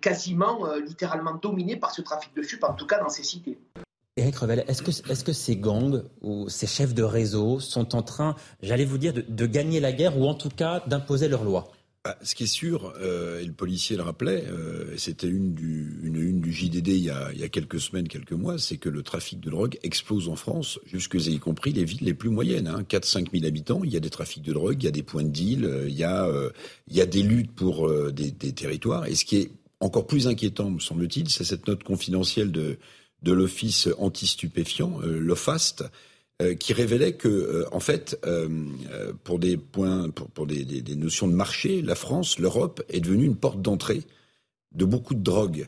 quasiment 0.00 0.66
euh, 0.66 0.80
littéralement 0.80 1.34
dominées 1.34 1.76
par 1.76 1.90
ce 1.90 2.02
trafic 2.02 2.34
de 2.34 2.42
stupes, 2.42 2.62
en 2.62 2.74
tout 2.74 2.86
cas 2.86 3.00
dans 3.00 3.08
ces 3.08 3.24
cités. 3.24 3.58
Éric 4.16 4.36
Revel, 4.36 4.64
est-ce 4.66 4.82
que, 4.82 4.90
est 4.90 5.24
que, 5.24 5.32
ces 5.32 5.56
gangs 5.56 6.02
ou 6.22 6.48
ces 6.48 6.66
chefs 6.66 6.94
de 6.94 7.02
réseau 7.02 7.60
sont 7.60 7.94
en 7.94 8.02
train, 8.02 8.34
j'allais 8.62 8.86
vous 8.86 8.98
dire, 8.98 9.12
de, 9.12 9.24
de 9.28 9.46
gagner 9.46 9.80
la 9.80 9.92
guerre 9.92 10.18
ou 10.18 10.26
en 10.26 10.34
tout 10.34 10.48
cas 10.48 10.82
d'imposer 10.86 11.28
leurs 11.28 11.44
lois 11.44 11.68
bah, 12.06 12.16
ce 12.22 12.36
qui 12.36 12.44
est 12.44 12.46
sûr, 12.46 12.94
euh, 13.00 13.40
et 13.40 13.44
le 13.44 13.52
policier 13.52 13.96
le 13.96 14.04
rappelait, 14.04 14.44
euh, 14.48 14.96
c'était 14.96 15.26
une, 15.26 15.54
du, 15.54 15.98
une 16.04 16.40
du 16.40 16.52
JDD 16.52 16.86
il 16.86 16.98
y, 16.98 17.10
a, 17.10 17.32
il 17.32 17.40
y 17.40 17.42
a 17.42 17.48
quelques 17.48 17.80
semaines, 17.80 18.06
quelques 18.06 18.30
mois, 18.30 18.58
c'est 18.58 18.76
que 18.76 18.88
le 18.88 19.02
trafic 19.02 19.40
de 19.40 19.50
drogue 19.50 19.76
explose 19.82 20.28
en 20.28 20.36
France, 20.36 20.78
jusque 20.86 21.14
y 21.14 21.40
compris 21.40 21.72
les 21.72 21.82
villes 21.82 22.04
les 22.04 22.14
plus 22.14 22.30
moyennes. 22.30 22.68
Hein, 22.68 22.84
4-5 22.88 23.32
000 23.32 23.44
habitants, 23.44 23.80
il 23.82 23.92
y 23.92 23.96
a 23.96 24.00
des 24.00 24.10
trafics 24.10 24.44
de 24.44 24.52
drogue, 24.52 24.80
il 24.80 24.84
y 24.84 24.88
a 24.88 24.92
des 24.92 25.02
points 25.02 25.24
de 25.24 25.30
deal, 25.30 25.64
euh, 25.64 25.88
il, 25.88 25.96
y 25.96 26.04
a, 26.04 26.30
il 26.86 26.96
y 26.96 27.00
a 27.00 27.06
des 27.06 27.24
luttes 27.24 27.50
pour 27.56 27.90
des, 28.12 28.30
des, 28.30 28.52
territoires. 28.52 29.06
Et 29.06 29.16
ce 29.16 29.24
qui 29.24 29.38
est 29.38 29.50
encore 29.80 30.06
plus 30.06 30.28
inquiétant, 30.28 30.70
me 30.70 30.78
semble-t-il, 30.78 31.28
c'est 31.28 31.42
cette 31.42 31.66
note 31.66 31.82
confidentielle 31.82 32.52
de, 32.52 32.78
de 33.24 33.32
l'Office 33.32 33.88
anti-stupéfiant, 33.98 35.00
l'OFAST, 35.02 35.82
euh, 36.42 36.54
qui 36.54 36.74
révélait 36.74 37.14
que, 37.14 37.28
euh, 37.28 37.64
en 37.72 37.80
fait, 37.80 38.20
euh, 38.26 38.46
pour 39.24 39.38
des 39.38 39.56
points, 39.56 40.10
pour, 40.10 40.28
pour 40.28 40.46
des, 40.46 40.66
des, 40.66 40.82
des, 40.82 40.94
notions 40.94 41.28
de 41.28 41.32
marché, 41.32 41.80
la 41.80 41.94
France, 41.94 42.38
l'Europe 42.38 42.82
est 42.90 43.00
devenue 43.00 43.24
une 43.24 43.36
porte 43.36 43.62
d'entrée 43.62 44.02
de 44.74 44.84
beaucoup 44.84 45.14
de 45.14 45.22
drogues. 45.22 45.66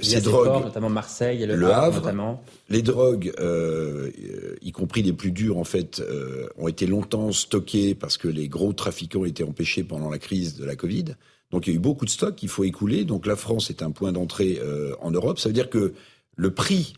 ces 0.00 0.22
drogues, 0.22 0.64
notamment 0.64 0.88
Marseille 0.88 1.42
et 1.42 1.46
le, 1.46 1.56
le 1.56 1.70
Havre, 1.70 2.00
notamment. 2.00 2.42
les 2.70 2.80
drogues, 2.80 3.34
y 4.62 4.72
compris 4.72 5.02
les 5.02 5.12
plus 5.12 5.30
dures, 5.30 5.58
en 5.58 5.64
fait, 5.64 6.02
ont 6.56 6.66
été 6.66 6.86
longtemps 6.86 7.30
stockées 7.30 7.94
parce 7.94 8.16
que 8.16 8.28
les 8.28 8.48
gros 8.48 8.72
trafiquants 8.72 9.26
étaient 9.26 9.44
empêchés 9.44 9.84
pendant 9.84 10.08
la 10.08 10.18
crise 10.18 10.56
de 10.56 10.64
la 10.64 10.74
Covid. 10.74 11.16
Donc 11.50 11.66
il 11.66 11.70
y 11.70 11.72
a 11.74 11.76
eu 11.76 11.80
beaucoup 11.80 12.06
de 12.06 12.10
stocks 12.10 12.36
qu'il 12.36 12.48
faut 12.48 12.64
écouler. 12.64 13.04
Donc 13.04 13.26
la 13.26 13.36
France 13.36 13.68
est 13.68 13.82
un 13.82 13.90
point 13.90 14.12
d'entrée 14.12 14.58
en 15.02 15.10
Europe. 15.10 15.38
Ça 15.38 15.50
veut 15.50 15.52
dire 15.52 15.68
que 15.68 15.92
le 16.36 16.50
prix 16.50 16.94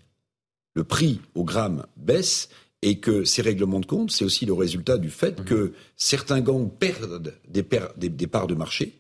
le 0.75 0.85
prix 0.85 1.21
au 1.35 1.45
gramme 1.45 1.87
baisse 1.97 2.49
et 2.83 2.99
que 2.99 3.25
ces 3.25 3.43
règlements 3.43 3.81
de 3.81 3.87
compte, 3.87 4.11
c'est 4.11 4.25
aussi 4.25 4.45
le 4.45 4.53
résultat 4.53 4.99
du 4.99 5.11
fait 5.11 5.41
mmh. 5.41 5.45
que 5.45 5.73
certains 5.97 6.41
gangs 6.41 6.69
perdent 6.69 7.35
des, 7.49 7.65
des, 7.97 8.27
parts 8.27 8.49
de 8.49 8.55
marché. 8.55 8.99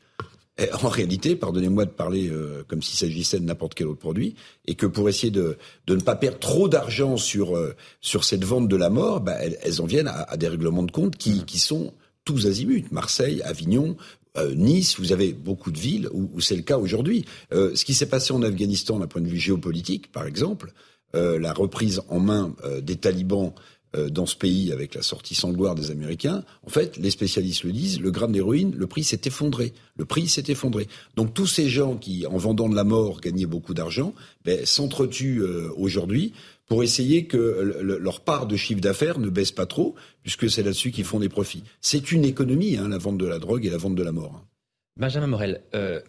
en 0.82 0.88
réalité, 0.88 1.34
pardonnez-moi 1.34 1.84
de 1.86 1.90
parler 1.90 2.28
euh, 2.28 2.62
comme 2.68 2.80
s'il 2.80 2.96
s'agissait 2.96 3.40
de 3.40 3.44
n'importe 3.44 3.74
quel 3.74 3.88
autre 3.88 3.98
produit, 3.98 4.36
et 4.66 4.76
que 4.76 4.86
pour 4.86 5.08
essayer 5.08 5.32
de, 5.32 5.58
de 5.86 5.96
ne 5.96 6.00
pas 6.00 6.14
perdre 6.14 6.38
trop 6.38 6.68
d'argent 6.68 7.16
sur, 7.16 7.56
euh, 7.56 7.74
sur 8.00 8.24
cette 8.24 8.44
vente 8.44 8.68
de 8.68 8.76
la 8.76 8.88
mort, 8.88 9.20
bah, 9.20 9.36
elles, 9.40 9.82
en 9.82 9.86
viennent 9.86 10.08
à, 10.08 10.36
des 10.36 10.48
règlements 10.48 10.84
de 10.84 10.92
compte 10.92 11.16
qui, 11.16 11.40
mmh. 11.40 11.44
qui 11.44 11.58
sont 11.58 11.92
tous 12.24 12.46
azimuts. 12.46 12.84
Marseille, 12.92 13.42
Avignon, 13.42 13.96
euh, 14.36 14.54
Nice, 14.54 15.00
vous 15.00 15.10
avez 15.10 15.32
beaucoup 15.32 15.72
de 15.72 15.78
villes 15.78 16.08
où, 16.12 16.30
où 16.32 16.40
c'est 16.40 16.54
le 16.54 16.62
cas 16.62 16.78
aujourd'hui. 16.78 17.24
ce 17.50 17.84
qui 17.84 17.94
s'est 17.94 18.06
passé 18.06 18.32
en 18.32 18.42
Afghanistan 18.42 19.00
d'un 19.00 19.08
point 19.08 19.20
de 19.20 19.28
vue 19.28 19.38
géopolitique, 19.38 20.12
par 20.12 20.24
exemple, 20.24 20.72
la 21.14 21.52
reprise 21.52 22.02
en 22.08 22.20
main 22.20 22.54
euh, 22.64 22.80
des 22.80 22.96
talibans 22.96 23.52
euh, 23.94 24.08
dans 24.08 24.24
ce 24.24 24.36
pays 24.36 24.72
avec 24.72 24.94
la 24.94 25.02
sortie 25.02 25.34
sans 25.34 25.52
gloire 25.52 25.74
des 25.74 25.90
Américains, 25.90 26.44
en 26.66 26.70
fait, 26.70 26.96
les 26.96 27.10
spécialistes 27.10 27.64
le 27.64 27.72
disent, 27.72 28.00
le 28.00 28.10
gramme 28.10 28.32
d'héroïne, 28.32 28.74
le 28.74 28.86
prix 28.86 29.04
s'est 29.04 29.20
effondré. 29.26 29.74
Le 29.96 30.06
prix 30.06 30.28
s'est 30.28 30.44
effondré. 30.48 30.88
Donc 31.14 31.34
tous 31.34 31.46
ces 31.46 31.68
gens 31.68 31.96
qui, 31.96 32.26
en 32.26 32.38
vendant 32.38 32.70
de 32.70 32.74
la 32.74 32.84
mort, 32.84 33.20
gagnaient 33.20 33.44
beaucoup 33.44 33.74
d'argent, 33.74 34.14
ben, 34.46 34.64
s'entretuent 34.64 35.42
euh, 35.42 35.70
aujourd'hui 35.76 36.32
pour 36.68 36.82
essayer 36.82 37.26
que 37.26 37.36
leur 37.82 38.20
part 38.20 38.46
de 38.46 38.56
chiffre 38.56 38.80
d'affaires 38.80 39.18
ne 39.18 39.28
baisse 39.28 39.52
pas 39.52 39.66
trop, 39.66 39.94
puisque 40.22 40.48
c'est 40.48 40.62
là-dessus 40.62 40.90
qu'ils 40.90 41.04
font 41.04 41.20
des 41.20 41.28
profits. 41.28 41.62
C'est 41.82 42.12
une 42.12 42.24
économie, 42.24 42.78
hein, 42.78 42.88
la 42.88 42.96
vente 42.96 43.18
de 43.18 43.26
la 43.26 43.38
drogue 43.38 43.66
et 43.66 43.70
la 43.70 43.76
vente 43.76 43.94
de 43.94 44.02
la 44.02 44.12
mort. 44.12 44.36
Hein. 44.36 44.48
Benjamin 44.96 45.26
Morel, 45.26 45.62
euh, 45.74 46.00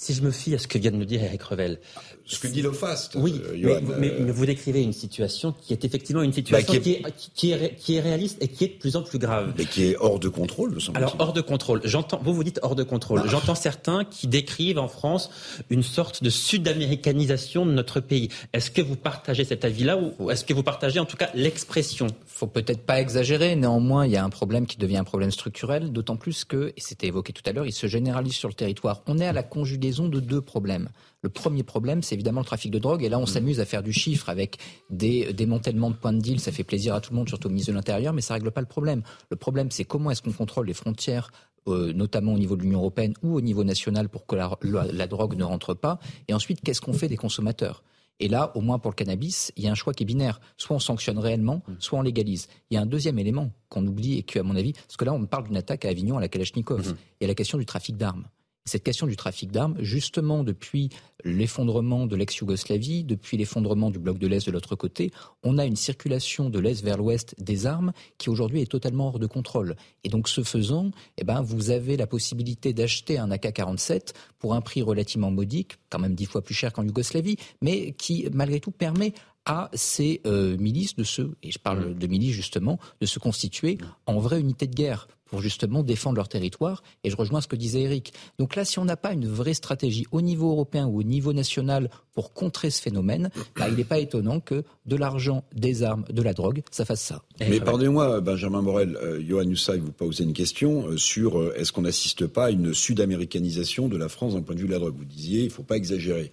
si 0.00 0.14
je 0.14 0.22
me 0.22 0.30
fie 0.30 0.54
à 0.54 0.58
ce 0.58 0.66
que 0.66 0.78
vient 0.78 0.92
de 0.92 0.96
nous 0.96 1.04
dire 1.04 1.22
Eric 1.22 1.42
Revel. 1.42 1.78
Ce 2.24 2.38
que 2.38 2.46
dit 2.46 2.62
l'OFAST. 2.62 3.16
Oui, 3.16 3.42
euh, 3.44 3.80
mais, 3.98 4.10
euh, 4.10 4.32
vous 4.32 4.46
décrivez 4.46 4.82
une 4.82 4.94
situation 4.94 5.52
qui 5.52 5.74
est 5.74 5.84
effectivement 5.84 6.22
une 6.22 6.32
situation 6.32 6.72
bah, 6.72 6.80
qui, 6.80 6.92
est, 6.92 7.02
qui, 7.34 7.52
est, 7.52 7.74
qui, 7.76 7.96
est, 7.96 8.00
réaliste 8.00 8.38
et 8.40 8.48
qui 8.48 8.64
est 8.64 8.68
de 8.68 8.78
plus 8.78 8.96
en 8.96 9.02
plus 9.02 9.18
grave. 9.18 9.52
Mais 9.58 9.66
qui 9.66 9.90
est 9.90 9.96
hors 9.98 10.18
de 10.18 10.30
contrôle, 10.30 10.70
me 10.70 10.80
semble 10.80 10.96
Alors, 10.96 11.16
hors 11.18 11.34
de 11.34 11.42
contrôle. 11.42 11.82
J'entends, 11.84 12.18
vous 12.24 12.32
vous 12.32 12.44
dites 12.44 12.60
hors 12.62 12.76
de 12.76 12.82
contrôle. 12.82 13.20
Bah. 13.20 13.26
J'entends 13.28 13.54
certains 13.54 14.06
qui 14.06 14.26
décrivent 14.26 14.78
en 14.78 14.88
France 14.88 15.28
une 15.68 15.82
sorte 15.82 16.22
de 16.22 16.30
sud-américanisation 16.30 17.66
de 17.66 17.72
notre 17.72 18.00
pays. 18.00 18.30
Est-ce 18.54 18.70
que 18.70 18.80
vous 18.80 18.96
partagez 18.96 19.44
cet 19.44 19.66
avis-là 19.66 19.98
ou 19.98 20.30
est-ce 20.30 20.46
que 20.46 20.54
vous 20.54 20.62
partagez 20.62 20.98
en 20.98 21.04
tout 21.04 21.18
cas 21.18 21.28
l'expression? 21.34 22.06
Faut 22.40 22.46
peut-être 22.46 22.86
pas 22.86 23.02
exagérer. 23.02 23.54
Néanmoins, 23.54 24.06
il 24.06 24.12
y 24.12 24.16
a 24.16 24.24
un 24.24 24.30
problème 24.30 24.64
qui 24.64 24.78
devient 24.78 24.96
un 24.96 25.04
problème 25.04 25.30
structurel, 25.30 25.92
d'autant 25.92 26.16
plus 26.16 26.46
que, 26.46 26.72
et 26.74 26.80
c'était 26.80 27.08
évoqué 27.08 27.34
tout 27.34 27.42
à 27.44 27.52
l'heure, 27.52 27.66
il 27.66 27.72
se 27.74 27.86
généralise 27.86 28.32
sur 28.32 28.48
le 28.48 28.54
territoire. 28.54 29.02
On 29.06 29.18
est 29.18 29.26
à 29.26 29.34
la 29.34 29.42
conjugaison 29.42 30.08
de 30.08 30.20
deux 30.20 30.40
problèmes. 30.40 30.88
Le 31.20 31.28
premier 31.28 31.64
problème, 31.64 32.02
c'est 32.02 32.14
évidemment 32.14 32.40
le 32.40 32.46
trafic 32.46 32.70
de 32.70 32.78
drogue. 32.78 33.04
Et 33.04 33.10
là, 33.10 33.18
on 33.18 33.24
mm. 33.24 33.26
s'amuse 33.26 33.60
à 33.60 33.66
faire 33.66 33.82
du 33.82 33.92
chiffre 33.92 34.30
avec 34.30 34.56
des 34.88 35.34
démantèlements 35.34 35.90
de 35.90 35.96
points 35.96 36.14
de 36.14 36.20
deal. 36.20 36.40
Ça 36.40 36.50
fait 36.50 36.64
plaisir 36.64 36.94
à 36.94 37.02
tout 37.02 37.12
le 37.12 37.18
monde, 37.18 37.28
surtout 37.28 37.48
au 37.48 37.50
ministre 37.50 37.72
de 37.72 37.76
l'Intérieur, 37.76 38.14
mais 38.14 38.22
ça 38.22 38.32
règle 38.32 38.50
pas 38.50 38.62
le 38.62 38.66
problème. 38.66 39.02
Le 39.28 39.36
problème, 39.36 39.70
c'est 39.70 39.84
comment 39.84 40.10
est-ce 40.10 40.22
qu'on 40.22 40.32
contrôle 40.32 40.66
les 40.66 40.72
frontières 40.72 41.30
euh, 41.68 41.92
notamment 41.92 42.32
au 42.32 42.38
niveau 42.38 42.56
de 42.56 42.62
l'Union 42.62 42.78
européenne 42.78 43.12
ou 43.22 43.34
au 43.34 43.42
niveau 43.42 43.64
national 43.64 44.08
pour 44.08 44.24
que 44.24 44.34
la, 44.34 45.06
drogue 45.06 45.36
ne 45.36 45.44
rentre 45.44 45.74
pas 45.74 45.98
Et 46.26 46.32
ensuite, 46.32 46.62
qu'est-ce 46.62 46.80
qu'on 46.80 46.94
fait 46.94 47.08
des 47.08 47.18
consommateurs? 47.18 47.84
Et 48.20 48.28
là, 48.28 48.52
au 48.54 48.60
moins 48.60 48.78
pour 48.78 48.90
le 48.90 48.94
cannabis, 48.94 49.50
il 49.56 49.64
y 49.64 49.68
a 49.68 49.70
un 49.72 49.74
choix 49.74 49.94
qui 49.94 50.04
est 50.04 50.06
binaire. 50.06 50.40
Soit 50.56 50.76
on 50.76 50.78
sanctionne 50.78 51.18
réellement, 51.18 51.62
mm. 51.66 51.72
soit 51.78 51.98
on 51.98 52.02
légalise. 52.02 52.48
Il 52.70 52.74
y 52.74 52.76
a 52.78 52.82
un 52.82 52.86
deuxième 52.86 53.18
élément 53.18 53.50
qu'on 53.68 53.84
oublie 53.86 54.18
et 54.18 54.22
qui, 54.22 54.38
à 54.38 54.42
mon 54.42 54.54
avis, 54.54 54.74
parce 54.74 54.96
que 54.96 55.04
là, 55.04 55.12
on 55.12 55.24
parle 55.26 55.44
d'une 55.44 55.56
attaque 55.56 55.84
à 55.86 55.88
Avignon 55.88 56.18
à 56.18 56.20
la 56.20 56.28
Kalachnikov. 56.28 56.82
Mm-hmm. 56.82 56.96
Il 57.20 57.22
y 57.22 57.24
a 57.24 57.28
la 57.28 57.34
question 57.34 57.58
du 57.58 57.66
trafic 57.66 57.96
d'armes 57.96 58.26
cette 58.64 58.82
question 58.82 59.06
du 59.06 59.16
trafic 59.16 59.50
d'armes, 59.50 59.76
justement 59.80 60.44
depuis 60.44 60.90
l'effondrement 61.24 62.06
de 62.06 62.16
l'ex-Yougoslavie, 62.16 63.04
depuis 63.04 63.36
l'effondrement 63.36 63.90
du 63.90 63.98
bloc 63.98 64.18
de 64.18 64.26
l'Est 64.26 64.46
de 64.46 64.52
l'autre 64.52 64.76
côté, 64.76 65.10
on 65.42 65.58
a 65.58 65.64
une 65.64 65.76
circulation 65.76 66.50
de 66.50 66.58
l'Est 66.58 66.82
vers 66.82 66.96
l'Ouest 66.96 67.34
des 67.38 67.66
armes 67.66 67.92
qui 68.18 68.30
aujourd'hui 68.30 68.60
est 68.62 68.70
totalement 68.70 69.08
hors 69.08 69.18
de 69.18 69.26
contrôle. 69.26 69.76
Et 70.04 70.08
donc 70.08 70.28
ce 70.28 70.42
faisant, 70.42 70.90
eh 71.18 71.24
ben, 71.24 71.42
vous 71.42 71.70
avez 71.70 71.96
la 71.96 72.06
possibilité 72.06 72.72
d'acheter 72.72 73.18
un 73.18 73.30
AK-47 73.30 74.12
pour 74.38 74.54
un 74.54 74.60
prix 74.60 74.82
relativement 74.82 75.30
modique, 75.30 75.78
quand 75.88 75.98
même 75.98 76.14
dix 76.14 76.26
fois 76.26 76.42
plus 76.42 76.54
cher 76.54 76.72
qu'en 76.72 76.84
Yougoslavie, 76.84 77.36
mais 77.60 77.92
qui 77.92 78.28
malgré 78.32 78.60
tout 78.60 78.70
permet 78.72 79.12
à 79.46 79.70
ces 79.72 80.20
euh, 80.26 80.56
milices 80.58 80.96
de 80.96 81.04
se, 81.04 81.22
et 81.42 81.50
je 81.50 81.58
parle 81.58 81.96
de 81.96 82.06
milices 82.06 82.34
justement, 82.34 82.78
de 83.00 83.06
se 83.06 83.18
constituer 83.18 83.78
en 84.06 84.18
vraie 84.18 84.40
unité 84.40 84.66
de 84.66 84.74
guerre 84.74 85.08
pour 85.30 85.40
justement 85.40 85.82
défendre 85.82 86.16
leur 86.16 86.28
territoire. 86.28 86.82
Et 87.04 87.10
je 87.10 87.16
rejoins 87.16 87.40
ce 87.40 87.48
que 87.48 87.56
disait 87.56 87.82
Eric. 87.82 88.12
Donc 88.38 88.56
là, 88.56 88.64
si 88.64 88.78
on 88.78 88.84
n'a 88.84 88.96
pas 88.96 89.12
une 89.12 89.26
vraie 89.26 89.54
stratégie 89.54 90.06
au 90.10 90.20
niveau 90.20 90.50
européen 90.50 90.86
ou 90.86 90.98
au 90.98 91.02
niveau 91.02 91.32
national 91.32 91.88
pour 92.12 92.32
contrer 92.34 92.70
ce 92.70 92.82
phénomène, 92.82 93.30
bah, 93.56 93.68
il 93.68 93.76
n'est 93.76 93.84
pas 93.84 94.00
étonnant 94.00 94.40
que 94.40 94.64
de 94.86 94.96
l'argent, 94.96 95.44
des 95.54 95.82
armes, 95.84 96.04
de 96.10 96.22
la 96.22 96.34
drogue, 96.34 96.62
ça 96.70 96.84
fasse 96.84 97.00
ça. 97.00 97.22
Mais 97.38 97.60
pardonnez-moi, 97.60 98.20
Benjamin 98.20 98.60
Morel, 98.60 98.96
euh, 98.96 99.22
Johan 99.26 99.48
Hussay 99.48 99.78
vous 99.78 99.92
posez 99.92 100.24
une 100.24 100.32
question 100.32 100.88
euh, 100.88 100.96
sur 100.96 101.38
euh, 101.38 101.54
est-ce 101.56 101.72
qu'on 101.72 101.82
n'assiste 101.82 102.26
pas 102.26 102.46
à 102.46 102.50
une 102.50 102.74
sud-américanisation 102.74 103.88
de 103.88 103.96
la 103.96 104.08
France 104.08 104.34
d'un 104.34 104.42
point 104.42 104.56
de 104.56 104.60
vue 104.60 104.66
de 104.66 104.72
la 104.72 104.80
drogue? 104.80 104.96
Vous 104.96 105.04
disiez, 105.04 105.40
il 105.40 105.46
ne 105.46 105.50
faut 105.50 105.62
pas 105.62 105.76
exagérer. 105.76 106.32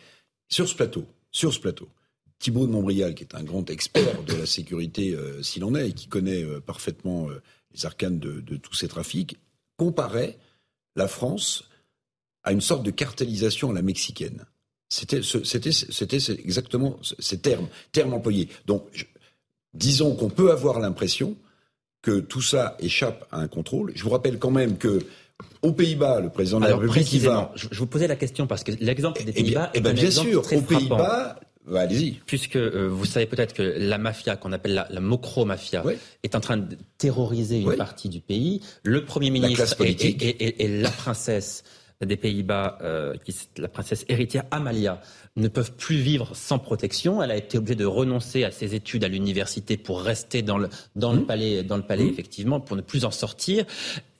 Sur 0.49 0.67
ce 0.67 0.75
plateau, 0.75 1.05
sur 1.31 1.53
ce 1.53 1.59
plateau, 1.59 1.87
Thibault 2.39 2.65
de 2.65 2.71
Montbrial, 2.71 3.15
qui 3.15 3.23
est 3.23 3.35
un 3.35 3.43
grand 3.43 3.69
expert 3.69 4.23
de 4.23 4.33
la 4.33 4.45
sécurité 4.45 5.17
s'il 5.41 5.63
en 5.63 5.73
est 5.73 5.89
et 5.89 5.91
qui 5.91 6.07
connaît 6.07 6.45
parfaitement 6.65 7.29
les 7.77 7.85
arcanes 7.85 8.19
de, 8.19 8.57
tous 8.57 8.73
ces 8.73 8.87
trafics, 8.87 9.37
comparait 9.77 10.37
la 10.95 11.07
France 11.07 11.69
à 12.43 12.51
une 12.51 12.61
sorte 12.61 12.83
de 12.83 12.91
cartélisation 12.91 13.71
à 13.71 13.73
la 13.73 13.81
mexicaine. 13.81 14.45
C'était, 14.89 15.19
exactement 16.43 16.97
ces 17.19 17.39
termes, 17.39 17.67
termes 17.91 18.13
employés. 18.13 18.49
Donc, 18.65 19.07
disons 19.73 20.15
qu'on 20.15 20.29
peut 20.29 20.51
avoir 20.51 20.79
l'impression 20.79 21.35
que 22.01 22.19
tout 22.19 22.41
ça 22.41 22.77
échappe 22.79 23.27
à 23.31 23.39
un 23.39 23.47
contrôle. 23.47 23.91
Je 23.95 24.03
vous 24.03 24.09
rappelle 24.09 24.39
quand 24.39 24.51
même 24.51 24.77
que 24.77 25.05
aux 25.61 25.73
Pays-Bas, 25.73 26.21
le 26.21 26.29
président 26.29 26.59
de 26.59 26.67
la 26.67 26.77
République 26.77 27.05
qui 27.05 27.19
va. 27.19 27.51
Je, 27.55 27.67
vous 27.77 27.87
posais 27.87 28.07
la 28.07 28.15
question 28.15 28.47
parce 28.47 28.63
que 28.63 28.71
l'exemple 28.79 29.23
des 29.23 29.31
eh 29.35 29.43
Pays-Bas. 29.43 29.71
Eh 29.73 29.81
bien, 29.81 29.93
bien 29.93 30.09
sûr, 30.09 30.41
aux 30.51 30.61
Pays-Bas, 30.61 31.39
allez-y. 31.75 32.11
Puisque 32.25 32.55
euh, 32.55 32.87
vous 32.87 33.05
savez 33.05 33.25
peut-être 33.25 33.53
que 33.53 33.61
la 33.61 33.97
mafia, 33.97 34.35
qu'on 34.35 34.51
appelle 34.51 34.73
la, 34.73 34.87
la 34.89 34.99
mocro-mafia, 34.99 35.83
est 36.23 36.35
en 36.35 36.39
train 36.39 36.57
de 36.57 36.77
terroriser 36.97 37.59
une 37.59 37.75
partie 37.75 38.09
du 38.09 38.21
pays. 38.21 38.61
Le 38.83 39.05
Premier 39.05 39.29
ministre 39.29 39.75
et, 39.81 40.81
la 40.81 40.89
princesse 40.89 41.63
des 42.05 42.17
Pays-Bas, 42.17 42.77
euh, 42.81 43.15
la 43.57 43.67
princesse 43.67 44.05
héritière 44.07 44.43
Amalia, 44.51 45.01
ne 45.35 45.47
peuvent 45.47 45.73
plus 45.73 45.97
vivre 45.97 46.35
sans 46.35 46.59
protection. 46.59 47.23
Elle 47.23 47.31
a 47.31 47.37
été 47.37 47.57
obligée 47.57 47.75
de 47.75 47.85
renoncer 47.85 48.43
à 48.43 48.51
ses 48.51 48.75
études 48.75 49.03
à 49.03 49.07
l'université 49.07 49.77
pour 49.77 50.01
rester 50.01 50.41
dans 50.43 50.57
le, 50.57 50.69
dans 50.95 51.13
le 51.13 51.21
mmh. 51.21 51.25
palais, 51.25 51.63
dans 51.63 51.77
le 51.77 51.83
palais 51.83 52.03
mmh. 52.03 52.09
effectivement, 52.09 52.59
pour 52.59 52.75
ne 52.75 52.81
plus 52.81 53.05
en 53.05 53.11
sortir 53.11 53.65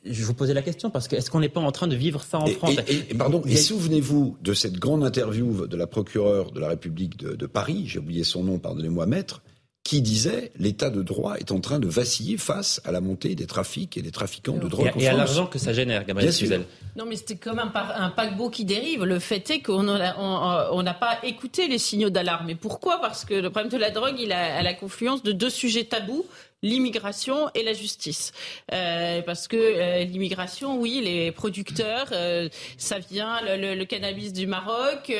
je 0.09 0.23
vous 0.23 0.33
posais 0.33 0.53
la 0.53 0.61
question 0.61 0.89
parce 0.89 1.07
que 1.07 1.15
est-ce 1.15 1.29
qu'on 1.29 1.39
n'est 1.39 1.49
pas 1.49 1.59
en 1.59 1.71
train 1.71 1.87
de 1.87 1.95
vivre 1.95 2.23
ça 2.23 2.39
en 2.39 2.47
France 2.47 2.75
et, 2.87 3.13
pardon, 3.13 3.41
et 3.45 3.55
souvenez-vous 3.55 4.37
de 4.41 4.53
cette 4.53 4.77
grande 4.77 5.03
interview 5.03 5.67
de 5.67 5.77
la 5.77 5.87
procureure 5.87 6.51
de 6.51 6.59
la 6.59 6.69
République 6.69 7.17
de, 7.17 7.45
Paris, 7.45 7.83
j'ai 7.87 7.99
oublié 7.99 8.23
son 8.23 8.43
nom, 8.43 8.59
pardonnez-moi, 8.59 9.05
maître, 9.05 9.41
qui 9.83 10.01
disait 10.01 10.51
l'état 10.57 10.89
de 10.89 11.01
droit 11.01 11.35
est 11.37 11.51
en 11.51 11.61
train 11.61 11.79
de 11.79 11.87
vaciller 11.87 12.37
face 12.37 12.81
à 12.83 12.91
la 12.91 12.99
montée 12.99 13.35
des 13.35 13.47
trafics 13.47 13.95
et 13.95 14.01
des 14.01 14.11
trafiquants 14.11 14.57
de 14.57 14.67
drogue. 14.67 14.91
Et, 14.97 15.03
et 15.03 15.07
à 15.07 15.13
l'argent 15.13 15.47
que 15.47 15.59
ça 15.59 15.71
génère, 15.71 16.05
Gabriel 16.05 16.33
Suzel. 16.33 16.65
Non, 16.97 17.05
mais 17.05 17.15
c'était 17.15 17.37
comme 17.37 17.59
un, 17.59 17.71
un, 17.73 18.09
paquebot 18.09 18.49
qui 18.49 18.65
dérive. 18.65 19.05
Le 19.05 19.19
fait 19.19 19.49
est 19.49 19.61
qu'on 19.61 19.83
n'a 19.83 20.93
pas 20.93 21.19
écouté 21.23 21.69
les 21.69 21.77
signaux 21.77 22.09
d'alarme. 22.09 22.49
Et 22.49 22.55
pourquoi? 22.55 22.99
Parce 22.99 23.23
que 23.23 23.35
le 23.35 23.49
problème 23.49 23.71
de 23.71 23.77
la 23.77 23.91
drogue, 23.91 24.15
il 24.19 24.33
a 24.33 24.57
à 24.57 24.61
la 24.61 24.73
confluence 24.73 25.23
de 25.23 25.31
deux 25.31 25.49
sujets 25.49 25.85
tabous 25.85 26.25
l'immigration 26.67 27.49
et 27.55 27.63
la 27.63 27.73
justice. 27.73 28.31
Euh, 28.73 29.21
parce 29.21 29.47
que 29.47 29.57
euh, 29.57 30.03
l'immigration, 30.03 30.79
oui, 30.79 31.01
les 31.03 31.31
producteurs, 31.31 32.07
euh, 32.11 32.49
ça 32.77 32.99
vient, 32.99 33.39
le, 33.41 33.75
le, 33.75 33.85
cannabis 33.85 34.33
du 34.33 34.47
Maroc. 34.47 35.11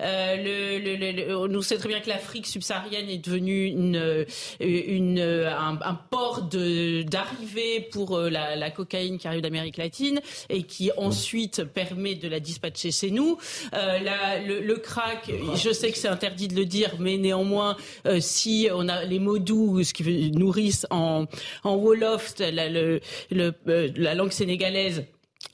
Le, 0.00 1.34
on 1.34 1.48
nous 1.48 1.62
sait 1.62 1.78
très 1.78 1.88
bien 1.88 2.00
que 2.00 2.08
l'Afrique 2.08 2.46
subsaharienne 2.46 3.08
est 3.08 3.24
devenue 3.24 3.66
une, 3.66 4.26
une, 4.60 5.20
un, 5.20 5.78
un 5.82 5.94
port 5.94 6.42
d'arrivée 6.42 7.80
pour 7.92 8.18
la, 8.18 8.56
la, 8.56 8.70
cocaïne 8.70 9.18
qui 9.18 9.26
arrive 9.26 9.40
d'Amérique 9.40 9.78
latine 9.78 10.20
et 10.48 10.62
qui 10.64 10.90
ensuite 10.96 11.64
permet 11.64 12.14
de 12.14 12.28
la 12.28 12.40
dispatcher 12.40 12.92
chez 12.92 13.10
nous. 13.10 13.38
La, 13.72 14.38
le, 14.40 14.74
crack, 14.76 15.30
je 15.56 15.72
sais 15.72 15.90
que 15.90 15.98
c'est 15.98 16.08
interdit 16.08 16.48
de 16.48 16.56
le 16.56 16.66
dire, 16.66 16.94
mais 16.98 17.16
néanmoins, 17.16 17.76
si 18.18 18.68
on 18.72 18.88
a 18.88 19.04
les 19.04 19.18
mots 19.18 19.38
doux, 19.38 19.82
ce 19.82 19.94
qui 19.94 20.30
nourrissent 20.32 20.86
en, 20.90 21.26
en 21.64 21.76
Wolof, 21.76 22.34
le, 22.38 23.00
euh, 23.32 23.88
la 23.96 24.14
langue 24.14 24.32
sénégalaise 24.32 25.04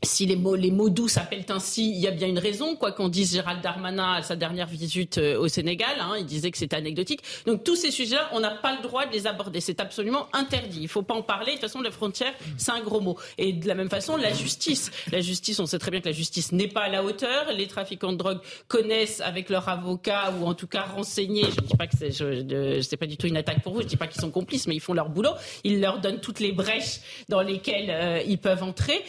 si 0.03 0.27
les 0.27 0.37
mots, 0.37 0.55
les 0.55 0.71
mots 0.71 0.89
doux 0.89 1.09
s'appellent 1.09 1.45
ainsi, 1.49 1.91
il 1.91 1.99
y 1.99 2.07
a 2.07 2.11
bien 2.11 2.29
une 2.29 2.39
raison, 2.39 2.77
quoi 2.77 2.93
qu'on 2.93 3.09
dise 3.09 3.33
Gérald 3.33 3.61
Darmanin 3.61 4.15
à 4.15 4.23
sa 4.23 4.37
dernière 4.37 4.67
visite 4.67 5.19
euh, 5.19 5.39
au 5.39 5.49
Sénégal, 5.49 5.97
hein, 6.01 6.15
il 6.19 6.27
disait 6.27 6.51
que 6.51 6.59
c'était 6.59 6.77
anecdotique. 6.77 7.21
Donc 7.47 7.65
tous 7.65 7.77
ces 7.77 7.91
sujets-là, 7.91 8.29
on 8.33 8.41
n'a 8.41 8.51
pas 8.51 8.77
le 8.77 8.83
droit 8.83 9.07
de 9.07 9.13
les 9.13 9.27
aborder, 9.27 9.61
c'est 9.61 9.81
absolument 9.81 10.29
interdit. 10.33 10.81
Il 10.83 10.89
faut 10.89 11.03
pas 11.03 11.15
en 11.15 11.23
parler. 11.23 11.53
De 11.53 11.53
toute 11.53 11.63
façon, 11.63 11.81
la 11.81 11.91
frontière, 11.91 12.33
c'est 12.57 12.73
un 12.73 12.81
gros 12.81 13.01
mot. 13.01 13.17
Et 13.39 13.53
de 13.53 13.67
la 13.67 13.75
même 13.75 13.91
façon, 13.91 14.17
la 14.17 14.33
justice, 14.33 14.91
la 15.11 15.21
justice, 15.21 15.59
on 15.61 15.67
sait 15.67 15.79
très 15.79 15.91
bien 15.91 16.01
que 16.01 16.09
la 16.09 16.15
justice 16.15 16.53
n'est 16.53 16.69
pas 16.69 16.83
à 16.83 16.89
la 16.89 17.03
hauteur. 17.03 17.53
Les 17.53 17.67
trafiquants 17.67 18.13
de 18.13 18.19
drogue 18.19 18.41
connaissent 18.69 19.21
avec 19.21 19.51
leur 19.51 19.69
avocat 19.69 20.33
ou 20.41 20.47
en 20.47 20.55
tout 20.55 20.67
cas 20.67 20.83
renseignés. 20.83 21.45
Je 21.45 21.61
ne 21.61 21.67
dis 21.67 21.77
pas 21.77 21.87
que 21.87 21.97
c'est, 21.97 22.11
je, 22.11 22.97
pas 22.97 23.07
du 23.07 23.17
tout 23.17 23.27
une 23.27 23.37
attaque 23.37 23.63
pour 23.63 23.75
vous. 23.75 23.83
Je 23.83 23.87
dis 23.87 23.97
pas 23.97 24.07
qu'ils 24.07 24.21
sont 24.21 24.31
complices, 24.31 24.67
mais 24.67 24.75
ils 24.75 24.81
font 24.81 24.95
leur 24.95 25.09
boulot. 25.09 25.33
Ils 25.65 25.81
leur 25.81 26.01
donnent 26.01 26.21
toutes 26.21 26.41
les 26.41 26.53
brèches 26.53 27.01
dans 27.29 27.43
lesquelles 27.43 27.91
euh, 27.91 28.23
ils 28.27 28.39
peuvent 28.39 28.63
entrer. 28.63 29.05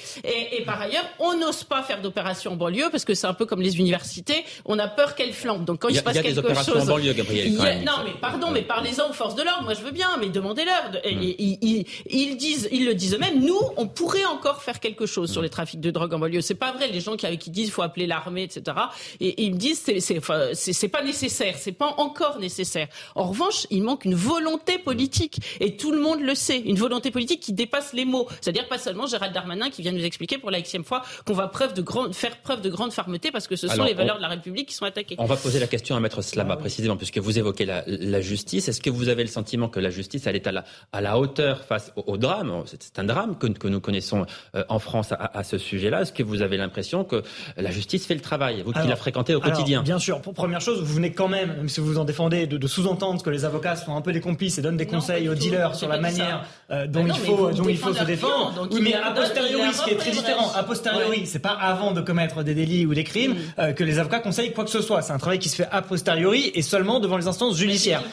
Par 0.68 0.82
ailleurs, 0.82 1.05
on 1.20 1.36
n'ose 1.38 1.63
pas 1.63 1.82
faire 1.82 2.01
d'opérations 2.01 2.51
en 2.51 2.55
banlieue 2.55 2.89
parce 2.91 3.05
que 3.05 3.13
c'est 3.13 3.26
un 3.26 3.34
peu 3.34 3.45
comme 3.45 3.61
les 3.61 3.78
universités, 3.78 4.45
on 4.65 4.78
a 4.78 4.88
peur 4.88 5.15
qu'elles 5.15 5.34
flambent. 5.34 5.65
Donc 5.65 5.82
quand 5.82 5.88
il, 5.88 5.95
se 5.95 6.01
passe 6.01 6.13
quelque 6.15 6.28
chose, 6.28 6.34
il 6.34 6.36
y 6.36 6.39
a 6.39 6.41
des 6.41 6.47
opérations 6.47 6.80
en 6.80 6.86
banlieue, 6.86 7.13
Gabriel. 7.13 7.84
non, 7.86 8.03
mais 8.05 8.11
pardon, 8.20 8.51
mais 8.51 8.61
parlez-en 8.61 9.09
aux 9.09 9.13
forces 9.13 9.36
de 9.36 9.43
l'ordre. 9.43 9.63
Moi, 9.63 9.74
je 9.74 9.82
veux 9.82 9.91
bien, 9.91 10.09
mais 10.20 10.30
demandez-leur. 10.30 10.91
Ils, 11.05 11.86
ils, 12.05 12.38
disent, 12.38 12.68
ils 12.72 12.86
le 12.86 12.93
disent 12.93 13.15
eux-mêmes. 13.15 13.43
Nous, 13.43 13.59
on 13.78 13.88
pourrait 13.88 14.26
encore 14.26 14.61
faire 14.61 14.80
quelque 14.80 15.05
chose 15.05 15.32
sur 15.32 15.41
les 15.41 15.49
trafics 15.49 15.80
de 15.80 15.89
drogue 15.89 16.13
en 16.13 16.20
banlieue. 16.20 16.41
C'est 16.41 16.55
pas 16.55 16.74
vrai. 16.74 16.89
Les 16.89 16.99
gens 16.99 17.15
qui, 17.15 17.38
qui 17.38 17.49
disent, 17.49 17.72
faut 17.72 17.82
appeler 17.82 18.05
l'armée, 18.05 18.43
etc. 18.43 18.78
Et, 19.20 19.43
ils 19.43 19.53
me 19.53 19.57
disent, 19.57 19.82
c'est, 19.86 19.99
c'est, 19.99 20.20
c'est 20.53 20.88
pas 20.89 21.03
nécessaire. 21.03 21.55
C'est 21.57 21.72
pas 21.72 21.93
encore 21.97 22.39
nécessaire. 22.39 22.88
En 23.15 23.26
revanche, 23.26 23.68
il 23.70 23.84
manque 23.84 24.05
une 24.05 24.15
volonté 24.15 24.78
politique, 24.78 25.39
et 25.59 25.78
tout 25.78 25.91
le 25.91 25.99
monde 25.99 26.22
le 26.22 26.36
sait. 26.36 26.59
Une 26.59 26.78
volonté 26.78 27.11
politique 27.11 27.39
qui 27.39 27.53
dépasse 27.53 27.93
les 27.93 28.05
mots. 28.05 28.28
C'est-à-dire 28.41 28.68
pas 28.68 28.78
seulement 28.78 29.07
Gérald 29.07 29.34
Darmanin 29.34 29.70
qui 29.70 29.82
vient 29.82 29.91
nous 29.91 30.03
expliquer 30.03 30.38
pour 30.38 30.51
la 30.51 30.57
xème 30.62 30.84
fois 30.84 31.03
qu'on 31.26 31.34
va 31.34 31.47
preuve 31.47 31.74
de 31.74 31.82
grande, 31.82 32.14
faire 32.14 32.38
preuve 32.38 32.62
de 32.62 32.70
grande 32.70 32.91
fermeté 32.91 33.32
parce 33.32 33.47
que 33.47 33.55
ce 33.55 33.68
sont 33.68 33.84
les 33.84 33.93
valeurs 33.93 34.18
de 34.18 34.22
la 34.22 34.28
République 34.28 34.70
qui 34.70 34.76
sont 34.76 34.86
attaquées. 34.86 35.16
On 35.18 35.26
va 35.26 35.36
poser 35.36 35.60
la 35.60 35.68
question 35.68 35.95
à 35.95 35.99
Maître 35.99 36.22
Slama 36.22 36.53
ah 36.53 36.58
précisément 36.58 36.97
puisque 36.97 37.18
vous 37.18 37.38
évoquez 37.38 37.66
la, 37.66 38.22
justice. 38.22 38.68
Est-ce 38.68 38.82
que 38.82 38.89
vous 38.89 39.10
avez 39.10 39.24
le 39.24 39.30
sentiment 39.30 39.70
que 39.70 39.80
la 39.80 39.89
justice 39.89 40.28
elle 40.28 40.36
est 40.36 40.47
à 40.47 40.51
la, 40.51 40.64
à 40.91 41.01
la 41.01 41.18
hauteur 41.18 41.64
face 41.64 41.91
au, 41.95 42.18
drame? 42.18 42.64
C'est 42.66 42.99
un 42.99 43.03
drame 43.03 43.38
que, 43.38 43.47
que, 43.47 43.68
nous 43.68 43.80
connaissons 43.80 44.26
euh, 44.55 44.64
en 44.70 44.80
France 44.80 45.12
à, 45.12 45.43
ce 45.43 45.58
sujet-là. 45.58 46.01
Est-ce 46.01 46.14
que 46.14 46.24
vous 46.24 46.41
avez 46.41 46.58
l'impression 46.58 47.03
que 47.03 47.24
la 47.55 47.72
justice 47.72 48.05
fait 48.05 48.16
le 48.16 48.22
travail, 48.22 48.64
vous 48.66 48.72
qui 48.72 48.88
la 48.88 48.95
fréquentez 48.95 49.36
au 49.36 49.39
quotidien? 49.39 49.84
Bien 49.84 49.99
sûr. 49.99 50.22
Pour 50.22 50.34
première 50.34 50.62
chose, 50.62 50.82
vous 50.82 50.93
venez 50.93 51.12
quand 51.12 51.28
même, 51.28 51.55
même 51.58 51.70
si 51.70 51.80
vous 51.80 51.88
vous 51.88 51.97
en 51.97 52.05
défendez, 52.05 52.47
de, 52.47 52.68
sous-entendre 52.68 53.22
que 53.24 53.30
les 53.30 53.45
avocats 53.45 53.76
sont 53.76 53.95
un 53.95 54.01
peu 54.01 54.12
des 54.12 54.22
complices 54.22 54.58
et 54.58 54.62
donnent 54.62 54.78
des 54.78 54.86
conseils 54.86 55.30
aux 55.30 55.36
dealers 55.36 55.76
sur 55.76 55.88
la 55.88 55.99
manière 55.99 56.45
euh, 56.72 56.88
dont, 56.88 57.03
bah 57.03 57.14
il 57.16 57.26
faut, 57.26 57.51
dont 57.51 57.70
il 57.70 57.78
faut 57.78 57.93
se 57.93 58.03
défendre. 58.03 58.68
oui, 58.72 58.82
mais 58.82 58.93
a 58.93 59.12
posteriori, 59.12 59.74
ce 59.74 59.84
qui 59.84 59.91
est 59.91 59.97
très 59.97 60.12
différent, 60.12 60.47
a 60.56 60.64
posteriori, 60.64 61.26
c'est 61.26 61.39
pas 61.39 61.58
avant 61.60 61.91
de 61.91 62.02
commettre 62.02 62.43
des 62.43 62.54
délits 62.54 62.86
ou 62.86 62.93
des 62.93 63.04
crimes 63.04 63.34
mm. 63.34 63.38
euh, 63.60 63.74
que 63.74 63.84
les 63.84 64.00
avocats 64.00 64.20
conseillent 64.20 64.54
quoi 64.54 64.64
que 64.64 64.70
ce 64.70 64.82
soit. 64.82 65.02
C'est 65.02 65.14
un 65.14 65.18
travail 65.18 65.39
qui 65.39 65.50
se 65.50 65.56
fait 65.56 65.68
a 65.72 65.82
posteriori 65.82 66.52
et 66.54 66.62
seulement 66.62 67.00
devant 67.00 67.18
les 67.18 67.28
instances 67.28 67.58
judiciaires. 67.58 68.04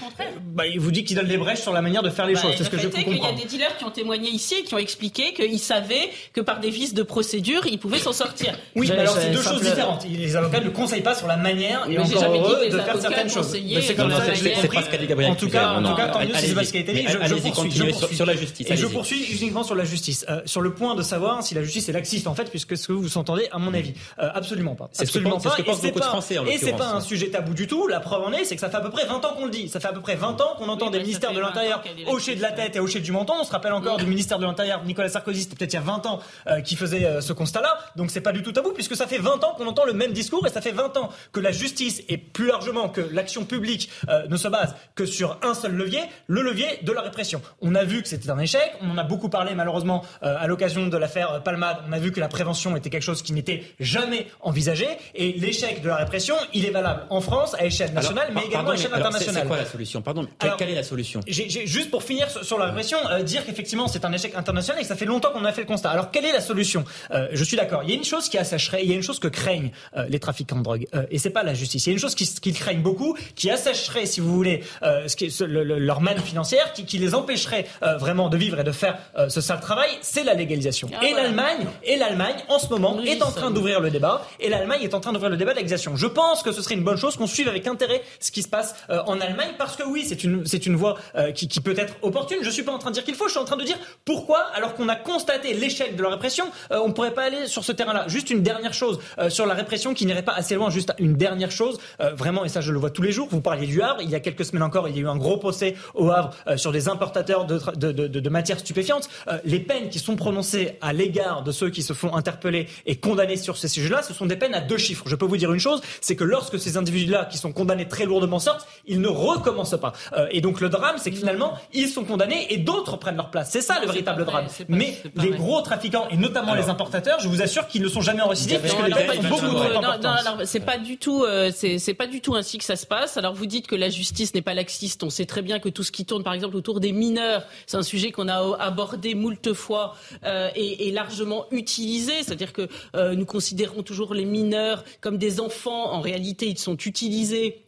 Bah, 0.54 0.66
il 0.66 0.78
vous 0.78 0.92
dit 0.92 1.04
qu'il 1.04 1.16
donne 1.16 1.26
des 1.26 1.36
brèches 1.36 1.60
sur 1.60 1.72
la 1.72 1.82
manière 1.82 2.02
de 2.02 2.10
faire 2.10 2.26
les 2.26 2.34
bah, 2.34 2.42
choses. 2.42 2.54
C'est 2.56 2.64
ce 2.64 2.70
que 2.70 2.78
je 2.78 2.88
peux 2.88 3.02
comprendre. 3.02 3.28
Il 3.32 3.38
y 3.38 3.42
a 3.42 3.44
des 3.44 3.48
dealers 3.48 3.76
qui 3.76 3.84
ont 3.84 3.90
témoigné 3.90 4.30
ici 4.30 4.54
et 4.60 4.62
qui 4.62 4.74
ont 4.74 4.78
expliqué 4.78 5.32
qu'ils 5.32 5.58
savaient 5.58 6.10
que 6.32 6.40
par 6.40 6.60
des 6.60 6.70
vices 6.70 6.94
de 6.94 7.02
procédure, 7.02 7.66
ils 7.66 7.78
pouvaient 7.78 7.98
s'en 7.98 8.12
sortir. 8.12 8.56
Oui, 8.76 8.88
mais 8.90 8.98
alors 8.98 9.16
c'est 9.16 9.30
deux 9.30 9.42
choses 9.42 9.62
différentes. 9.62 10.04
Les 10.08 10.36
avocats 10.36 10.60
ne 10.60 10.68
conseillent 10.68 11.02
pas 11.02 11.14
sur 11.14 11.26
la 11.28 11.36
manière 11.36 11.86
et 11.88 11.98
encore 11.98 12.24
heureux 12.24 12.68
de 12.68 12.78
faire 12.78 13.00
certaines 13.00 13.30
choses. 13.30 13.56
C'est 13.82 13.94
comme 13.94 14.10
ça. 14.10 14.22
C'est 14.34 14.72
pas 14.72 14.82
ce 14.82 14.90
qu'a 14.90 14.96
dit 14.96 15.06
Gabriel. 15.06 15.32
En 15.32 15.36
tout 15.36 15.48
cas, 15.48 15.80
tant 16.12 16.20
mieux 16.20 16.34
si 16.34 16.48
c'est 16.48 16.54
pas 16.54 16.64
ce 16.64 16.72
qui 16.72 16.78
a 16.78 16.80
été 16.80 16.92
dit. 16.92 17.06
Je 17.08 17.90
poursuis 17.90 18.16
sur 18.16 18.26
la 18.26 18.36
justice. 18.36 18.70
Et 18.70 18.76
je 18.76 18.86
poursuis 18.86 19.24
uniquement 19.40 19.64
sur 19.64 19.74
la 19.74 19.84
justice. 19.84 20.24
Euh, 20.28 20.40
sur 20.44 20.60
le 20.60 20.72
point 20.72 20.94
de 20.94 21.02
savoir 21.02 21.42
si 21.42 21.54
la 21.54 21.62
justice 21.62 21.88
est 21.88 21.92
laxiste, 21.92 22.23
en 22.26 22.34
fait, 22.34 22.50
puisque 22.50 22.76
ce 22.76 22.88
que 22.88 22.92
vous 22.92 23.18
entendez, 23.18 23.48
à 23.52 23.58
mon 23.58 23.70
mm. 23.70 23.74
avis, 23.74 23.94
euh, 24.18 24.30
absolument 24.34 24.74
pas. 24.74 24.90
Absolument 24.98 25.40
pas. 25.40 25.50
Ce 25.50 25.56
que 25.56 25.62
pensent 25.62 25.82
beaucoup 25.82 26.00
de 26.00 26.04
Français, 26.04 26.38
Et 26.48 26.58
c'est 26.58 26.72
pas 26.72 26.92
un 26.92 27.00
sujet 27.00 27.28
tabou 27.30 27.54
du 27.54 27.66
tout. 27.66 27.86
La 27.88 28.00
preuve 28.00 28.22
en 28.22 28.32
est, 28.32 28.44
c'est 28.44 28.54
que 28.54 28.60
ça 28.60 28.70
fait 28.70 28.76
à 28.76 28.80
peu 28.80 28.90
près 28.90 29.06
20 29.06 29.24
ans 29.24 29.34
qu'on 29.34 29.46
le 29.46 29.50
dit. 29.50 29.68
Ça 29.68 29.80
fait 29.80 29.88
à 29.88 29.92
peu 29.92 30.00
près 30.00 30.16
20 30.16 30.40
ans 30.40 30.54
qu'on 30.58 30.68
entend 30.68 30.90
des 30.90 31.00
ministères 31.00 31.32
de 31.32 31.40
l'Intérieur 31.40 31.82
hocher 32.06 32.36
de 32.36 32.42
la 32.42 32.52
tête 32.52 32.76
et 32.76 32.80
hocher 32.80 33.00
du 33.00 33.12
menton. 33.12 33.34
On 33.40 33.44
se 33.44 33.52
rappelle 33.52 33.72
encore 33.72 33.96
du 33.96 34.06
ministère 34.06 34.38
de 34.38 34.44
l'Intérieur, 34.44 34.84
Nicolas 34.84 35.08
Sarkozy, 35.08 35.42
c'était 35.42 35.56
peut-être 35.56 35.72
il 35.72 35.76
y 35.76 35.78
a 35.78 35.82
20 35.82 36.06
ans, 36.06 36.20
euh, 36.46 36.60
qui 36.60 36.76
faisait 36.76 37.20
ce 37.20 37.32
constat-là. 37.32 37.78
Donc 37.96 38.10
c'est 38.10 38.20
pas 38.20 38.32
du 38.32 38.42
tout 38.42 38.52
tabou, 38.52 38.72
puisque 38.72 38.96
ça 38.96 39.06
fait 39.06 39.18
20 39.18 39.44
ans 39.44 39.54
qu'on 39.56 39.66
entend 39.66 39.84
le 39.84 39.92
même 39.92 40.12
discours 40.12 40.46
et 40.46 40.50
ça 40.50 40.60
fait 40.60 40.72
20 40.72 40.96
ans 40.96 41.10
que 41.32 41.40
la 41.40 41.52
justice 41.52 42.02
et 42.08 42.18
plus 42.18 42.46
largement 42.46 42.88
que 42.88 43.00
l'action 43.00 43.44
publique 43.44 43.90
ne 44.28 44.36
se 44.36 44.48
base 44.48 44.74
que 44.94 45.06
sur 45.06 45.38
un 45.42 45.54
seul 45.54 45.72
levier, 45.72 46.00
le 46.26 46.42
levier 46.42 46.78
de 46.82 46.92
la 46.92 47.02
répression. 47.02 47.40
On 47.60 47.74
a 47.74 47.84
vu 47.84 48.02
que 48.02 48.08
c'était 48.08 48.30
un 48.30 48.38
échec. 48.38 48.72
On 48.80 48.90
en 48.90 48.98
a 48.98 49.04
beaucoup 49.04 49.28
parlé 49.28 49.54
malheureusement 49.54 50.04
euh, 50.22 50.36
à 50.38 50.46
l'occasion 50.46 50.86
de 50.86 50.96
l'affaire 50.96 51.42
Palmade. 51.42 51.78
On 51.88 51.92
a 51.92 51.98
vu 51.98 52.12
que 52.14 52.20
la 52.20 52.28
prévention 52.28 52.76
était 52.76 52.88
quelque 52.88 53.02
chose 53.02 53.22
qui 53.22 53.32
n'était 53.32 53.64
jamais 53.80 54.26
envisagé. 54.40 54.86
Et 55.14 55.32
l'échec 55.32 55.82
de 55.82 55.88
la 55.88 55.96
répression, 55.96 56.36
il 56.54 56.64
est 56.64 56.70
valable 56.70 57.02
en 57.10 57.20
France 57.20 57.54
à 57.58 57.66
échelle 57.66 57.92
nationale, 57.92 58.28
mais 58.34 58.42
également 58.46 58.70
à 58.70 58.74
échelle 58.74 58.94
internationale. 58.94 59.42
C'est 59.42 59.48
quoi 59.48 59.56
la 59.58 59.66
solution? 59.66 60.00
Pardon, 60.00 60.26
quelle, 60.58 60.70
est 60.70 60.74
la 60.74 60.82
solution? 60.82 61.20
Juste 61.26 61.90
pour 61.90 62.02
finir 62.02 62.30
sur, 62.30 62.58
la 62.58 62.66
répression, 62.66 62.98
euh, 63.10 63.22
dire 63.22 63.44
qu'effectivement 63.44 63.88
c'est 63.88 64.04
un 64.04 64.12
échec 64.12 64.34
international 64.34 64.80
et 64.80 64.82
que 64.82 64.88
ça 64.88 64.96
fait 64.96 65.04
longtemps 65.04 65.32
qu'on 65.32 65.44
a 65.44 65.52
fait 65.52 65.62
le 65.62 65.66
constat. 65.66 65.90
Alors 65.90 66.10
quelle 66.10 66.24
est 66.24 66.32
la 66.32 66.40
solution? 66.40 66.84
Euh, 67.10 67.28
Je 67.32 67.44
suis 67.44 67.56
d'accord. 67.56 67.82
Il 67.82 67.90
y 67.90 67.92
a 67.92 67.96
une 67.96 68.04
chose 68.04 68.28
qui 68.28 68.38
assécherait, 68.38 68.82
il 68.84 68.90
y 68.90 68.92
a 68.92 68.96
une 68.96 69.02
chose 69.02 69.18
que 69.18 69.28
craignent 69.28 69.72
les 70.08 70.20
trafiquants 70.20 70.56
de 70.56 70.62
drogue, 70.62 70.86
et 71.10 71.18
c'est 71.18 71.30
pas 71.30 71.42
la 71.42 71.54
justice. 71.54 71.86
Il 71.86 71.90
y 71.90 71.92
a 71.92 71.94
une 71.94 71.98
chose 71.98 72.14
qu'ils 72.14 72.54
craignent 72.54 72.82
beaucoup, 72.82 73.16
qui 73.34 73.50
assécherait, 73.50 74.06
si 74.06 74.20
vous 74.20 74.32
voulez, 74.34 74.62
ce 74.82 75.16
qui 75.16 75.32
leur 75.40 76.00
manne 76.00 76.18
financière, 76.18 76.72
qui, 76.72 76.84
qui 76.84 76.98
les 76.98 77.14
empêcherait 77.14 77.66
vraiment 77.98 78.28
de 78.28 78.36
vivre 78.36 78.60
et 78.60 78.64
de 78.64 78.72
faire 78.72 78.98
ce 79.28 79.40
sale 79.40 79.60
travail, 79.60 79.90
c'est 80.02 80.24
la 80.24 80.34
légalisation. 80.34 80.88
Ah 80.94 81.04
et 81.04 81.12
l'Allemagne, 81.12 81.66
et 81.82 81.96
l'Allemagne, 82.04 82.36
en 82.48 82.58
ce 82.58 82.68
moment, 82.68 83.00
est 83.00 83.22
en 83.22 83.30
train 83.30 83.50
d'ouvrir 83.50 83.80
le 83.80 83.90
débat. 83.90 84.26
Et 84.40 84.48
l'Allemagne 84.48 84.82
est 84.82 84.94
en 84.94 85.00
train 85.00 85.12
d'ouvrir 85.12 85.30
le 85.30 85.36
débat 85.36 85.52
de 85.52 85.56
légalisation. 85.56 85.96
Je 85.96 86.06
pense 86.06 86.42
que 86.42 86.52
ce 86.52 86.62
serait 86.62 86.74
une 86.74 86.84
bonne 86.84 86.96
chose 86.96 87.16
qu'on 87.16 87.26
suive 87.26 87.48
avec 87.48 87.66
intérêt 87.66 88.02
ce 88.20 88.30
qui 88.30 88.42
se 88.42 88.48
passe 88.48 88.74
euh, 88.90 89.00
en 89.06 89.20
Allemagne, 89.20 89.52
parce 89.58 89.76
que 89.76 89.82
oui, 89.82 90.04
c'est 90.06 90.22
une, 90.24 90.46
c'est 90.46 90.66
une 90.66 90.76
voie 90.76 90.96
euh, 91.16 91.32
qui, 91.32 91.48
qui, 91.48 91.60
peut 91.60 91.74
être 91.76 91.94
opportune. 92.02 92.38
Je 92.42 92.50
suis 92.50 92.62
pas 92.62 92.72
en 92.72 92.78
train 92.78 92.90
de 92.90 92.94
dire 92.94 93.04
qu'il 93.04 93.14
faut. 93.14 93.26
Je 93.26 93.32
suis 93.32 93.40
en 93.40 93.44
train 93.44 93.56
de 93.56 93.64
dire 93.64 93.78
pourquoi, 94.04 94.40
alors 94.54 94.74
qu'on 94.74 94.88
a 94.88 94.96
constaté 94.96 95.54
l'échec 95.54 95.96
de 95.96 96.02
la 96.02 96.10
répression, 96.10 96.44
euh, 96.70 96.80
on 96.84 96.92
pourrait 96.92 97.14
pas 97.14 97.24
aller 97.24 97.46
sur 97.46 97.64
ce 97.64 97.72
terrain-là. 97.72 98.04
Juste 98.08 98.30
une 98.30 98.42
dernière 98.42 98.74
chose 98.74 98.98
sur 99.28 99.46
la 99.46 99.54
répression 99.54 99.94
qui 99.94 100.06
n'irait 100.06 100.22
pas 100.22 100.34
assez 100.34 100.54
loin. 100.54 100.70
Juste 100.70 100.92
une 100.98 101.14
dernière 101.14 101.50
chose, 101.50 101.78
vraiment, 101.98 102.44
et 102.44 102.48
ça 102.48 102.60
je 102.60 102.72
le 102.72 102.78
vois 102.78 102.90
tous 102.90 103.02
les 103.02 103.12
jours. 103.12 103.28
Vous 103.30 103.40
parliez 103.40 103.66
du 103.66 103.82
Havre. 103.82 104.02
Il 104.02 104.10
y 104.10 104.14
a 104.14 104.20
quelques 104.20 104.44
semaines 104.44 104.62
encore, 104.62 104.88
il 104.88 104.96
y 104.96 104.98
a 104.98 105.02
eu 105.02 105.08
un 105.08 105.16
gros 105.16 105.36
procès 105.36 105.76
au 105.94 106.10
Havre 106.10 106.30
sur 106.56 106.72
des 106.72 106.88
importateurs 106.88 107.44
de, 107.44 107.58
de, 107.76 107.92
de, 107.92 108.20
de 108.20 108.28
matières 108.28 108.58
stupéfiantes. 108.58 109.08
les 109.44 109.60
peines 109.60 109.88
qui 109.88 109.98
sont 109.98 110.16
prononcées 110.16 110.78
à 110.80 110.92
l'égard 110.92 111.42
de 111.42 111.52
ceux 111.52 111.70
qui 111.70 111.82
se 111.84 111.92
font 111.92 112.14
interpeller 112.14 112.68
et 112.86 112.96
condamner 112.96 113.36
sur 113.36 113.56
ces 113.56 113.68
sujets-là, 113.68 114.02
ce 114.02 114.14
sont 114.14 114.26
des 114.26 114.36
peines 114.36 114.54
à 114.54 114.60
deux 114.60 114.78
chiffres. 114.78 115.04
Je 115.06 115.16
peux 115.16 115.26
vous 115.26 115.36
dire 115.36 115.52
une 115.52 115.60
chose, 115.60 115.80
c'est 116.00 116.16
que 116.16 116.24
lorsque 116.24 116.58
ces 116.58 116.76
individus-là 116.76 117.26
qui 117.26 117.38
sont 117.38 117.52
condamnés 117.52 117.86
très 117.86 118.04
lourdement 118.04 118.38
sortent, 118.38 118.66
ils 118.86 119.00
ne 119.00 119.08
recommencent 119.08 119.78
pas. 119.80 119.92
Euh, 120.16 120.26
et 120.30 120.40
donc 120.40 120.60
le 120.60 120.68
drame, 120.68 120.96
c'est 120.98 121.10
que 121.10 121.16
finalement, 121.16 121.54
ils 121.72 121.88
sont 121.88 122.04
condamnés 122.04 122.46
et 122.50 122.56
d'autres 122.56 122.96
prennent 122.96 123.16
leur 123.16 123.30
place. 123.30 123.50
C'est 123.50 123.60
ça 123.60 123.80
le 123.80 123.86
véritable 123.86 124.24
drame. 124.24 124.46
Mais 124.68 124.96
les 125.16 125.30
gros 125.30 125.60
trafiquants 125.62 126.08
et 126.10 126.16
notamment 126.16 126.54
les 126.54 126.68
importateurs, 126.68 127.20
je 127.20 127.28
vous 127.28 127.42
assure 127.42 127.68
qu'ils 127.68 127.82
ne 127.82 127.88
sont 127.88 128.00
jamais 128.00 128.22
récidive 128.22 128.60
puisque 128.60 128.86
les 128.86 128.94
peines 128.94 129.22
sont 129.22 129.28
beaucoup 129.28 129.54
trop 129.54 129.78
importantes. 129.78 130.44
C'est 130.44 130.60
pas 130.60 130.78
du 130.78 130.96
tout, 130.96 131.24
euh, 131.24 131.50
c'est 131.54 131.94
pas 131.94 132.06
du 132.06 132.20
tout 132.20 132.34
ainsi 132.34 132.58
que 132.58 132.64
ça 132.64 132.76
se 132.76 132.86
passe. 132.86 133.16
Alors 133.16 133.34
vous 133.34 133.46
dites 133.46 133.66
que 133.66 133.76
la 133.76 133.90
justice 133.90 134.34
n'est 134.34 134.42
pas 134.42 134.54
laxiste. 134.54 135.02
On 135.02 135.10
sait 135.10 135.26
très 135.26 135.42
bien 135.42 135.58
que 135.58 135.68
tout 135.68 135.82
ce 135.82 135.92
qui 135.92 136.04
tourne, 136.04 136.22
par 136.22 136.32
exemple, 136.32 136.56
autour 136.56 136.80
des 136.80 136.92
mineurs, 136.92 137.44
c'est 137.66 137.76
un 137.76 137.82
sujet 137.82 138.10
qu'on 138.10 138.28
a 138.28 138.56
abordé 138.58 139.14
moult 139.14 139.52
fois 139.52 139.96
euh, 140.24 140.48
et, 140.54 140.88
et 140.88 140.92
largement 140.92 141.46
utilisé. 141.74 142.22
C'est-à-dire 142.22 142.52
que 142.52 142.68
euh, 142.94 143.14
nous 143.14 143.26
considérons 143.26 143.82
toujours 143.82 144.14
les 144.14 144.24
mineurs 144.24 144.84
comme 145.00 145.18
des 145.18 145.40
enfants. 145.40 145.92
En 145.92 146.00
réalité, 146.00 146.46
ils 146.46 146.58
sont 146.58 146.76
utilisés 146.76 147.63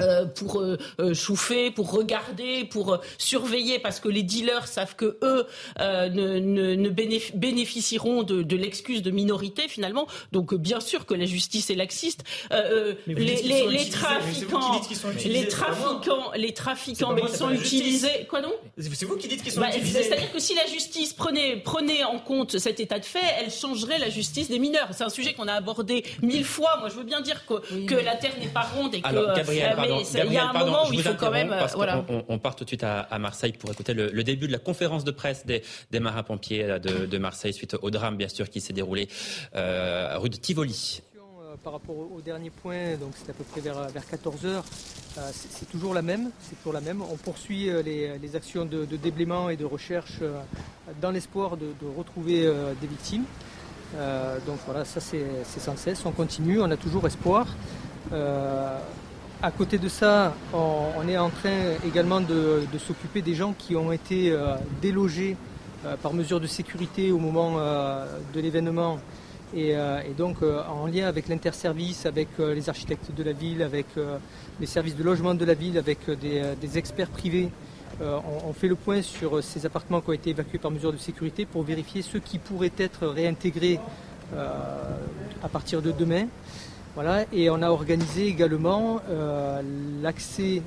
euh, 0.00 0.26
pour 0.26 0.60
euh, 0.60 0.76
euh, 0.98 1.14
chauffer, 1.14 1.70
pour 1.70 1.92
regarder, 1.92 2.64
pour 2.64 2.98
surveiller, 3.16 3.78
parce 3.78 4.00
que 4.00 4.08
les 4.08 4.24
dealers 4.24 4.66
savent 4.66 4.96
que 4.96 5.18
eux 5.22 5.46
ne, 5.78 6.38
ne, 6.40 6.74
ne 6.74 6.88
bénéficieront 6.88 8.24
de, 8.24 8.42
de 8.42 8.56
l'excuse 8.56 9.02
de 9.02 9.10
minorité 9.12 9.68
finalement. 9.68 10.08
Donc 10.32 10.54
bien 10.54 10.80
sûr 10.80 11.06
que 11.06 11.14
la 11.14 11.26
justice 11.26 11.70
est 11.70 11.76
laxiste. 11.76 12.24
les, 12.50 12.96
les, 13.06 13.66
les 13.68 13.88
trafiquants, 13.88 14.80
les 15.24 15.48
trafiquants, 15.48 16.32
les 16.34 16.52
trafiquants, 16.54 17.12
mais 17.12 17.22
ils 17.28 17.36
sont 17.36 17.50
utilisés. 17.50 18.26
Quoi 18.28 18.40
non 18.40 18.52
C'est 18.78 19.04
vous 19.04 19.16
qui 19.16 19.28
dites 19.28 19.42
qu'ils 19.42 19.52
sont 19.52 19.60
bah, 19.60 19.68
utilisés. 19.68 20.02
C'est-à-dire 20.02 20.32
que 20.32 20.40
si 20.40 20.54
la 20.54 20.66
justice 20.66 21.12
prenait 21.12 21.56
prenait 21.56 22.02
en 22.04 22.18
compte 22.18 22.58
cet 22.58 22.80
état 22.80 22.98
de 22.98 23.04
fait, 23.04 23.20
elle 23.38 23.52
changerait 23.52 23.98
la 23.98 24.10
justice 24.10 24.48
des 24.48 24.58
mineurs. 24.58 24.88
C'est 24.92 25.04
un 25.04 25.08
sujet 25.08 25.34
qu'on 25.34 25.46
a 25.48 25.54
abordé 25.54 26.04
mille 26.22 26.44
fois. 26.44 26.78
Moi, 26.80 26.88
je 26.88 26.94
veux 26.96 27.04
bien 27.04 27.20
dire 27.20 27.46
que, 27.46 27.86
que 27.86 27.94
la 27.94 28.16
terre 28.16 28.34
n'est 28.40 28.48
pas 28.48 28.62
ronde 28.62 28.94
et 28.94 29.00
que 29.00 29.83
il 29.86 30.32
y 30.32 30.36
a 30.36 30.50
un 30.50 30.52
moment 30.52 30.88
où 30.88 30.92
il 30.92 31.02
faut 31.02 31.14
quand 31.14 31.30
même. 31.30 31.54
on, 32.28 32.38
part 32.38 32.56
tout 32.56 32.64
de 32.64 32.68
suite 32.70 32.84
à, 32.84 33.18
Marseille 33.18 33.52
pour 33.52 33.70
écouter 33.70 33.94
le, 33.94 34.24
début 34.24 34.46
de 34.46 34.52
la 34.52 34.58
conférence 34.58 35.04
de 35.04 35.10
presse 35.10 35.44
des, 35.46 35.62
marins-pompiers 36.00 36.64
euh, 36.64 36.78
de, 36.78 37.18
Marseille 37.18 37.52
suite 37.52 37.76
au 37.80 37.90
drame, 37.90 38.16
bien 38.16 38.28
sûr, 38.28 38.48
qui 38.50 38.60
s'est 38.60 38.72
déroulé 38.72 39.08
euh, 39.54 40.18
rue 40.18 40.28
de 40.28 40.36
Tivoli 40.36 41.02
euh, 41.16 41.56
par 41.62 41.74
rapport 41.74 41.96
au, 41.96 42.20
dernier 42.20 42.50
point, 42.50 42.96
donc 42.96 43.12
c'est 43.14 43.30
à 43.30 43.34
peu 43.34 43.44
près 43.44 43.60
vers, 43.60 43.88
vers 43.88 44.06
14 44.06 44.46
heures, 44.46 44.64
c'est 45.32 45.70
toujours 45.70 45.94
la 45.94 46.02
même, 46.02 46.30
c'est 46.40 46.56
toujours 46.56 46.72
la 46.72 46.80
même. 46.80 47.02
On 47.02 47.16
poursuit 47.16 47.70
les, 47.84 48.36
actions 48.36 48.64
de, 48.64 48.84
déblaiement 48.84 49.48
et 49.50 49.56
de 49.56 49.64
recherche 49.64 50.20
dans 51.00 51.10
l'espoir 51.10 51.56
de, 51.56 51.66
retrouver 51.96 52.52
des 52.80 52.86
victimes. 52.86 53.24
donc 54.46 54.58
voilà, 54.66 54.84
ça 54.84 55.00
c'est 55.00 55.60
sans 55.60 55.76
cesse, 55.76 56.04
on 56.04 56.10
continue, 56.10 56.60
on 56.60 56.70
a 56.70 56.76
toujours 56.76 57.06
espoir. 57.06 57.46
À 59.42 59.50
côté 59.50 59.78
de 59.78 59.88
ça, 59.88 60.34
on, 60.52 61.06
est 61.06 61.18
en 61.18 61.28
train 61.28 61.74
également 61.86 62.20
de, 62.20 62.62
s'occuper 62.78 63.20
des 63.20 63.34
gens 63.34 63.54
qui 63.56 63.76
ont 63.76 63.92
été 63.92 64.30
euh, 64.30 64.56
délogés 64.80 65.36
euh, 65.84 65.96
par 65.96 66.14
mesure 66.14 66.40
de 66.40 66.46
sécurité 66.46 67.12
au 67.12 67.18
moment 67.18 67.56
euh, 67.58 68.06
de 68.32 68.40
l'événement. 68.40 68.98
Et, 69.56 69.76
donc 70.18 70.38
en 70.42 70.86
lien 70.88 71.06
avec 71.06 71.28
l'interservice, 71.28 72.06
avec 72.06 72.26
les 72.38 72.68
architectes 72.68 73.14
de 73.16 73.22
la 73.22 73.32
ville, 73.32 73.62
avec 73.62 73.86
les 74.58 74.66
services 74.66 74.96
de 74.96 75.04
logement 75.04 75.32
de 75.32 75.44
la 75.44 75.54
ville, 75.54 75.78
avec 75.78 76.10
des, 76.10 76.76
experts 76.76 77.10
privés, 77.10 77.50
on, 78.00 78.52
fait 78.52 78.66
le 78.66 78.74
point 78.74 79.00
sur 79.00 79.44
ces 79.44 79.64
appartements 79.64 80.00
qui 80.00 80.10
ont 80.10 80.14
été 80.14 80.30
évacués 80.30 80.58
par 80.58 80.72
mesure 80.72 80.92
de 80.92 80.96
sécurité 80.96 81.46
pour 81.46 81.62
vérifier 81.62 82.02
ceux 82.02 82.18
qui 82.18 82.40
pourraient 82.40 82.72
être 82.78 83.06
réintégrés 83.06 83.78
à 84.36 85.48
partir 85.48 85.80
de 85.80 85.92
demain. 85.92 86.26
Voilà, 86.94 87.24
et 87.32 87.50
on 87.50 87.60
a 87.60 87.70
organisé 87.70 88.28
également 88.28 89.00
l'accès 90.02 90.62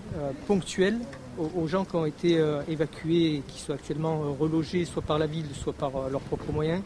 ponctuel 0.45 0.99
aux, 1.37 1.67
gens 1.67 1.85
qui 1.85 1.95
ont 1.95 2.05
été 2.05 2.37
euh, 2.37 2.61
évacués 2.67 3.35
et 3.35 3.43
qui 3.47 3.59
sont 3.59 3.73
actuellement 3.73 4.21
euh, 4.23 4.29
relogés 4.39 4.85
soit 4.85 5.01
par 5.01 5.19
la 5.19 5.27
ville, 5.27 5.45
soit 5.53 5.73
par 5.73 5.95
euh, 5.95 6.09
leurs 6.09 6.21
propres 6.21 6.51
moyens, 6.51 6.81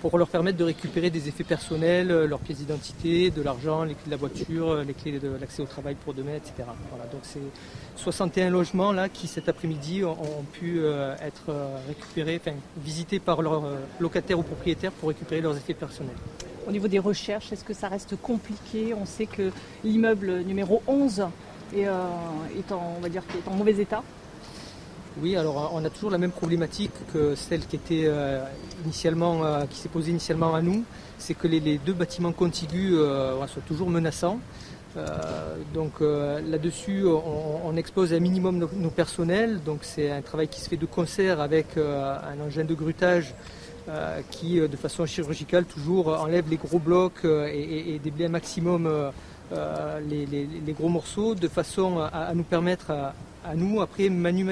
pour 0.00 0.18
leur 0.18 0.26
permettre 0.26 0.58
de 0.58 0.64
récupérer 0.64 1.08
des 1.08 1.28
effets 1.28 1.44
personnels, 1.44 2.08
leurs 2.08 2.40
pièces 2.40 2.58
d'identité, 2.58 3.30
de 3.30 3.42
l'argent, 3.42 3.84
les 3.84 3.94
clés 3.94 4.06
de 4.06 4.10
la 4.10 4.16
voiture, 4.16 4.82
les 4.82 4.92
clés 4.92 5.20
de 5.20 5.30
l'accès 5.40 5.62
au 5.62 5.66
travail 5.66 5.94
pour 5.94 6.14
demain, 6.14 6.34
etc. 6.34 6.52
Voilà, 6.90 7.06
donc 7.12 7.20
c'est 7.22 7.38
61 7.94 8.50
logements 8.50 8.90
là 8.90 9.08
qui 9.08 9.28
cet 9.28 9.48
après-midi 9.48 10.04
ont, 10.04 10.16
pu 10.52 10.80
être 10.84 11.54
récupérés, 11.86 12.40
enfin 12.44 12.56
visités 12.78 13.20
par 13.20 13.40
leurs 13.40 13.62
locataires 14.00 14.40
ou 14.40 14.42
propriétaires 14.42 14.92
pour 14.92 15.10
récupérer 15.10 15.40
leurs 15.40 15.56
effets 15.56 15.74
personnels. 15.74 16.16
Au 16.66 16.70
niveau 16.70 16.88
des 16.88 16.98
recherches, 16.98 17.52
est-ce 17.52 17.64
que 17.64 17.74
ça 17.74 17.88
reste 17.88 18.16
compliqué? 18.20 18.94
On 18.94 19.04
sait 19.04 19.26
que 19.26 19.50
l'immeuble 19.84 20.42
numéro 20.42 20.82
11 20.86 21.26
et 21.74 21.88
euh, 21.88 21.92
est, 22.58 22.72
en, 22.72 23.00
mauvais 23.56 23.80
état 23.80 24.02
oui, 25.20 25.36
alors 25.36 25.72
on 25.74 25.84
a 25.84 25.90
toujours 25.90 26.10
la 26.10 26.16
même 26.16 26.30
problématique 26.30 26.92
que 27.12 27.34
celle 27.34 27.66
qui 27.66 28.06
euh, 28.06 28.42
euh, 28.42 29.64
s'est 29.70 29.88
posée 29.90 30.10
initialement 30.10 30.54
à 30.54 30.62
nous, 30.62 30.84
c'est 31.18 31.34
que 31.34 31.46
les, 31.46 31.76
deux 31.76 31.92
bâtiments 31.92 32.32
contigus 32.32 32.94
sont 32.94 33.60
toujours 33.68 33.90
menaçants. 33.90 34.40
donc 35.74 36.00
là-dessus, 36.00 37.04
on, 37.04 37.76
expose 37.76 38.14
un 38.14 38.20
minimum 38.20 38.66
nos, 38.74 38.88
personnels. 38.88 39.60
Donc 39.62 39.80
c'est 39.82 40.10
un 40.10 40.22
travail 40.22 40.48
qui 40.48 40.62
se 40.62 40.70
fait 40.70 40.78
de 40.78 40.86
concert 40.86 41.42
avec 41.42 41.76
un 41.76 42.40
engin 42.42 42.64
de 42.64 42.74
grutage 42.74 43.34
qui, 44.30 44.60
de 44.60 44.76
façon 44.76 45.06
chirurgicale, 45.06 45.64
toujours 45.64 46.08
enlève 46.08 46.48
les 46.48 46.56
gros 46.56 46.78
blocs 46.78 47.24
et, 47.24 47.94
et 47.94 47.98
déblaye 47.98 48.26
un 48.26 48.30
maximum 48.30 49.12
euh, 49.52 50.00
les, 50.08 50.72
gros 50.72 50.88
morceaux 50.88 51.34
de 51.34 51.48
façon 51.48 51.98
à, 51.98 52.32
nous 52.34 52.42
permettre 52.42 52.90
à, 52.90 53.54
nous, 53.54 53.82
après, 53.82 54.08
manu, 54.08 54.46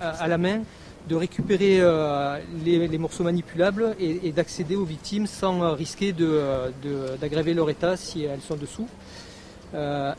à, 0.00 0.26
la 0.26 0.38
main, 0.38 0.62
de 1.08 1.14
récupérer 1.14 1.78
euh, 1.80 2.38
les, 2.64 2.98
morceaux 2.98 3.22
manipulables 3.22 3.94
et, 4.00 4.32
d'accéder 4.32 4.74
aux 4.74 4.84
victimes 4.84 5.26
sans 5.26 5.72
risquer 5.74 6.12
d'aggraver 6.12 7.54
leur 7.54 7.70
état 7.70 7.96
si 7.96 8.24
elles 8.24 8.40
sont 8.40 8.56
dessous. 8.56 8.88
Euh, 9.74 10.12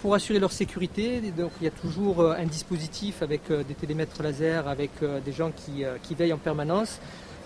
pour 0.00 0.14
assurer 0.14 0.38
leur 0.38 0.52
sécurité, 0.52 1.20
donc, 1.36 1.50
il 1.60 1.64
y 1.64 1.68
a 1.68 1.70
toujours 1.70 2.22
un 2.22 2.44
dispositif 2.44 3.22
avec 3.22 3.42
des 3.50 3.74
télémètres 3.74 4.22
laser, 4.22 4.68
avec 4.68 4.92
des 5.24 5.32
gens 5.32 5.50
qui 5.50 6.14
veillent 6.14 6.32
en 6.32 6.38
permanence. 6.38 7.00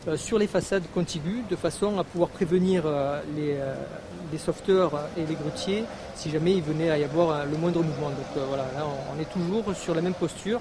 Euh, 0.09 0.17
sur 0.17 0.39
les 0.39 0.47
façades 0.47 0.85
contiguës 0.95 1.43
de 1.51 1.57
façon 1.57 1.99
à 1.99 2.05
pouvoir 2.05 2.31
prévenir 2.31 2.85
euh, 2.87 3.21
les, 3.37 3.57
euh, 3.59 3.75
les 4.33 4.39
sauveteurs 4.39 4.93
et 5.19 5.27
les 5.27 5.35
grutiers 5.35 5.85
si 6.15 6.31
jamais 6.31 6.55
il 6.55 6.63
venait 6.63 6.89
à 6.89 6.97
y 6.97 7.05
avoir 7.05 7.45
le 7.45 7.55
moindre 7.59 7.83
mouvement. 7.83 8.09
Donc 8.09 8.45
voilà, 8.49 8.63
là 8.75 8.87
on 9.15 9.21
est 9.21 9.31
toujours 9.31 9.75
sur 9.75 9.95
la 9.95 10.01
même 10.01 10.15
posture. 10.15 10.61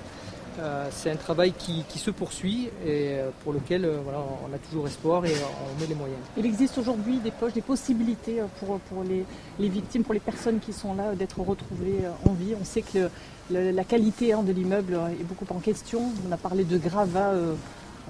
c'est 0.92 1.12
un 1.12 1.16
travail 1.16 1.54
qui, 1.54 1.86
se 2.00 2.12
poursuit 2.12 2.70
et 2.86 3.18
pour 3.44 3.54
lequel 3.54 3.88
voilà, 4.04 4.20
on 4.46 4.54
a 4.54 4.58
toujours 4.58 4.88
espoir 4.88 5.26
et 5.26 5.34
on 5.66 5.80
met 5.80 5.88
les 5.88 5.96
moyens. 5.96 6.20
Il 6.38 6.46
existe 6.46 6.78
aujourd'hui 6.78 7.20
des 7.20 7.32
poches, 7.32 7.54
des 7.54 7.62
possibilités 7.62 8.42
pour, 8.60 8.80
pour 8.80 9.04
les, 9.04 9.26
les, 9.60 9.70
victimes, 9.70 10.04
pour 10.04 10.14
les 10.14 10.20
personnes 10.20 10.60
qui 10.60 10.74
sont 10.74 10.94
là, 10.96 11.16
d'être 11.16 11.40
retrouvées 11.40 12.02
en 12.26 12.34
vie. 12.34 12.56
On 12.60 12.66
sait 12.66 12.82
que 12.82 13.10
la 13.52 13.84
qualité 13.86 14.34
hein, 14.34 14.44
de 14.44 14.52
l'immeuble 14.52 15.00
est 15.20 15.24
beaucoup 15.24 15.48
en 15.54 15.60
question. 15.60 16.02
On 16.28 16.32
a 16.32 16.38
parlé 16.38 16.64
de 16.66 16.78
gravats 16.78 17.34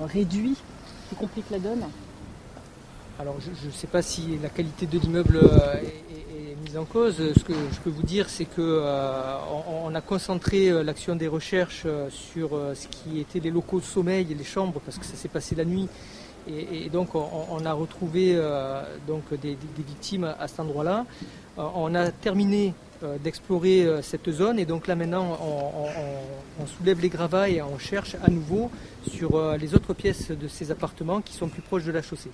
réduits 0.01 0.57
qui 1.09 1.15
complique 1.15 1.49
la 1.49 1.59
donne 1.59 1.83
Alors 3.19 3.35
je 3.41 3.67
ne 3.67 3.71
sais 3.71 3.87
pas 3.87 4.01
si 4.01 4.37
la 4.41 4.49
qualité 4.49 4.85
de 4.85 4.99
l'immeuble 4.99 5.37
euh, 5.37 5.73
est, 5.75 6.55
mise 6.63 6.77
en 6.77 6.85
cause. 6.85 7.15
Ce 7.15 7.43
que 7.43 7.53
je 7.53 7.79
peux 7.79 7.89
vous 7.89 8.03
dire, 8.03 8.29
c'est 8.29 8.45
qu'on 8.45 8.61
euh, 8.61 9.37
on 9.83 9.95
a 9.95 10.01
concentré 10.01 10.69
euh, 10.69 10.83
l'action 10.83 11.15
des 11.15 11.27
recherches 11.27 11.87
sur 12.09 12.49
ce 12.75 12.87
qui 12.87 13.19
était 13.19 13.39
les 13.39 13.49
locaux 13.49 13.79
de 13.79 13.85
sommeil 13.85 14.27
et 14.29 14.35
les 14.35 14.43
chambres, 14.43 14.79
parce 14.85 14.97
que 14.97 15.05
ça 15.05 15.15
s'est 15.15 15.29
passé 15.29 15.55
la 15.55 15.65
nuit. 15.65 15.87
Et, 16.47 16.89
donc 16.89 17.13
on, 17.13 17.63
a 17.65 17.73
retrouvé 17.73 18.35
donc 19.05 19.23
des, 19.39 19.55
victimes 19.77 20.33
à 20.39 20.47
cet 20.47 20.61
endroit-là. 20.61 21.05
on 21.57 21.93
a 21.93 22.09
terminé 22.09 22.73
d'explorer 23.23 23.85
euh, 23.85 24.01
cette 24.01 24.29
zone. 24.29 24.59
Et 24.59 24.65
donc 24.65 24.87
là 24.87 24.95
maintenant, 24.95 25.37
on, 25.41 26.67
soulève 26.67 26.99
les 27.01 27.09
gravats 27.09 27.49
et 27.49 27.61
on 27.61 27.79
cherche 27.79 28.15
à 28.21 28.29
nouveau 28.29 28.69
sur 29.09 29.35
euh, 29.35 29.57
les 29.57 29.75
autres 29.75 29.93
pièces 29.93 30.31
de 30.31 30.47
ces 30.47 30.71
appartements 30.71 31.21
qui 31.21 31.33
sont 31.33 31.47
plus 31.47 31.61
proches 31.61 31.85
de 31.85 31.91
la 31.91 32.01
chaussée. 32.01 32.31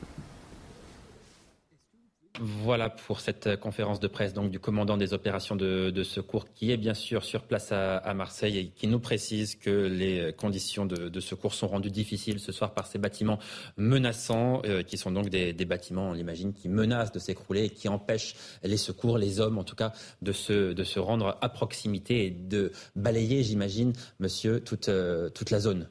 Voilà 2.40 2.90
pour 2.90 3.22
cette 3.22 3.60
conférence 3.60 4.00
de 4.00 4.08
presse 4.08 4.34
donc 4.34 4.52
du 4.52 4.60
commandant 4.60 4.98
des 4.98 5.14
opérations 5.14 5.56
de, 5.56 6.04
secours 6.04 6.52
qui 6.54 6.72
est 6.72 6.78
bien 6.78 6.94
sûr 6.94 7.24
sur 7.24 7.44
place 7.44 7.72
à, 7.72 8.14
Marseille 8.14 8.58
et 8.58 8.68
qui 8.68 8.88
nous 8.88 9.00
précise 9.00 9.56
que 9.56 9.70
les 9.70 10.34
conditions 10.34 10.86
de, 10.86 11.20
secours 11.20 11.54
sont 11.54 11.68
rendues 11.68 11.92
difficiles 11.92 12.40
ce 12.40 12.52
soir 12.52 12.74
par 12.74 12.88
ces 12.88 12.98
bâtiments 12.98 13.40
menaçants 13.78 14.62
euh, 14.66 14.84
qui 14.84 14.98
sont 14.98 15.12
donc 15.12 15.30
des, 15.30 15.54
bâtiments, 15.66 16.10
on 16.10 16.14
l'imagine, 16.14 16.54
qui 16.54 16.70
menacent 16.70 17.12
de 17.12 17.20
s'écrouler 17.20 17.66
et 17.66 17.70
qui 17.70 17.88
empêchent 17.88 18.36
les 18.64 18.78
secours, 18.78 19.18
les 19.18 19.40
hommes 19.40 19.58
en 19.58 19.64
tout 19.64 19.76
cas, 19.76 19.94
de 20.22 20.34
se, 20.34 21.00
rendre 21.00 21.38
à 21.42 21.50
proximité 21.50 22.26
et 22.26 22.32
de 22.32 22.72
balayer, 22.96 23.44
j'imagine, 23.44 23.94
monsieur, 24.20 24.60
toute, 24.60 24.90
euh, 24.90 25.30
toute 25.30 25.52
la 25.52 25.60
zone. 25.60 25.88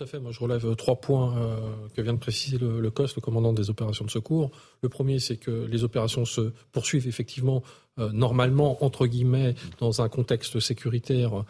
Tout 0.00 0.04
à 0.04 0.06
fait. 0.06 0.18
Moi, 0.18 0.32
je 0.32 0.40
relève 0.40 0.64
euh, 0.64 0.74
trois 0.74 0.96
points 0.96 1.36
euh, 1.36 1.58
que 1.94 2.00
vient 2.00 2.14
de 2.14 2.18
préciser 2.18 2.56
le, 2.56 2.80
le, 2.80 2.90
COS, 2.90 3.16
le 3.16 3.20
commandant 3.20 3.52
des 3.52 3.68
opérations 3.68 4.06
de 4.06 4.10
secours. 4.10 4.50
Le 4.82 4.88
premier, 4.88 5.18
c'est 5.18 5.36
que 5.36 5.50
les 5.50 5.84
opérations 5.84 6.24
se 6.24 6.52
poursuivent 6.72 7.06
effectivement 7.06 7.62
euh, 7.98 8.10
normalement, 8.10 8.82
entre 8.82 9.06
guillemets, 9.06 9.54
dans 9.78 10.00
un 10.00 10.08
contexte 10.08 10.58
sécuritaire 10.58 11.44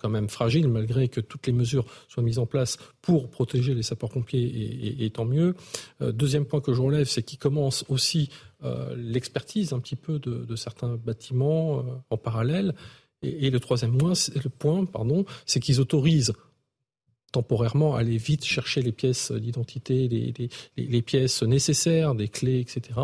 quand 0.00 0.08
même 0.08 0.28
fragile, 0.28 0.68
malgré 0.68 1.08
que 1.08 1.20
toutes 1.20 1.46
les 1.46 1.52
mesures 1.52 1.84
soient 2.08 2.22
mises 2.22 2.38
en 2.38 2.46
place 2.46 2.76
pour 3.02 3.30
protéger 3.30 3.74
les 3.74 3.82
sapeurs-pompiers, 3.82 5.04
et, 5.04 5.10
tant 5.10 5.24
mieux. 5.24 5.54
deuxième 6.00 6.44
point 6.44 6.60
que 6.60 6.72
je 6.72 6.80
relève, 6.80 7.06
c'est 7.06 7.24
qu'il 7.24 7.38
commence 7.38 7.84
aussi 7.88 8.30
l'expertise 8.96 9.72
un 9.72 9.80
petit 9.80 9.96
peu 9.96 10.20
de, 10.20 10.54
certains 10.54 10.96
bâtiments 10.96 11.84
en 12.10 12.16
parallèle. 12.16 12.74
Et, 13.22 13.50
le 13.50 13.58
troisième 13.58 13.98
point, 13.98 14.12
point, 14.60 14.84
pardon, 14.84 15.24
c'est 15.46 15.58
qu'ils 15.58 15.80
autorisent 15.80 16.32
temporairement 17.32 17.94
aller 17.94 18.16
vite 18.16 18.44
chercher 18.44 18.82
les 18.82 18.92
pièces 18.92 19.32
d'identité, 19.32 20.08
les, 20.76 21.02
pièces 21.02 21.42
nécessaires, 21.42 22.14
des 22.14 22.28
clés, 22.28 22.60
etc., 22.60 23.00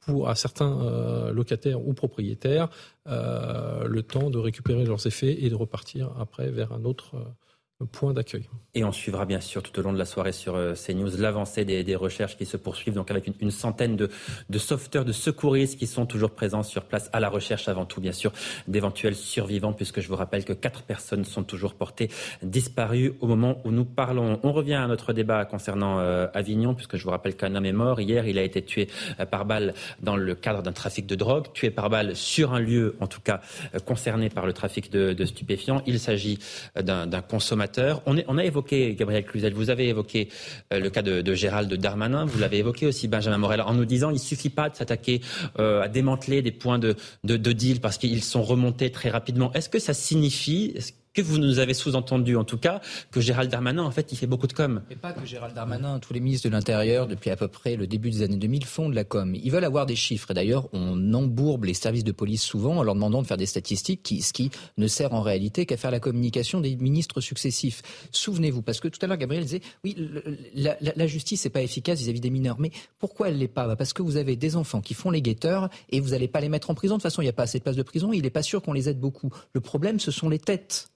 pour 0.00 0.28
à 0.28 0.34
certains 0.34 0.82
euh, 0.82 1.32
locataires 1.32 1.86
ou 1.86 1.94
propriétaires 1.94 2.68
euh, 3.06 3.86
le 3.86 4.02
temps 4.02 4.30
de 4.30 4.38
récupérer 4.38 4.84
leurs 4.84 5.06
effets 5.06 5.44
et 5.44 5.48
de 5.48 5.54
repartir 5.54 6.10
après 6.18 6.50
vers 6.50 6.72
un 6.72 6.84
autre, 6.84 7.14
euh, 7.14 7.24
point 7.90 8.12
d'accueil. 8.12 8.48
Et 8.74 8.84
on 8.84 8.92
suivra 8.92 9.24
bien 9.24 9.40
sûr 9.40 9.62
tout 9.62 9.78
au 9.78 9.82
long 9.82 9.92
de 9.92 9.98
la 9.98 10.04
soirée 10.04 10.32
sur 10.32 10.54
euh, 10.54 10.74
CNews 10.74 11.16
l'avancée 11.18 11.64
des, 11.64 11.96
recherches 11.96 12.36
qui 12.36 12.46
se 12.46 12.56
poursuivent, 12.56 12.94
donc 12.94 13.10
avec 13.10 13.30
une, 13.40 13.50
centaine 13.50 13.96
de, 13.96 14.08
sauveteurs, 14.58 15.04
de 15.04 15.12
secouristes 15.12 15.78
qui 15.78 15.86
sont 15.86 16.06
toujours 16.06 16.30
présents 16.30 16.62
sur 16.62 16.84
place 16.84 17.08
à 17.12 17.20
la 17.20 17.28
recherche 17.28 17.68
avant 17.68 17.84
tout 17.84 18.00
bien 18.00 18.12
sûr 18.12 18.32
d'éventuels 18.66 19.14
survivants, 19.14 19.72
puisque 19.72 20.00
je 20.00 20.08
vous 20.08 20.16
rappelle 20.16 20.44
que 20.44 20.52
quatre 20.52 20.82
personnes 20.82 21.24
sont 21.24 21.44
toujours 21.44 21.74
portées 21.74 22.10
disparues 22.42 23.14
au 23.20 23.26
moment 23.26 23.60
où 23.64 23.70
nous 23.70 23.84
parlons. 23.84 24.40
On 24.42 24.52
revient 24.52 24.74
à 24.74 24.86
notre 24.86 25.12
débat 25.12 25.44
concernant 25.44 26.00
euh, 26.00 26.26
Avignon, 26.34 26.74
puisque 26.74 26.96
je 26.96 27.04
vous 27.04 27.10
rappelle 27.10 27.36
qu'un 27.36 27.54
homme 27.54 27.66
est 27.66 27.72
mort. 27.72 28.00
Hier, 28.00 28.26
il 28.26 28.38
a 28.38 28.42
été 28.42 28.62
tué 28.62 28.88
euh, 29.20 29.26
par 29.26 29.44
balle 29.44 29.74
dans 30.00 30.16
le 30.16 30.34
cadre 30.34 30.62
d'un 30.62 30.72
trafic 30.72 31.06
de 31.06 31.14
drogue, 31.14 31.52
tué 31.52 31.70
par 31.70 31.90
balle 31.90 32.16
sur 32.16 32.54
un 32.54 32.60
lieu, 32.60 32.96
en 33.00 33.06
tout 33.06 33.20
cas 33.20 33.40
concerné 33.84 34.30
par 34.30 34.46
le 34.46 34.52
trafic 34.52 34.90
de 34.90 35.24
stupéfiants. 35.24 35.82
Il 35.86 36.00
s'agit 36.00 36.38
d'un 36.76 37.22
consommateur 37.22 37.63
on, 38.06 38.38
a 38.38 38.44
évoqué, 38.44 38.94
Gabriel 38.94 39.24
Cluzel, 39.24 39.54
vous 39.54 39.70
avez 39.70 39.88
évoqué 39.88 40.28
euh, 40.72 40.80
le 40.80 40.90
cas 40.90 41.02
de, 41.02 41.34
Gérald 41.34 41.72
Darmanin, 41.72 42.24
vous 42.24 42.38
l'avez 42.38 42.58
évoqué 42.58 42.86
aussi, 42.86 43.08
Benjamin 43.08 43.38
Morel, 43.38 43.60
en 43.60 43.74
nous 43.74 43.84
disant 43.84 44.08
qu'il 44.08 44.16
ne 44.16 44.20
suffit 44.20 44.50
pas 44.50 44.70
de 44.70 44.76
s'attaquer 44.76 45.20
euh, 45.58 45.82
à 45.82 45.88
démanteler 45.88 46.42
des 46.42 46.52
points 46.52 46.78
de 46.78 46.96
deal 47.24 47.80
parce 47.80 47.98
qu'ils 47.98 48.22
sont 48.22 48.42
remontés 48.42 48.90
très 48.90 49.10
rapidement. 49.10 49.52
Est-ce 49.52 49.68
que 49.68 49.78
ça 49.78 49.94
signifie, 49.94 50.74
que 51.14 51.22
vous 51.22 51.38
nous 51.38 51.60
avez 51.60 51.74
sous-entendu 51.74 52.36
en 52.36 52.44
tout 52.44 52.58
cas 52.58 52.80
que 53.10 53.20
Gérald 53.20 53.50
Darmanin, 53.50 53.82
en 53.82 53.90
fait, 53.90 54.12
il 54.12 54.16
fait 54.16 54.26
beaucoup 54.26 54.48
de 54.48 54.52
com. 54.52 54.82
Et 54.90 54.96
pas 54.96 55.12
que 55.12 55.24
Gérald 55.24 55.54
Darmanin, 55.54 56.00
tous 56.00 56.12
les 56.12 56.20
ministres 56.20 56.48
de 56.48 56.52
l'Intérieur, 56.52 57.06
depuis 57.06 57.30
à 57.30 57.36
peu 57.36 57.48
près 57.48 57.76
le 57.76 57.86
début 57.86 58.10
des 58.10 58.22
années 58.22 58.36
2000, 58.36 58.64
font 58.64 58.88
de 58.88 58.94
la 58.94 59.04
com. 59.04 59.34
Ils 59.34 59.50
veulent 59.50 59.64
avoir 59.64 59.86
des 59.86 59.94
chiffres. 59.94 60.32
Et 60.32 60.34
d'ailleurs, 60.34 60.68
on 60.72 61.14
embourbe 61.14 61.64
les 61.64 61.74
services 61.74 62.04
de 62.04 62.12
police 62.12 62.42
souvent 62.42 62.78
en 62.78 62.82
leur 62.82 62.94
demandant 62.94 63.22
de 63.22 63.26
faire 63.26 63.36
des 63.36 63.46
statistiques, 63.46 64.02
qui, 64.02 64.22
ce 64.22 64.32
qui 64.32 64.50
ne 64.76 64.88
sert 64.88 65.14
en 65.14 65.22
réalité 65.22 65.66
qu'à 65.66 65.76
faire 65.76 65.92
la 65.92 66.00
communication 66.00 66.60
des 66.60 66.74
ministres 66.76 67.20
successifs. 67.20 67.82
Souvenez-vous, 68.10 68.62
parce 68.62 68.80
que 68.80 68.88
tout 68.88 68.98
à 69.02 69.06
l'heure, 69.06 69.16
Gabriel 69.16 69.44
disait, 69.44 69.60
oui, 69.84 69.96
la, 70.54 71.06
justice 71.06 71.44
n'est 71.44 71.50
pas 71.50 71.62
efficace 71.62 72.00
vis-à-vis 72.00 72.20
des 72.20 72.30
mineurs. 72.30 72.58
Mais 72.58 72.72
pourquoi 72.98 73.28
elle 73.28 73.38
l'est 73.38 73.46
pas? 73.46 73.68
Bah, 73.68 73.76
Parce 73.76 73.92
que 73.92 74.02
vous 74.02 74.16
avez 74.16 74.34
des 74.34 74.56
enfants 74.56 74.80
qui 74.80 74.94
font 74.94 75.10
les 75.10 75.22
guetteurs 75.22 75.68
et 75.90 76.00
vous 76.00 76.10
n'allez 76.10 76.28
pas 76.28 76.40
les 76.40 76.48
mettre 76.48 76.70
en 76.70 76.74
prison. 76.74 76.94
De 76.94 76.98
toute 76.98 77.04
façon, 77.04 77.22
il 77.22 77.26
n'y 77.26 77.30
a 77.30 77.34
pas 77.34 77.44
assez 77.44 77.58
de 77.58 77.62
places 77.62 77.76
de 77.76 77.82
prison. 77.82 78.12
Il 78.12 78.22
n'est 78.22 78.30
pas 78.30 78.42
sûr 78.42 78.62
qu'on 78.62 78.72
les 78.72 78.88
aide 78.88 78.98
beaucoup. 78.98 79.30
Le 79.52 79.60
problème, 79.60 80.00
ce 80.00 80.10
sont 80.10 80.28
les 80.28 80.40
têtes 80.40 80.88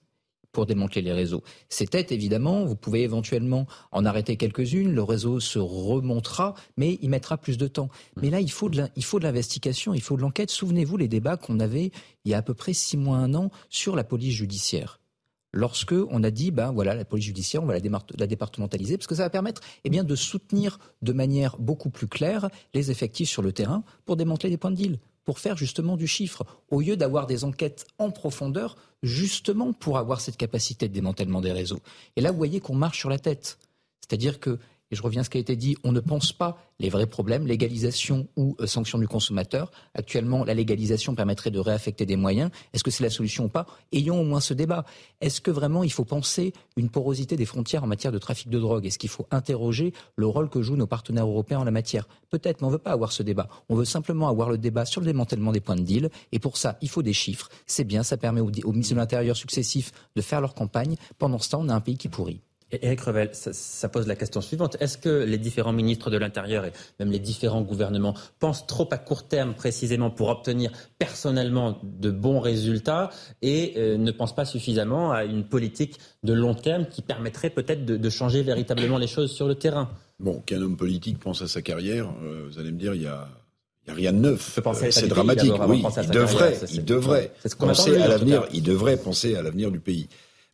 pour 0.51 0.65
démanteler 0.65 1.01
les 1.01 1.13
réseaux. 1.13 1.43
Ces 1.69 1.87
têtes, 1.87 2.11
évidemment, 2.11 2.65
vous 2.65 2.75
pouvez 2.75 3.03
éventuellement 3.03 3.67
en 3.91 4.05
arrêter 4.05 4.35
quelques-unes, 4.37 4.93
le 4.93 5.03
réseau 5.03 5.39
se 5.39 5.59
remontera, 5.59 6.55
mais 6.77 6.97
il 7.01 7.09
mettra 7.09 7.37
plus 7.37 7.57
de 7.57 7.67
temps. 7.67 7.89
Mais 8.21 8.29
là, 8.29 8.39
il 8.39 8.51
faut 8.51 8.69
de 8.69 9.23
l'investigation, 9.23 9.93
il 9.93 10.01
faut 10.01 10.17
de 10.17 10.21
l'enquête. 10.21 10.51
Souvenez-vous 10.51 10.97
les 10.97 11.07
débats 11.07 11.37
qu'on 11.37 11.59
avait 11.59 11.91
il 12.25 12.31
y 12.31 12.33
a 12.33 12.37
à 12.37 12.41
peu 12.41 12.53
près 12.53 12.73
six 12.73 12.97
mois, 12.97 13.17
un 13.17 13.33
an, 13.33 13.51
sur 13.69 13.95
la 13.95 14.03
police 14.03 14.33
judiciaire 14.33 14.99
lorsque 15.53 15.93
on 16.09 16.23
a 16.23 16.31
dit 16.31 16.51
ben 16.51 16.71
voilà 16.71 16.93
la 16.93 17.05
police 17.05 17.25
judiciaire 17.25 17.63
on 17.63 17.65
va 17.65 17.73
la, 17.73 18.27
départementaliser 18.27 18.97
parce 18.97 19.07
que 19.07 19.15
ça 19.15 19.23
va 19.23 19.29
permettre 19.29 19.61
eh 19.83 19.89
bien 19.89 20.03
de 20.03 20.15
soutenir 20.15 20.77
de 21.01 21.11
manière 21.13 21.57
beaucoup 21.57 21.89
plus 21.89 22.07
claire 22.07 22.49
les 22.73 22.91
effectifs 22.91 23.29
sur 23.29 23.41
le 23.41 23.51
terrain 23.51 23.83
pour 24.05 24.15
démanteler 24.15 24.49
des 24.49 24.57
points 24.57 24.71
de 24.71 24.75
deal 24.75 24.99
pour 25.29 25.37
faire 25.37 25.57
justement 25.57 25.95
du 25.95 26.07
chiffre, 26.07 26.43
au 26.71 26.81
lieu 26.81 26.97
d'avoir 26.97 27.27
des 27.27 27.43
enquêtes 27.43 27.85
en 27.99 28.09
profondeur, 28.09 28.75
justement 29.03 29.73
pour 29.73 29.99
avoir 29.99 30.21
cette 30.21 30.37
capacité 30.37 30.87
de 30.87 30.93
démantèlement 30.95 31.39
des 31.39 31.51
réseaux. 31.51 31.81
Et 32.15 32.21
là, 32.21 32.31
vous 32.31 32.37
voyez 32.37 32.59
qu'on 32.61 32.73
marche 32.73 32.97
sur 32.97 33.11
la 33.11 33.19
tête. 33.19 33.59
C'est-à-dire 34.01 34.39
que 34.39 34.57
et 34.91 34.95
je 34.95 35.01
reviens 35.01 35.21
à 35.21 35.23
ce 35.23 35.29
qui 35.29 35.37
a 35.37 35.41
été 35.41 35.55
dit, 35.55 35.77
on 35.83 35.91
ne 35.91 35.99
pense 35.99 36.33
pas 36.33 36.57
les 36.79 36.89
vrais 36.89 37.05
problèmes, 37.05 37.45
légalisation 37.45 38.27
ou 38.35 38.55
euh, 38.59 38.65
sanction 38.65 38.97
du 38.97 39.07
consommateur. 39.07 39.71
Actuellement, 39.93 40.43
la 40.43 40.53
légalisation 40.53 41.13
permettrait 41.13 41.51
de 41.51 41.59
réaffecter 41.59 42.05
des 42.05 42.15
moyens. 42.15 42.49
Est-ce 42.73 42.83
que 42.83 42.91
c'est 42.91 43.03
la 43.03 43.09
solution 43.09 43.45
ou 43.45 43.49
pas? 43.49 43.67
Ayons 43.91 44.19
au 44.19 44.23
moins 44.23 44.39
ce 44.39 44.53
débat. 44.53 44.85
Est-ce 45.21 45.41
que 45.41 45.51
vraiment 45.51 45.83
il 45.83 45.91
faut 45.91 46.05
penser 46.05 46.53
une 46.77 46.89
porosité 46.89 47.35
des 47.35 47.45
frontières 47.45 47.83
en 47.83 47.87
matière 47.87 48.11
de 48.11 48.17
trafic 48.17 48.49
de 48.49 48.59
drogue? 48.59 48.85
Est-ce 48.85 48.97
qu'il 48.97 49.09
faut 49.09 49.27
interroger 49.29 49.93
le 50.15 50.25
rôle 50.25 50.49
que 50.49 50.61
jouent 50.61 50.77
nos 50.77 50.87
partenaires 50.87 51.27
européens 51.27 51.59
en 51.59 51.65
la 51.65 51.71
matière? 51.71 52.07
Peut-être, 52.29 52.61
mais 52.61 52.67
on 52.67 52.71
ne 52.71 52.75
veut 52.75 52.79
pas 52.79 52.91
avoir 52.91 53.11
ce 53.11 53.21
débat. 53.21 53.47
On 53.67 53.75
veut 53.75 53.85
simplement 53.85 54.27
avoir 54.27 54.49
le 54.49 54.57
débat 54.57 54.85
sur 54.85 55.01
le 55.01 55.07
démantèlement 55.07 55.51
des 55.51 55.61
points 55.61 55.75
de 55.75 55.81
deal. 55.81 56.09
Et 56.31 56.39
pour 56.39 56.57
ça, 56.57 56.77
il 56.81 56.89
faut 56.89 57.03
des 57.03 57.13
chiffres. 57.13 57.49
C'est 57.67 57.83
bien, 57.83 58.03
ça 58.03 58.17
permet 58.17 58.41
aux, 58.41 58.51
aux 58.63 58.71
ministres 58.71 58.95
de 58.95 58.99
l'Intérieur 58.99 59.35
successifs 59.35 59.91
de 60.15 60.21
faire 60.21 60.41
leur 60.41 60.55
campagne. 60.55 60.95
Pendant 61.17 61.39
ce 61.39 61.49
temps, 61.49 61.61
on 61.61 61.69
a 61.69 61.75
un 61.75 61.81
pays 61.81 61.97
qui 61.97 62.07
pourrit. 62.07 62.41
Éric 62.71 63.01
Revel, 63.01 63.29
ça, 63.33 63.89
pose 63.89 64.07
la 64.07 64.15
question 64.15 64.41
suivante. 64.41 64.77
Est-ce 64.79 64.97
que 64.97 65.23
les 65.23 65.37
différents 65.37 65.73
ministres 65.73 66.09
de 66.09 66.17
l'Intérieur 66.17 66.65
et 66.65 66.71
même 66.99 67.11
les 67.11 67.19
différents 67.19 67.61
gouvernements 67.61 68.13
pensent 68.39 68.67
trop 68.67 68.87
à 68.91 68.97
court 68.97 69.27
terme 69.27 69.53
précisément 69.53 70.11
pour 70.11 70.29
obtenir 70.29 70.71
personnellement 70.99 71.79
de 71.83 72.11
bons 72.11 72.39
résultats 72.39 73.09
et 73.41 73.73
euh, 73.77 73.97
ne 73.97 74.11
pensent 74.11 74.35
pas 74.35 74.45
suffisamment 74.45 75.11
à 75.11 75.23
une 75.23 75.43
politique 75.43 75.97
de 76.23 76.33
long 76.33 76.53
terme 76.53 76.85
qui 76.85 77.01
permettrait 77.01 77.49
peut-être 77.49 77.85
de, 77.85 78.09
changer 78.09 78.43
véritablement 78.43 78.97
les 78.97 79.07
choses 79.07 79.31
sur 79.31 79.47
le 79.47 79.55
terrain? 79.55 79.89
Bon, 80.19 80.41
qu'un 80.45 80.61
homme 80.61 80.77
politique 80.77 81.19
pense 81.19 81.41
à 81.41 81.47
sa 81.47 81.61
carrière, 81.61 82.11
euh, 82.23 82.47
vous 82.49 82.59
allez 82.59 82.71
me 82.71 82.77
dire, 82.77 82.93
il 82.93 83.03
y 83.03 83.07
a 83.07 83.27
a 83.87 83.93
rien 83.93 84.13
de 84.13 84.19
neuf. 84.19 84.59
C'est 84.91 85.07
dramatique. 85.07 85.51
Oui, 85.67 85.83
il 86.03 86.09
devrait, 86.09 86.59
il 86.71 86.85
devrait 86.85 87.31
penser 87.57 87.97
à 87.97 88.07
l'avenir. 88.07 88.45
Il 88.53 88.63
devrait 88.63 88.97
penser 88.97 89.35
à 89.35 89.41
l'avenir 89.41 89.71
du 89.71 89.79
pays. 89.79 90.07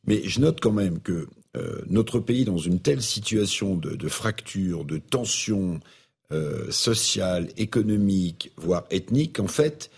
Mais 0.07 0.22
je 0.24 0.39
note 0.39 0.59
quand 0.61 0.72
même 0.72 0.99
que 0.99 1.28
euh, 1.56 1.82
notre 1.88 2.20
pays, 2.20 2.45
dans 2.45 2.58
une 2.58 2.80
telle 2.80 3.01
situation 3.01 3.76
de, 3.76 4.08
fracture, 4.08 4.86
de 4.86 4.97
tension 4.97 5.80
euh, 6.32 6.70
sociale, 6.72 7.49
économique, 7.58 8.51
voire 8.58 8.86
ethnique, 8.89 9.39
en 9.39 9.47
fait, 9.47 9.89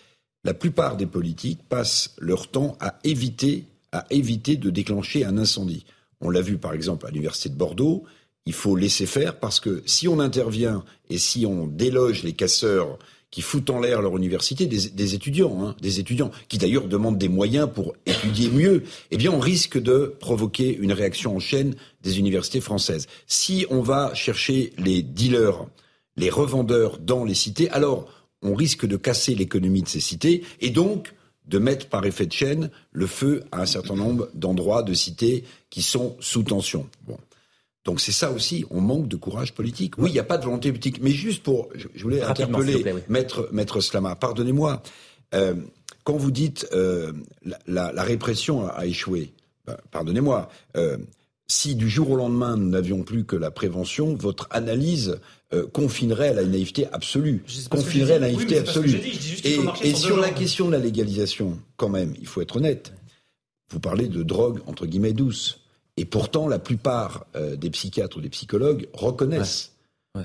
la 0.44 0.54
plupart 0.54 0.98
des 0.98 1.06
politiques 1.06 1.60
passent 1.68 2.16
leur 2.20 2.48
temps 2.48 2.78
à 2.80 3.00
éviter, 3.04 3.66
à 3.92 4.06
éviter 4.10 4.56
de 4.56 4.70
déclencher 4.70 5.26
un 5.26 5.38
incendie. 5.38 5.86
On 6.22 6.30
l'a 6.30 6.42
vu 6.42 6.58
par 6.58 6.74
exemple 6.74 7.06
à 7.06 7.10
l'université 7.10 7.50
de 7.50 7.56
Bordeaux. 7.56 8.04
Il 8.46 8.54
faut 8.54 8.76
laisser 8.76 9.06
faire 9.06 9.40
parce 9.40 9.60
que 9.60 9.84
si 9.86 10.08
on 10.08 10.20
intervient 10.20 10.84
et 11.10 11.18
si 11.18 11.46
on 11.46 11.68
déloge 11.68 12.24
les 12.24 12.34
casseurs 12.34 12.98
qui 13.30 13.42
foutent 13.42 13.70
en 13.70 13.80
l'air 13.80 14.02
leur 14.02 14.16
université, 14.16 14.66
des, 14.68 15.16
étudiants, 15.16 15.62
hein, 15.62 15.76
des 15.82 16.00
étudiants 16.00 16.32
qui 16.48 16.58
d'ailleurs 16.58 16.88
demandent 16.88 17.18
des 17.18 17.28
moyens 17.28 17.70
pour 17.74 17.94
étudier 18.06 18.50
mieux, 18.50 18.84
eh 19.12 19.18
bien 19.18 19.32
on 19.32 19.40
risque 19.40 19.78
de 19.78 20.16
provoquer 20.20 20.76
une 20.76 20.94
réaction 20.94 21.36
en 21.36 21.40
chaîne 21.40 21.76
des 22.02 22.20
universités 22.20 22.62
françaises. 22.62 23.08
Si 23.28 23.66
on 23.70 23.82
va 23.82 24.14
chercher 24.14 24.72
les 24.78 25.02
dealers, 25.02 25.66
les 26.16 26.30
revendeurs 26.30 27.00
dans 27.00 27.26
les 27.26 27.34
cités, 27.34 27.70
alors 27.72 28.08
on 28.42 28.56
risque 28.56 28.86
de 28.86 28.98
casser 28.98 29.36
l'économie 29.36 29.82
de 29.82 29.90
ces 29.90 30.00
cités 30.00 30.44
et 30.62 30.70
donc 30.70 31.14
de 31.48 31.60
mettre 31.60 31.88
par 31.88 32.06
effet 32.06 32.26
de 32.26 32.34
chaîne 32.34 32.70
le 32.92 33.08
feu 33.08 33.44
à 33.52 33.62
un 33.62 33.66
certain 33.66 33.96
nombre 33.96 34.30
d'endroits, 34.34 34.84
de 34.84 34.94
cités 34.94 35.44
qui 35.70 35.82
sont 35.82 36.16
sous 36.20 36.44
tension. 36.44 36.88
Donc 37.88 38.02
c'est 38.02 38.12
ça 38.12 38.32
aussi, 38.34 38.66
on 38.70 38.82
manque 38.82 39.08
de 39.08 39.16
courage 39.16 39.54
politique. 39.54 39.98
Oui, 39.98 40.10
il 40.10 40.14
n'y 40.14 40.20
a 40.20 40.26
pas 40.26 40.38
de 40.38 40.44
volonté 40.44 40.70
politique. 40.72 41.00
Mais 41.02 41.10
juste 41.10 41.42
pour, 41.42 41.70
je, 41.74 41.88
voulais 42.04 42.22
interpeller 42.22 42.84
maître, 43.08 43.48
maître 43.54 43.80
Slama, 43.80 44.18
pardonnez-moi, 44.18 44.84
euh, 45.34 45.54
quand 46.04 46.18
vous 46.18 46.30
dites 46.30 46.68
euh, 46.74 47.14
la, 47.66 48.04
répression 48.04 48.68
a, 48.68 48.86
échoué, 48.86 49.32
ben, 49.66 49.78
pardonnez-moi, 49.92 50.50
euh, 50.76 50.98
si 51.48 51.76
du 51.76 51.88
jour 51.88 52.10
au 52.10 52.18
lendemain 52.18 52.58
nous 52.58 52.68
n'avions 52.68 53.04
plus 53.04 53.24
que 53.24 53.38
la 53.38 53.52
prévention, 53.52 54.16
votre 54.16 54.50
analyse 54.52 55.18
confinerait 55.72 56.28
à 56.28 56.34
la 56.34 56.44
naïveté 56.44 56.88
absolue. 56.92 57.42
Confinerait 57.70 58.16
à 58.16 58.20
la 58.20 58.28
naïveté 58.28 58.58
absolue. 58.58 59.00
et, 59.46 59.60
et 59.82 59.96
sur 59.96 60.18
la 60.18 60.32
question 60.32 60.68
de 60.68 60.74
la 60.74 60.80
légalisation, 60.80 61.58
quand 61.78 61.88
même, 61.88 62.14
il 62.20 62.28
faut 62.28 62.42
être 62.42 62.58
honnête. 62.58 62.92
Vous 63.70 63.80
parlez 63.80 64.10
de 64.10 64.24
drogue 64.24 64.60
entre 64.66 64.86
guillemets 64.86 65.14
douce. 65.14 65.62
Et 65.98 66.06
pourtant, 66.06 66.48
la 66.48 66.60
plupart 66.60 67.26
euh, 67.36 67.56
des 67.56 67.70
psychiatres 67.72 68.18
ou 68.18 68.22
des 68.22 68.30
psychologues 68.30 68.88
reconnaissent 68.94 69.74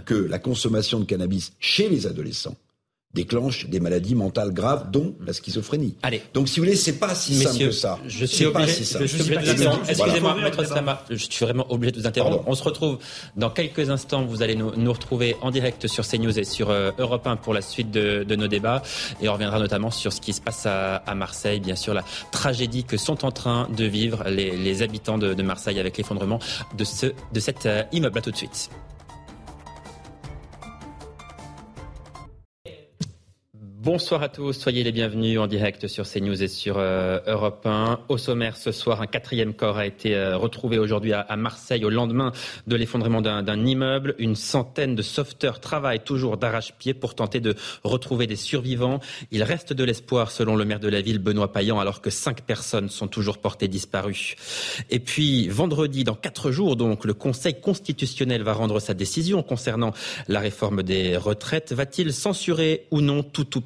que 0.06 0.14
la 0.14 0.38
consommation 0.38 1.00
de 1.00 1.04
cannabis 1.04 1.52
chez 1.58 1.88
les 1.88 2.06
adolescents 2.06 2.56
déclenche 3.14 3.66
des 3.66 3.80
maladies 3.80 4.14
mentales 4.14 4.52
graves, 4.52 4.90
dont 4.90 5.14
la 5.24 5.32
schizophrénie. 5.32 5.96
Allez. 6.02 6.22
Donc, 6.32 6.48
si 6.48 6.58
vous 6.58 6.64
voulez, 6.66 6.76
c'est 6.76 6.98
pas 6.98 7.14
si 7.14 7.34
simple 7.34 7.58
que 7.58 7.70
ça. 7.70 7.98
Je 8.06 8.24
suis 8.24 8.46
obligé, 8.46 8.72
si 8.72 8.84
je, 8.84 9.06
suis 9.06 9.34
Excusez-moi, 9.88 10.36
maître 10.36 10.64
Slama, 10.64 11.04
je 11.10 11.16
suis 11.16 11.44
vraiment 11.44 11.70
obligé 11.70 11.92
de 11.92 12.00
vous 12.00 12.06
interrompre. 12.06 12.44
On 12.46 12.54
se 12.54 12.62
retrouve 12.62 12.98
dans 13.36 13.50
quelques 13.50 13.90
instants. 13.90 14.24
Vous 14.24 14.42
allez 14.42 14.54
nous, 14.54 14.72
nous 14.76 14.92
retrouver 14.92 15.36
en 15.42 15.50
direct 15.50 15.86
sur 15.86 16.06
CNews 16.06 16.38
et 16.38 16.44
sur 16.44 16.70
euh, 16.70 16.90
Europe 16.98 17.26
1 17.26 17.36
pour 17.36 17.54
la 17.54 17.62
suite 17.62 17.90
de, 17.90 18.24
de, 18.24 18.36
nos 18.36 18.48
débats. 18.48 18.82
Et 19.20 19.28
on 19.28 19.34
reviendra 19.34 19.58
notamment 19.58 19.90
sur 19.90 20.12
ce 20.12 20.20
qui 20.20 20.32
se 20.32 20.40
passe 20.40 20.66
à, 20.66 20.96
à, 20.96 21.14
Marseille, 21.14 21.60
bien 21.60 21.76
sûr, 21.76 21.94
la 21.94 22.04
tragédie 22.30 22.84
que 22.84 22.96
sont 22.96 23.24
en 23.24 23.30
train 23.30 23.68
de 23.76 23.84
vivre 23.84 24.24
les, 24.28 24.56
les 24.56 24.82
habitants 24.82 25.18
de, 25.18 25.34
de 25.34 25.42
Marseille 25.42 25.78
avec 25.78 25.98
l'effondrement 25.98 26.38
de, 26.76 26.84
ce, 26.84 27.06
de 27.32 27.40
cet 27.40 27.66
euh, 27.66 27.82
immeuble. 27.92 28.18
À 28.18 28.22
tout 28.22 28.30
de 28.30 28.36
suite. 28.36 28.70
Bonsoir 33.84 34.22
à 34.22 34.28
tous, 34.28 34.52
soyez 34.52 34.84
les 34.84 34.92
bienvenus 34.92 35.40
en 35.40 35.48
direct 35.48 35.88
sur 35.88 36.08
CNews 36.08 36.40
et 36.40 36.46
sur 36.46 36.76
euh, 36.78 37.18
Europe 37.26 37.66
1. 37.66 37.98
Au 38.08 38.16
sommaire 38.16 38.56
ce 38.56 38.70
soir, 38.70 39.00
un 39.00 39.08
quatrième 39.08 39.54
corps 39.54 39.76
a 39.76 39.86
été 39.86 40.14
euh, 40.14 40.36
retrouvé 40.36 40.78
aujourd'hui 40.78 41.12
à, 41.12 41.36
Marseille 41.36 41.84
au 41.84 41.90
lendemain 41.90 42.30
de 42.68 42.76
l'effondrement 42.76 43.20
d'un 43.20 43.66
immeuble. 43.66 44.14
Une 44.20 44.36
centaine 44.36 44.94
de 44.94 45.02
sauveteurs 45.02 45.58
travaillent 45.58 46.04
toujours 46.04 46.36
d'arrache-pied 46.36 46.94
pour 46.94 47.16
tenter 47.16 47.40
de 47.40 47.56
retrouver 47.82 48.28
des 48.28 48.36
survivants. 48.36 49.00
Il 49.32 49.42
reste 49.42 49.72
de 49.72 49.82
l'espoir 49.82 50.30
selon 50.30 50.54
le 50.54 50.64
maire 50.64 50.78
de 50.78 50.88
la 50.88 51.00
ville, 51.00 51.18
Benoît 51.18 51.52
Payan, 51.52 51.80
alors 51.80 52.00
que 52.00 52.10
cinq 52.10 52.42
personnes 52.42 52.88
sont 52.88 53.08
toujours 53.08 53.38
portées 53.38 53.66
disparues. 53.66 54.36
Et 54.90 55.00
puis 55.00 55.48
vendredi, 55.48 56.04
dans 56.04 56.14
quatre 56.14 56.52
jours 56.52 56.76
donc, 56.76 57.04
le 57.04 57.14
Conseil 57.14 57.60
constitutionnel 57.60 58.44
va 58.44 58.52
rendre 58.52 58.78
sa 58.78 58.94
décision 58.94 59.42
concernant 59.42 59.90
la 60.28 60.38
réforme 60.38 60.84
des 60.84 61.16
retraites. 61.16 61.72
Va-t-il 61.72 62.12
censurer 62.12 62.86
ou 62.92 63.00
non 63.00 63.24
tout 63.24 63.58
ou 63.58 63.60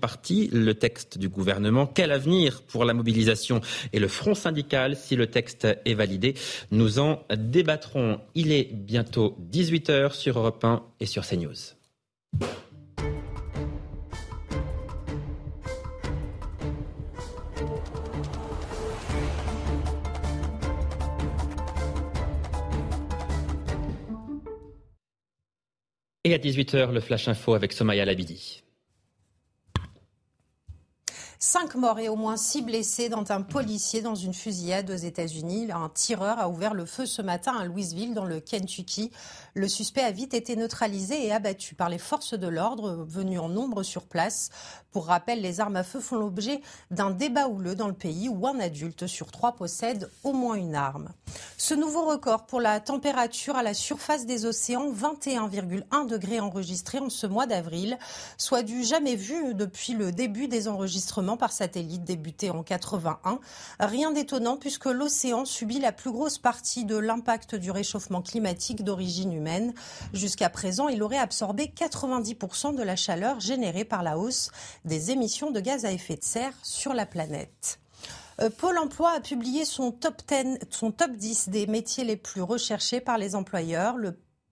le 0.52 0.72
texte 0.74 1.18
du 1.18 1.28
gouvernement. 1.28 1.86
Quel 1.86 2.12
avenir 2.12 2.62
pour 2.62 2.84
la 2.84 2.94
mobilisation 2.94 3.60
et 3.92 3.98
le 3.98 4.08
front 4.08 4.34
syndical 4.34 4.96
si 4.96 5.16
le 5.16 5.26
texte 5.26 5.66
est 5.84 5.94
validé? 5.94 6.34
Nous 6.70 6.98
en 6.98 7.22
débattrons. 7.36 8.20
Il 8.34 8.52
est 8.52 8.68
bientôt 8.72 9.36
18h 9.52 10.12
sur 10.12 10.38
Europe 10.38 10.64
1 10.64 10.82
et 11.00 11.06
sur 11.06 11.26
CNews. 11.26 11.54
Et 26.24 26.34
à 26.34 26.38
18h, 26.38 26.90
le 26.90 26.98
Flash 26.98 27.28
Info 27.28 27.54
avec 27.54 27.72
Somaya 27.72 28.04
Labidi. 28.04 28.65
Cinq 31.48 31.76
morts 31.76 32.00
et 32.00 32.08
au 32.08 32.16
moins 32.16 32.36
six 32.36 32.60
blessés 32.60 33.08
dans 33.08 33.30
un 33.30 33.40
policier 33.40 34.02
dans 34.02 34.16
une 34.16 34.34
fusillade 34.34 34.90
aux 34.90 34.96
États-Unis. 34.96 35.70
Un 35.70 35.88
tireur 35.90 36.40
a 36.40 36.48
ouvert 36.48 36.74
le 36.74 36.86
feu 36.86 37.06
ce 37.06 37.22
matin 37.22 37.54
à 37.56 37.64
Louisville, 37.64 38.14
dans 38.14 38.24
le 38.24 38.40
Kentucky. 38.40 39.12
Le 39.54 39.68
suspect 39.68 40.02
a 40.02 40.10
vite 40.10 40.34
été 40.34 40.56
neutralisé 40.56 41.24
et 41.24 41.30
abattu 41.30 41.76
par 41.76 41.88
les 41.88 41.98
forces 41.98 42.34
de 42.34 42.48
l'ordre 42.48 43.06
venues 43.08 43.38
en 43.38 43.48
nombre 43.48 43.84
sur 43.84 44.06
place. 44.06 44.50
Pour 44.90 45.06
rappel, 45.06 45.40
les 45.40 45.60
armes 45.60 45.76
à 45.76 45.84
feu 45.84 46.00
font 46.00 46.16
l'objet 46.16 46.62
d'un 46.90 47.12
débat 47.12 47.46
houleux 47.46 47.76
dans 47.76 47.86
le 47.86 47.94
pays 47.94 48.28
où 48.28 48.44
un 48.48 48.58
adulte 48.58 49.06
sur 49.06 49.30
trois 49.30 49.52
possède 49.52 50.10
au 50.24 50.32
moins 50.32 50.56
une 50.56 50.74
arme. 50.74 51.10
Ce 51.58 51.74
nouveau 51.74 52.06
record 52.06 52.46
pour 52.46 52.60
la 52.60 52.80
température 52.80 53.56
à 53.56 53.62
la 53.62 53.74
surface 53.74 54.26
des 54.26 54.46
océans, 54.46 54.90
21,1 54.90 56.08
degrés 56.08 56.40
enregistrés 56.40 56.98
en 56.98 57.10
ce 57.10 57.26
mois 57.26 57.46
d'avril, 57.46 57.98
soit 58.36 58.62
du 58.62 58.84
jamais 58.84 59.16
vu 59.16 59.54
depuis 59.54 59.92
le 59.92 60.12
début 60.12 60.48
des 60.48 60.66
enregistrements 60.66 61.35
par 61.36 61.52
satellite 61.52 62.04
débuté 62.04 62.50
en 62.50 62.62
81. 62.62 63.38
Rien 63.80 64.10
d'étonnant 64.10 64.56
puisque 64.56 64.86
l'océan 64.86 65.44
subit 65.44 65.80
la 65.80 65.92
plus 65.92 66.10
grosse 66.10 66.38
partie 66.38 66.84
de 66.84 66.96
l'impact 66.96 67.54
du 67.54 67.70
réchauffement 67.70 68.22
climatique 68.22 68.84
d'origine 68.84 69.32
humaine. 69.32 69.74
Jusqu'à 70.12 70.50
présent, 70.50 70.88
il 70.88 71.02
aurait 71.02 71.18
absorbé 71.18 71.72
90% 71.76 72.74
de 72.74 72.82
la 72.82 72.96
chaleur 72.96 73.40
générée 73.40 73.84
par 73.84 74.02
la 74.02 74.18
hausse 74.18 74.50
des 74.84 75.10
émissions 75.10 75.50
de 75.50 75.60
gaz 75.60 75.84
à 75.84 75.92
effet 75.92 76.16
de 76.16 76.24
serre 76.24 76.54
sur 76.62 76.94
la 76.94 77.06
planète. 77.06 77.78
Euh, 78.40 78.50
Pôle 78.50 78.78
emploi 78.78 79.12
a 79.12 79.20
publié 79.20 79.64
son 79.64 79.92
top 79.92 80.22
10, 80.28 80.58
son 80.70 80.90
top 80.90 81.12
10 81.12 81.48
des 81.48 81.66
métiers 81.66 82.04
les 82.04 82.16
plus 82.16 82.42
recherchés 82.42 83.00
par 83.00 83.18
les 83.18 83.34
employeurs. 83.34 83.96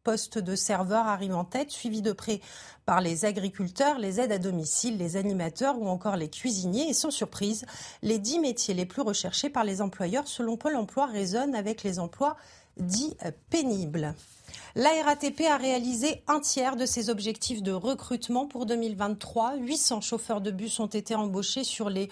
Poste 0.04 0.38
de 0.38 0.54
serveur 0.54 1.06
arrive 1.06 1.34
en 1.34 1.44
tête, 1.44 1.70
suivi 1.70 2.02
de 2.02 2.12
près 2.12 2.40
par 2.86 3.00
les 3.00 3.24
agriculteurs, 3.24 3.98
les 3.98 4.20
aides 4.20 4.32
à 4.32 4.38
domicile, 4.38 4.98
les 4.98 5.16
animateurs 5.16 5.78
ou 5.78 5.88
encore 5.88 6.16
les 6.16 6.28
cuisiniers. 6.28 6.90
Et 6.90 6.92
sans 6.92 7.10
surprise, 7.10 7.64
les 8.02 8.18
10 8.18 8.40
métiers 8.40 8.74
les 8.74 8.86
plus 8.86 9.02
recherchés 9.02 9.48
par 9.48 9.64
les 9.64 9.80
employeurs 9.80 10.28
selon 10.28 10.56
Pôle 10.56 10.76
emploi 10.76 11.06
résonnent 11.06 11.54
avec 11.54 11.82
les 11.82 11.98
emplois 11.98 12.36
dits 12.76 13.16
pénibles. 13.50 14.14
La 14.76 14.90
RATP 15.04 15.42
a 15.48 15.56
réalisé 15.56 16.24
un 16.26 16.40
tiers 16.40 16.74
de 16.74 16.84
ses 16.84 17.08
objectifs 17.08 17.62
de 17.62 17.70
recrutement 17.70 18.48
pour 18.48 18.66
2023. 18.66 19.54
800 19.58 20.00
chauffeurs 20.00 20.40
de 20.40 20.50
bus 20.50 20.80
ont 20.80 20.88
été 20.88 21.14
embauchés 21.14 21.62
sur 21.62 21.88
les 21.88 22.08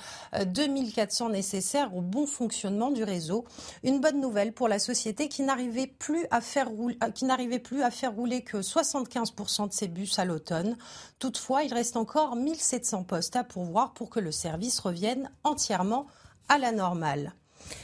2400 0.46 1.26
euh, 1.26 1.32
nécessaires 1.32 1.96
au 1.96 2.02
bon 2.02 2.24
fonctionnement 2.24 2.92
du 2.92 3.02
réseau. 3.02 3.44
Une 3.82 4.00
bonne 4.00 4.20
nouvelle 4.20 4.52
pour 4.52 4.68
la 4.68 4.78
société 4.78 5.28
qui 5.28 5.42
n'arrivait 5.42 5.88
plus 5.88 6.24
à 6.30 6.40
faire 6.40 6.68
rouler, 6.68 6.96
euh, 7.02 7.10
qui 7.10 7.24
n'arrivait 7.24 7.58
plus 7.58 7.82
à 7.82 7.90
faire 7.90 8.14
rouler 8.14 8.42
que 8.42 8.58
75% 8.58 9.66
de 9.66 9.72
ses 9.72 9.88
bus 9.88 10.20
à 10.20 10.24
l'automne. 10.24 10.76
Toutefois, 11.18 11.64
il 11.64 11.74
reste 11.74 11.96
encore 11.96 12.36
1700 12.36 13.02
postes 13.02 13.34
à 13.34 13.42
pourvoir 13.42 13.92
pour 13.92 14.08
que 14.08 14.20
le 14.20 14.30
service 14.30 14.78
revienne 14.78 15.32
entièrement 15.42 16.06
à 16.48 16.58
la 16.58 16.70
normale. 16.70 17.32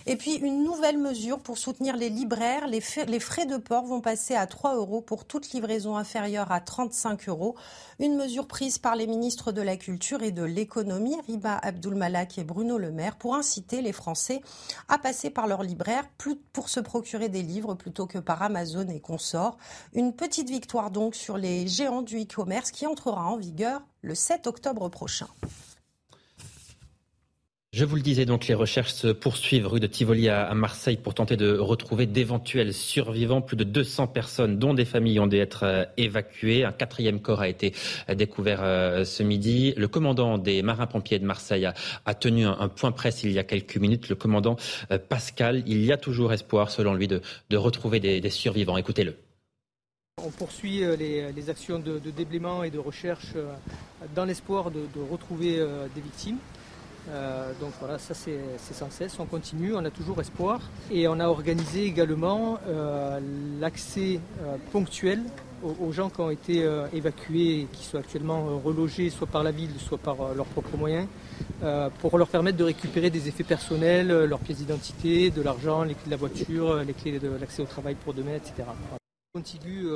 Et 0.06 0.16
puis 0.16 0.36
une 0.36 0.64
nouvelle 0.64 0.98
mesure 0.98 1.38
pour 1.38 1.58
soutenir 1.58 1.96
les 1.96 2.08
libraires. 2.08 2.66
Les, 2.66 2.80
frais 2.80 3.46
de 3.46 3.56
port 3.56 3.84
vont 3.84 4.00
passer 4.00 4.34
à 4.34 4.46
3 4.46 4.76
euros 4.76 5.00
pour 5.00 5.24
toute 5.24 5.52
livraison 5.52 5.96
inférieure 5.96 6.50
à 6.50 6.60
35 6.60 7.28
euros. 7.28 7.56
Une 7.98 8.16
mesure 8.16 8.46
prise 8.46 8.78
par 8.78 8.96
les 8.96 9.06
ministres 9.06 9.52
de 9.52 9.60
la 9.60 9.76
Culture 9.76 10.22
et 10.22 10.30
de 10.30 10.44
l'Économie, 10.44 11.16
Riba 11.26 11.58
Abdulmalak 11.58 12.38
et 12.38 12.44
Bruno 12.44 12.78
Le 12.78 12.90
Maire, 12.90 13.16
pour 13.16 13.34
inciter 13.34 13.82
les 13.82 13.92
Français 13.92 14.40
à 14.88 14.98
passer 14.98 15.30
par 15.30 15.46
leurs 15.46 15.62
libraires 15.62 16.08
pour 16.52 16.68
se 16.68 16.80
procurer 16.80 17.28
des 17.28 17.42
livres 17.42 17.74
plutôt 17.74 18.06
que 18.06 18.18
par 18.18 18.42
Amazon 18.42 18.88
et 18.88 19.00
consorts. 19.00 19.58
Une 19.94 20.14
petite 20.14 20.48
victoire 20.48 20.90
donc 20.90 21.14
sur 21.14 21.36
les 21.36 21.66
géants 21.68 22.02
du 22.02 22.22
e-commerce 22.22 22.70
qui 22.70 22.86
entrera 22.86 23.26
en 23.26 23.36
vigueur 23.36 23.82
le 24.02 24.14
7 24.14 24.46
octobre 24.46 24.88
prochain. 24.88 25.28
Je 27.74 27.84
vous 27.84 27.96
le 27.96 28.02
disais 28.02 28.24
donc, 28.24 28.46
les 28.46 28.54
recherches 28.54 28.94
se 28.94 29.08
poursuivent 29.08 29.66
rue 29.66 29.78
de 29.78 29.86
Tivoli 29.86 30.30
à 30.30 30.54
Marseille 30.54 30.96
pour 30.96 31.12
tenter 31.12 31.36
de 31.36 31.58
retrouver 31.58 32.06
d'éventuels 32.06 32.72
survivants. 32.72 33.42
Plus 33.42 33.58
de 33.58 33.64
200 33.64 34.06
personnes, 34.06 34.58
dont 34.58 34.72
des 34.72 34.86
familles, 34.86 35.20
ont 35.20 35.26
dû 35.26 35.36
être 35.36 35.64
euh, 35.64 35.84
évacuées. 35.98 36.64
Un 36.64 36.72
quatrième 36.72 37.20
corps 37.20 37.42
a 37.42 37.48
été 37.48 37.74
euh, 38.08 38.14
découvert 38.14 38.60
euh, 38.62 39.04
ce 39.04 39.22
midi. 39.22 39.74
Le 39.76 39.86
commandant 39.86 40.38
des 40.38 40.62
marins-pompiers 40.62 41.18
de 41.18 41.26
Marseille 41.26 41.68
a, 42.06 42.14
tenu 42.14 42.46
un, 42.46 42.68
point 42.68 42.90
presse 42.90 43.22
il 43.22 43.32
y 43.32 43.38
a 43.38 43.44
quelques 43.44 43.76
minutes. 43.76 44.08
Le 44.08 44.14
commandant 44.14 44.56
Pascal, 45.10 45.62
il 45.66 45.84
y 45.84 45.92
a 45.92 45.98
toujours 45.98 46.32
espoir, 46.32 46.70
selon 46.70 46.94
lui, 46.94 47.06
de, 47.06 47.20
retrouver 47.54 48.00
des, 48.00 48.30
survivants. 48.30 48.78
Écoutez-le. 48.78 49.14
On 50.24 50.30
poursuit 50.30 50.82
les, 50.98 51.50
actions 51.50 51.78
de, 51.78 51.98
déblaiement 51.98 52.64
et 52.64 52.70
de 52.70 52.78
recherche 52.78 53.34
dans 54.14 54.24
l'espoir 54.24 54.70
de, 54.70 54.80
retrouver 55.10 55.58
des 55.94 56.00
victimes. 56.00 56.38
Euh, 57.10 57.52
donc 57.60 57.72
voilà, 57.80 57.98
ça 57.98 58.14
c'est 58.14 58.38
sans 58.58 58.90
cesse, 58.90 59.18
on 59.18 59.24
continue, 59.24 59.74
on 59.74 59.84
a 59.84 59.90
toujours 59.90 60.20
espoir. 60.20 60.60
Et 60.90 61.08
on 61.08 61.18
a 61.20 61.26
organisé 61.26 61.84
également 61.84 62.58
euh, 62.68 63.20
l'accès 63.60 64.20
euh, 64.42 64.56
ponctuel 64.72 65.22
aux, 65.80 65.90
gens 65.90 66.08
qui 66.08 66.20
ont 66.20 66.30
été 66.30 66.64
évacués 66.92 67.62
et 67.62 67.64
qui 67.72 67.84
sont 67.84 67.98
actuellement 67.98 68.60
relogés 68.64 69.10
soit 69.10 69.26
par 69.26 69.42
la 69.42 69.50
ville, 69.50 69.72
soit 69.78 69.98
par 69.98 70.32
leurs 70.32 70.46
propres 70.46 70.76
moyens, 70.76 71.08
pour 71.98 72.16
leur 72.16 72.28
permettre 72.28 72.56
de 72.56 72.62
récupérer 72.62 73.10
des 73.10 73.26
effets 73.26 73.42
personnels, 73.42 74.06
leurs 74.06 74.38
pièces 74.38 74.58
d'identité, 74.58 75.30
de 75.30 75.42
l'argent, 75.42 75.82
les 75.82 75.94
clés 75.94 76.04
de 76.06 76.10
la 76.12 76.16
voiture, 76.16 76.76
les 76.84 76.92
clés 76.92 77.18
de 77.18 77.28
l'accès 77.40 77.60
au 77.60 77.66
travail 77.66 77.96
pour 77.96 78.14
demain, 78.14 78.36
etc. 78.36 78.52
Le 79.34 79.40
contigu 79.40 79.88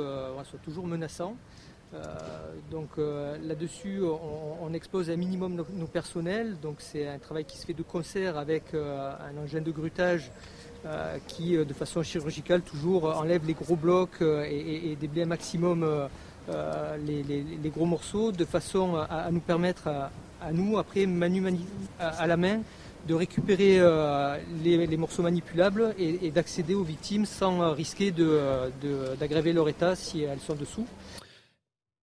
soit 0.43 0.59
toujours 0.65 0.85
menaçant. 0.85 1.33
Euh, 1.93 1.99
donc 2.71 2.89
euh, 2.97 3.37
là-dessus, 3.43 4.01
on, 4.61 4.73
expose 4.73 5.09
un 5.09 5.15
minimum 5.15 5.63
nos, 5.73 5.85
personnels. 5.85 6.55
Donc 6.61 6.77
c'est 6.79 7.07
un 7.07 7.19
travail 7.19 7.45
qui 7.45 7.57
se 7.57 7.65
fait 7.65 7.73
de 7.73 7.83
concert 7.83 8.37
avec 8.37 8.73
euh, 8.73 9.11
un 9.11 9.41
engin 9.41 9.61
de 9.61 9.71
grutage 9.71 10.31
qui, 11.29 11.55
de 11.55 11.73
façon 11.73 12.03
chirurgicale, 12.03 12.61
toujours 12.61 13.05
enlève 13.05 13.47
les 13.47 13.53
gros 13.53 13.77
blocs 13.77 14.21
et, 14.21 14.97
déblaye 14.99 15.23
un 15.23 15.27
maximum 15.27 15.87
les, 17.07 17.69
gros 17.73 17.85
morceaux, 17.85 18.33
de 18.33 18.43
façon 18.43 18.97
à, 18.97 19.29
nous 19.31 19.39
permettre 19.39 19.87
à, 19.87 20.51
nous, 20.51 20.77
après 20.77 21.05
manu, 21.05 21.41
à, 22.01 22.27
la 22.27 22.35
main, 22.35 22.59
de 23.07 23.13
récupérer 23.13 23.79
les, 24.61 24.97
morceaux 24.97 25.23
manipulables 25.23 25.95
et, 25.97 26.31
d'accéder 26.31 26.75
aux 26.75 26.83
victimes 26.83 27.25
sans 27.25 27.71
risquer 27.71 28.11
d'aggraver 28.11 29.53
leur 29.53 29.69
état 29.69 29.95
si 29.95 30.23
elles 30.23 30.41
sont 30.41 30.55
dessous. 30.55 30.85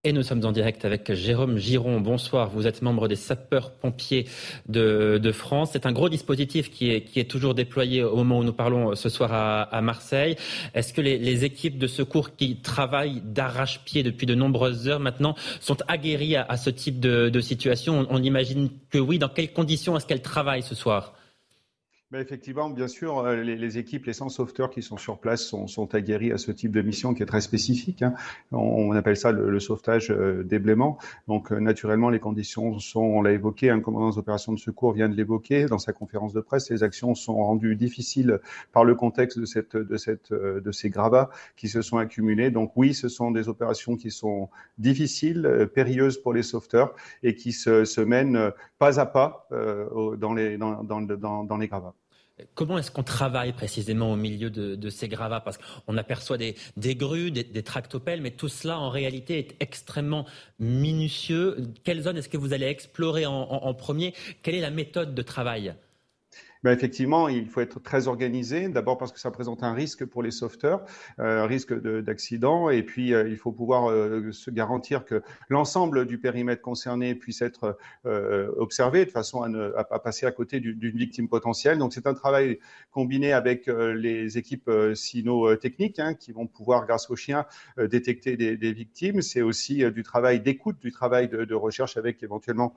Et 0.02 0.14
nous 0.14 0.22
sommes 0.22 0.42
en 0.46 0.52
direct 0.52 0.86
avec 0.86 1.12
Jérôme 1.12 1.58
Giron. 1.58 2.00
Bonsoir, 2.00 2.48
vous 2.48 2.66
êtes 2.66 2.80
membre 2.80 3.06
des 3.06 3.16
sapeurs-pompiers 3.16 4.26
de, 4.66 5.30
France. 5.30 5.72
C'est 5.74 5.84
un 5.84 5.92
gros 5.92 6.08
dispositif 6.08 6.70
qui 6.70 6.90
est, 6.90 7.30
toujours 7.30 7.54
déployé 7.54 8.02
au 8.02 8.16
moment 8.16 8.38
où 8.38 8.44
nous 8.44 8.54
parlons 8.54 8.94
ce 8.94 9.10
soir 9.10 9.30
à, 9.70 9.80
Marseille. 9.82 10.36
Est-ce 10.72 10.94
que 10.94 11.02
les, 11.02 11.44
équipes 11.44 11.76
de 11.76 11.86
secours 11.86 12.34
qui 12.34 12.56
travaillent 12.62 13.20
d'arrache-pied 13.26 14.02
depuis 14.02 14.24
de 14.24 14.34
nombreuses 14.34 14.88
heures 14.88 15.00
maintenant 15.00 15.34
sont 15.60 15.76
aguerries 15.86 16.36
à, 16.36 16.56
ce 16.56 16.70
type 16.70 16.98
de, 16.98 17.40
situation? 17.40 18.06
On 18.08 18.22
imagine 18.22 18.70
que 18.88 18.96
oui. 18.96 19.18
Dans 19.18 19.28
quelles 19.28 19.52
conditions 19.52 19.98
est-ce 19.98 20.06
qu'elles 20.06 20.22
travaillent 20.22 20.62
ce 20.62 20.74
soir? 20.74 21.12
Effectivement, 22.18 22.68
bien 22.68 22.88
sûr, 22.88 23.18
euh, 23.18 23.36
les, 23.36 23.78
équipes, 23.78 24.06
les 24.06 24.12
100 24.12 24.30
sauveteurs 24.30 24.70
qui 24.70 24.82
sont 24.82 24.96
sur 24.96 25.18
place 25.18 25.44
sont, 25.44 25.68
sont, 25.68 25.94
aguerris 25.94 26.32
à 26.32 26.38
ce 26.38 26.50
type 26.50 26.72
de 26.72 26.82
mission 26.82 27.14
qui 27.14 27.22
est 27.22 27.26
très 27.26 27.40
spécifique. 27.40 28.02
Hein. 28.02 28.14
On, 28.50 28.90
appelle 28.92 29.16
ça 29.16 29.30
le, 29.30 29.60
sauvetage 29.60 30.10
euh, 30.10 30.42
déblaiement. 30.42 30.98
Donc, 31.28 31.52
euh, 31.52 31.60
naturellement, 31.60 32.10
les 32.10 32.18
conditions 32.18 32.80
sont, 32.80 33.00
on 33.00 33.22
l'a 33.22 33.30
évoqué, 33.30 33.70
un 33.70 33.78
commandant 33.80 34.10
des 34.10 34.18
opérations 34.18 34.52
de 34.52 34.58
secours 34.58 34.92
vient 34.92 35.08
de 35.08 35.14
l'évoquer 35.14 35.66
dans 35.66 35.78
sa 35.78 35.92
conférence 35.92 36.32
de 36.32 36.40
presse. 36.40 36.68
Les 36.70 36.82
actions 36.82 37.14
sont 37.14 37.36
rendues 37.36 37.76
difficiles 37.76 38.40
par 38.72 38.84
le 38.84 38.96
contexte 38.96 39.38
de, 39.38 39.44
cette, 39.44 39.76
de, 39.76 39.96
cette, 39.96 40.32
de 40.32 40.72
ces 40.72 40.90
gravats 40.90 41.30
qui 41.56 41.68
se 41.68 41.80
sont 41.80 41.98
accumulés. 41.98 42.50
Donc, 42.50 42.72
oui, 42.74 42.92
ce 42.92 43.08
sont 43.08 43.30
des 43.30 43.48
opérations 43.48 43.96
qui 43.96 44.10
sont 44.10 44.48
difficiles, 44.78 45.68
périlleuses 45.74 46.18
pour 46.18 46.32
les 46.32 46.42
sauveteurs 46.42 46.96
et 47.22 47.36
qui 47.36 47.52
se, 47.52 47.84
se 47.84 48.00
mènent 48.00 48.50
pas 48.78 48.98
à 48.98 49.06
pas 49.06 49.48
les, 50.36 50.58
dans, 50.58 50.82
dans, 50.82 51.00
dans, 51.00 51.44
dans 51.44 51.56
les 51.56 51.68
gravats. 51.68 51.94
Comment 52.54 52.78
est-ce 52.78 52.90
qu'on 52.90 53.02
travaille 53.02 53.52
précisément 53.52 54.12
au 54.12 54.16
milieu 54.16 54.50
de, 54.50 54.90
ces 54.90 55.08
gravats? 55.08 55.40
Parce 55.40 55.58
qu'on 55.58 55.96
aperçoit 55.96 56.38
des, 56.38 56.54
grues, 56.96 57.30
des, 57.30 57.62
tractopelles, 57.62 58.20
mais 58.20 58.30
tout 58.30 58.48
cela 58.48 58.78
en 58.78 58.90
réalité 58.90 59.38
est 59.38 59.56
extrêmement 59.60 60.26
minutieux. 60.58 61.56
Quelle 61.84 62.02
zone 62.02 62.16
est-ce 62.16 62.28
que 62.28 62.36
vous 62.36 62.52
allez 62.52 62.66
explorer 62.66 63.26
en 63.26 63.74
premier? 63.74 64.14
Quelle 64.42 64.54
est 64.54 64.60
la 64.60 64.70
méthode 64.70 65.14
de 65.14 65.22
travail? 65.22 65.74
Ben 66.62 66.72
effectivement, 66.72 67.28
il 67.28 67.48
faut 67.48 67.60
être 67.60 67.80
très 67.80 68.08
organisé. 68.08 68.68
D'abord 68.68 68.98
parce 68.98 69.12
que 69.12 69.20
ça 69.20 69.30
présente 69.30 69.62
un 69.62 69.72
risque 69.72 70.04
pour 70.04 70.22
les 70.22 70.30
sauveteurs, 70.30 70.84
euh, 71.18 71.42
un 71.42 71.46
risque 71.46 71.72
d'accident, 71.72 72.68
et 72.68 72.82
puis 72.82 73.14
euh, 73.14 73.28
il 73.28 73.36
faut 73.36 73.52
pouvoir 73.52 73.90
euh, 73.90 74.30
se 74.32 74.50
garantir 74.50 75.04
que 75.04 75.22
l'ensemble 75.48 76.06
du 76.06 76.18
périmètre 76.18 76.60
concerné 76.60 77.14
puisse 77.14 77.42
être 77.42 77.78
observé 78.56 79.04
de 79.04 79.10
façon 79.10 79.42
à 79.42 79.48
ne 79.48 79.72
à, 79.76 79.98
passer 79.98 80.26
à 80.26 80.32
côté 80.32 80.60
d'une 80.60 80.96
victime 80.96 81.28
potentielle. 81.28 81.78
Donc 81.78 81.92
c'est 81.92 82.06
un 82.06 82.14
travail 82.14 82.58
combiné 82.90 83.32
avec 83.32 83.66
les 83.66 84.38
équipes 84.38 84.70
sino-techniques 84.94 85.98
hein, 85.98 86.14
qui 86.14 86.32
vont 86.32 86.46
pouvoir, 86.46 86.86
grâce 86.86 87.10
aux 87.10 87.16
chiens, 87.16 87.46
détecter 87.78 88.36
des, 88.36 88.72
victimes. 88.72 89.22
C'est 89.22 89.42
aussi 89.42 89.84
du 89.90 90.02
travail 90.02 90.40
d'écoute, 90.40 90.78
du 90.80 90.92
travail 90.92 91.28
de 91.28 91.54
recherche 91.54 91.96
avec 91.96 92.22
éventuellement 92.22 92.74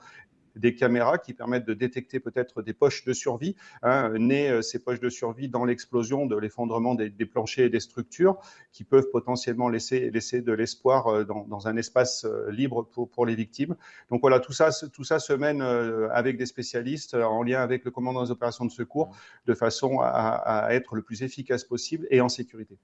des 0.55 0.75
caméras 0.75 1.17
qui 1.17 1.33
permettent 1.33 1.65
de 1.65 1.73
détecter 1.73 2.19
peut-être 2.19 2.61
des 2.61 2.73
poches 2.73 3.05
de 3.05 3.13
survie, 3.13 3.55
hein, 3.81 4.11
nées 4.17 4.61
ces 4.61 4.79
poches 4.79 4.99
de 4.99 5.09
survie 5.09 5.49
dans 5.49 5.65
l'explosion 5.65 6.25
de 6.25 6.37
l'effondrement 6.37 6.95
des, 6.95 7.09
planchers 7.25 7.65
et 7.65 7.69
des 7.69 7.79
structures, 7.79 8.37
qui 8.71 8.83
peuvent 8.83 9.09
potentiellement 9.11 9.69
laisser, 9.69 10.11
laisser 10.11 10.41
de 10.41 10.51
l'espoir 10.51 11.25
dans, 11.25 11.45
dans, 11.45 11.67
un 11.67 11.77
espace 11.77 12.25
libre 12.49 12.83
pour, 12.83 13.09
pour 13.09 13.25
les 13.25 13.35
victimes. 13.35 13.75
Donc 14.09 14.21
voilà, 14.21 14.39
tout 14.39 14.53
ça, 14.53 14.69
tout 14.93 15.03
ça 15.03 15.19
se 15.19 15.33
mène 15.33 15.61
avec 15.61 16.37
des 16.37 16.45
spécialistes 16.45 17.13
en 17.13 17.43
lien 17.43 17.61
avec 17.61 17.85
le 17.85 17.91
commandant 17.91 18.23
des 18.23 18.31
opérations 18.31 18.65
de 18.65 18.71
secours, 18.71 19.15
de 19.45 19.53
façon 19.53 19.99
à, 19.99 20.09
à 20.09 20.73
être 20.73 20.95
le 20.95 21.01
plus 21.01 21.23
efficace 21.23 21.63
possible 21.63 22.07
et 22.09 22.21
en 22.21 22.29
sécurité. 22.29 22.77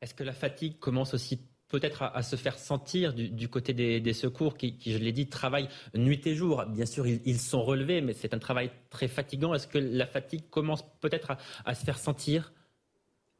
Est-ce 0.00 0.14
que 0.14 0.24
la 0.24 0.32
fatigue 0.32 0.78
commence 0.78 1.14
aussi 1.14 1.40
peut-être 1.72 2.02
à, 2.02 2.22
se 2.22 2.36
faire 2.36 2.58
sentir 2.58 3.14
du, 3.14 3.48
côté 3.48 3.72
des, 3.72 4.12
secours 4.12 4.58
qui, 4.58 4.78
je 4.84 4.98
l'ai 4.98 5.10
dit, 5.10 5.26
travaillent 5.26 5.68
nuit 5.94 6.20
et 6.26 6.34
jour. 6.34 6.64
Bien 6.66 6.84
sûr, 6.84 7.06
ils, 7.06 7.38
sont 7.38 7.62
relevés, 7.62 8.02
mais 8.02 8.12
c'est 8.12 8.34
un 8.34 8.38
travail 8.38 8.70
très 8.90 9.08
fatigant. 9.08 9.54
Est-ce 9.54 9.66
que 9.66 9.78
la 9.78 10.06
fatigue 10.06 10.48
commence 10.50 10.84
peut-être 11.00 11.32
à 11.64 11.74
se 11.74 11.84
faire 11.84 11.98
sentir? 11.98 12.52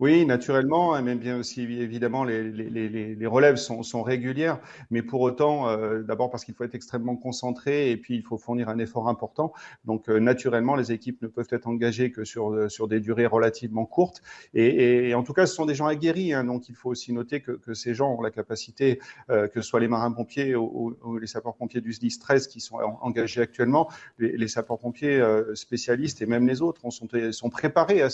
Oui, 0.03 0.27
naturellement, 0.27 0.95
hein, 0.95 1.03
même 1.03 1.21
bien 1.21 1.39
aussi 1.39 1.63
évidemment 1.63 2.25
les, 2.25 3.25
relèves 3.25 3.55
sont, 3.55 4.03
régulières, 4.03 4.59
mais 4.91 5.01
pour 5.01 5.21
autant, 5.21 5.69
euh, 5.69 6.03
d'abord 6.03 6.29
parce 6.29 6.45
qu'il 6.45 6.55
faut 6.55 6.65
être 6.65 6.75
extrêmement 6.75 7.15
concentré 7.15 7.93
et 7.93 7.97
puis 7.97 8.17
il 8.17 8.25
faut 8.25 8.37
fournir 8.37 8.69
un 8.69 8.81
effort 8.81 9.09
important. 9.09 9.53
Donc 9.85 10.09
euh, 10.09 10.19
naturellement, 10.19 10.75
les 10.75 10.91
équipes 10.91 11.23
ne 11.23 11.29
peuvent 11.29 11.47
être 11.53 11.69
engagées 11.69 12.11
que 12.11 12.25
sur, 12.25 12.53
euh, 12.53 12.69
sur 12.69 12.89
des 12.89 12.99
durées 12.99 13.27
relativement 13.27 13.87
courtes. 13.87 14.23
Et, 14.55 15.15
en 15.15 15.23
tout 15.23 15.35
cas, 15.35 15.47
ce 15.47 15.55
sont 15.55 15.67
des 15.67 15.77
gens 15.77 15.87
aguerris, 15.87 16.33
hein, 16.33 16.43
donc 16.43 16.69
il 16.69 16.75
faut 16.75 16.91
aussi 16.91 17.13
noter 17.13 17.41
que, 17.41 17.61
ces 17.73 17.95
gens 17.95 18.13
ont 18.13 18.23
la 18.23 18.33
capacité, 18.33 18.99
que 19.29 19.51
ce 19.55 19.63
soit 19.63 19.79
les 19.79 19.87
marins-pompiers 19.87 20.57
ou, 20.57 20.97
les 21.21 21.29
sapeurs-pompiers 21.29 21.81
du 21.81 21.93
SDIS 21.93 22.19
13 22.19 22.49
qui 22.49 22.61
sont 22.61 22.79
engagés 23.03 23.41
actuellement, 23.41 23.89
les, 24.19 24.49
sapeurs-pompiers 24.49 25.25
spécialistes 25.55 26.23
et 26.23 26.27
même 26.27 26.49
les 26.49 26.61
autres 26.61 26.83
sont, 26.91 27.51
préparés 27.51 28.03
à, 28.03 28.09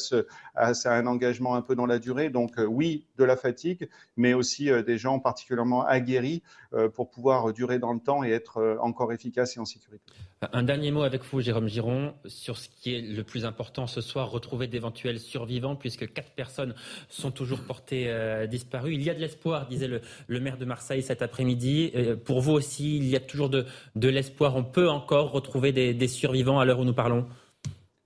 à 0.54 0.72
un 0.84 1.06
engagement 1.06 1.54
un 1.54 1.62
peu 1.62 1.74
dans 1.78 1.86
la 1.86 1.98
durée. 1.98 2.28
Donc 2.28 2.58
euh, 2.58 2.64
oui, 2.64 3.06
de 3.16 3.24
la 3.24 3.36
fatigue, 3.36 3.88
mais 4.16 4.34
aussi 4.34 4.70
euh, 4.70 4.82
des 4.82 4.98
gens 4.98 5.18
particulièrement 5.20 5.86
aguerris 5.86 6.42
euh, 6.74 6.88
pour 6.88 7.08
pouvoir 7.08 7.52
durer 7.54 7.78
dans 7.78 7.94
le 7.94 8.00
temps 8.00 8.24
et 8.24 8.30
être 8.30 8.78
encore 8.80 9.12
efficaces 9.12 9.56
et 9.56 9.60
en 9.60 9.64
sécurité. 9.64 10.04
Un 10.52 10.62
dernier 10.62 10.90
mot 10.90 11.02
avec 11.02 11.22
vous, 11.24 11.40
Jérôme 11.40 11.68
Giron, 11.68 12.14
sur 12.26 12.58
ce 12.58 12.68
qui 12.68 12.94
est 12.94 13.00
le 13.00 13.22
plus 13.24 13.44
important 13.44 13.86
ce 13.86 14.00
soir, 14.00 14.30
retrouver 14.30 14.66
d'éventuels 14.66 15.18
survivants, 15.18 15.76
puisque 15.76 16.12
quatre 16.12 16.30
personnes 16.30 16.74
sont 17.08 17.30
toujours 17.30 17.60
portées 17.62 18.12
disparues. 18.48 18.94
Il 18.94 19.02
y 19.02 19.10
a 19.10 19.14
de 19.14 19.20
l'espoir, 19.20 19.66
disait 19.66 19.88
le, 19.88 20.40
maire 20.40 20.58
de 20.58 20.64
Marseille 20.64 21.02
cet 21.02 21.22
après-midi. 21.22 21.92
pour 22.24 22.40
vous 22.40 22.52
aussi, 22.52 22.98
il 22.98 23.08
y 23.08 23.16
a 23.16 23.20
toujours 23.20 23.50
de, 23.50 23.64
l'espoir. 23.96 24.54
On 24.54 24.64
peut 24.64 24.88
encore 24.88 25.32
retrouver 25.32 25.72
des 25.72 26.08
survivants 26.08 26.60
à 26.60 26.64
l'heure 26.64 26.78
où 26.78 26.84
nous 26.84 26.94
parlons? 26.94 27.26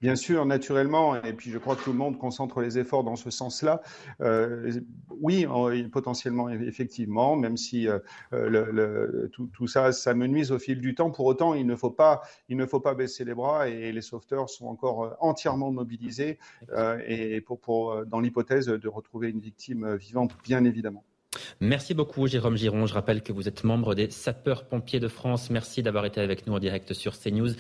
Bien 0.02 0.16
sûr, 0.16 0.44
naturellement, 0.46 1.14
et 1.22 1.32
puis 1.32 1.52
je 1.52 1.58
crois 1.58 1.76
que 1.76 1.84
tout 1.84 1.92
le 1.92 1.96
monde 1.96 2.18
concentre 2.18 2.60
les 2.60 2.76
efforts 2.76 3.04
dans 3.04 3.14
ce 3.14 3.30
sens-là. 3.30 3.82
Euh, 4.20 4.80
oui, 5.10 5.46
potentiellement, 5.92 6.48
effectivement, 6.48 7.36
même 7.36 7.56
si 7.56 7.86
euh, 7.86 8.00
le, 8.32 9.30
tout, 9.30 9.66
ça, 9.68 9.92
ça 9.92 10.12
au 10.50 10.58
fil 10.58 10.80
du 10.80 10.96
temps. 10.96 11.12
Pour 11.12 11.26
autant, 11.26 11.54
il 11.54 11.68
ne 11.68 11.76
faut 11.76 11.92
pas, 11.92 12.20
baisser 12.96 13.24
les 13.24 13.34
bras 13.34 13.68
et 13.68 13.92
les 13.92 14.02
sauveteurs 14.02 14.50
sont 14.50 14.66
encore 14.66 15.04
euh, 15.04 15.10
entièrement 15.20 15.70
mobilisés 15.70 16.40
pour 17.46 18.04
dans 18.04 18.18
l'hypothèse 18.18 18.66
de 18.66 18.88
retrouver 18.88 19.30
une 19.30 19.38
victime 19.38 19.94
vivante, 19.94 20.36
bien 20.42 20.64
évidemment. 20.64 21.04
Merci 21.60 21.94
beaucoup, 21.94 22.26
Jérôme 22.26 22.56
Giron. 22.56 22.86
Je 22.86 22.94
rappelle 22.94 23.22
que 23.22 23.32
vous 23.32 23.48
êtes 23.48 23.64
membre 23.64 23.94
des 23.94 24.10
Sapeurs-Pompiers 24.10 25.00
de 25.00 25.08
France. 25.08 25.48
Merci 25.48 25.82
d'avoir 25.82 26.04
été 26.04 26.20
avec 26.20 26.46
nous 26.46 26.54
en 26.54 26.58
direct 26.58 26.92
sur 26.92 27.18
CNews 27.18 27.50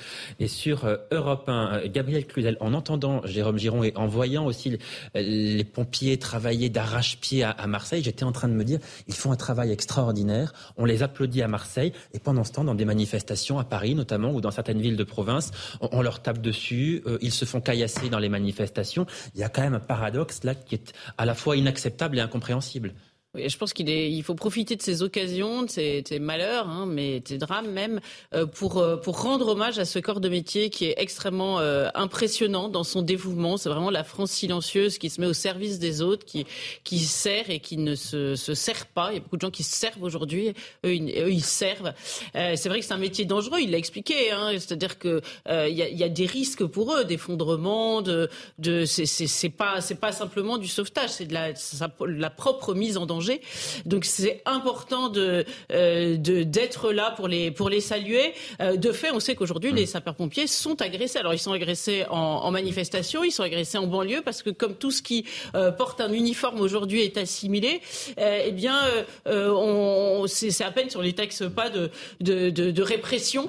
et 0.40 0.48
sur 0.48 0.84
euh, 0.84 0.96
Europe 1.10 1.48
1. 1.48 1.74
Euh, 1.74 1.88
Gabriel 1.88 2.26
Cluzel, 2.26 2.56
en 2.60 2.74
entendant 2.74 3.24
Jérôme 3.24 3.58
Giron 3.58 3.84
et 3.84 3.92
en 3.96 4.06
voyant 4.06 4.44
aussi 4.44 4.78
les 5.14 5.64
pompiers 5.64 6.18
travailler 6.18 6.68
d'arrache-pied 6.68 7.44
à 7.44 7.66
Marseille, 7.66 8.02
j'étais 8.02 8.24
en 8.24 8.32
train 8.32 8.48
de 8.48 8.54
me 8.54 8.64
dire, 8.64 8.80
ils 9.08 9.14
font 9.14 9.32
un 9.32 9.36
travail 9.36 9.72
extraordinaire. 9.72 10.52
On 10.76 10.84
les 10.84 11.02
applaudit 11.02 11.42
à 11.42 11.48
Marseille 11.48 11.92
et 12.12 12.18
pendant 12.18 12.44
ce 12.44 12.52
temps, 12.52 12.64
dans 12.64 12.74
des 12.74 12.84
manifestations 12.84 13.58
à 13.58 13.64
Paris 13.64 13.94
notamment 13.94 14.32
ou 14.32 14.40
dans 14.40 14.50
certaines 14.50 14.80
villes 14.80 14.96
de 14.96 15.04
province, 15.04 15.50
on, 15.80 16.02
leur 16.02 16.22
tape 16.22 16.40
dessus. 16.40 17.02
Euh, 17.06 17.18
ils 17.20 17.32
se 17.32 17.44
font 17.44 17.60
caillasser 17.60 18.08
dans 18.08 18.18
les 18.18 18.28
manifestations. 18.28 19.06
Il 19.34 19.40
y 19.40 19.44
a 19.44 19.48
quand 19.48 19.62
même 19.62 19.74
un 19.74 19.80
paradoxe 19.80 20.44
là 20.44 20.54
qui 20.54 20.74
est 20.74 20.92
à 21.18 21.24
la 21.24 21.34
fois 21.34 21.56
inacceptable 21.56 22.18
et 22.18 22.20
incompréhensible 22.20 22.94
je 23.34 23.56
pense 23.56 23.72
qu'il 23.72 23.88
il 23.88 24.22
faut 24.22 24.34
profiter 24.34 24.76
de 24.76 24.82
ces 24.82 25.02
occasions, 25.02 25.62
de 25.62 25.70
ces, 25.70 26.18
malheurs, 26.20 26.68
hein, 26.68 26.84
mais 26.86 27.20
de 27.20 27.28
ces 27.28 27.38
drames 27.38 27.70
même, 27.70 27.98
euh, 28.34 28.44
pour 28.44 28.76
euh, 28.76 28.96
pour 28.96 29.22
rendre 29.22 29.48
hommage 29.48 29.78
à 29.78 29.86
ce 29.86 29.98
corps 29.98 30.20
de 30.20 30.28
métier 30.28 30.68
qui 30.68 30.84
est 30.84 30.94
extrêmement 30.98 31.58
euh, 31.58 31.88
impressionnant 31.94 32.68
dans 32.68 32.84
son 32.84 33.00
dévouement. 33.00 33.56
C'est 33.56 33.70
vraiment 33.70 33.88
la 33.88 34.04
France 34.04 34.32
silencieuse 34.32 34.98
qui 34.98 35.08
se 35.08 35.18
met 35.18 35.26
au 35.26 35.32
service 35.32 35.78
des 35.78 36.02
autres, 36.02 36.26
qui 36.26 36.98
sert 36.98 37.48
et 37.48 37.60
qui 37.60 37.78
ne 37.78 37.94
se, 37.94 38.36
se 38.36 38.54
sert 38.54 38.84
pas. 38.84 39.12
Il 39.12 39.14
y 39.14 39.16
a 39.16 39.20
beaucoup 39.20 39.36
de 39.38 39.42
gens 39.42 39.50
qui 39.50 39.62
se 39.62 39.74
servent 39.74 40.02
aujourd'hui. 40.02 40.52
Eux, 40.84 40.94
ils, 40.94 41.42
servent. 41.42 41.94
c'est 42.34 42.66
vrai 42.66 42.80
que 42.80 42.84
c'est 42.84 42.92
un 42.92 42.98
métier 42.98 43.24
dangereux. 43.24 43.60
Il 43.60 43.70
l'a 43.70 43.78
expliqué. 43.78 44.30
Hein, 44.30 44.50
C'est-à-dire 44.52 44.98
que 44.98 45.22
il 45.48 45.74
y 45.74 46.04
a, 46.04 46.08
des 46.08 46.26
risques 46.26 46.66
pour 46.66 46.94
eux, 46.94 47.04
d'effondrement, 47.04 48.02
de 48.02 48.28
de 48.58 48.84
c'est 48.84 49.48
pas 49.48 49.80
simplement 49.80 50.58
du 50.58 50.68
sauvetage, 50.68 51.10
c'est 51.10 51.26
de 51.26 51.34
la 51.34 52.30
propre 52.30 52.74
mise 52.74 52.98
en 52.98 53.06
danger 53.06 53.21
donc 53.86 54.04
c'est 54.04 54.42
important 54.46 55.08
de 55.08 55.44
euh, 55.72 56.16
d'être 56.16 56.92
là 56.92 57.12
pour 57.16 57.28
les 57.28 57.50
pour 57.50 57.68
les 57.68 57.80
saluer. 57.80 58.34
Euh, 58.60 58.76
de 58.76 58.92
fait, 58.92 59.10
on 59.12 59.20
sait 59.20 59.34
qu'aujourd'hui 59.34 59.72
les 59.72 59.86
sapeurs-pompiers 59.86 60.46
sont 60.46 60.80
agressés. 60.82 61.18
Alors 61.18 61.34
ils 61.34 61.38
sont 61.38 61.52
agressés 61.52 62.04
en, 62.10 62.50
manifestation, 62.50 63.24
ils 63.24 63.30
sont 63.30 63.42
agressés 63.42 63.78
en 63.78 63.86
banlieue 63.86 64.22
parce 64.22 64.42
que 64.42 64.50
comme 64.50 64.74
tout 64.74 64.90
ce 64.90 65.02
qui 65.02 65.24
euh, 65.54 65.70
porte 65.72 66.00
un 66.00 66.12
uniforme 66.12 66.60
aujourd'hui 66.60 67.00
est 67.00 67.16
assimilé, 67.16 67.80
eh 68.18 68.52
bien 68.52 68.78
on, 69.26 70.24
c'est 70.26 70.64
à 70.64 70.70
peine 70.70 70.90
sur 70.90 71.02
les 71.02 71.12
textes 71.12 71.48
pas 71.48 71.70
de 71.70 71.90
de, 72.20 72.50
de, 72.50 72.82
répression 72.82 73.48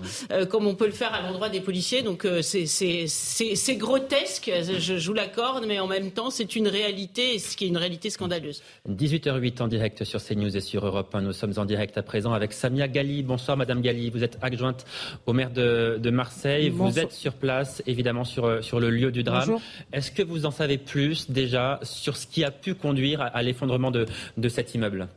comme 0.50 0.68
on 0.68 0.76
peut 0.76 0.86
le 0.86 0.92
faire 0.92 1.14
à 1.14 1.22
l'endroit 1.22 1.50
des 1.50 1.62
policiers. 1.62 2.02
Donc 2.02 2.28
c'est 2.42 2.66
c'est 2.66 3.76
grotesque, 3.76 4.52
je 4.80 4.98
joue 4.98 5.14
la 5.14 5.28
corde, 5.28 5.66
mais 5.68 5.80
en 5.80 5.88
même 5.88 6.12
temps 6.12 6.30
c'est 6.30 6.56
une 6.56 6.68
réalité, 6.68 7.40
ce 7.40 7.58
qui 7.58 7.66
est 7.66 7.68
une 7.68 7.78
réalité 7.78 8.10
scandaleuse. 8.10 8.62
18h08 8.90 9.62
en 9.64 9.68
direct 9.68 10.03
sur 10.03 10.22
CNews 10.22 10.55
et 10.55 10.61
sur 10.61 10.86
Europe 10.86 11.16
1. 11.16 11.22
Nous 11.22 11.32
sommes 11.32 11.53
en 11.57 11.66
direct 11.66 11.97
à 11.97 12.03
présent 12.03 12.34
avec 12.34 12.51
Samia 12.51 12.88
Gali. 12.88 13.24
Bonsoir 13.24 13.55
Madame 13.55 13.82
Gali, 13.82 14.09
vous 14.09 14.24
êtes 14.24 14.38
adjointe 14.41 14.86
au 15.26 15.32
maire 15.32 15.51
de, 15.51 16.09
Marseille. 16.09 16.70
Vous 16.70 16.99
êtes 16.99 17.14
sur 17.14 17.34
place, 17.34 17.82
évidemment, 17.88 18.26
sur, 18.26 18.64
sur 18.64 18.80
le 18.80 18.89
lieu 18.89 19.11
du 19.11 19.24
drame. 19.24 19.57
Est-ce 19.93 20.11
que 20.11 20.22
vous 20.22 20.45
en 20.45 20.51
savez 20.51 20.78
plus 20.78 21.32
déjà 21.32 21.80
sur 21.82 22.18
ce 22.18 22.28
qui 22.28 22.43
a 22.43 22.51
pu 22.51 22.76
conduire 22.76 23.22
à, 23.22 23.41
l'effondrement 23.41 23.89
de, 23.89 24.05
de 24.38 24.49
cet 24.49 24.76
immeuble? 24.76 25.07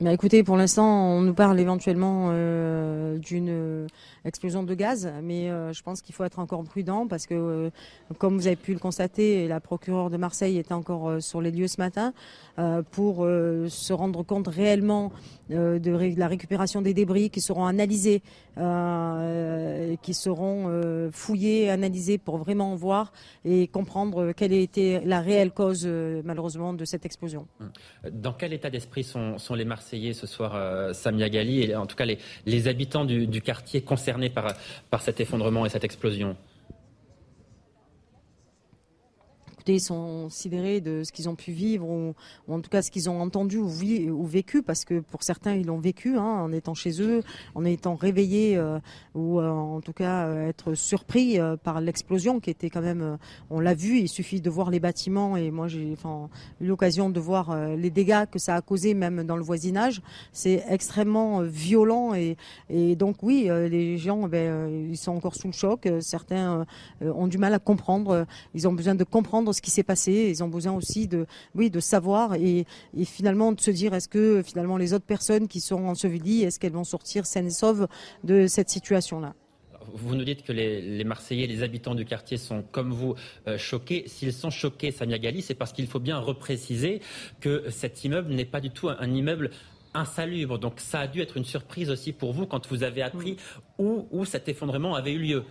Bah, 0.00 0.12
écoutez, 0.12 0.44
pour 0.44 0.56
l'instant, 0.56 1.16
on 1.16 1.22
nous 1.22 1.34
parle 1.34 1.58
éventuellement 1.58 2.28
euh, 2.30 3.18
d'une 3.18 3.88
explosion 4.24 4.62
de 4.62 4.74
gaz, 4.74 5.10
mais 5.22 5.50
euh, 5.50 5.72
je 5.72 5.82
pense 5.82 6.02
qu'il 6.02 6.14
faut 6.14 6.24
être 6.24 6.38
encore 6.38 6.62
prudent 6.64 7.06
parce 7.06 7.26
que, 7.26 7.34
euh, 7.34 7.70
comme 8.18 8.36
vous 8.36 8.46
avez 8.46 8.56
pu 8.56 8.72
le 8.72 8.78
constater, 8.78 9.48
la 9.48 9.60
procureure 9.60 10.10
de 10.10 10.16
Marseille 10.16 10.58
était 10.58 10.72
encore 10.72 11.08
euh, 11.08 11.20
sur 11.20 11.40
les 11.40 11.50
lieux 11.50 11.68
ce 11.68 11.80
matin 11.80 12.12
pour 12.90 13.18
se 13.24 13.92
rendre 13.92 14.24
compte 14.24 14.48
réellement 14.48 15.12
de 15.48 16.16
la 16.18 16.26
récupération 16.26 16.82
des 16.82 16.92
débris 16.92 17.30
qui 17.30 17.40
seront 17.40 17.66
analysés, 17.66 18.20
qui 18.56 20.14
seront 20.14 21.10
fouillés, 21.12 21.70
analysés 21.70 22.18
pour 22.18 22.36
vraiment 22.38 22.74
voir 22.74 23.12
et 23.44 23.68
comprendre 23.68 24.32
quelle 24.32 24.52
était 24.52 25.00
la 25.04 25.20
réelle 25.20 25.52
cause, 25.52 25.86
malheureusement, 26.24 26.72
de 26.72 26.84
cette 26.84 27.06
explosion. 27.06 27.46
Dans 28.10 28.32
quel 28.32 28.52
état 28.52 28.70
d'esprit 28.70 29.04
sont, 29.04 29.36
les 29.54 29.64
Marseillais 29.64 30.12
ce 30.12 30.26
soir, 30.26 30.94
Samia 30.96 31.28
Gali, 31.28 31.62
et 31.62 31.76
en 31.76 31.86
tout 31.86 31.94
cas 31.94 32.06
les, 32.06 32.68
habitants 32.68 33.04
du, 33.04 33.28
du 33.28 33.40
quartier 33.40 33.82
concernés 34.08 34.30
par, 34.30 34.54
par 34.90 35.02
cet 35.02 35.20
effondrement 35.20 35.66
et 35.66 35.68
cette 35.68 35.84
explosion 35.84 36.36
sont 39.76 40.30
sidérés 40.30 40.80
de 40.80 41.02
ce 41.04 41.12
qu'ils 41.12 41.28
ont 41.28 41.34
pu 41.34 41.52
vivre 41.52 41.86
ou, 41.86 42.14
en 42.48 42.60
tout 42.60 42.70
cas 42.70 42.82
ce 42.82 42.90
qu'ils 42.90 43.10
ont 43.10 43.20
entendu 43.20 43.58
ou, 43.58 44.24
vécu, 44.24 44.62
parce 44.62 44.84
que 44.84 45.00
pour 45.00 45.22
certains 45.22 45.54
ils 45.54 45.66
l'ont 45.66 45.78
vécu 45.78 46.16
hein, 46.16 46.22
en 46.22 46.52
étant 46.52 46.74
chez 46.74 47.02
eux, 47.02 47.22
en 47.54 47.64
étant 47.64 47.94
réveillés 47.94 48.56
euh, 48.56 48.78
ou 49.14 49.40
euh, 49.40 49.50
en 49.50 49.80
tout 49.80 49.92
cas 49.92 50.26
euh, 50.26 50.48
être 50.48 50.74
surpris 50.74 51.38
par 51.62 51.80
l'explosion 51.80 52.40
qui 52.40 52.50
était 52.50 52.70
quand 52.70 52.80
même, 52.80 53.18
on 53.50 53.60
l'a 53.60 53.74
vu, 53.74 53.98
il 53.98 54.08
suffit 54.08 54.40
de 54.40 54.50
voir 54.50 54.70
les 54.70 54.80
bâtiments 54.80 55.36
et 55.36 55.50
moi 55.50 55.68
j'ai 55.68 55.92
eu 55.92 55.96
l'occasion 56.60 57.10
de 57.10 57.20
voir 57.20 57.54
les 57.76 57.90
dégâts 57.90 58.24
que 58.30 58.38
ça 58.38 58.54
a 58.54 58.60
causé 58.62 58.94
même 58.94 59.24
dans 59.24 59.36
le 59.36 59.42
voisinage. 59.42 60.00
C'est 60.32 60.64
extrêmement 60.68 61.42
violent 61.42 62.14
et, 62.14 62.36
donc 62.96 63.22
oui, 63.22 63.48
les 63.48 63.98
gens 63.98 64.28
ben, 64.28 64.88
ils 64.90 64.96
sont 64.96 65.12
encore 65.12 65.34
sous 65.34 65.48
le 65.48 65.52
choc. 65.52 65.88
Certains 66.00 66.64
ont 67.00 67.26
du 67.26 67.38
mal 67.38 67.52
à 67.54 67.58
comprendre. 67.58 68.26
Ils 68.54 68.66
ont 68.68 68.72
besoin 68.72 68.94
de 68.94 69.04
comprendre 69.04 69.52
ce 69.58 69.62
qui 69.62 69.70
s'est 69.70 69.82
passé. 69.82 70.28
Ils 70.30 70.42
ont 70.42 70.48
besoin 70.48 70.72
aussi 70.72 71.06
de, 71.06 71.26
oui, 71.54 71.70
de 71.70 71.80
savoir 71.80 72.34
et, 72.34 72.66
et 72.96 73.04
finalement 73.04 73.52
de 73.52 73.60
se 73.60 73.70
dire 73.70 73.94
est-ce 73.94 74.08
que 74.08 74.42
finalement 74.42 74.76
les 74.76 74.94
autres 74.94 75.04
personnes 75.04 75.48
qui 75.48 75.60
sont 75.60 75.84
ensevelies, 75.84 76.44
est-ce 76.44 76.58
qu'elles 76.58 76.72
vont 76.72 76.84
sortir 76.84 77.26
saines 77.26 77.48
et 77.48 77.50
sauves 77.50 77.86
de 78.24 78.46
cette 78.46 78.70
situation-là? 78.70 79.34
Vous 79.94 80.14
nous 80.14 80.24
dites 80.24 80.42
que 80.42 80.52
les, 80.52 81.04
Marseillais, 81.04 81.46
les 81.46 81.62
habitants 81.62 81.94
du 81.94 82.04
quartier 82.04 82.36
sont 82.36 82.62
comme 82.62 82.92
vous 82.92 83.14
euh, 83.46 83.58
choqués. 83.58 84.04
S'ils 84.06 84.32
sont 84.32 84.50
choqués, 84.50 84.90
Samia 84.90 85.18
Gali, 85.18 85.42
c'est 85.42 85.54
parce 85.54 85.72
qu'il 85.72 85.86
faut 85.86 86.00
bien 86.00 86.18
repréciser 86.18 87.00
que 87.40 87.64
cet 87.70 88.04
immeuble 88.04 88.32
n'est 88.32 88.44
pas 88.44 88.60
du 88.60 88.70
tout 88.70 88.88
un, 88.88 89.14
immeuble 89.14 89.50
insalubre. 89.94 90.58
Donc 90.58 90.74
ça 90.80 91.00
a 91.00 91.06
dû 91.06 91.20
être 91.22 91.36
une 91.36 91.44
surprise 91.44 91.90
aussi 91.90 92.12
pour 92.12 92.32
vous 92.32 92.46
quand 92.46 92.68
vous 92.68 92.82
avez 92.82 93.02
appris 93.02 93.36
où, 93.78 94.06
où 94.10 94.24
cet 94.24 94.48
effondrement 94.48 94.94
avait 94.94 95.12
eu 95.12 95.18
lieu. 95.18 95.44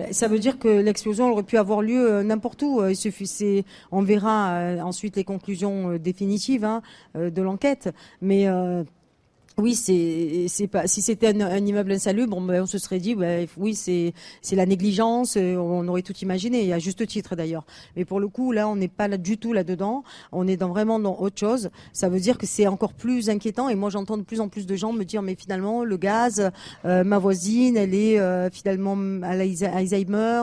Ben, 0.00 0.14
ça 0.14 0.28
veut 0.28 0.38
dire 0.38 0.58
que 0.58 0.68
l'explosion 0.68 1.30
aurait 1.30 1.42
pu 1.42 1.58
avoir 1.58 1.82
lieu 1.82 2.10
euh, 2.10 2.22
n'importe 2.22 2.62
où. 2.62 2.82
Il 2.88 2.96
suffit, 2.96 3.66
on 3.92 4.00
verra 4.00 4.52
euh, 4.52 4.80
ensuite 4.80 5.16
les 5.16 5.24
conclusions 5.24 5.96
définitives 5.98 6.64
hein, 6.64 6.80
de 7.14 7.42
l'enquête, 7.42 7.90
oui, 9.60 9.74
c'est 9.74 10.66
pas 10.66 10.86
si 10.86 11.02
c'était 11.02 11.28
un, 11.28 11.64
immeuble 11.64 11.92
insalubre, 11.92 12.40
ben, 12.40 12.62
on 12.62 12.66
se 12.66 12.78
serait 12.78 12.98
dit 12.98 13.14
ben, 13.14 13.46
oui 13.56 13.74
c'est 13.74 14.12
c'est 14.42 14.56
la 14.56 14.66
négligence, 14.66 15.36
euh, 15.36 15.56
on 15.56 15.86
aurait 15.88 16.02
tout 16.02 16.16
imaginé, 16.22 16.72
à 16.72 16.78
juste 16.78 17.06
titre 17.06 17.36
d'ailleurs. 17.36 17.64
Mais 17.96 18.04
pour 18.04 18.20
le 18.20 18.28
coup 18.28 18.52
là, 18.52 18.68
on 18.68 18.76
n'est 18.76 18.88
pas 18.88 19.08
là 19.08 19.16
du 19.16 19.38
tout 19.38 19.52
là 19.52 19.62
dedans, 19.62 20.02
on 20.32 20.48
est 20.48 20.56
dans 20.56 20.68
vraiment 20.68 20.98
dans 20.98 21.18
autre 21.18 21.38
chose. 21.38 21.70
Ça 21.92 22.08
veut 22.08 22.20
dire 22.20 22.38
que 22.38 22.46
c'est 22.46 22.66
encore 22.66 22.94
plus 22.94 23.28
inquiétant. 23.28 23.68
Et 23.68 23.74
moi 23.74 23.90
j'entends 23.90 24.16
de 24.16 24.22
plus 24.22 24.40
en 24.40 24.48
plus 24.48 24.66
de 24.66 24.76
gens 24.76 24.92
me 24.92 25.04
dire 25.04 25.22
mais 25.22 25.34
finalement 25.34 25.84
le 25.84 25.96
gaz, 25.96 26.50
euh, 26.84 27.04
ma 27.04 27.18
voisine, 27.18 27.76
elle 27.76 27.94
est 27.94 28.18
euh, 28.18 28.48
finalement 28.50 28.96
à 29.22 29.30
Alzheimer, 29.30 30.42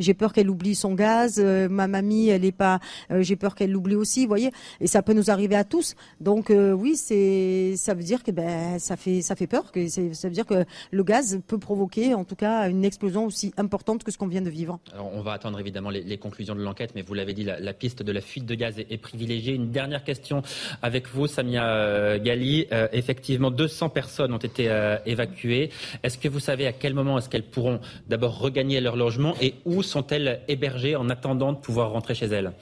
j'ai 0.00 0.14
peur 0.14 0.32
qu'elle 0.32 0.50
oublie 0.50 0.74
son 0.74 0.94
gaz, 0.94 1.38
ma 1.38 1.86
mamie 1.86 2.28
elle 2.28 2.44
est 2.44 2.52
pas, 2.52 2.80
j'ai 3.20 3.36
peur 3.36 3.54
qu'elle 3.54 3.70
l'oublie 3.70 3.94
aussi, 3.94 4.22
vous 4.22 4.28
voyez. 4.28 4.50
Et 4.80 4.86
ça 4.86 5.02
peut 5.02 5.12
nous 5.12 5.30
arriver 5.30 5.54
à 5.56 5.64
tous. 5.64 5.94
Donc 6.20 6.50
oui 6.50 6.96
c'est 6.96 7.74
ça 7.76 7.94
veut 7.94 8.02
dire 8.02 8.22
que 8.22 8.30
ben 8.30 8.55
ben, 8.56 8.78
ça 8.78 8.96
fait 8.96 9.46
peur. 9.46 9.70
Que 9.72 9.88
ça 9.88 10.28
veut 10.28 10.34
dire 10.34 10.46
que 10.46 10.64
le 10.90 11.04
gaz 11.04 11.40
peut 11.46 11.58
provoquer, 11.58 12.14
en 12.14 12.24
tout 12.24 12.36
cas, 12.36 12.68
une 12.68 12.84
explosion 12.84 13.26
aussi 13.26 13.52
importante 13.56 14.04
que 14.04 14.10
ce 14.10 14.18
qu'on 14.18 14.26
vient 14.26 14.42
de 14.42 14.50
vivre. 14.50 14.78
On 14.98 15.20
va 15.20 15.32
attendre 15.32 15.58
évidemment 15.60 15.90
les, 15.90 16.18
conclusions 16.18 16.54
de 16.54 16.62
l'enquête, 16.62 16.92
mais 16.94 17.02
vous 17.02 17.14
l'avez 17.14 17.34
dit, 17.34 17.44
la, 17.44 17.72
piste 17.72 18.02
de 18.02 18.12
la 18.12 18.20
fuite 18.20 18.46
de 18.46 18.54
gaz 18.54 18.78
est, 18.78 18.96
privilégiée. 18.96 19.54
Une 19.54 19.70
dernière 19.70 20.04
question 20.04 20.42
avec 20.82 21.08
vous, 21.08 21.26
Samia 21.26 21.66
euh, 21.66 22.18
Gali. 22.18 22.66
Euh, 22.72 22.88
effectivement, 22.92 23.50
200 23.50 23.90
personnes 23.90 24.32
ont 24.32 24.38
été 24.38 24.70
euh, 24.70 24.96
évacuées. 25.04 25.70
Est-ce 26.02 26.18
que 26.18 26.28
vous 26.28 26.40
savez 26.40 26.66
à 26.66 26.72
quel 26.72 26.94
moment 26.94 27.18
est-ce 27.18 27.28
qu'elles 27.28 27.42
pourront 27.42 27.80
d'abord 28.08 28.38
regagner 28.38 28.80
leur 28.80 28.96
logement 28.96 29.34
et 29.40 29.54
où 29.64 29.82
sont-elles 29.82 30.40
hébergées 30.48 30.96
en 30.96 31.08
attendant 31.10 31.52
de 31.52 31.58
pouvoir 31.58 31.90
rentrer 31.90 32.14
chez 32.14 32.26
elles? 32.26 32.52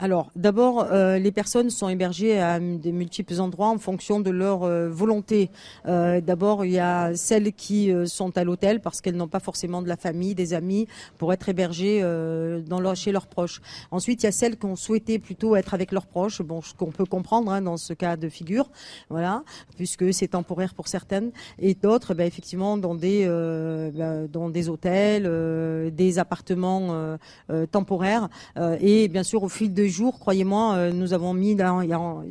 Alors, 0.00 0.30
d'abord, 0.36 0.86
euh, 0.92 1.18
les 1.18 1.32
personnes 1.32 1.70
sont 1.70 1.88
hébergées 1.88 2.38
à 2.38 2.60
des 2.60 2.92
multiples 2.92 3.40
endroits 3.40 3.68
en 3.68 3.78
fonction 3.78 4.20
de 4.20 4.30
leur 4.30 4.62
euh, 4.62 4.88
volonté. 4.88 5.50
Euh, 5.86 6.20
d'abord, 6.20 6.64
il 6.64 6.70
y 6.70 6.78
a 6.78 7.16
celles 7.16 7.52
qui 7.52 7.92
sont 8.06 8.36
à 8.38 8.44
l'hôtel 8.44 8.80
parce 8.80 9.00
qu'elles 9.00 9.16
n'ont 9.16 9.28
pas 9.28 9.40
forcément 9.40 9.82
de 9.82 9.88
la 9.88 9.96
famille, 9.96 10.36
des 10.36 10.54
amis, 10.54 10.86
pour 11.16 11.32
être 11.32 11.48
hébergées 11.48 12.00
dans 12.66 12.80
leur, 12.80 12.94
chez 12.94 13.12
leurs 13.12 13.26
proches. 13.26 13.60
Ensuite, 13.90 14.22
il 14.22 14.26
y 14.26 14.28
a 14.28 14.32
celles 14.32 14.56
qui 14.56 14.66
ont 14.66 14.76
souhaité 14.76 15.18
plutôt 15.18 15.56
être 15.56 15.74
avec 15.74 15.90
leurs 15.90 16.06
proches, 16.06 16.38
ce 16.38 16.74
qu'on 16.74 16.92
peut 16.92 17.04
comprendre 17.04 17.50
hein, 17.50 17.62
dans 17.62 17.76
ce 17.76 17.92
cas 17.92 18.16
de 18.16 18.28
figure, 18.28 18.70
voilà, 19.08 19.42
puisque 19.76 20.12
c'est 20.12 20.28
temporaire 20.28 20.74
pour 20.74 20.88
certaines, 20.88 21.32
et 21.58 21.74
d'autres, 21.74 22.14
ben, 22.14 22.26
effectivement, 22.26 22.76
dans 22.76 22.94
des, 22.94 23.26
ben, 23.26 24.28
dans 24.30 24.48
des 24.48 24.68
hôtels, 24.68 25.92
des 25.92 26.18
appartements 26.18 27.16
temporaires, 27.70 28.28
et 28.80 29.08
bien 29.08 29.22
sûr, 29.22 29.42
au 29.42 29.48
fil 29.48 29.74
de 29.74 29.87
jours, 29.90 30.18
croyez-moi, 30.18 30.74
euh, 30.74 30.92
nous 30.92 31.12
avons 31.12 31.34
mis 31.34 31.56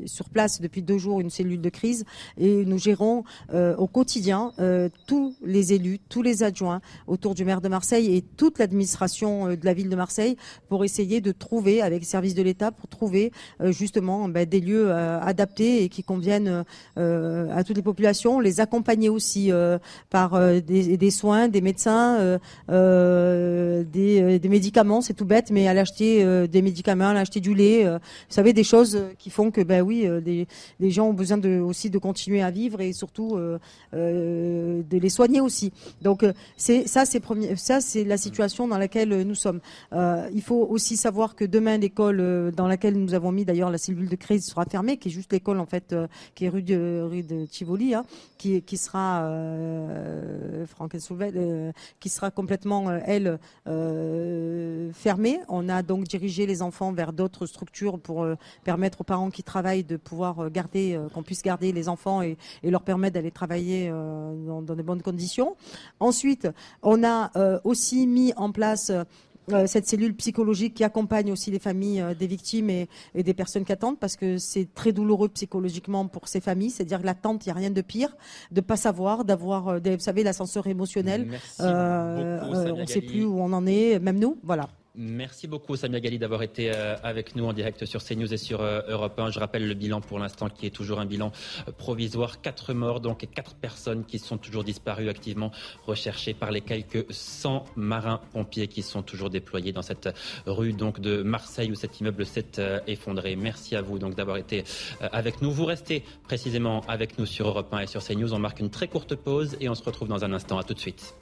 sur 0.06 0.30
place 0.30 0.62
depuis 0.62 0.82
deux 0.82 0.98
jours 0.98 1.20
une 1.20 1.30
cellule 1.30 1.62
de 1.62 1.70
crise 1.70 2.06
et 2.38 2.66
nous 2.66 2.78
gérons 2.78 3.24
euh, 3.54 3.76
au 3.78 3.88
quotidien 3.88 4.52
euh, 4.60 4.90
tous 5.08 5.36
les 5.44 5.74
élus, 5.74 6.00
tous 6.10 6.22
les 6.22 6.44
adjoints 6.44 6.82
autour 7.08 7.36
du 7.36 7.46
maire 7.46 7.62
de 7.62 7.68
Marseille 7.68 8.16
et 8.16 8.22
toute 8.22 8.60
l'administration 8.60 9.50
de 9.50 9.60
la 9.64 9.74
ville 9.74 9.90
de 9.90 9.96
Marseille 9.96 10.38
pour 10.70 10.84
essayer 10.84 11.22
de 11.22 11.32
trouver, 11.32 11.82
avec 11.82 12.00
les 12.00 12.06
services 12.06 12.36
de 12.36 12.44
l'État, 12.44 12.72
pour 12.72 12.88
trouver 12.90 13.32
justement 13.60 14.30
ben, 14.30 14.46
des 14.46 14.60
lieux 14.60 14.92
adaptés 14.92 15.84
et 15.84 15.90
qui 15.90 16.04
conviennent 16.04 16.64
à 16.96 17.64
toutes 17.64 17.76
les 17.76 17.82
populations, 17.82 18.40
les 18.40 18.60
accompagner 18.60 19.10
aussi 19.10 19.52
par 20.10 20.40
des, 20.62 21.12
soins, 21.12 21.48
des 21.48 21.62
médecins, 21.62 22.40
des, 22.70 24.40
des, 24.40 24.50
médicaments, 24.50 25.02
c'est 25.02 25.14
tout 25.14 25.26
bête, 25.26 25.52
mais 25.52 25.68
à 25.68 25.74
l'acheter 25.74 26.48
des 26.48 26.62
médicaments, 26.62 27.10
à 27.10 27.14
l'acheter 27.14 27.40
du 27.40 27.47
euh, 27.56 27.98
vous 27.98 28.34
savez, 28.34 28.54
des 28.54 28.64
choses 28.64 29.00
qui 29.18 29.30
font 29.30 29.52
que, 29.52 29.62
ben 29.62 29.82
oui, 29.82 30.08
euh, 30.08 30.22
des, 30.22 30.48
gens 30.90 31.10
ont 31.10 31.14
besoin 31.14 31.38
de, 31.38 31.60
aussi 31.60 31.90
de 31.90 31.98
continuer 31.98 32.42
à 32.42 32.52
vivre 32.52 32.82
et 32.82 32.94
surtout 32.94 33.38
euh, 33.38 33.60
de 33.94 34.98
les 34.98 35.10
soigner 35.10 35.42
aussi. 35.42 35.72
Donc, 36.02 36.26
c'est 36.56 36.88
ça, 36.88 37.06
c'est 37.06 37.22
ça, 37.56 37.82
c'est 37.82 38.04
la 38.04 38.18
situation 38.18 38.68
dans 38.68 38.78
laquelle 38.78 39.24
nous 39.24 39.36
sommes. 39.36 39.60
il 39.94 40.42
faut 40.42 40.68
aussi 40.70 40.98
savoir 40.98 41.36
que 41.36 41.46
demain, 41.46 41.78
l'école 41.78 42.52
dans 42.56 42.68
laquelle 42.68 42.96
nous 42.96 43.14
avons 43.14 43.32
mis 43.32 43.46
d'ailleurs 43.46 43.70
la 43.70 43.78
cellule 43.78 44.10
de 44.10 44.16
crise 44.16 44.46
sera 44.46 44.66
fermée, 44.66 44.98
qui 44.98 45.10
est 45.10 45.12
juste 45.12 45.32
l'école 45.34 45.60
en 45.60 45.66
fait, 45.66 45.96
qui 46.36 46.46
est 46.46 46.50
rue 46.50 46.64
de, 46.64 47.02
rue 47.10 47.24
de 47.24 47.46
Tivoli, 47.46 47.94
hein, 47.94 48.06
qui, 48.38 48.62
qui 48.62 48.78
sera 48.78 49.30
qui 52.00 52.10
sera 52.10 52.32
complètement 52.32 52.92
elle 53.06 53.40
fermée. 54.94 55.40
On 55.48 55.70
a 55.70 55.84
donc 55.84 56.06
dirigé 56.06 56.46
les 56.46 56.62
enfants 56.62 56.92
vers 56.92 57.14
d'autres 57.14 57.37
structures 57.46 58.00
pour 58.00 58.24
euh, 58.24 58.36
permettre 58.64 59.02
aux 59.02 59.04
parents 59.04 59.30
qui 59.30 59.44
travaillent 59.44 59.84
de 59.84 59.98
pouvoir 59.98 60.40
euh, 60.40 60.50
garder, 60.50 60.96
euh, 60.96 61.10
qu'on 61.10 61.24
puisse 61.24 61.42
garder 61.42 61.72
les 61.72 61.90
enfants 61.90 62.22
et, 62.22 62.38
leur 62.64 62.82
permettre 62.82 63.14
d'aller 63.14 63.32
travailler 63.32 63.90
dans, 63.90 64.62
de 64.62 64.82
bonnes 64.82 65.02
conditions. 65.02 65.56
Ensuite, 66.00 66.48
on 66.84 67.04
a 67.04 67.32
aussi 67.64 68.06
mis 68.06 68.34
en 68.36 68.52
place 68.52 68.92
cette 69.66 69.88
cellule 69.88 70.14
psychologique 70.16 70.74
qui 70.74 70.84
accompagne 70.84 71.32
aussi 71.32 71.50
les 71.50 71.60
familles 71.60 72.04
des 72.20 72.28
victimes 72.28 72.70
et, 72.70 72.90
des 73.16 73.34
personnes 73.34 73.64
qui 73.64 73.72
attendent 73.72 74.00
parce 74.00 74.18
que 74.18 74.38
c'est 74.38 74.68
très 74.74 74.92
douloureux 74.92 75.30
psychologiquement 75.30 76.08
pour 76.08 76.28
ces 76.28 76.42
familles. 76.42 76.72
C'est-à-dire 76.72 77.00
que 77.00 77.06
l'attente, 77.06 77.46
il 77.46 77.50
n'y 77.50 77.54
a 77.54 77.56
rien 77.56 77.72
de 77.72 77.82
pire, 77.82 78.16
de 78.52 78.62
pas 78.62 78.76
savoir, 78.76 79.24
d'avoir, 79.24 79.80
vous 79.80 80.00
savez, 80.00 80.24
l'ascenseur 80.24 80.68
émotionnel. 80.68 81.40
on 81.60 82.76
ne 82.76 82.86
sait 82.86 83.02
plus 83.02 83.24
où 83.24 83.40
on 83.40 83.54
en 83.54 83.66
est, 83.66 84.00
même 84.00 84.20
nous. 84.20 84.38
Voilà. 84.44 84.68
Merci 85.00 85.46
beaucoup 85.46 85.76
Samia 85.76 86.00
Gali 86.00 86.18
d'avoir 86.18 86.42
été 86.42 86.72
euh, 86.74 86.96
avec 87.04 87.36
nous 87.36 87.46
en 87.46 87.54
direct 87.54 87.86
sur 87.86 88.04
CNews 88.04 88.34
et 88.34 88.38
sur 88.38 88.62
euh, 88.62 88.82
Europe 88.88 89.20
1. 89.20 89.30
Je 89.30 89.40
rappelle 89.40 89.68
le 89.68 89.76
bilan 89.76 90.02
pour 90.02 90.18
l'instant 90.18 90.50
qui 90.50 90.66
est 90.66 90.72
toujours 90.72 91.00
un 91.00 91.06
bilan 91.06 91.32
euh, 91.68 91.72
provisoire. 91.72 92.42
Quatre 92.42 92.74
morts 92.74 93.00
donc 93.00 93.24
et 93.24 93.28
quatre 93.28 93.54
personnes 93.54 94.06
qui 94.06 94.18
sont 94.18 94.40
toujours 94.40 94.64
disparues 94.64 95.08
activement 95.08 95.52
recherchées 95.86 96.34
par 96.34 96.50
les 96.50 96.62
quelques 96.62 97.06
100 97.12 97.66
marins 97.76 98.22
pompiers 98.34 98.68
qui 98.68 98.82
sont 98.82 99.04
toujours 99.04 99.30
déployés 99.30 99.72
dans 99.72 99.84
cette 99.84 100.10
rue 100.48 100.74
donc 100.74 101.00
de 101.00 101.22
Marseille 101.22 101.72
où 101.72 101.76
cet 101.76 102.00
immeuble 102.00 102.26
s'est 102.26 102.60
effondré. 102.88 103.36
Merci 103.36 103.76
à 103.76 103.84
vous 103.84 104.00
donc 104.00 104.16
d'avoir 104.16 104.38
été 104.38 104.64
avec 105.00 105.44
nous. 105.44 105.52
Vous 105.52 105.66
restez 105.66 106.04
précisément 106.24 106.82
avec 106.88 107.20
nous 107.20 107.28
sur 107.28 107.50
Europe 107.50 107.72
1 107.72 107.82
et 107.82 107.88
sur 107.88 108.04
CNews. 108.04 108.34
On 108.34 108.40
marque 108.40 108.62
une 108.62 108.72
très 108.72 108.88
courte 108.88 109.14
pause 109.14 109.58
et 109.60 109.70
on 109.70 109.76
se 109.76 109.84
retrouve 109.84 110.08
dans 110.08 110.26
un 110.26 110.34
instant. 110.34 110.58
À 110.58 110.64
tout 110.64 110.74
de 110.74 110.80
suite. 110.80 111.14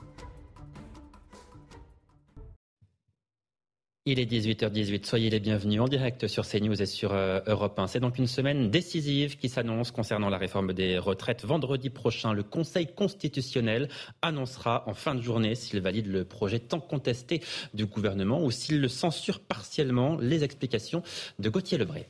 Il 4.08 4.20
est 4.20 4.32
18h18, 4.32 5.03
soyez 5.03 5.32
les 5.32 5.39
bienvenus 5.39 5.82
en 5.82 5.88
direct 5.88 6.28
sur 6.28 6.47
CNews 6.47 6.80
et 6.80 6.86
sur 6.86 7.12
euh, 7.12 7.39
Europe 7.47 7.80
1. 7.80 7.88
C'est 7.88 7.99
donc 7.99 8.20
une 8.20 8.28
semaine 8.28 8.70
décisive 8.70 9.36
qui 9.36 9.49
s'annonce 9.49 9.89
concernant 9.89 10.30
la 10.30 10.38
réforme 10.38 10.74
des 10.74 10.99
retraites. 10.99 11.43
Vendredi 11.43 11.89
prochain, 11.89 12.32
le 12.32 12.43
Conseil 12.43 12.86
constitutionnel 12.86 13.89
annoncera 14.22 14.84
en 14.86 14.93
fin 14.93 15.16
de 15.16 15.22
journée 15.22 15.56
s'il 15.56 15.82
valide 15.82 16.06
le 16.06 16.24
projet 16.24 16.60
tant 16.60 16.80
contesté 16.80 17.41
du 17.74 17.88
gouvernement 17.88 18.43
ou 18.43 18.51
s'il 18.51 18.80
le 18.80 18.89
censure 18.89 19.39
partiellement. 19.39 20.18
Les 20.22 20.43
explications 20.43 21.01
de 21.39 21.49
Gauthier 21.49 21.80
Lebray. 21.80 22.06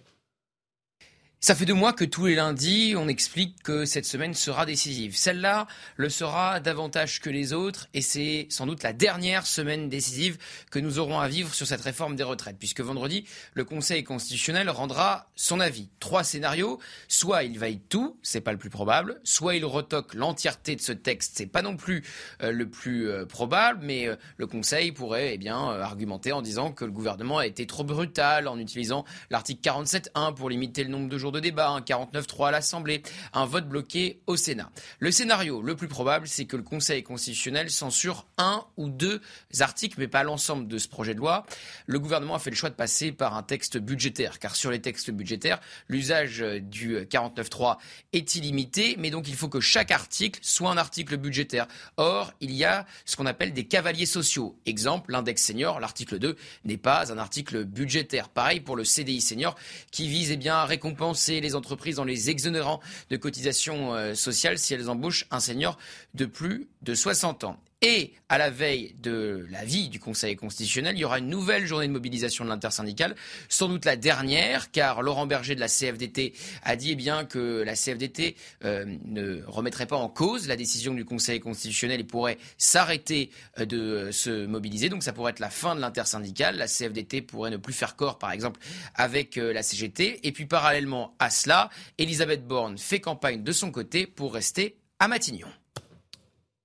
Ça 1.46 1.54
fait 1.54 1.66
deux 1.66 1.76
mois 1.76 1.94
que 1.94 2.06
tous 2.06 2.26
les 2.26 2.34
lundis, 2.34 2.96
on 2.98 3.08
explique 3.08 3.62
que 3.62 3.86
cette 3.86 4.08
semaine 4.08 4.34
sera 4.34 4.66
décisive. 4.66 5.16
Celle-là 5.16 5.68
le 5.96 6.10
sera 6.10 6.60
davantage 6.60 7.22
que 7.22 7.30
les 7.30 7.54
autres 7.54 7.88
et 7.94 8.02
c'est 8.02 8.48
sans 8.50 8.66
doute 8.66 8.82
la 8.82 8.94
dernière 8.94 9.46
semaine 9.46 9.88
décisive 9.88 10.40
que 10.72 10.80
nous 10.80 10.98
aurons 10.98 11.20
à 11.20 11.28
vivre 11.28 11.54
sur 11.54 11.68
cette 11.68 11.82
réforme 11.82 12.16
des 12.16 12.24
retraites 12.24 12.56
puisque 12.58 12.82
vendredi, 12.82 13.26
le 13.54 13.64
Conseil 13.64 14.04
constitutionnel 14.04 14.72
rendra 14.72 15.30
son 15.36 15.60
avis. 15.60 15.88
Trois 16.00 16.24
scénarios, 16.24 16.80
soit 17.08 17.44
il 17.44 17.60
valide 17.60 17.88
tout, 17.90 18.18
c'est 18.24 18.42
pas 18.42 18.52
le 18.52 18.58
plus 18.58 18.72
probable, 18.72 19.22
soit 19.24 19.56
il 19.56 19.66
retoque 19.66 20.16
l'entièreté 20.16 20.76
de 20.76 20.82
ce 20.82 20.94
texte, 20.94 21.34
c'est 21.36 21.46
pas 21.46 21.62
non 21.62 21.78
plus 21.78 22.04
euh, 22.42 22.52
le 22.52 22.68
plus 22.68 23.08
euh, 23.08 23.28
probable, 23.28 23.82
mais 23.84 24.08
euh, 24.08 24.16
le 24.38 24.48
Conseil 24.48 24.92
pourrait 24.92 25.36
eh 25.36 25.38
bien 25.38 25.60
argumenter 25.60 26.32
en 26.32 26.42
disant 26.42 26.72
que 26.72 26.86
le 26.86 26.92
gouvernement 26.92 27.38
a 27.38 27.46
été 27.46 27.68
trop 27.68 27.84
brutal 27.84 28.48
en 28.48 28.58
utilisant 28.58 29.06
l'article 29.30 29.62
47.1 29.62 30.34
pour 30.34 30.50
limiter 30.50 30.84
le 30.84 30.90
nombre 30.90 31.08
de 31.08 31.20
jours 31.20 31.35
de 31.36 31.40
débat, 31.42 31.70
un 31.70 31.82
49-3 31.82 32.48
à 32.48 32.52
l'Assemblée, 32.52 33.04
un 33.34 33.46
vote 33.46 33.68
bloqué 33.68 34.22
au 34.28 34.38
Sénat. 34.38 34.72
Le 35.00 35.12
scénario 35.12 35.62
le 35.62 35.76
plus 35.76 35.88
probable, 35.88 36.28
c'est 36.28 36.46
que 36.46 36.58
le 36.58 36.64
Conseil 36.64 37.04
constitutionnel 37.04 37.70
censure 37.70 38.26
un 38.38 38.66
ou 38.78 38.90
deux 38.90 39.22
articles, 39.60 39.96
mais 40.00 40.08
pas 40.08 40.24
l'ensemble 40.24 40.68
de 40.68 40.78
ce 40.78 40.88
projet 40.88 41.14
de 41.14 41.20
loi. 41.20 41.46
Le 41.86 42.00
gouvernement 42.00 42.36
a 42.36 42.40
fait 42.40 42.50
le 42.50 42.56
choix 42.56 42.70
de 42.70 42.76
passer 42.76 43.12
par 43.12 43.36
un 43.36 43.44
texte 43.44 43.78
budgétaire, 43.78 44.40
car 44.40 44.56
sur 44.56 44.72
les 44.72 44.82
textes 44.82 45.12
budgétaires, 45.12 45.60
l'usage 45.88 46.40
du 46.62 46.98
49.3 46.98 47.78
est 48.14 48.36
illimité, 48.36 48.96
mais 48.98 49.10
donc 49.10 49.28
il 49.28 49.36
faut 49.36 49.50
que 49.50 49.60
chaque 49.60 49.92
article 49.92 50.40
soit 50.42 50.72
un 50.72 50.78
article 50.78 51.18
budgétaire. 51.18 51.68
Or, 51.98 52.34
il 52.40 52.52
y 52.52 52.64
a 52.64 52.86
ce 53.06 53.16
qu'on 53.16 53.26
appelle 53.26 53.54
des 53.54 53.66
cavaliers 53.66 54.06
sociaux. 54.06 54.58
Exemple, 54.66 55.12
l'index 55.12 55.44
senior, 55.44 55.80
l'article 55.80 56.20
2, 56.20 56.36
n'est 56.64 56.78
pas 56.78 57.12
un 57.12 57.18
article 57.18 57.66
budgétaire. 57.66 58.30
Pareil 58.30 58.60
pour 58.60 58.76
le 58.76 58.84
CDI 58.84 59.22
senior, 59.22 59.56
qui 59.92 60.08
vise 60.08 60.32
eh 60.32 60.38
bien, 60.38 60.56
à 60.56 60.66
récompenser 60.66 61.25
les 61.28 61.56
entreprises 61.56 62.00
en 62.00 62.04
les 62.04 62.30
exonérant 62.30 62.80
de 63.10 63.18
cotisations 63.18 63.94
euh, 63.94 64.16
sociales 64.16 64.58
si 64.58 64.74
elles 64.74 64.90
embauchent 64.90 65.28
un 65.32 65.40
senior 65.40 65.78
de 66.14 66.26
plus 66.26 66.68
de 66.82 66.94
60 66.96 67.44
ans. 67.44 67.60
Et 67.82 68.14
à 68.30 68.38
la 68.38 68.50
veille 68.50 68.96
de 69.00 69.46
la 69.52 69.66
vie 69.66 69.90
du 69.90 70.00
Conseil 70.00 70.36
constitutionnel, 70.36 70.96
il 70.96 71.02
y 71.02 71.06
aura 71.06 71.20
une 71.20 71.28
nouvelle 71.30 71.68
journée 71.68 71.88
de 71.88 71.92
mobilisation 71.92 72.46
de 72.46 72.50
l'intersyndicale, 72.50 73.16
sans 73.50 73.68
doute 73.68 73.86
la 73.86 73.98
dernière, 73.98 74.72
car 74.72 75.02
Laurent 75.02 75.28
Berger 75.28 75.56
de 75.56 75.60
la 75.60 75.68
CFDT 75.68 76.34
a 76.64 76.76
dit 76.78 76.92
eh 76.92 76.96
bien 76.96 77.26
que 77.26 77.62
la 77.64 77.76
CFDT 77.76 78.38
euh, 78.64 78.86
ne 79.04 79.44
remettrait 79.46 79.86
pas 79.86 79.98
en 79.98 80.08
cause 80.08 80.48
la 80.48 80.56
décision 80.56 80.94
du 80.94 81.06
Conseil 81.06 81.40
constitutionnel 81.40 82.00
et 82.00 82.06
pourrait 82.06 82.38
s'arrêter 82.58 83.30
euh, 83.60 83.66
de 83.66 84.10
se 84.12 84.46
mobiliser. 84.46 84.90
Donc 84.90 85.04
ça 85.04 85.12
pourrait 85.12 85.32
être 85.32 85.40
la 85.40 85.50
fin 85.50 85.76
de 85.76 85.82
l'intersyndicale. 85.82 86.56
La 86.56 86.68
CFDT 86.68 87.22
pourrait 87.22 87.52
ne 87.52 87.58
plus 87.58 87.74
faire 87.74 87.96
corps, 87.96 88.18
par 88.18 88.32
exemple, 88.32 88.60
avec 88.96 89.38
euh, 89.38 89.52
la 89.54 89.64
CGT. 89.64 90.22
Et 90.24 90.32
puis 90.32 90.46
parallèlement 90.46 91.14
à 91.20 91.30
cela, 91.30 91.70
Elisabeth 91.98 92.48
Borne 92.48 92.78
fait 92.78 93.02
campagne 93.02 93.44
de 93.44 93.52
son 93.52 93.70
côté 93.70 94.08
pour 94.08 94.34
rester 94.34 94.78
à 95.00 95.08
Matignon. 95.10 95.50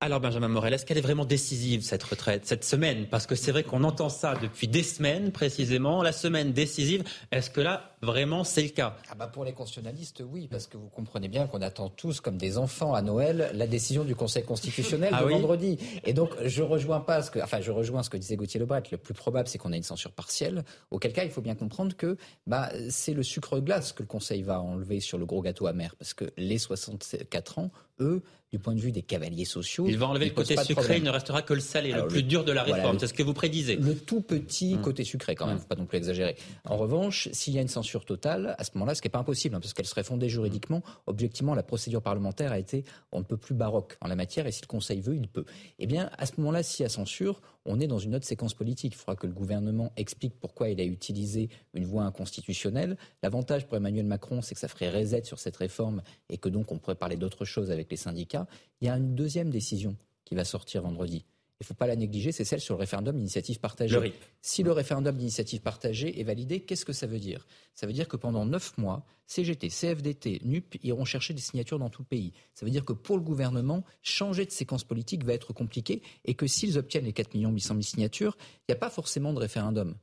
Alors 0.02 0.18
Benjamin 0.18 0.48
Morel, 0.48 0.72
est-ce 0.72 0.86
qu'elle 0.86 0.96
est 0.96 1.02
vraiment 1.02 1.26
décisive 1.26 1.82
cette 1.82 2.02
retraite, 2.02 2.46
cette 2.46 2.64
semaine? 2.64 3.06
Parce 3.10 3.26
que 3.26 3.34
c'est 3.34 3.52
vrai 3.52 3.64
qu'on 3.64 3.84
entend 3.84 4.08
ça 4.08 4.34
depuis 4.40 4.66
des 4.66 4.82
semaines 4.82 5.30
précisément, 5.30 6.02
la 6.02 6.12
semaine 6.12 6.54
décisive. 6.54 7.04
Est-ce 7.30 7.50
que 7.50 7.60
là, 7.60 7.94
vraiment, 8.00 8.42
c'est 8.42 8.62
le 8.62 8.70
cas? 8.70 8.96
Ah 9.10 9.14
bah 9.14 9.26
Pour 9.26 9.44
les 9.44 9.52
constitutionnalistes, 9.52 10.22
oui, 10.26 10.48
parce 10.50 10.66
que 10.66 10.78
vous 10.78 10.88
comprenez 10.88 11.28
bien 11.28 11.46
qu'on 11.46 11.60
attend 11.60 11.90
tous, 11.90 12.22
comme 12.22 12.38
des 12.38 12.56
enfants 12.56 12.94
à 12.94 13.02
Noël, 13.02 13.50
la 13.52 13.66
décision 13.66 14.02
du 14.02 14.14
Conseil 14.14 14.42
constitutionnel 14.42 15.10
ah 15.14 15.22
de 15.22 15.28
vendredi. 15.28 15.76
Et 16.06 16.14
donc, 16.14 16.30
je 16.46 16.62
rejoins 16.62 17.00
pas 17.00 17.20
ce 17.20 17.30
que, 17.30 17.38
enfin, 17.38 17.60
je 17.60 17.70
rejoins 17.70 18.02
ce 18.02 18.08
que 18.08 18.16
disait 18.16 18.36
Gauthier 18.36 18.58
Lebret. 18.58 18.84
Le 18.90 18.96
plus 18.96 19.12
probable, 19.12 19.48
c'est 19.48 19.58
qu'on 19.58 19.74
ait 19.74 19.76
une 19.76 19.82
censure 19.82 20.12
partielle. 20.12 20.64
Auquel 20.90 21.12
cas, 21.12 21.24
il 21.24 21.30
faut 21.30 21.42
bien 21.42 21.54
comprendre 21.54 21.94
que 21.94 22.16
bah, 22.46 22.70
c'est 22.88 23.12
le 23.12 23.22
sucre 23.22 23.60
glace 23.60 23.92
que 23.92 24.02
le 24.02 24.08
Conseil 24.08 24.40
va 24.40 24.62
enlever 24.62 25.00
sur 25.00 25.18
le 25.18 25.26
gros 25.26 25.42
gâteau 25.42 25.66
amer, 25.66 25.94
parce 25.98 26.14
que 26.14 26.24
les 26.38 26.56
64 26.56 27.58
ans, 27.58 27.70
eux, 28.00 28.22
du 28.50 28.58
point 28.58 28.74
de 28.74 28.80
vue 28.80 28.90
des 28.90 29.02
cavaliers 29.02 29.44
sociaux. 29.44 29.86
Il 29.88 29.96
va 29.96 30.08
enlever 30.08 30.26
le 30.26 30.32
côté 30.32 30.56
sucré, 30.56 30.96
il 30.96 31.04
ne 31.04 31.10
restera 31.10 31.42
que 31.42 31.54
le 31.54 31.60
salé, 31.60 31.92
le 31.92 32.08
plus 32.08 32.24
dur 32.24 32.44
de 32.44 32.52
la 32.52 32.64
réforme. 32.64 32.98
c'est 32.98 33.06
ce 33.06 33.14
que 33.14 33.22
vous 33.22 33.34
prédisez. 33.34 33.76
Le 33.76 33.94
tout 33.94 34.20
petit 34.20 34.74
mmh. 34.74 34.80
côté 34.80 35.04
sucré, 35.04 35.34
quand 35.34 35.46
même, 35.46 35.56
mmh. 35.56 35.60
faut 35.60 35.66
pas 35.68 35.76
non 35.76 35.86
plus 35.86 35.98
exagérer. 35.98 36.36
En 36.64 36.76
revanche, 36.76 37.28
s'il 37.32 37.54
y 37.54 37.58
a 37.58 37.62
une 37.62 37.68
censure 37.68 38.04
totale, 38.04 38.56
à 38.58 38.64
ce 38.64 38.70
moment-là, 38.74 38.94
ce 38.94 39.02
qui 39.02 39.06
n'est 39.06 39.12
pas 39.12 39.20
impossible, 39.20 39.54
hein, 39.54 39.60
parce 39.60 39.72
qu'elle 39.72 39.86
serait 39.86 40.02
fondée 40.02 40.28
juridiquement, 40.28 40.82
objectivement, 41.06 41.54
la 41.54 41.62
procédure 41.62 42.02
parlementaire 42.02 42.52
a 42.52 42.58
été 42.58 42.84
on 43.12 43.20
ne 43.20 43.24
peut 43.24 43.36
plus 43.36 43.54
baroque 43.54 43.96
en 44.00 44.08
la 44.08 44.16
matière, 44.16 44.46
et 44.46 44.52
si 44.52 44.62
le 44.62 44.66
Conseil 44.66 45.00
veut, 45.00 45.14
il 45.14 45.28
peut. 45.28 45.44
Eh 45.78 45.86
bien, 45.86 46.10
à 46.18 46.26
ce 46.26 46.32
moment-là, 46.38 46.62
s'il 46.62 46.82
y 46.82 46.86
a 46.86 46.88
censure, 46.88 47.40
on 47.66 47.80
est 47.80 47.86
dans 47.86 47.98
une 47.98 48.14
autre 48.14 48.26
séquence 48.26 48.54
politique. 48.54 48.94
Il 48.94 48.96
faudra 48.96 49.16
que 49.16 49.26
le 49.26 49.32
gouvernement 49.32 49.92
explique 49.96 50.38
pourquoi 50.38 50.70
il 50.70 50.80
a 50.80 50.84
utilisé 50.84 51.48
une 51.74 51.84
voie 51.84 52.04
inconstitutionnelle. 52.04 52.96
L'avantage 53.22 53.66
pour 53.66 53.76
Emmanuel 53.76 54.06
Macron, 54.06 54.42
c'est 54.42 54.54
que 54.54 54.60
ça 54.60 54.68
ferait 54.68 54.90
reset 54.90 55.24
sur 55.24 55.38
cette 55.38 55.56
réforme 55.56 56.02
et 56.28 56.38
que 56.38 56.48
donc 56.48 56.72
on 56.72 56.78
pourrait 56.78 56.94
parler 56.94 57.16
d'autre 57.16 57.44
chose 57.44 57.70
avec 57.70 57.90
les 57.90 57.96
syndicats. 57.96 58.46
Il 58.80 58.86
y 58.86 58.90
a 58.90 58.96
une 58.96 59.14
deuxième 59.14 59.50
décision 59.50 59.96
qui 60.24 60.34
va 60.34 60.44
sortir 60.44 60.82
vendredi. 60.82 61.24
Il 61.60 61.64
ne 61.64 61.66
faut 61.66 61.74
pas 61.74 61.86
la 61.86 61.96
négliger, 61.96 62.32
c'est 62.32 62.44
celle 62.44 62.60
sur 62.60 62.74
le 62.74 62.80
référendum 62.80 63.14
d'initiative 63.14 63.60
partagée. 63.60 64.14
Si 64.40 64.62
le 64.62 64.72
référendum 64.72 65.14
d'initiative 65.14 65.60
partagée 65.60 66.18
est 66.18 66.24
validé, 66.24 66.60
qu'est-ce 66.60 66.86
que 66.86 66.94
ça 66.94 67.06
veut 67.06 67.18
dire? 67.18 67.46
Ça 67.74 67.86
veut 67.86 67.92
dire 67.92 68.08
que 68.08 68.16
pendant 68.16 68.46
neuf 68.46 68.78
mois, 68.78 69.04
CGT, 69.26 69.68
CFDT, 69.68 70.40
NUP 70.44 70.82
iront 70.82 71.04
chercher 71.04 71.34
des 71.34 71.40
signatures 71.40 71.78
dans 71.78 71.90
tout 71.90 72.00
le 72.00 72.06
pays. 72.06 72.32
Ça 72.54 72.64
veut 72.64 72.70
dire 72.72 72.86
que 72.86 72.94
pour 72.94 73.16
le 73.16 73.22
gouvernement, 73.22 73.84
changer 74.00 74.46
de 74.46 74.50
séquence 74.50 74.84
politique 74.84 75.22
va 75.22 75.34
être 75.34 75.52
compliqué 75.52 76.00
et 76.24 76.32
que 76.32 76.46
s'ils 76.46 76.78
obtiennent 76.78 77.04
les 77.04 77.12
4 77.12 77.34
800 77.34 77.68
000 77.74 77.82
signatures, 77.82 78.38
il 78.40 78.72
n'y 78.72 78.74
a 78.74 78.78
pas 78.78 78.90
forcément 78.90 79.34
de 79.34 79.38
référendum. 79.38 79.96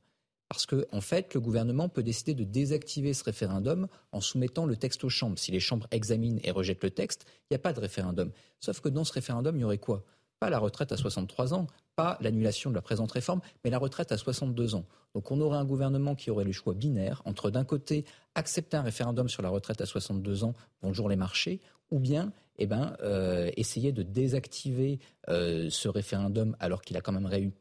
Parce 0.48 0.64
qu'en 0.64 0.78
en 0.92 1.00
fait, 1.00 1.34
le 1.34 1.40
gouvernement 1.40 1.88
peut 1.88 2.02
décider 2.02 2.34
de 2.34 2.44
désactiver 2.44 3.12
ce 3.12 3.24
référendum 3.24 3.86
en 4.12 4.20
soumettant 4.20 4.64
le 4.64 4.76
texte 4.76 5.04
aux 5.04 5.10
chambres. 5.10 5.38
Si 5.38 5.52
les 5.52 5.60
chambres 5.60 5.86
examinent 5.90 6.40
et 6.42 6.50
rejettent 6.50 6.84
le 6.84 6.90
texte, 6.90 7.26
il 7.26 7.46
n'y 7.52 7.56
a 7.56 7.58
pas 7.58 7.72
de 7.74 7.80
référendum. 7.80 8.30
Sauf 8.60 8.80
que 8.80 8.88
dans 8.88 9.04
ce 9.04 9.12
référendum, 9.12 9.56
il 9.56 9.60
y 9.60 9.64
aurait 9.64 9.78
quoi? 9.78 10.04
Pas 10.40 10.50
la 10.50 10.58
retraite 10.58 10.92
à 10.92 10.96
63 10.96 11.54
ans, 11.54 11.66
pas 11.96 12.16
l'annulation 12.20 12.70
de 12.70 12.74
la 12.74 12.82
présente 12.82 13.12
réforme, 13.12 13.40
mais 13.64 13.70
la 13.70 13.78
retraite 13.78 14.12
à 14.12 14.16
62 14.16 14.74
ans. 14.74 14.84
Donc 15.14 15.30
on 15.30 15.40
aurait 15.40 15.58
un 15.58 15.64
gouvernement 15.64 16.14
qui 16.14 16.30
aurait 16.30 16.44
le 16.44 16.52
choix 16.52 16.74
binaire 16.74 17.22
entre 17.24 17.50
d'un 17.50 17.64
côté 17.64 18.04
accepter 18.34 18.76
un 18.76 18.82
référendum 18.82 19.28
sur 19.28 19.42
la 19.42 19.48
retraite 19.48 19.80
à 19.80 19.86
62 19.86 20.44
ans, 20.44 20.54
bonjour 20.82 21.08
les 21.08 21.16
marchés, 21.16 21.60
ou 21.90 21.98
bien 21.98 22.32
eh 22.58 22.66
ben, 22.66 22.96
euh, 23.02 23.50
essayer 23.56 23.92
de 23.92 24.02
désactiver 24.02 24.98
euh, 25.28 25.68
ce 25.70 25.88
référendum 25.88 26.56
alors 26.58 26.82
qu'il 26.82 26.96
a, 26.96 27.00
quand 27.00 27.12
même 27.12 27.26
réuni, 27.26 27.52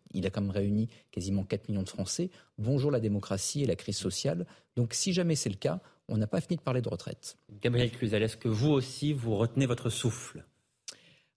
réuni 0.49 0.89
quasiment 1.11 1.43
4 1.43 1.69
millions 1.69 1.83
de 1.83 1.89
Français. 1.89 2.31
Bonjour 2.57 2.91
la 2.91 2.99
démocratie 2.99 3.63
et 3.63 3.67
la 3.67 3.75
crise 3.75 3.97
sociale. 3.97 4.45
Donc 4.75 4.93
si 4.93 5.13
jamais 5.13 5.35
c'est 5.35 5.49
le 5.49 5.55
cas, 5.55 5.79
on 6.09 6.17
n'a 6.17 6.27
pas 6.27 6.41
fini 6.41 6.57
de 6.57 6.61
parler 6.61 6.81
de 6.81 6.89
retraite. 6.89 7.37
Gabriel 7.61 7.91
Cluzel, 7.91 8.23
est-ce 8.23 8.37
que 8.37 8.47
vous 8.47 8.71
aussi, 8.71 9.13
vous 9.13 9.35
retenez 9.35 9.65
votre 9.65 9.89
souffle? 9.89 10.43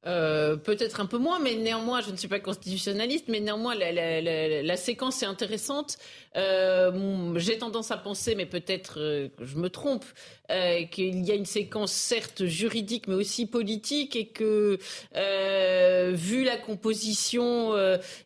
Euh, 0.06 0.56
peut-être 0.56 1.00
un 1.00 1.06
peu 1.06 1.18
moins, 1.18 1.38
mais 1.40 1.56
néanmoins, 1.56 2.00
je 2.00 2.10
ne 2.10 2.16
suis 2.16 2.28
pas 2.28 2.40
constitutionnaliste, 2.40 3.26
mais 3.28 3.40
néanmoins, 3.40 3.74
la, 3.74 3.92
la, 3.92 4.20
la, 4.22 4.62
la 4.62 4.76
séquence 4.76 5.22
est 5.22 5.26
intéressante. 5.26 5.98
Euh, 6.36 7.34
J'ai 7.36 7.58
tendance 7.58 7.90
à 7.90 7.98
penser, 7.98 8.34
mais 8.34 8.46
peut-être 8.46 8.98
euh, 8.98 9.28
je 9.40 9.56
me 9.56 9.68
trompe, 9.68 10.04
euh, 10.50 10.84
qu'il 10.84 11.24
y 11.24 11.30
a 11.30 11.34
une 11.34 11.46
séquence 11.46 11.92
certes 11.92 12.44
juridique, 12.46 13.08
mais 13.08 13.14
aussi 13.14 13.46
politique, 13.46 14.16
et 14.16 14.26
que 14.26 14.78
euh, 15.16 16.12
vu 16.14 16.44
la 16.44 16.56
composition 16.56 17.74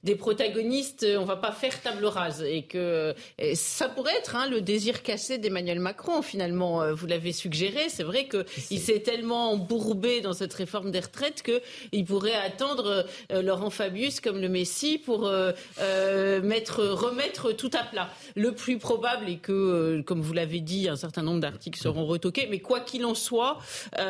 des 0.02 0.14
protagonistes, 0.14 1.06
on 1.18 1.24
va 1.24 1.36
pas 1.36 1.52
faire 1.52 1.80
table 1.82 2.04
rase, 2.06 2.42
et 2.42 2.62
que 2.62 3.14
ça 3.54 3.88
pourrait 3.88 4.16
être 4.16 4.36
hein, 4.36 4.48
le 4.48 4.60
désir 4.60 5.02
cassé 5.02 5.38
d'Emmanuel 5.38 5.80
Macron. 5.80 6.22
Finalement, 6.22 6.92
vous 6.92 7.06
l'avez 7.06 7.32
suggéré, 7.32 7.88
c'est 7.88 8.02
vrai 8.02 8.28
qu'il 8.28 8.80
s'est 8.80 9.00
tellement 9.00 9.52
embourbé 9.52 10.20
dans 10.20 10.32
cette 10.32 10.54
réforme 10.54 10.90
des 10.90 11.00
retraites 11.00 11.42
que 11.42 11.60
il 11.92 12.04
pourrait 12.04 12.34
attendre 12.34 13.06
euh, 13.32 13.42
Laurent 13.42 13.70
Fabius 13.70 14.20
comme 14.20 14.40
le 14.40 14.48
Messie 14.48 14.98
pour 14.98 15.26
euh, 15.26 15.52
euh, 15.80 16.42
mettre, 16.42 16.82
remettre 16.84 17.52
tout 17.52 17.70
à 17.72 17.84
plat. 17.84 18.10
Le 18.36 18.52
plus 18.52 18.78
probable 18.78 19.28
est 19.28 19.36
que, 19.36 20.02
comme 20.02 20.20
vous 20.20 20.32
l'avez 20.32 20.60
dit, 20.60 20.88
un 20.88 20.96
certain 20.96 21.22
nombre 21.22 21.40
d'articles 21.40 21.80
seront 21.80 22.06
mais 22.50 22.60
quoi 22.60 22.80
qu'il 22.80 23.04
en 23.04 23.14
soit, 23.14 23.58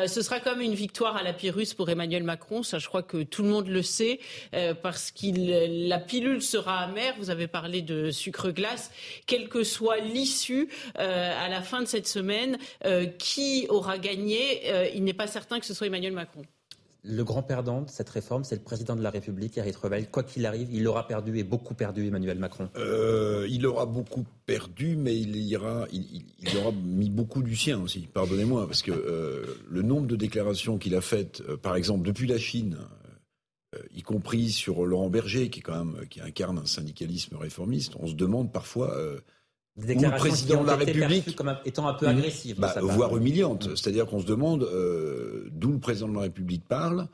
ce 0.07 0.21
sera 0.21 0.39
comme 0.39 0.61
une 0.61 0.73
victoire 0.73 1.15
à 1.17 1.23
la 1.23 1.33
Pyrrhus 1.33 1.73
pour 1.75 1.89
Emmanuel 1.89 2.23
Macron. 2.23 2.63
Ça, 2.63 2.79
je 2.79 2.87
crois 2.87 3.03
que 3.03 3.23
tout 3.23 3.43
le 3.43 3.49
monde 3.49 3.67
le 3.67 3.81
sait, 3.81 4.19
parce 4.81 5.11
que 5.11 5.87
la 5.87 5.99
pilule 5.99 6.41
sera 6.41 6.79
amère. 6.79 7.15
Vous 7.17 7.29
avez 7.29 7.47
parlé 7.47 7.81
de 7.81 8.11
sucre 8.11 8.51
glace. 8.51 8.91
Quelle 9.25 9.49
que 9.49 9.63
soit 9.63 9.99
l'issue 9.99 10.69
à 10.95 11.49
la 11.49 11.61
fin 11.61 11.81
de 11.81 11.87
cette 11.87 12.07
semaine, 12.07 12.57
qui 13.17 13.65
aura 13.69 13.97
gagné 13.97 14.95
Il 14.95 15.03
n'est 15.03 15.13
pas 15.13 15.27
certain 15.27 15.59
que 15.59 15.65
ce 15.65 15.73
soit 15.73 15.87
Emmanuel 15.87 16.13
Macron. 16.13 16.43
Le 17.07 17.23
grand 17.23 17.43
perdant 17.43 17.83
de 17.83 17.89
cette 17.89 18.09
réforme, 18.09 18.43
c'est 18.43 18.55
le 18.55 18.63
président 18.63 18.95
de 18.95 19.03
la 19.03 19.11
République, 19.11 19.57
Eric 19.57 19.75
Revel. 19.75 20.09
Quoi 20.09 20.23
qu'il 20.23 20.45
arrive, 20.45 20.69
il 20.71 20.87
aura 20.87 21.07
perdu 21.07 21.37
et 21.37 21.43
beaucoup 21.43 21.75
perdu 21.75 22.07
Emmanuel 22.07 22.39
Macron. 22.39 22.69
Euh, 22.77 23.45
il 23.49 23.67
aura 23.67 23.85
beaucoup 23.85 24.25
perdu, 24.47 24.95
mais 24.95 25.15
il, 25.15 25.35
ira, 25.37 25.87
il, 25.91 26.23
aura 26.57 26.71
mis 26.71 27.11
beaucoup 27.11 27.43
du 27.43 27.55
sien 27.55 27.79
aussi. 27.79 28.07
Pardonnez-moi, 28.11 28.65
parce 28.65 28.81
que 28.81 28.91
euh, 28.91 29.45
le 29.69 29.83
nombre 29.83 30.07
de 30.07 30.15
déclarations 30.15 30.79
qu'il 30.79 30.95
a 30.95 31.01
faites, 31.01 31.41
euh, 31.47 31.57
par 31.57 31.75
exemple, 31.75 32.07
depuis 32.07 32.27
la 32.27 32.39
Chine, 32.39 32.77
y 33.93 34.01
compris 34.01 34.49
sur 34.51 34.85
Laurent 34.85 35.09
Berger, 35.09 35.49
qui 35.49 35.59
est 35.59 35.61
quand 35.61 35.83
même 35.83 36.07
qui 36.07 36.21
incarne 36.21 36.57
un 36.57 36.65
syndicalisme 36.65 37.35
réformiste, 37.35 37.93
on 37.99 38.07
se 38.07 38.13
demande 38.13 38.51
parfois 38.53 38.97
des 39.77 39.87
déclarations 39.87 40.23
le 40.23 40.29
président 40.29 40.63
de 40.63 40.67
la 40.67 40.75
République 40.75 41.35
comme 41.35 41.57
étant 41.65 41.87
un 41.87 41.93
peu 41.93 42.07
agressives. 42.07 42.59
Bah, 42.59 42.73
voire 42.81 43.15
humiliantes. 43.15 43.75
C'est-à-dire 43.75 44.05
qu'on 44.05 44.21
se 44.21 44.25
demande 44.25 44.63
euh, 44.63 45.49
d'où 45.51 45.71
le 45.73 45.79
président 45.79 46.07
de 46.07 46.15
la 46.15 46.21
République 46.21 46.65
parle, 46.65 47.07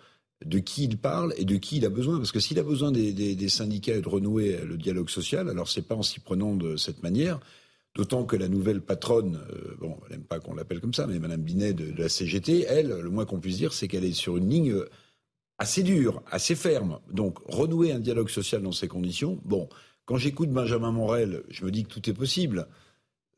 de 0.45 0.59
qui 0.59 0.83
il 0.83 0.97
parle 0.97 1.33
et 1.37 1.45
de 1.45 1.55
qui 1.55 1.77
il 1.77 1.85
a 1.85 1.89
besoin. 1.89 2.17
Parce 2.17 2.31
que 2.31 2.39
s'il 2.39 2.59
a 2.59 2.63
besoin 2.63 2.91
des, 2.91 3.13
des, 3.13 3.35
des, 3.35 3.49
syndicats 3.49 3.95
et 3.95 4.01
de 4.01 4.09
renouer 4.09 4.59
le 4.63 4.77
dialogue 4.77 5.09
social, 5.09 5.49
alors 5.49 5.69
c'est 5.69 5.81
pas 5.81 5.95
en 5.95 6.03
s'y 6.03 6.19
prenant 6.19 6.55
de 6.55 6.77
cette 6.77 7.01
manière. 7.03 7.39
D'autant 7.95 8.23
que 8.23 8.37
la 8.37 8.47
nouvelle 8.47 8.81
patronne, 8.81 9.41
euh, 9.51 9.75
bon, 9.79 9.97
elle 10.05 10.17
n'aime 10.17 10.23
pas 10.23 10.39
qu'on 10.39 10.53
l'appelle 10.53 10.79
comme 10.79 10.93
ça, 10.93 11.07
mais 11.07 11.19
Madame 11.19 11.41
Binet 11.41 11.73
de, 11.73 11.91
de 11.91 12.01
la 12.01 12.09
CGT, 12.09 12.65
elle, 12.67 12.87
le 12.87 13.09
moins 13.09 13.25
qu'on 13.25 13.39
puisse 13.39 13.57
dire, 13.57 13.73
c'est 13.73 13.87
qu'elle 13.87 14.05
est 14.05 14.13
sur 14.13 14.37
une 14.37 14.49
ligne 14.49 14.75
assez 15.57 15.83
dure, 15.83 16.23
assez 16.31 16.55
ferme. 16.55 16.99
Donc 17.11 17.39
renouer 17.47 17.91
un 17.91 17.99
dialogue 17.99 18.29
social 18.29 18.61
dans 18.61 18.71
ces 18.71 18.87
conditions, 18.87 19.39
bon. 19.45 19.67
Quand 20.05 20.17
j'écoute 20.17 20.49
Benjamin 20.49 20.91
Morel, 20.91 21.43
je 21.49 21.65
me 21.65 21.71
dis 21.71 21.83
que 21.83 21.89
tout 21.89 22.09
est 22.09 22.13
possible. 22.13 22.67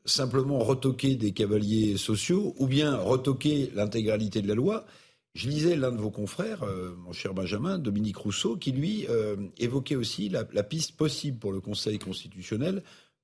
simplement 0.05 0.59
retoquer 0.59 1.15
des 1.15 1.31
cavaliers 1.31 1.95
sociaux 1.95 2.53
ou 2.57 2.67
bien 2.67 2.97
retoquer 2.97 3.71
l'intégralité 3.73 4.41
de 4.41 4.47
la 4.49 4.55
loi. 4.55 4.85
Je 5.33 5.47
lisais 5.47 5.75
l'un 5.75 5.91
de 5.91 5.97
vos 5.97 6.11
confrères, 6.11 6.63
euh, 6.63 6.93
mon 6.97 7.13
cher 7.13 7.33
Benjamin, 7.33 7.79
Dominique 7.79 8.17
Rousseau, 8.17 8.57
qui 8.57 8.71
lui 8.71 9.07
euh, 9.09 9.35
évoquait 9.57 9.95
aussi 9.95 10.29
la, 10.29 10.43
la, 10.51 10.61
piste 10.61 10.97
possible 10.97 11.39
pour 11.39 11.51
le 11.51 11.61
Conseil 11.61 11.97
constitutionnel 11.99 12.83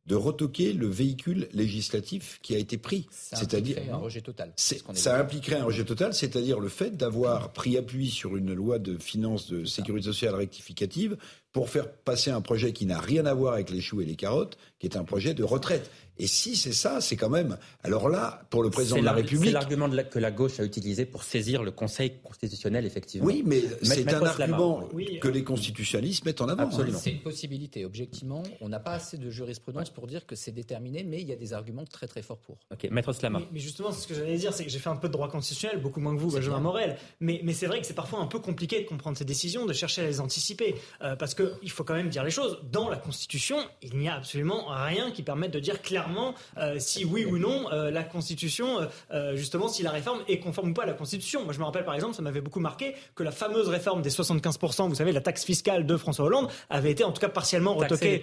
de 0.09 0.15
retoquer 0.15 0.73
le 0.73 0.87
véhicule 0.87 1.47
législatif 1.53 2.39
qui 2.41 2.55
a 2.55 2.57
été 2.57 2.79
pris. 2.79 3.07
C'est-à-dire 3.11 3.77
un 3.91 3.97
rejet 3.97 4.21
total. 4.21 4.53
Ça 4.55 5.19
impliquerait 5.19 5.57
un 5.57 5.65
rejet 5.65 5.85
total, 5.85 6.15
c'est-à-dire 6.15 6.59
le 6.59 6.67
fait 6.67 6.97
d'avoir 6.97 7.53
pris 7.53 7.77
appui 7.77 8.09
sur 8.09 8.35
une 8.35 8.53
loi 8.53 8.79
de 8.79 8.97
finances 8.97 9.47
de 9.51 9.65
sécurité 9.65 10.07
sociale 10.07 10.33
rectificative 10.33 11.15
pour 11.51 11.69
faire 11.69 11.91
passer 11.91 12.31
un 12.31 12.41
projet 12.41 12.73
qui 12.73 12.85
n'a 12.85 12.99
rien 12.99 13.25
à 13.25 13.33
voir 13.33 13.53
avec 13.53 13.69
les 13.69 13.81
choux 13.81 14.01
et 14.01 14.05
les 14.05 14.15
carottes, 14.15 14.57
qui 14.79 14.87
est 14.87 14.97
un 14.97 15.03
projet 15.03 15.33
de 15.33 15.43
retraite. 15.43 15.89
Et 16.19 16.27
si 16.27 16.57
c'est 16.57 16.73
ça, 16.73 16.99
c'est 16.99 17.15
quand 17.15 17.29
même. 17.29 17.57
Alors 17.83 18.09
là, 18.09 18.41
pour 18.49 18.61
le 18.61 18.69
président 18.69 18.97
de 18.97 19.05
la 19.05 19.13
République. 19.13 19.45
C'est 19.45 19.51
l'argument 19.51 19.89
que 19.89 20.19
la 20.19 20.31
gauche 20.31 20.59
a 20.59 20.63
utilisé 20.63 21.05
pour 21.05 21.23
saisir 21.23 21.63
le 21.63 21.71
Conseil 21.71 22.19
constitutionnel, 22.21 22.85
effectivement. 22.85 23.25
Oui, 23.25 23.41
mais 23.45 23.61
c'est 23.81 24.13
un 24.13 24.21
argument 24.21 24.87
que 25.21 25.27
les 25.29 25.43
constitutionnalistes 25.43 26.25
mettent 26.25 26.41
en 26.41 26.49
avant. 26.49 26.63
Absolument. 26.63 26.99
C'est 26.99 27.11
une 27.11 27.21
possibilité. 27.21 27.85
Objectivement, 27.85 28.43
on 28.59 28.67
n'a 28.67 28.79
pas 28.79 28.91
assez 28.91 29.17
de 29.17 29.29
jurisprudence 29.29 29.89
pour 29.89 30.07
dire 30.07 30.25
que 30.25 30.35
c'est 30.35 30.51
déterminé, 30.51 31.03
mais 31.03 31.21
il 31.21 31.27
y 31.29 31.31
a 31.31 31.37
des 31.37 31.53
arguments 31.53 31.85
très 31.85 32.07
très 32.07 32.21
forts 32.21 32.39
pour. 32.39 32.57
Ok, 32.71 32.89
Maître 32.91 33.13
Slama. 33.13 33.41
Mais, 33.51 33.59
justement, 33.59 33.91
c'est 33.91 34.01
ce 34.01 34.07
que 34.07 34.13
j'allais 34.13 34.37
dire, 34.37 34.53
c'est 34.53 34.65
que 34.65 34.71
j'ai 34.71 34.79
fait 34.79 34.89
un 34.89 34.97
peu 34.97 35.07
de 35.07 35.13
droit 35.13 35.29
constitutionnel, 35.29 35.81
beaucoup 35.81 36.01
moins 36.01 36.13
que 36.15 36.19
vous, 36.19 36.31
Benjamin 36.31 36.59
Morel. 36.59 36.97
Mais, 37.21 37.39
mais 37.43 37.53
c'est 37.53 37.67
vrai 37.67 37.79
que 37.79 37.87
c'est 37.87 37.93
parfois 37.93 38.19
un 38.19 38.27
peu 38.27 38.39
compliqué 38.39 38.81
de 38.81 38.87
comprendre 38.87 39.17
ces 39.17 39.25
décisions, 39.25 39.65
de 39.65 39.73
chercher 39.73 40.01
à 40.01 40.05
les 40.05 40.19
anticiper. 40.19 40.75
Euh, 41.01 41.15
parce 41.15 41.33
qu'il 41.33 41.71
faut 41.71 41.85
quand 41.85 41.95
même 41.95 42.09
dire 42.09 42.25
les 42.25 42.31
choses. 42.31 42.59
Dans 42.71 42.89
la 42.89 42.97
Constitution, 42.97 43.57
il 43.81 43.97
n'y 43.97 44.09
a 44.09 44.15
absolument 44.15 44.65
rien 44.67 45.11
qui 45.11 45.23
permette 45.23 45.51
de 45.51 45.59
dire 45.59 45.81
clairement. 45.81 46.08
Euh, 46.57 46.75
si 46.79 47.05
oui 47.05 47.25
ou 47.25 47.37
non 47.37 47.71
euh, 47.71 47.91
la 47.91 48.03
Constitution, 48.03 48.87
euh, 49.11 49.35
justement, 49.35 49.67
si 49.67 49.83
la 49.83 49.91
réforme 49.91 50.19
est 50.27 50.39
conforme 50.39 50.69
ou 50.69 50.73
pas 50.73 50.83
à 50.83 50.87
la 50.87 50.93
Constitution. 50.93 51.43
Moi, 51.43 51.53
je 51.53 51.59
me 51.59 51.63
rappelle 51.63 51.85
par 51.85 51.95
exemple, 51.95 52.15
ça 52.15 52.21
m'avait 52.21 52.41
beaucoup 52.41 52.59
marqué 52.59 52.95
que 53.15 53.23
la 53.23 53.31
fameuse 53.31 53.67
réforme 53.67 54.01
des 54.01 54.09
75%, 54.09 54.89
vous 54.89 54.95
savez, 54.95 55.11
la 55.11 55.21
taxe 55.21 55.43
fiscale 55.43 55.85
de 55.85 55.97
François 55.97 56.25
Hollande, 56.25 56.49
avait 56.69 56.91
été 56.91 57.03
en 57.03 57.11
tout 57.11 57.21
cas 57.21 57.29
partiellement 57.29 57.75
retoquée. 57.75 58.21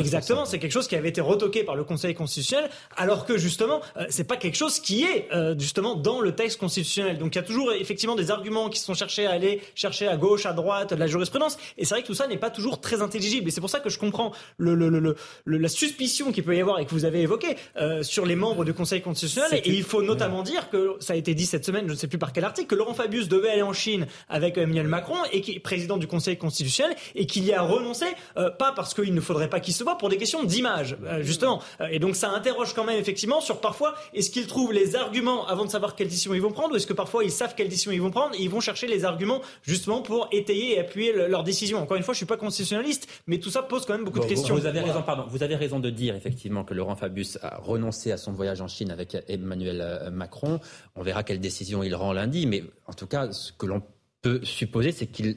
Exactement, 0.00 0.44
c'est 0.44 0.58
quelque 0.58 0.72
chose 0.72 0.88
qui 0.88 0.96
avait 0.96 1.08
été 1.08 1.20
retoqué 1.20 1.64
par 1.64 1.76
le 1.76 1.84
Conseil 1.84 2.14
constitutionnel, 2.14 2.70
alors 2.96 3.26
que 3.26 3.38
justement, 3.38 3.80
c'est 4.08 4.24
pas 4.24 4.36
quelque 4.36 4.56
chose 4.56 4.80
qui 4.80 5.04
est 5.04 5.28
justement 5.58 5.94
dans 5.94 6.20
le 6.20 6.34
texte 6.34 6.58
constitutionnel. 6.58 7.18
Donc 7.18 7.34
il 7.34 7.38
y 7.38 7.40
a 7.40 7.44
toujours 7.44 7.72
effectivement 7.72 8.16
des 8.16 8.30
arguments 8.30 8.68
qui 8.68 8.78
sont 8.78 8.94
cherchés 8.94 9.26
à 9.26 9.32
aller 9.32 9.62
chercher 9.74 10.08
à 10.08 10.16
gauche, 10.16 10.46
à 10.46 10.52
droite 10.52 10.90
de 10.90 10.98
la 10.98 11.06
jurisprudence, 11.06 11.56
et 11.78 11.84
c'est 11.84 11.94
vrai 11.94 12.02
que 12.02 12.06
tout 12.06 12.14
ça 12.14 12.26
n'est 12.26 12.36
pas 12.36 12.50
toujours 12.50 12.80
très 12.80 13.02
intelligible. 13.02 13.48
Et 13.48 13.50
c'est 13.50 13.60
pour 13.60 13.70
ça 13.70 13.80
que 13.80 13.90
je 13.90 13.98
comprends 13.98 14.32
le, 14.58 14.74
le, 14.74 14.88
le, 14.88 15.16
la 15.44 15.68
suspicion 15.68 16.32
qu'il 16.32 16.44
peut 16.44 16.56
y 16.56 16.60
avoir 16.60 16.78
et 16.78 16.86
que 16.86 16.90
vous 16.90 17.03
avez 17.04 17.20
évoqué 17.20 17.56
euh, 17.76 18.02
sur 18.02 18.26
les 18.26 18.36
membres 18.36 18.64
du 18.64 18.74
Conseil 18.74 19.00
constitutionnel. 19.00 19.60
Et 19.64 19.70
il 19.70 19.82
faut 19.82 20.02
notamment 20.02 20.42
dire 20.42 20.70
que 20.70 20.96
ça 21.00 21.12
a 21.12 21.16
été 21.16 21.34
dit 21.34 21.46
cette 21.46 21.64
semaine, 21.64 21.86
je 21.86 21.92
ne 21.92 21.96
sais 21.96 22.08
plus 22.08 22.18
par 22.18 22.32
quel 22.32 22.44
article, 22.44 22.68
que 22.68 22.74
Laurent 22.74 22.94
Fabius 22.94 23.28
devait 23.28 23.50
aller 23.50 23.62
en 23.62 23.72
Chine 23.72 24.06
avec 24.28 24.58
Emmanuel 24.58 24.88
Macron 24.88 25.16
et 25.32 25.40
qui 25.40 25.52
est 25.52 25.60
président 25.60 25.96
du 25.96 26.06
Conseil 26.06 26.36
constitutionnel 26.36 26.96
et 27.14 27.26
qu'il 27.26 27.44
y 27.44 27.52
a 27.52 27.62
renoncé, 27.62 28.06
euh, 28.36 28.50
pas 28.50 28.72
parce 28.72 28.94
qu'il 28.94 29.14
ne 29.14 29.20
faudrait 29.20 29.50
pas 29.50 29.60
qu'il 29.60 29.74
se 29.74 29.84
voit, 29.84 29.98
pour 29.98 30.08
des 30.08 30.16
questions 30.16 30.44
d'image, 30.44 30.96
euh, 31.04 31.22
justement. 31.22 31.62
Et 31.90 31.98
donc 31.98 32.16
ça 32.16 32.30
interroge 32.30 32.74
quand 32.74 32.84
même 32.84 32.98
effectivement 32.98 33.40
sur 33.40 33.60
parfois 33.60 33.94
est-ce 34.12 34.30
qu'ils 34.30 34.46
trouvent 34.46 34.72
les 34.72 34.96
arguments 34.96 35.46
avant 35.46 35.64
de 35.64 35.70
savoir 35.70 35.94
quelle 35.94 36.08
décision 36.08 36.34
ils 36.34 36.42
vont 36.42 36.52
prendre 36.52 36.72
ou 36.72 36.76
est-ce 36.76 36.86
que 36.86 36.92
parfois 36.92 37.24
ils 37.24 37.30
savent 37.30 37.54
quelle 37.56 37.68
décision 37.68 37.92
ils 37.92 38.00
vont 38.00 38.10
prendre 38.10 38.34
et 38.34 38.42
ils 38.42 38.50
vont 38.50 38.60
chercher 38.60 38.86
les 38.86 39.04
arguments 39.04 39.40
justement 39.62 40.02
pour 40.02 40.28
étayer 40.32 40.74
et 40.74 40.80
appuyer 40.80 41.12
leur 41.12 41.44
décision. 41.44 41.78
Encore 41.78 41.96
une 41.96 42.02
fois, 42.02 42.14
je 42.14 42.18
suis 42.18 42.26
pas 42.26 42.36
constitutionnaliste, 42.36 43.08
mais 43.26 43.38
tout 43.38 43.50
ça 43.50 43.62
pose 43.62 43.84
quand 43.86 43.94
même 43.94 44.04
beaucoup 44.04 44.20
de 44.20 44.26
questions. 44.26 44.54
Vous 44.54 44.66
avez 44.66 44.80
raison, 44.80 45.02
pardon. 45.02 45.24
Vous 45.28 45.42
avez 45.42 45.56
raison 45.56 45.80
de 45.80 45.90
dire 45.90 46.14
effectivement 46.14 46.64
que 46.64 46.74
Laurent 46.74 46.93
Fabius 46.96 47.38
a 47.42 47.56
renoncé 47.56 48.12
à 48.12 48.16
son 48.16 48.32
voyage 48.32 48.60
en 48.60 48.68
Chine 48.68 48.90
avec 48.90 49.16
Emmanuel 49.28 49.80
euh, 49.80 50.10
Macron. 50.10 50.60
On 50.94 51.02
verra 51.02 51.22
quelle 51.22 51.40
décision 51.40 51.82
il 51.82 51.94
rend 51.94 52.12
lundi, 52.12 52.46
mais 52.46 52.64
en 52.86 52.92
tout 52.92 53.06
cas, 53.06 53.32
ce 53.32 53.52
que 53.52 53.66
l'on 53.66 53.82
peut 54.22 54.40
supposer, 54.44 54.92
c'est 54.92 55.06
qu'il 55.06 55.36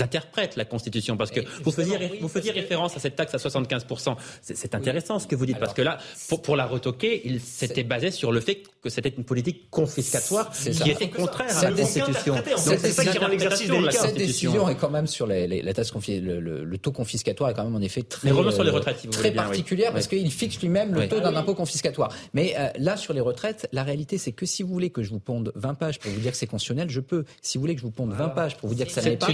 interprètent 0.00 0.56
la 0.56 0.64
Constitution 0.64 1.16
Parce 1.16 1.30
que 1.30 1.40
vous 1.62 1.70
faisiez, 1.70 2.18
vous 2.20 2.28
faisiez 2.28 2.52
référence 2.52 2.96
à 2.96 3.00
cette 3.00 3.16
taxe 3.16 3.34
à 3.34 3.38
75%. 3.38 4.16
C'est 4.40 4.74
intéressant 4.74 5.18
ce 5.18 5.26
que 5.26 5.36
vous 5.36 5.46
dites, 5.46 5.58
parce 5.58 5.74
que 5.74 5.82
là, 5.82 5.98
pour, 6.28 6.42
pour 6.42 6.56
la 6.56 6.66
retoquer, 6.66 7.22
il 7.24 7.40
s'était 7.40 7.84
basé 7.84 8.10
sur 8.10 8.32
le 8.32 8.40
fait 8.40 8.62
que 8.82 8.90
c'était 8.90 9.10
une 9.16 9.24
politique 9.24 9.70
confiscatoire 9.70 10.50
qui 10.52 10.90
était 10.90 11.08
contraire 11.08 11.56
à 11.58 11.70
la 11.70 11.76
Constitution. 11.76 12.34
C'est 12.56 12.92
ça 12.92 13.04
qui 13.04 13.18
rend 13.18 13.28
l'exercice 13.28 13.68
de 13.68 13.90
Cette 13.90 14.16
décision 14.16 14.68
est 14.68 14.76
quand 14.76 14.90
même 14.90 15.06
sur 15.06 15.26
les, 15.26 15.62
la 15.62 15.72
taxe 15.72 15.92
le, 16.08 16.40
le, 16.40 16.78
taux 16.78 16.92
confiscatoire 16.92 17.50
est 17.50 17.54
quand 17.54 17.64
même 17.64 17.74
en 17.74 17.80
effet 17.80 18.02
très, 18.02 18.28
sur 18.28 18.64
les 18.64 18.70
retraites, 18.70 18.98
si 18.98 19.06
vous 19.06 19.12
très 19.12 19.30
bien, 19.30 19.42
particulière, 19.42 19.92
parce 19.92 20.06
qu'il 20.06 20.30
fixe 20.30 20.60
lui-même 20.60 20.94
le 20.94 21.08
taux 21.08 21.20
d'un 21.20 21.34
impôt 21.34 21.54
confiscatoire. 21.54 22.12
Mais 22.32 22.54
euh, 22.58 22.68
là, 22.78 22.96
sur 22.96 23.12
les 23.12 23.20
retraites, 23.20 23.68
la 23.72 23.82
réalité, 23.82 24.18
c'est 24.18 24.32
que 24.32 24.46
si 24.46 24.62
vous 24.62 24.68
voulez 24.68 24.90
que 24.90 25.02
je 25.02 25.10
vous 25.10 25.20
ponde 25.20 25.52
20 25.54 25.74
pages 25.74 25.98
pour 25.98 26.10
vous 26.10 26.20
dire 26.20 26.32
que 26.32 26.36
c'est 26.36 26.46
constitutionnel, 26.46 26.90
je 26.90 27.00
peux. 27.00 27.24
Si 27.42 27.58
vous 27.58 27.62
voulez 27.62 27.74
que 27.74 27.80
je 27.80 27.86
vous 27.86 27.92
ponde 27.92 28.12
20 28.12 28.28
pages 28.30 28.56
pour 28.56 28.68
vous 28.68 28.74
dire 28.74 28.86
que 28.86 28.92
ça 28.92 29.02
n'est 29.02 29.16
pas, 29.16 29.28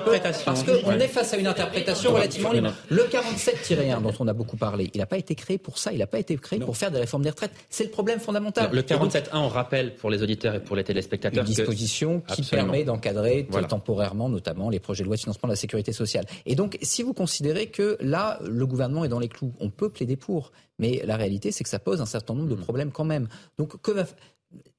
parce 0.00 0.62
qu'on 0.62 0.92
est 0.92 1.08
face 1.08 1.34
à 1.34 1.36
une 1.36 1.46
interprétation 1.46 2.12
relativement 2.12 2.52
libre. 2.52 2.72
Le 2.90 3.02
47-1 3.04 4.02
dont 4.02 4.12
on 4.20 4.28
a 4.28 4.32
beaucoup 4.32 4.56
parlé, 4.56 4.90
il 4.94 4.98
n'a 4.98 5.06
pas 5.06 5.18
été 5.18 5.34
créé 5.34 5.58
pour 5.58 5.78
ça, 5.78 5.92
il 5.92 5.98
n'a 5.98 6.06
pas 6.06 6.18
été 6.18 6.36
créé 6.36 6.58
pour 6.58 6.76
faire 6.76 6.90
des 6.90 6.98
réformes 6.98 7.22
des 7.22 7.30
retraites. 7.30 7.52
C'est 7.70 7.84
le 7.84 7.90
problème 7.90 8.20
fondamental. 8.20 8.70
Le 8.72 8.82
47-1, 8.82 9.28
on 9.34 9.48
rappelle 9.48 9.94
pour 9.94 10.10
les 10.10 10.22
auditeurs 10.22 10.54
et 10.54 10.60
pour 10.60 10.76
les 10.76 10.84
téléspectateurs. 10.84 11.44
Une 11.44 11.48
disposition 11.48 12.20
qui 12.20 12.42
permet 12.42 12.84
d'encadrer 12.84 13.46
temporairement, 13.68 14.28
notamment, 14.28 14.70
les 14.70 14.80
projets 14.80 15.02
de 15.02 15.06
loi 15.08 15.16
de 15.16 15.20
financement 15.20 15.48
de 15.48 15.52
la 15.52 15.56
sécurité 15.56 15.92
sociale. 15.92 16.24
Et 16.44 16.54
donc, 16.54 16.78
si 16.82 17.02
vous 17.02 17.14
considérez 17.14 17.66
que 17.66 17.96
là, 18.00 18.38
le 18.44 18.66
gouvernement 18.66 19.04
est 19.04 19.08
dans 19.08 19.18
les 19.18 19.28
clous, 19.28 19.52
on 19.60 19.70
peut 19.70 19.88
plaider 19.88 20.16
pour. 20.16 20.52
Mais 20.78 21.02
la 21.04 21.16
réalité, 21.16 21.52
c'est 21.52 21.64
que 21.64 21.70
ça 21.70 21.78
pose 21.78 22.00
un 22.00 22.06
certain 22.06 22.34
nombre 22.34 22.50
de 22.50 22.54
mm. 22.54 22.60
problèmes 22.60 22.92
quand 22.92 23.04
même. 23.04 23.28
Donc, 23.58 23.80
que 23.80 23.90
va, 23.90 24.04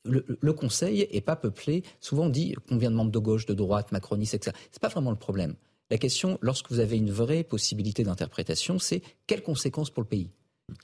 le, 0.07 0.53
Conseil 0.53 1.07
n'est 1.13 1.21
pas 1.21 1.35
peuplé. 1.35 1.84
Souvent, 1.99 2.25
on 2.25 2.29
dit 2.29 2.55
combien 2.67 2.89
de 2.89 2.95
membres 2.95 3.11
de 3.11 3.19
gauche, 3.19 3.45
de 3.45 3.53
droite, 3.53 3.91
macronistes, 3.91 4.34
etc. 4.34 4.55
C'est 4.71 4.81
pas 4.81 4.88
vraiment 4.88 5.11
le 5.11 5.17
problème. 5.17 5.55
La 5.89 5.97
question, 5.97 6.38
lorsque 6.41 6.69
vous 6.69 6.79
avez 6.79 6.97
une 6.97 7.11
vraie 7.11 7.43
possibilité 7.43 8.03
d'interprétation, 8.03 8.79
c'est 8.79 9.01
quelles 9.25 9.43
conséquences 9.43 9.89
pour 9.89 10.03
le 10.03 10.09
pays? 10.09 10.29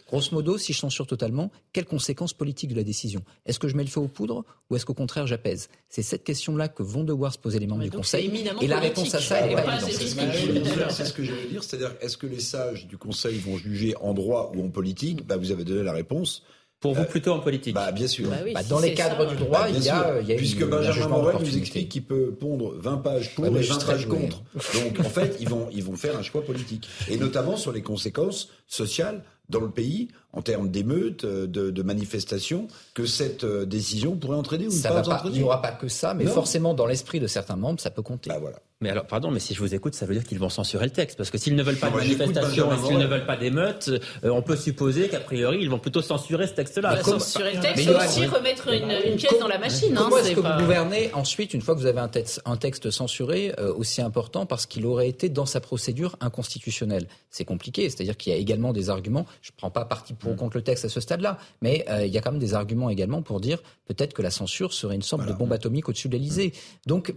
Grosso 0.08 0.30
modo, 0.32 0.58
si 0.58 0.72
je 0.72 0.80
censure 0.80 1.06
totalement, 1.06 1.52
quelles 1.74 1.86
conséquences 1.86 2.34
politiques 2.34 2.70
de 2.70 2.78
la 2.78 2.84
décision? 2.84 3.22
Est-ce 3.46 3.60
que 3.60 3.68
je 3.68 3.76
mets 3.76 3.84
le 3.84 3.90
feu 3.90 4.00
aux 4.00 4.08
poudres 4.08 4.46
ou 4.70 4.78
est-ce 4.78 4.86
qu'au 4.86 4.94
contraire 4.94 5.28
j'apaise? 5.28 5.68
C'est 5.90 6.04
cette 6.04 6.24
question-là 6.24 6.70
que 6.70 6.84
vont 6.84 7.04
devoir 7.04 7.34
se 7.34 7.38
poser 7.38 7.60
les 7.60 7.68
membres 7.68 7.84
du 7.84 7.92
Conseil. 7.92 8.32
Et 8.62 8.68
la 8.68 8.80
réponse 8.80 9.14
à 9.14 9.20
ça, 9.20 9.46
n'est 9.46 9.56
pas 9.56 9.82
évidente. 9.82 10.92
C'est 10.92 11.06
ce 11.06 11.12
que 11.12 11.24
j'allais 11.24 11.48
dire, 11.48 11.66
c'est-à-dire 11.66 11.98
est-ce 12.00 12.16
que 12.16 12.28
les 12.28 12.40
sages 12.40 12.88
du 12.88 12.98
Conseil 12.98 13.40
vont 13.40 13.58
juger 13.58 13.94
en 13.98 14.14
droit 14.14 14.54
ou 14.56 14.64
en 14.64 14.70
politique? 14.70 15.28
Bah, 15.28 15.36
Vous 15.36 15.52
avez 15.52 15.66
donné 15.66 15.84
la 15.84 15.94
réponse. 15.94 16.44
Pour 16.84 16.96
vous, 16.96 17.06
plutôt 17.06 17.32
en 17.32 17.40
politique 17.40 17.74
bah, 17.74 17.94
Bien 17.94 18.08
sûr. 18.08 18.30
Bah 18.30 18.36
bah, 18.54 18.64
dans 18.64 18.80
les 18.80 18.94
cadres 18.94 19.26
du 19.26 19.38
droit, 19.38 19.68
il, 19.70 19.82
y 19.82 19.90
a, 19.90 20.20
il 20.20 20.28
y 20.28 20.34
a 20.34 20.36
Puisque 20.36 20.68
Benjamin 20.68 21.08
Morel 21.08 21.38
nous 21.40 21.58
explique 21.58 21.88
qu'il 21.88 22.04
peut 22.04 22.36
pondre 22.38 22.74
20 22.76 22.98
pages 22.98 23.34
pour 23.36 23.46
et 23.46 23.50
20 23.50 23.86
pages 23.86 24.06
contre. 24.06 24.44
Donc, 24.74 25.00
en 25.00 25.10
fait, 25.10 25.38
ils 25.40 25.48
vont, 25.48 25.70
ils 25.74 25.82
vont 25.82 25.96
faire 25.96 26.18
un 26.18 26.22
choix 26.22 26.44
politique. 26.44 26.90
Et 27.10 27.16
notamment 27.16 27.56
sur 27.56 27.72
les 27.72 27.82
conséquences 27.82 28.50
sociales 28.68 29.24
dans 29.48 29.62
le 29.62 29.70
pays, 29.70 30.10
en 30.34 30.42
termes 30.42 30.70
d'émeutes, 30.70 31.26
de, 31.26 31.72
de, 31.72 31.84
manifestations, 31.84 32.68
que 32.94 33.06
cette 33.06 33.46
euh, 33.46 33.66
décision 33.66 34.18
pourrait 34.18 34.38
entraîner 34.38 34.68
ou 34.68 34.72
ça 34.72 34.90
pas, 34.90 35.02
pas 35.04 35.24
Il 35.28 35.32
n'y 35.32 35.44
aura 35.44 35.62
pas 35.62 35.72
que 35.72 35.88
ça, 35.88 36.14
mais 36.14 36.26
forcément, 36.26 36.74
dans 36.74 36.86
l'esprit 36.86 37.22
de 37.22 37.28
certains 37.28 37.56
membres, 37.56 37.80
ça 37.80 37.92
peut 37.92 38.02
compter. 38.02 38.30
Bah 38.30 38.40
voilà. 38.40 38.58
Mais 38.84 38.90
alors, 38.90 39.06
pardon, 39.06 39.32
mais 39.32 39.40
si 39.40 39.54
je 39.54 39.60
vous 39.62 39.74
écoute, 39.74 39.96
ça 39.96 40.06
veut 40.06 40.14
dire 40.14 40.26
qu'ils 40.26 40.40
vont 40.40 40.50
censurer 40.50 40.84
le 40.84 40.92
texte. 40.92 41.16
Parce 41.16 41.32
que 41.32 41.38
s'ils 41.38 41.56
ne 41.56 41.64
veulent 41.64 41.78
pas 41.78 41.90
de 41.90 41.96
manifestation 41.96 42.70
et 42.74 42.78
s'ils 42.86 42.98
ne 42.98 43.08
veulent 43.08 43.26
pas 43.26 43.38
d'émeutes, 43.38 43.90
euh, 44.26 44.30
on 44.30 44.42
peut 44.42 44.58
supposer 44.58 45.08
qu'a 45.08 45.22
priori, 45.22 45.60
ils 45.62 45.70
vont 45.70 45.80
plutôt 45.80 46.02
censurer 46.02 46.48
ce 46.48 46.52
texte-là. 46.52 47.02
censurer 47.02 47.54
le 47.54 47.62
texte, 47.62 47.86
c'est 47.86 47.96
aussi 47.96 48.26
remettre 48.26 48.68
une, 48.74 49.16
pièce 49.16 49.40
dans 49.40 49.48
la 49.48 49.58
machine. 49.58 49.94
Comment 49.96 50.18
hein, 50.18 50.20
est-ce 50.20 50.34
que 50.34 50.42
vous 50.42 50.60
gouvernez 50.60 51.12
ensuite, 51.14 51.54
une 51.54 51.62
fois 51.62 51.76
que 51.76 51.80
vous 51.80 51.86
avez 51.86 52.02
un 52.02 52.10
texte, 52.10 52.42
un 52.44 52.58
texte 52.58 52.92
censuré, 52.92 53.54
euh, 53.58 53.74
aussi 53.74 54.02
important, 54.02 54.46
parce 54.46 54.66
qu'il 54.66 54.86
aurait 54.86 55.08
été 55.08 55.30
dans 55.30 55.46
sa 55.46 55.62
procédure 55.62 56.18
inconstitutionnelle? 56.20 57.08
C'est 57.30 57.46
compliqué, 57.46 57.90
c'est-à-dire 57.90 58.18
qu'il 58.18 58.34
y 58.34 58.36
a 58.36 58.40
également 58.40 58.74
des 58.74 58.90
arguments, 58.90 59.26
je 59.42 59.52
ne 59.52 59.56
prends 59.56 59.72
pas 59.72 59.86
parti 59.86 60.14
pour 60.14 60.32
ou 60.32 60.34
mm. 60.34 60.38
contre 60.38 60.58
le 60.58 60.64
texte 60.64 60.84
à 60.84 60.90
ce 60.90 61.00
stade-là, 61.00 61.38
mais 61.62 61.86
euh, 61.88 62.06
il 62.06 62.12
y 62.12 62.18
a 62.18 62.22
quand 62.22 62.32
même 62.32 62.42
des 62.42 62.54
arguments 62.54 62.90
également 62.90 63.22
pour 63.22 63.40
dire 63.40 63.64
peut-être 63.86 64.12
que 64.12 64.22
la 64.22 64.32
censure 64.32 64.74
serait 64.74 64.96
une 64.96 65.02
sorte 65.02 65.26
de 65.26 65.32
bombe 65.32 65.54
atomique 65.54 65.88
au-dessus 65.88 66.10
de 66.10 66.18
l'Elysée. 66.18 66.48
Mm. 66.48 66.90
Donc, 66.90 67.14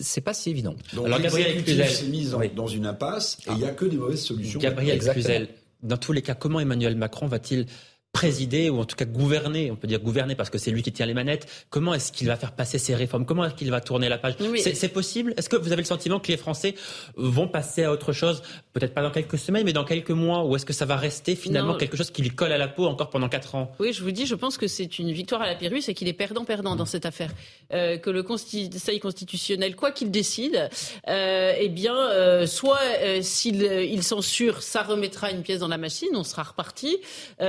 c'est 0.00 0.20
pas 0.20 0.32
si 0.32 0.50
évident. 0.50 0.76
Alors 1.08 1.20
Gabriel 1.20 1.64
Cluzel 1.64 1.88
s'est 1.88 2.06
mise 2.06 2.36
dans 2.54 2.66
une 2.66 2.86
impasse 2.86 3.38
et 3.46 3.50
il 3.52 3.58
n'y 3.58 3.64
a 3.64 3.70
que 3.70 3.84
des 3.84 3.96
mauvaises 3.96 4.22
solutions. 4.22 4.60
Gabriel 4.60 4.98
Cluzel, 4.98 5.48
dans 5.82 5.96
tous 5.96 6.12
les 6.12 6.22
cas, 6.22 6.34
comment 6.34 6.60
Emmanuel 6.60 6.96
Macron 6.96 7.26
va-t-il 7.26 7.66
présider 8.12 8.70
ou 8.70 8.78
en 8.80 8.84
tout 8.84 8.96
cas 8.96 9.04
gouverner, 9.04 9.70
on 9.70 9.76
peut 9.76 9.86
dire 9.86 10.00
gouverner 10.00 10.34
parce 10.34 10.50
que 10.50 10.58
c'est 10.58 10.70
lui 10.70 10.82
qui 10.82 10.92
tient 10.92 11.06
les 11.06 11.14
manettes. 11.14 11.46
Comment 11.70 11.94
est-ce 11.94 12.10
qu'il 12.10 12.26
va 12.26 12.36
faire 12.36 12.52
passer 12.52 12.78
ses 12.78 12.94
réformes? 12.94 13.26
Comment 13.26 13.44
est-ce 13.44 13.54
qu'il 13.54 13.70
va 13.70 13.80
tourner 13.80 14.08
la 14.08 14.18
page? 14.18 14.34
C'est 14.56 14.88
possible? 14.88 15.34
Est-ce 15.36 15.48
que 15.48 15.56
vous 15.56 15.72
avez 15.72 15.82
le 15.82 15.86
sentiment 15.86 16.18
que 16.18 16.28
les 16.28 16.36
Français 16.36 16.74
vont 17.16 17.48
passer 17.48 17.84
à 17.84 17.92
autre 17.92 18.12
chose 18.12 18.42
Peut-être 18.72 18.94
pas 18.94 19.02
dans 19.02 19.10
quelques 19.10 19.38
semaines, 19.38 19.64
mais 19.64 19.72
dans 19.72 19.84
quelques 19.84 20.10
mois 20.10 20.44
Ou 20.44 20.56
est-ce 20.56 20.66
que 20.66 20.72
ça 20.72 20.86
va 20.86 20.96
rester 20.96 21.36
finalement 21.36 21.76
quelque 21.76 21.96
chose 21.96 22.10
qui 22.10 22.22
lui 22.22 22.30
colle 22.30 22.52
à 22.52 22.58
la 22.58 22.68
peau 22.68 22.86
encore 22.86 23.10
pendant 23.10 23.28
quatre 23.28 23.54
ans? 23.54 23.72
Oui, 23.78 23.92
je 23.92 24.02
vous 24.02 24.10
dis, 24.10 24.26
je 24.26 24.34
pense 24.34 24.56
que 24.56 24.66
c'est 24.66 24.98
une 24.98 25.12
victoire 25.12 25.42
à 25.42 25.46
la 25.46 25.54
Pyrrhus 25.54 25.82
et 25.88 25.94
qu'il 25.94 26.08
est 26.08 26.12
perdant-perdant 26.12 26.76
dans 26.76 26.86
cette 26.86 27.06
affaire. 27.06 27.30
Euh, 27.74 27.98
que 27.98 28.08
le 28.08 28.22
Conseil 28.22 28.70
constitutionnel, 28.98 29.76
quoi 29.76 29.90
qu'il 29.90 30.10
décide, 30.10 30.70
euh, 31.06 31.52
eh 31.58 31.68
bien, 31.68 31.94
euh, 31.94 32.46
soit 32.46 32.80
s'il 33.20 33.62
il 33.62 34.02
censure, 34.02 34.62
ça 34.62 34.82
remettra 34.82 35.30
une 35.30 35.42
pièce 35.42 35.58
dans 35.58 35.68
la 35.68 35.76
machine, 35.76 36.08
on 36.14 36.24
sera 36.24 36.44
reparti. 36.44 36.96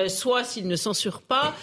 soit 0.07 0.43
s'il 0.43 0.67
ne 0.67 0.75
censure 0.75 1.21
pas, 1.21 1.55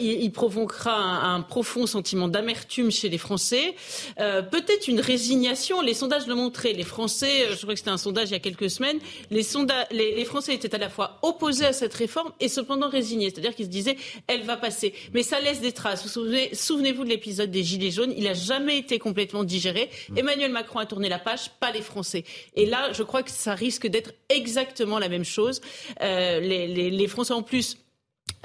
il, 0.00 0.30
provoquera 0.30 0.94
un, 0.94 1.40
profond 1.40 1.86
sentiment 1.86 2.28
d'amertume 2.28 2.90
chez 2.90 3.08
les 3.08 3.18
Français, 3.18 3.74
peut-être 4.16 4.88
une 4.88 5.00
résignation. 5.00 5.80
Les 5.80 5.94
sondages 5.94 6.26
le 6.26 6.34
montraient. 6.34 6.72
Les 6.72 6.84
Français, 6.84 7.46
je 7.50 7.56
crois 7.56 7.74
que 7.74 7.78
c'était 7.78 7.90
un 7.90 7.98
sondage 7.98 8.28
il 8.28 8.32
y 8.32 8.36
a 8.36 8.40
quelques 8.40 8.70
semaines, 8.70 8.98
les, 9.30 9.42
les, 9.90 10.24
Français 10.24 10.54
étaient 10.54 10.74
à 10.74 10.78
la 10.78 10.88
fois 10.88 11.18
opposés 11.22 11.66
à 11.66 11.72
cette 11.72 11.94
réforme 11.94 12.32
et 12.40 12.48
cependant 12.48 12.88
résignés. 12.88 13.30
C'est-à-dire 13.30 13.54
qu'ils 13.54 13.66
se 13.66 13.70
disaient, 13.70 13.96
elle 14.26 14.42
va 14.42 14.56
passer. 14.56 14.94
Mais 15.14 15.22
ça 15.22 15.40
laisse 15.40 15.60
des 15.60 15.72
traces. 15.72 16.02
Vous 16.02 16.08
souvenez, 16.08 16.54
souvenez-vous 16.54 17.04
de 17.04 17.08
l'épisode 17.08 17.50
des 17.50 17.62
Gilets 17.62 17.87
jaunes. 17.90 18.12
Il 18.16 18.24
n'a 18.24 18.34
jamais 18.34 18.78
été 18.78 18.98
complètement 18.98 19.44
digéré. 19.44 19.90
Mm. 20.10 20.18
Emmanuel 20.18 20.52
Macron 20.52 20.78
a 20.80 20.86
tourné 20.86 21.08
la 21.08 21.18
page, 21.18 21.50
pas 21.60 21.72
les 21.72 21.82
Français. 21.82 22.24
Et 22.54 22.66
là, 22.66 22.92
je 22.92 23.02
crois 23.02 23.22
que 23.22 23.30
ça 23.30 23.54
risque 23.54 23.86
d'être 23.86 24.12
exactement 24.28 24.98
la 24.98 25.08
même 25.08 25.24
chose. 25.24 25.60
Euh, 26.02 26.40
les, 26.40 26.90
les 26.90 27.06
Français 27.06 27.34
en 27.34 27.42
plus 27.42 27.78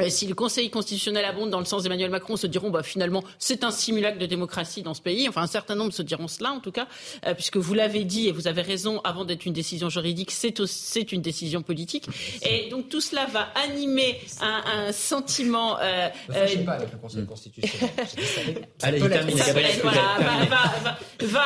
euh, 0.02 0.10
si 0.10 0.28
le 0.28 0.36
Conseil 0.36 0.70
constitutionnel 0.70 1.26
abonde 1.26 1.50
dans 1.50 1.60
le 1.60 1.66
sens 1.66 1.84
d'Emmanuel 1.84 2.10
Macron, 2.10 2.38
se 2.38 2.48
diront 2.48 2.70
bah, 2.70 2.84
finalement 2.84 3.24
c'est 3.40 3.64
un 3.64 3.72
simulacre 3.72 4.18
de 4.18 4.26
démocratie 4.26 4.82
dans 4.82 4.94
ce 4.94 5.02
pays. 5.02 5.30
Enfin, 5.30 5.42
un 5.42 5.48
certain 5.48 5.76
nombre 5.76 5.94
se 5.94 6.02
diront 6.02 6.28
cela 6.28 6.52
en 6.52 6.60
tout 6.60 6.72
cas, 6.72 6.88
euh, 7.26 7.34
puisque 7.34 7.58
vous 7.58 7.74
l'avez 7.74 8.04
dit 8.04 8.28
et 8.28 8.32
vous 8.32 8.48
avez 8.48 8.62
raison, 8.62 9.02
avant 9.04 9.26
d'être 9.26 9.46
une 9.46 9.54
décision 9.54 9.90
juridique, 9.90 10.32
c'est 10.32 11.12
une 11.12 11.22
décision 11.22 11.62
politique. 11.62 12.08
Et 12.44 12.70
donc 12.70 12.90
tout 12.90 13.02
cela 13.02 13.26
va 13.26 13.50
animer 13.68 14.20
un, 14.42 14.64
un 14.88 14.92
sentiment. 14.92 15.78
Euh, 15.80 16.10
ne 16.30 16.64
pas 16.64 16.74
avec 16.74 16.92
le 16.92 16.98
Conseil 16.98 17.26
constitutionnel. 17.26 17.90
Allez, 18.82 19.00
va, 19.00 19.08
va, 19.10 20.98
va 21.22 21.44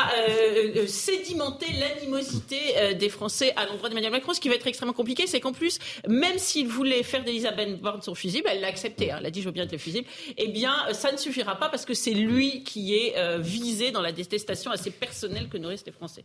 sédimenter 0.87 1.67
l'animosité 1.79 2.95
des 2.95 3.09
Français 3.09 3.53
à 3.55 3.65
l'endroit 3.65 3.89
d'Emmanuel 3.89 4.11
Macron. 4.11 4.33
Ce 4.33 4.39
qui 4.39 4.49
va 4.49 4.55
être 4.55 4.67
extrêmement 4.67 4.93
compliqué, 4.93 5.27
c'est 5.27 5.39
qu'en 5.39 5.53
plus, 5.53 5.79
même 6.07 6.37
s'il 6.37 6.67
voulait 6.67 7.03
faire 7.03 7.23
d'Elisabeth 7.23 7.81
Borne 7.81 8.01
son 8.01 8.15
fusil, 8.15 8.36
elle 8.47 8.61
l'a 8.61 8.67
accepté, 8.67 9.11
hein. 9.11 9.17
elle 9.19 9.25
a 9.25 9.31
dit 9.31 9.41
je 9.41 9.45
veux 9.45 9.51
bien 9.51 9.63
être 9.63 9.71
le 9.71 9.77
fusible, 9.77 10.07
eh 10.37 10.47
bien 10.47 10.73
euh, 10.89 10.93
ça 10.93 11.11
ne 11.11 11.17
suffira 11.17 11.55
pas 11.57 11.69
parce 11.69 11.85
que 11.85 11.93
c'est 11.93 12.13
lui 12.13 12.63
qui 12.63 12.95
est 12.95 13.17
euh, 13.17 13.39
visé 13.39 13.91
dans 13.91 14.01
la 14.01 14.11
détestation 14.11 14.71
assez 14.71 14.91
personnelle 14.91 15.49
que 15.49 15.57
nourrissent 15.57 15.85
les 15.85 15.91
Français. 15.91 16.23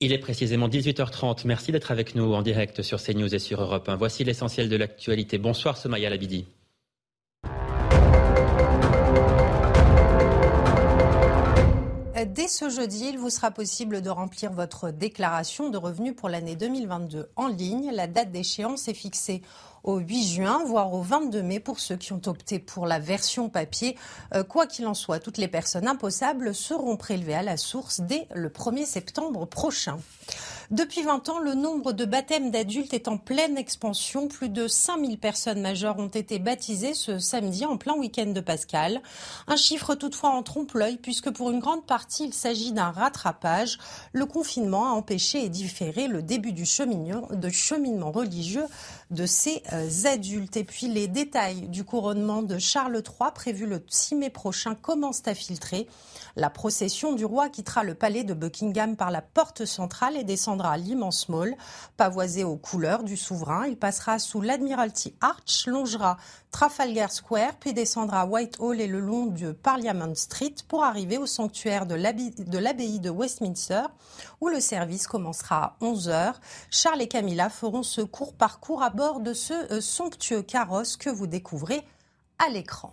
Il 0.00 0.12
est 0.12 0.18
précisément 0.18 0.68
18h30. 0.68 1.42
Merci 1.46 1.72
d'être 1.72 1.90
avec 1.90 2.14
nous 2.14 2.34
en 2.34 2.42
direct 2.42 2.82
sur 2.82 3.00
CNews 3.00 3.34
et 3.34 3.38
sur 3.38 3.62
Europe 3.62 3.88
1. 3.88 3.96
Voici 3.96 4.24
l'essentiel 4.24 4.68
de 4.68 4.76
l'actualité. 4.76 5.38
Bonsoir 5.38 5.76
Somaya 5.76 6.10
Labidi. 6.10 6.46
Dès 12.26 12.48
ce 12.48 12.70
jeudi, 12.70 13.10
il 13.10 13.18
vous 13.18 13.28
sera 13.28 13.50
possible 13.50 14.00
de 14.00 14.08
remplir 14.08 14.50
votre 14.50 14.90
déclaration 14.90 15.68
de 15.68 15.76
revenus 15.76 16.16
pour 16.16 16.28
l'année 16.28 16.56
2022 16.56 17.28
en 17.36 17.48
ligne. 17.48 17.90
La 17.92 18.06
date 18.06 18.30
d'échéance 18.30 18.88
est 18.88 18.94
fixée 18.94 19.42
au 19.82 19.98
8 19.98 20.24
juin, 20.24 20.64
voire 20.64 20.94
au 20.94 21.02
22 21.02 21.42
mai 21.42 21.60
pour 21.60 21.80
ceux 21.80 21.96
qui 21.96 22.12
ont 22.14 22.20
opté 22.26 22.58
pour 22.58 22.86
la 22.86 22.98
version 22.98 23.50
papier. 23.50 23.96
Euh, 24.34 24.42
quoi 24.42 24.66
qu'il 24.66 24.86
en 24.86 24.94
soit, 24.94 25.18
toutes 25.18 25.36
les 25.36 25.48
personnes 25.48 25.86
imposables 25.86 26.54
seront 26.54 26.96
prélevées 26.96 27.34
à 27.34 27.42
la 27.42 27.58
source 27.58 28.00
dès 28.00 28.26
le 28.34 28.48
1er 28.48 28.86
septembre 28.86 29.46
prochain. 29.46 29.98
Depuis 30.70 31.02
20 31.02 31.28
ans, 31.28 31.38
le 31.38 31.54
nombre 31.54 31.92
de 31.92 32.06
baptêmes 32.06 32.50
d'adultes 32.50 32.94
est 32.94 33.08
en 33.08 33.18
pleine 33.18 33.58
expansion. 33.58 34.28
Plus 34.28 34.48
de 34.48 34.66
5000 34.66 35.18
personnes 35.18 35.60
majeures 35.60 35.98
ont 35.98 36.08
été 36.08 36.38
baptisées 36.38 36.94
ce 36.94 37.18
samedi 37.18 37.66
en 37.66 37.76
plein 37.76 37.94
week-end 37.94 38.26
de 38.26 38.40
Pascal. 38.40 39.02
Un 39.46 39.56
chiffre 39.56 39.94
toutefois 39.94 40.30
en 40.30 40.42
trompe-l'œil 40.42 40.96
puisque 40.96 41.30
pour 41.30 41.50
une 41.50 41.58
grande 41.58 41.84
partie, 41.84 42.24
il 42.24 42.32
s'agit 42.32 42.72
d'un 42.72 42.90
rattrapage. 42.90 43.78
Le 44.12 44.24
confinement 44.24 44.86
a 44.86 44.92
empêché 44.92 45.44
et 45.44 45.50
différé 45.50 46.08
le 46.08 46.22
début 46.22 46.52
du 46.52 46.64
cheminement, 46.64 48.10
religieux 48.10 48.66
de 49.10 49.26
ces 49.26 49.62
euh, 49.72 49.88
adultes. 50.06 50.56
Et 50.56 50.64
puis 50.64 50.88
les 50.88 51.08
détails 51.08 51.68
du 51.68 51.84
couronnement 51.84 52.42
de 52.42 52.58
Charles 52.58 52.94
III 52.94 53.30
prévu 53.34 53.66
le 53.66 53.84
6 53.86 54.14
mai 54.14 54.30
prochain 54.30 54.74
commencent 54.74 55.26
à 55.26 55.34
filtrer. 55.34 55.86
La 56.36 56.50
procession 56.50 57.12
du 57.12 57.24
roi 57.24 57.48
quittera 57.48 57.84
le 57.84 57.94
palais 57.94 58.24
de 58.24 58.34
Buckingham 58.34 58.96
par 58.96 59.12
la 59.12 59.22
porte 59.22 59.64
centrale 59.64 60.16
et 60.16 60.24
descendra 60.24 60.72
à 60.72 60.76
l'immense 60.76 61.28
mall, 61.28 61.56
pavoisé 61.96 62.42
aux 62.42 62.56
couleurs 62.56 63.04
du 63.04 63.16
souverain. 63.16 63.66
Il 63.66 63.76
passera 63.76 64.18
sous 64.18 64.40
l'Admiralty 64.40 65.14
Arch, 65.20 65.66
longera 65.66 66.16
Trafalgar 66.50 67.12
Square, 67.12 67.54
puis 67.60 67.72
descendra 67.72 68.26
Whitehall 68.26 68.80
et 68.80 68.88
le 68.88 68.98
long 68.98 69.26
de 69.26 69.52
Parliament 69.52 70.14
Street 70.16 70.56
pour 70.66 70.82
arriver 70.82 71.18
au 71.18 71.26
sanctuaire 71.26 71.86
de 71.86 71.94
l'abbaye 71.94 72.98
de 72.98 73.10
Westminster, 73.10 73.82
où 74.40 74.48
le 74.48 74.58
service 74.58 75.06
commencera 75.06 75.56
à 75.56 75.76
11h. 75.82 76.34
Charles 76.68 77.02
et 77.02 77.08
Camilla 77.08 77.48
feront 77.48 77.84
ce 77.84 78.00
court 78.00 78.34
parcours 78.34 78.82
à 78.82 78.90
bord 78.90 79.20
de 79.20 79.34
ce 79.34 79.72
euh, 79.72 79.80
somptueux 79.80 80.42
carrosse 80.42 80.96
que 80.96 81.10
vous 81.10 81.28
découvrez 81.28 81.86
à 82.44 82.50
l'écran. 82.50 82.92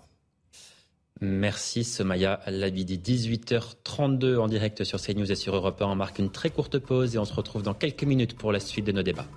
Merci 1.23 1.84
Somaya 1.84 2.39
Labidi. 2.48 2.98
18h32 2.98 4.38
en 4.38 4.48
direct 4.48 4.84
sur 4.84 4.99
CNews 4.99 5.31
et 5.31 5.35
sur 5.35 5.56
Europe 5.56 5.80
1. 5.80 5.85
On 5.85 5.95
marque 5.95 6.18
une 6.18 6.31
très 6.31 6.49
courte 6.49 6.80
pause 6.80 7.15
et 7.15 7.19
on 7.19 7.26
se 7.26 7.34
retrouve 7.34 7.61
dans 7.61 7.76
quelques 7.76 8.03
minutes 8.03 8.35
pour 8.35 8.52
la 8.52 8.60
suite 8.60 8.85
de 8.85 8.91
nos 8.91 9.03
débats. 9.03 9.27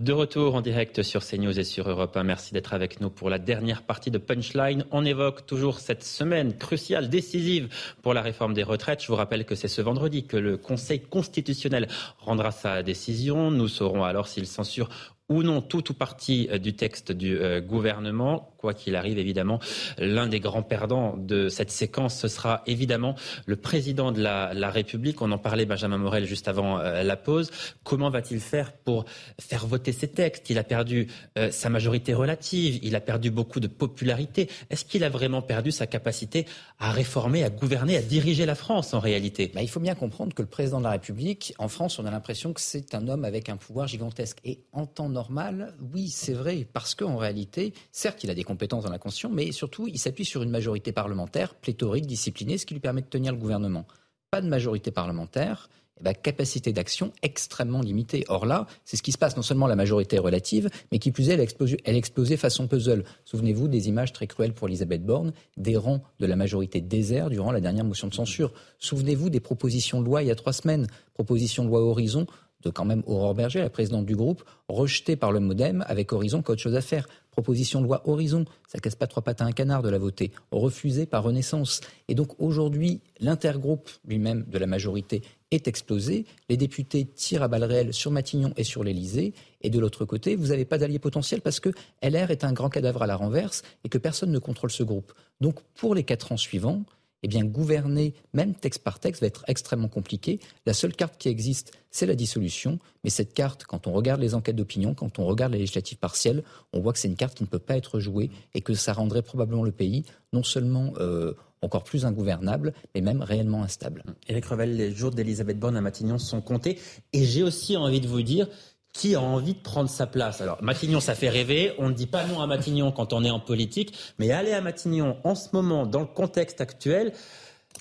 De 0.00 0.12
retour 0.12 0.56
en 0.56 0.60
direct 0.60 1.04
sur 1.04 1.24
CNews 1.24 1.56
et 1.56 1.62
sur 1.62 1.88
Europe 1.88 2.16
1. 2.16 2.24
Merci 2.24 2.52
d'être 2.52 2.74
avec 2.74 3.00
nous 3.00 3.10
pour 3.10 3.30
la 3.30 3.38
dernière 3.38 3.82
partie 3.82 4.10
de 4.10 4.18
Punchline. 4.18 4.84
On 4.90 5.04
évoque 5.04 5.46
toujours 5.46 5.78
cette 5.78 6.02
semaine 6.02 6.58
cruciale, 6.58 7.08
décisive 7.08 7.68
pour 8.02 8.12
la 8.12 8.20
réforme 8.20 8.54
des 8.54 8.64
retraites. 8.64 9.00
Je 9.00 9.06
vous 9.06 9.14
rappelle 9.14 9.44
que 9.44 9.54
c'est 9.54 9.68
ce 9.68 9.80
vendredi 9.80 10.26
que 10.26 10.36
le 10.36 10.56
Conseil 10.56 11.00
constitutionnel 11.00 11.86
rendra 12.18 12.50
sa 12.50 12.82
décision. 12.82 13.52
Nous 13.52 13.68
saurons 13.68 14.02
alors 14.02 14.26
s'il 14.26 14.48
censure 14.48 14.88
ou 15.28 15.42
non 15.42 15.62
tout 15.62 15.90
ou 15.90 15.94
partie 15.94 16.48
euh, 16.50 16.58
du 16.58 16.76
texte 16.76 17.12
du 17.12 17.36
euh, 17.36 17.60
gouvernement. 17.60 18.53
Quoi 18.64 18.72
qu'il 18.72 18.96
arrive, 18.96 19.18
évidemment, 19.18 19.58
l'un 19.98 20.26
des 20.26 20.40
grands 20.40 20.62
perdants 20.62 21.18
de 21.18 21.50
cette 21.50 21.70
séquence, 21.70 22.18
ce 22.18 22.28
sera 22.28 22.62
évidemment 22.66 23.14
le 23.44 23.56
président 23.56 24.10
de 24.10 24.22
la, 24.22 24.70
République. 24.70 25.20
On 25.20 25.30
en 25.32 25.36
parlait, 25.36 25.66
Benjamin 25.66 25.98
Morel, 25.98 26.24
juste 26.24 26.48
avant 26.48 26.78
euh, 26.78 27.02
la 27.02 27.18
pause. 27.18 27.50
Comment 27.82 28.08
va-t-il 28.08 28.40
faire 28.40 28.72
pour 28.72 29.04
faire 29.38 29.66
voter 29.66 29.92
ces 29.92 30.08
textes? 30.08 30.48
Il 30.48 30.56
a 30.56 30.64
perdu 30.64 31.08
sa 31.50 31.68
majorité 31.68 32.14
relative, 32.14 32.78
il 32.82 32.96
a 32.96 33.00
perdu 33.00 33.30
beaucoup 33.30 33.60
de 33.60 33.66
popularité. 33.66 34.48
Est-ce 34.70 34.86
qu'il 34.86 35.04
a 35.04 35.10
vraiment 35.10 35.42
perdu 35.42 35.70
sa 35.70 35.86
capacité 35.86 36.46
à 36.78 36.90
réformer, 36.90 37.44
à 37.44 37.50
gouverner, 37.50 37.98
à 37.98 38.02
diriger 38.02 38.46
la 38.46 38.54
France 38.54 38.94
en 38.94 38.98
réalité? 38.98 39.52
Bah, 39.54 39.60
Il 39.60 39.68
faut 39.68 39.80
bien 39.80 39.94
comprendre 39.94 40.32
que 40.32 40.40
le 40.40 40.48
président 40.48 40.78
de 40.78 40.84
la 40.84 40.92
République, 40.92 41.52
en 41.58 41.68
France, 41.68 41.98
on 41.98 42.06
a 42.06 42.10
l'impression 42.10 42.54
que 42.54 42.62
c'est 42.62 42.94
un 42.94 43.08
homme 43.08 43.26
avec 43.26 43.50
un 43.50 43.58
pouvoir 43.58 43.88
gigantesque. 43.88 44.38
Et 44.46 44.60
en 44.72 44.86
temps 44.86 45.10
normal, 45.10 45.74
oui, 45.92 46.08
c'est 46.08 46.32
vrai, 46.32 46.66
parce 46.72 46.94
qu'en 46.94 47.16
réalité, 47.16 47.74
certes, 47.92 48.24
il 48.24 48.30
a 48.30 48.34
des 48.34 48.44
dans 48.54 48.90
la 48.90 48.98
mais 49.30 49.52
surtout, 49.52 49.86
il 49.88 49.98
s'appuie 49.98 50.24
sur 50.24 50.42
une 50.42 50.50
majorité 50.50 50.92
parlementaire 50.92 51.54
pléthorique, 51.54 52.06
disciplinée, 52.06 52.58
ce 52.58 52.66
qui 52.66 52.74
lui 52.74 52.80
permet 52.80 53.02
de 53.02 53.06
tenir 53.06 53.32
le 53.32 53.38
gouvernement. 53.38 53.86
Pas 54.30 54.40
de 54.40 54.48
majorité 54.48 54.90
parlementaire, 54.90 55.68
eh 56.00 56.02
ben, 56.02 56.12
capacité 56.12 56.72
d'action 56.72 57.12
extrêmement 57.22 57.80
limitée. 57.80 58.24
Or 58.28 58.46
là, 58.46 58.66
c'est 58.84 58.96
ce 58.96 59.02
qui 59.02 59.12
se 59.12 59.18
passe. 59.18 59.36
Non 59.36 59.42
seulement 59.42 59.68
la 59.68 59.76
majorité 59.76 60.18
relative, 60.18 60.68
mais 60.90 60.98
qui 60.98 61.12
plus 61.12 61.28
est, 61.28 61.34
elle 61.34 61.40
a 61.40 61.44
explosé, 61.44 61.76
elle 61.84 61.94
explosé 61.94 62.36
façon 62.36 62.66
puzzle. 62.66 63.04
Souvenez-vous 63.24 63.68
des 63.68 63.88
images 63.88 64.12
très 64.12 64.26
cruelles 64.26 64.54
pour 64.54 64.66
Elisabeth 64.66 65.04
Borne, 65.04 65.32
des 65.56 65.76
rangs 65.76 66.02
de 66.18 66.26
la 66.26 66.34
majorité 66.34 66.80
désert 66.80 67.30
durant 67.30 67.52
la 67.52 67.60
dernière 67.60 67.84
motion 67.84 68.08
de 68.08 68.14
censure. 68.14 68.52
Souvenez-vous 68.80 69.30
des 69.30 69.40
propositions 69.40 70.00
de 70.00 70.06
loi 70.06 70.22
il 70.22 70.26
y 70.26 70.32
a 70.32 70.34
trois 70.34 70.52
semaines, 70.52 70.88
propositions 71.14 71.64
de 71.64 71.68
loi 71.68 71.80
Horizon 71.80 72.26
de 72.64 72.70
quand 72.70 72.84
même 72.84 73.02
Aurore 73.06 73.34
Berger, 73.34 73.60
la 73.60 73.70
présidente 73.70 74.06
du 74.06 74.16
groupe, 74.16 74.42
rejetée 74.68 75.16
par 75.16 75.32
le 75.32 75.40
Modem 75.40 75.84
avec 75.86 76.12
Horizon 76.12 76.42
qu'autre 76.42 76.62
chose 76.62 76.76
à 76.76 76.80
faire. 76.80 77.08
Proposition 77.30 77.80
de 77.80 77.86
loi 77.86 78.02
Horizon, 78.08 78.44
ça 78.68 78.78
casse 78.78 78.94
pas 78.94 79.08
trois 79.08 79.22
pattes 79.22 79.40
à 79.40 79.44
un 79.44 79.52
canard 79.52 79.82
de 79.82 79.88
la 79.88 79.98
voter, 79.98 80.30
refusée 80.52 81.04
par 81.04 81.24
Renaissance. 81.24 81.80
Et 82.08 82.14
donc 82.14 82.40
aujourd'hui, 82.40 83.00
l'intergroupe 83.18 83.90
lui-même 84.06 84.44
de 84.46 84.58
la 84.58 84.66
majorité 84.66 85.22
est 85.50 85.66
explosé. 85.66 86.26
Les 86.48 86.56
députés 86.56 87.06
tirent 87.06 87.42
à 87.42 87.48
balles 87.48 87.64
réelles 87.64 87.92
sur 87.92 88.10
Matignon 88.10 88.52
et 88.56 88.64
sur 88.64 88.84
l'Elysée. 88.84 89.34
Et 89.62 89.70
de 89.70 89.80
l'autre 89.80 90.04
côté, 90.04 90.36
vous 90.36 90.48
n'avez 90.48 90.64
pas 90.64 90.78
d'allié 90.78 90.98
potentiel 90.98 91.40
parce 91.40 91.58
que 91.58 91.70
LR 92.02 92.30
est 92.30 92.44
un 92.44 92.52
grand 92.52 92.68
cadavre 92.68 93.02
à 93.02 93.06
la 93.06 93.16
renverse 93.16 93.62
et 93.82 93.88
que 93.88 93.98
personne 93.98 94.30
ne 94.30 94.38
contrôle 94.38 94.70
ce 94.70 94.84
groupe. 94.84 95.12
Donc 95.40 95.60
pour 95.74 95.94
les 95.94 96.04
quatre 96.04 96.30
ans 96.30 96.36
suivants, 96.36 96.84
eh 97.24 97.28
bien, 97.28 97.42
gouverner, 97.42 98.12
même 98.34 98.54
texte 98.54 98.82
par 98.82 99.00
texte, 99.00 99.22
va 99.22 99.28
être 99.28 99.44
extrêmement 99.48 99.88
compliqué. 99.88 100.40
La 100.66 100.74
seule 100.74 100.94
carte 100.94 101.16
qui 101.16 101.30
existe, 101.30 101.72
c'est 101.90 102.04
la 102.04 102.14
dissolution. 102.14 102.78
Mais 103.02 103.08
cette 103.08 103.32
carte, 103.32 103.64
quand 103.64 103.86
on 103.86 103.92
regarde 103.92 104.20
les 104.20 104.34
enquêtes 104.34 104.56
d'opinion, 104.56 104.92
quand 104.92 105.18
on 105.18 105.24
regarde 105.24 105.52
les 105.52 105.58
législatives 105.58 105.96
partielles, 105.96 106.42
on 106.74 106.80
voit 106.80 106.92
que 106.92 106.98
c'est 106.98 107.08
une 107.08 107.16
carte 107.16 107.34
qui 107.34 107.42
ne 107.42 107.48
peut 107.48 107.58
pas 107.58 107.78
être 107.78 107.98
jouée 107.98 108.30
et 108.52 108.60
que 108.60 108.74
ça 108.74 108.92
rendrait 108.92 109.22
probablement 109.22 109.64
le 109.64 109.72
pays 109.72 110.04
non 110.34 110.42
seulement 110.42 110.92
euh, 110.98 111.32
encore 111.62 111.84
plus 111.84 112.04
ingouvernable, 112.04 112.74
mais 112.94 113.00
même 113.00 113.22
réellement 113.22 113.62
instable. 113.62 114.04
Éric 114.28 114.44
Revel, 114.44 114.76
les 114.76 114.92
jours 114.94 115.10
d'Elisabeth 115.10 115.58
Borne 115.58 115.78
à 115.78 115.80
Matignon 115.80 116.18
sont 116.18 116.42
comptés. 116.42 116.78
Et 117.14 117.24
j'ai 117.24 117.42
aussi 117.42 117.74
envie 117.78 118.02
de 118.02 118.06
vous 118.06 118.20
dire, 118.20 118.48
qui 118.94 119.16
a 119.16 119.20
envie 119.20 119.54
de 119.54 119.58
prendre 119.58 119.90
sa 119.90 120.06
place 120.06 120.40
Alors, 120.40 120.62
Matignon, 120.62 121.00
ça 121.00 121.14
fait 121.14 121.28
rêver. 121.28 121.74
On 121.78 121.88
ne 121.90 121.94
dit 121.94 122.06
pas 122.06 122.24
non 122.24 122.40
à 122.40 122.46
Matignon 122.46 122.92
quand 122.92 123.12
on 123.12 123.24
est 123.24 123.30
en 123.30 123.40
politique, 123.40 123.92
mais 124.18 124.30
aller 124.30 124.52
à 124.52 124.62
Matignon 124.62 125.18
en 125.24 125.34
ce 125.34 125.48
moment, 125.52 125.84
dans 125.84 126.00
le 126.00 126.06
contexte 126.06 126.60
actuel, 126.62 127.12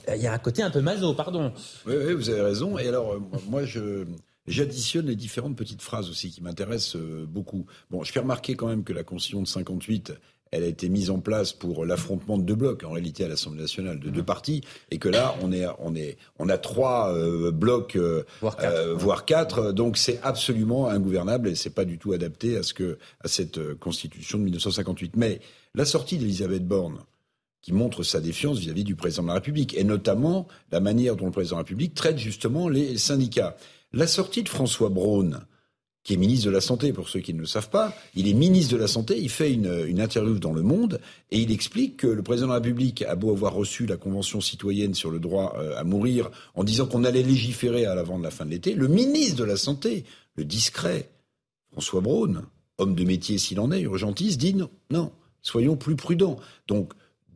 euh, 0.10 0.16
il 0.16 0.22
y 0.22 0.28
a 0.28 0.34
un 0.34 0.40
côté 0.40 0.64
un 0.64 0.72
peu 0.72 0.82
maso, 0.82 1.14
pardon. 1.14 1.54
Oui, 1.86 2.14
vous 2.14 2.30
avez 2.30 2.42
raison. 2.42 2.78
Et 2.80 2.88
alors, 2.88 3.14
euh, 3.14 3.22
moi, 3.48 3.62
j'additionne 4.48 5.06
les 5.06 5.16
différentes 5.16 5.56
petites 5.56 5.84
phrases 5.84 6.10
aussi 6.10 6.32
qui 6.32 6.42
m'intéressent 6.42 6.96
euh, 6.96 7.26
beaucoup. 7.28 7.68
Bon, 7.92 8.04
je 8.04 8.12
fais 8.12 8.20
remarquer 8.20 8.56
quand 8.56 8.68
même 8.68 8.84
que 8.84 8.92
la 8.92 9.04
Constitution 9.04 9.44
de 9.44 9.48
58 9.48 10.14
elle 10.54 10.64
a 10.64 10.68
été 10.68 10.88
mise 10.88 11.10
en 11.10 11.20
place 11.20 11.52
pour 11.52 11.84
l'affrontement 11.84 12.38
de 12.38 12.44
deux 12.44 12.54
blocs, 12.54 12.84
en 12.84 12.92
réalité, 12.92 13.26
à 13.26 13.28
l'Assemblée 13.28 13.62
nationale, 13.62 14.00
de 14.00 14.12
deux 14.12 14.22
mmh. 14.22 14.26
partis, 14.26 14.62
et 14.92 15.00
que 15.00 15.10
là, 15.10 15.36
on 15.42 15.52
est, 15.52 15.66
on 15.80 15.96
est, 15.96 16.18
on 16.38 16.48
a 16.48 16.60
trois 16.60 17.12
euh, 17.12 17.50
blocs, 17.50 17.96
euh, 17.96 18.24
voire 18.96 19.26
quatre, 19.26 19.72
donc 19.72 19.98
c'est 19.98 20.20
absolument 20.22 20.88
ingouvernable 20.88 21.50
et 21.50 21.56
c'est 21.56 21.72
pas 21.72 21.86
du 21.86 21.98
tout 21.98 22.14
adapté 22.14 22.56
à 22.56 22.62
ce 22.62 22.76
que, 22.76 23.00
à 23.24 23.28
cette 23.28 23.74
Constitution 23.80 24.38
de 24.38 24.44
1958. 24.44 25.16
Mais 25.16 25.40
la 25.74 25.86
sortie 25.86 26.20
d'Elisabeth 26.20 26.68
Borne, 26.68 27.00
qui 27.64 27.74
montre 27.74 28.04
sa 28.04 28.20
défiance 28.20 28.60
vis-à-vis 28.60 28.84
du 28.84 28.96
président 28.96 29.24
de 29.24 29.30
la 29.30 29.36
République, 29.36 29.76
et 29.76 29.84
notamment 29.84 30.48
la 30.72 30.82
manière 30.82 31.16
dont 31.16 31.26
le 31.26 31.32
président 31.32 31.56
de 31.56 31.62
la 31.62 31.64
République 31.64 31.96
traite 31.96 32.20
justement 32.20 32.70
les 32.70 32.98
syndicats. 33.00 33.56
La 33.92 34.06
sortie 34.06 34.44
de 34.44 34.50
François 34.50 34.90
Braun, 34.90 35.40
qui 36.04 36.14
est 36.14 36.18
ministre 36.18 36.48
de 36.48 36.52
la 36.52 36.62
Santé, 36.62 36.92
pour 36.92 37.08
ceux 37.08 37.22
qui 37.22 37.34
ne 37.34 37.40
le 37.40 37.46
savent 37.46 37.70
pas, 37.70 37.96
il 38.14 38.28
est 38.28 38.34
ministre 38.34 38.74
de 38.74 38.78
la 38.78 38.88
Santé, 38.88 39.18
il 39.18 39.30
fait 39.30 39.54
une, 39.54 40.00
interview 40.00 40.38
dans 40.38 40.52
Le 40.52 40.62
Monde, 40.62 41.00
et 41.32 41.40
il 41.40 41.52
explique 41.52 41.98
que 41.98 42.08
le 42.08 42.22
président 42.22 42.48
de 42.48 42.52
la 42.52 42.60
République 42.60 43.04
a 43.04 43.16
beau 43.16 43.32
avoir 43.32 43.54
reçu 43.54 43.86
la 43.86 43.96
Convention 43.96 44.42
citoyenne 44.42 44.94
sur 44.94 45.12
le 45.12 45.20
droit 45.20 45.56
euh, 45.58 45.78
à 45.78 45.84
mourir 45.86 46.30
en 46.56 46.66
disant 46.66 46.88
qu'on 46.88 47.06
allait 47.06 47.24
légiférer 47.24 47.86
à 47.86 47.96
l'avant 47.96 48.18
de 48.18 48.24
la 48.24 48.32
fin 48.32 48.46
de 48.46 48.52
l'été, 48.52 48.74
le 48.74 48.90
ministre 48.90 49.38
de 49.38 49.46
la 49.46 49.56
Santé, 49.56 50.04
le 50.36 50.44
discret 50.44 51.10
François 51.72 52.02
Braun, 52.02 52.44
homme 52.78 52.96
de 52.96 53.04
métier 53.06 53.38
s'il 53.38 53.60
en 53.60 53.72
est, 53.72 53.82
urgentiste, 53.82 54.40
dit 54.40 54.54
non, 54.54 54.70
non, 54.92 55.12
soyons 55.42 55.78
plus 55.78 55.96
prudents. 55.96 56.38
Donc, 56.68 56.94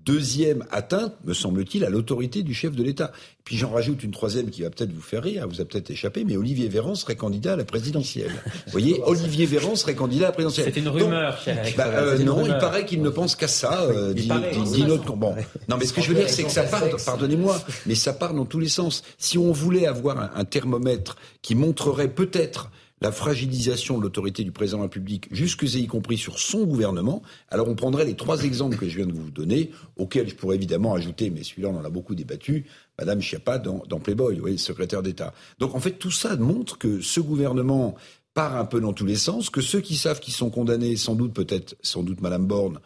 deuxième 0.08 0.64
atteinte, 0.72 1.14
me 1.26 1.34
semble-t-il, 1.34 1.84
à 1.84 1.90
l'autorité 1.90 2.42
du 2.42 2.54
chef 2.54 2.74
de 2.74 2.82
l'État. 2.82 3.12
Puis 3.44 3.58
j'en 3.58 3.72
rajoute 3.72 4.04
une 4.04 4.12
troisième 4.12 4.50
qui 4.50 4.62
va 4.62 4.70
peut-être 4.70 4.92
vous 4.92 5.02
faire 5.02 5.22
rire, 5.22 5.46
vous 5.48 5.60
a 5.60 5.66
peut-être 5.66 5.92
échappé, 5.92 6.24
mais 6.26 6.38
Olivier 6.38 6.70
Véran 6.70 6.96
serait 6.96 7.18
candidat 7.18 7.54
à 7.54 7.56
la 7.58 7.66
présidentielle. 7.66 8.32
vous 8.46 8.72
voyez, 8.72 9.02
Olivier 9.06 9.46
Véran 9.46 9.76
serait 9.76 9.96
candidat 9.96 10.26
à 10.26 10.30
la 10.30 10.32
présidentielle. 10.32 10.72
C'est 10.74 10.80
une 10.80 10.88
rumeur, 10.88 11.38
cher 11.42 11.62
bah, 11.78 11.88
euh, 11.88 12.18
Non, 12.20 12.46
il 12.46 12.58
paraît 12.58 12.86
qu'il 12.86 13.02
ne 13.02 13.10
pense 13.10 13.36
qu'à 13.36 13.50
ça, 13.50 13.84
euh, 13.84 14.14
dit, 14.14 14.30
dit, 14.72 14.84
notre... 14.86 15.14
Bon, 15.14 15.36
non, 15.68 15.76
mais 15.78 15.86
ce 15.86 15.92
que 15.92 16.02
je 16.02 16.10
veux 16.10 16.16
dire, 16.16 16.30
c'est 16.30 16.44
que 16.44 16.52
ça 16.52 16.64
part, 16.64 16.84
pardonnez-moi, 17.06 17.62
mais 17.86 17.96
ça 17.96 18.14
part 18.14 18.34
dans 18.34 18.46
tous 18.46 18.60
les 18.60 18.70
sens. 18.70 19.04
Si 19.18 19.38
on 19.38 19.52
voulait 19.52 19.88
avoir 19.88 20.20
un, 20.20 20.32
un 20.36 20.46
thermomètre 20.46 21.18
qui 21.42 21.54
montrerait 21.56 22.10
peut-être 22.10 22.70
la 23.02 23.12
fragilisation 23.12 23.98
de 23.98 24.04
l'autorité 24.04 24.44
du 24.44 24.52
président 24.52 24.78
de 24.78 24.84
la 24.84 24.88
République, 24.88 25.28
jusque 25.32 25.64
y 25.64 25.88
compris 25.88 26.18
sur 26.18 26.40
son 26.40 26.66
gouvernement. 26.66 27.22
Alors 27.50 27.68
on 27.68 27.76
prendrait 27.76 28.06
les 28.06 28.16
trois 28.16 28.44
exemples 28.44 28.78
que 28.78 28.90
je 28.90 28.98
viens 28.98 29.06
de 29.06 29.14
vous 29.14 29.30
donner, 29.30 29.72
auxquels 29.98 30.30
je 30.30 30.36
pourrais 30.36 30.56
évidemment 30.56 30.94
ajouter, 30.94 31.30
mais 31.30 31.44
celui-là 31.44 31.70
on 31.70 31.78
en 31.78 31.86
a 31.86 31.90
beaucoup 31.90 32.16
débattu, 32.16 32.66
Madame 32.98 33.22
Schiappa 33.22 33.60
dans, 33.60 34.00
Playboy, 34.00 34.36
vous 34.36 34.42
voyez, 34.42 34.58
secrétaire 34.58 35.04
d'État. 35.04 35.34
Donc 35.60 35.76
en 35.76 35.80
fait 35.80 35.94
tout 35.94 36.12
ça 36.12 36.36
montre 36.38 36.78
que 36.78 37.02
ce 37.02 37.20
gouvernement 37.20 37.96
part 38.34 38.56
un 38.56 38.66
peu 38.66 38.80
dans 38.80 38.94
tous 38.94 39.06
les 39.06 39.16
sens, 39.16 39.50
que 39.50 39.62
ceux 39.62 39.82
qui 39.82 39.96
savent 39.96 40.20
qu'ils 40.20 40.34
sont 40.34 40.50
condamnés, 40.50 40.96
sans 40.96 41.16
doute 41.16 41.34
peut-être, 41.34 41.76
sans 41.82 42.04
doute 42.04 42.22
Madame 42.22 42.46
Borne, 42.46 42.80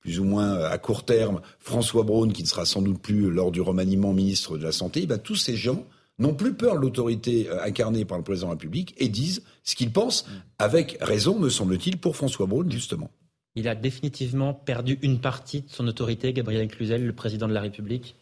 plus 0.00 0.20
ou 0.20 0.24
moins 0.24 0.54
à 0.64 0.78
court 0.78 1.04
terme, 1.04 1.40
François 1.58 2.04
Braun, 2.04 2.32
qui 2.32 2.42
ne 2.42 2.48
sera 2.48 2.64
sans 2.64 2.82
doute 2.82 3.00
plus 3.00 3.30
lors 3.30 3.50
du 3.50 3.60
remaniement 3.60 4.12
ministre 4.12 4.56
de 4.56 4.64
la 4.64 4.72
Santé, 4.72 5.06
ben, 5.06 5.18
tous 5.18 5.36
ces 5.36 5.56
gens 5.56 5.84
n'ont 6.18 6.34
plus 6.34 6.54
peur 6.54 6.76
de 6.76 6.80
l'autorité 6.80 7.48
euh, 7.48 7.62
incarnée 7.62 8.04
par 8.04 8.18
le 8.18 8.24
président 8.24 8.48
de 8.48 8.52
la 8.52 8.56
République 8.56 8.94
et 8.98 9.08
disent 9.08 9.42
ce 9.62 9.74
qu'ils 9.74 9.92
pensent, 9.92 10.26
avec 10.58 10.98
raison, 11.00 11.38
me 11.38 11.48
semble-t-il, 11.48 11.98
pour 11.98 12.16
François 12.16 12.46
Braun, 12.46 12.70
justement. 12.70 13.10
Il 13.54 13.68
a 13.68 13.74
définitivement 13.74 14.54
perdu 14.54 14.98
une 15.02 15.20
partie 15.20 15.62
de 15.62 15.70
son 15.70 15.86
autorité, 15.88 16.32
Gabriel 16.32 16.68
Cluzel, 16.68 17.04
le 17.04 17.12
président 17.12 17.48
de 17.48 17.54
la 17.54 17.60
République 17.60 18.16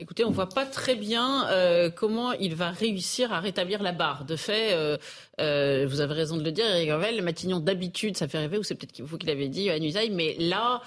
Écoutez, 0.00 0.24
on 0.24 0.30
ne 0.30 0.34
voit 0.34 0.48
pas 0.48 0.66
très 0.66 0.96
bien 0.96 1.48
euh, 1.50 1.88
comment 1.88 2.32
il 2.32 2.56
va 2.56 2.72
réussir 2.72 3.32
à 3.32 3.38
rétablir 3.38 3.80
la 3.80 3.92
barre. 3.92 4.24
De 4.24 4.34
fait, 4.34 4.72
euh, 4.72 4.96
euh, 5.40 5.86
vous 5.88 6.00
avez 6.00 6.14
raison 6.14 6.36
de 6.36 6.42
le 6.42 6.50
dire, 6.50 6.66
Eric 6.66 6.90
Revel, 6.90 7.22
Matignon 7.22 7.60
d'habitude, 7.60 8.16
ça 8.16 8.26
fait 8.26 8.38
rêver, 8.38 8.58
ou 8.58 8.64
c'est 8.64 8.74
peut-être 8.74 9.00
vous 9.02 9.18
qui 9.18 9.26
l'avez 9.28 9.48
dit, 9.48 9.70
à 9.70 9.78
Nusaï, 9.78 10.10
mais 10.10 10.34
là, 10.40 10.82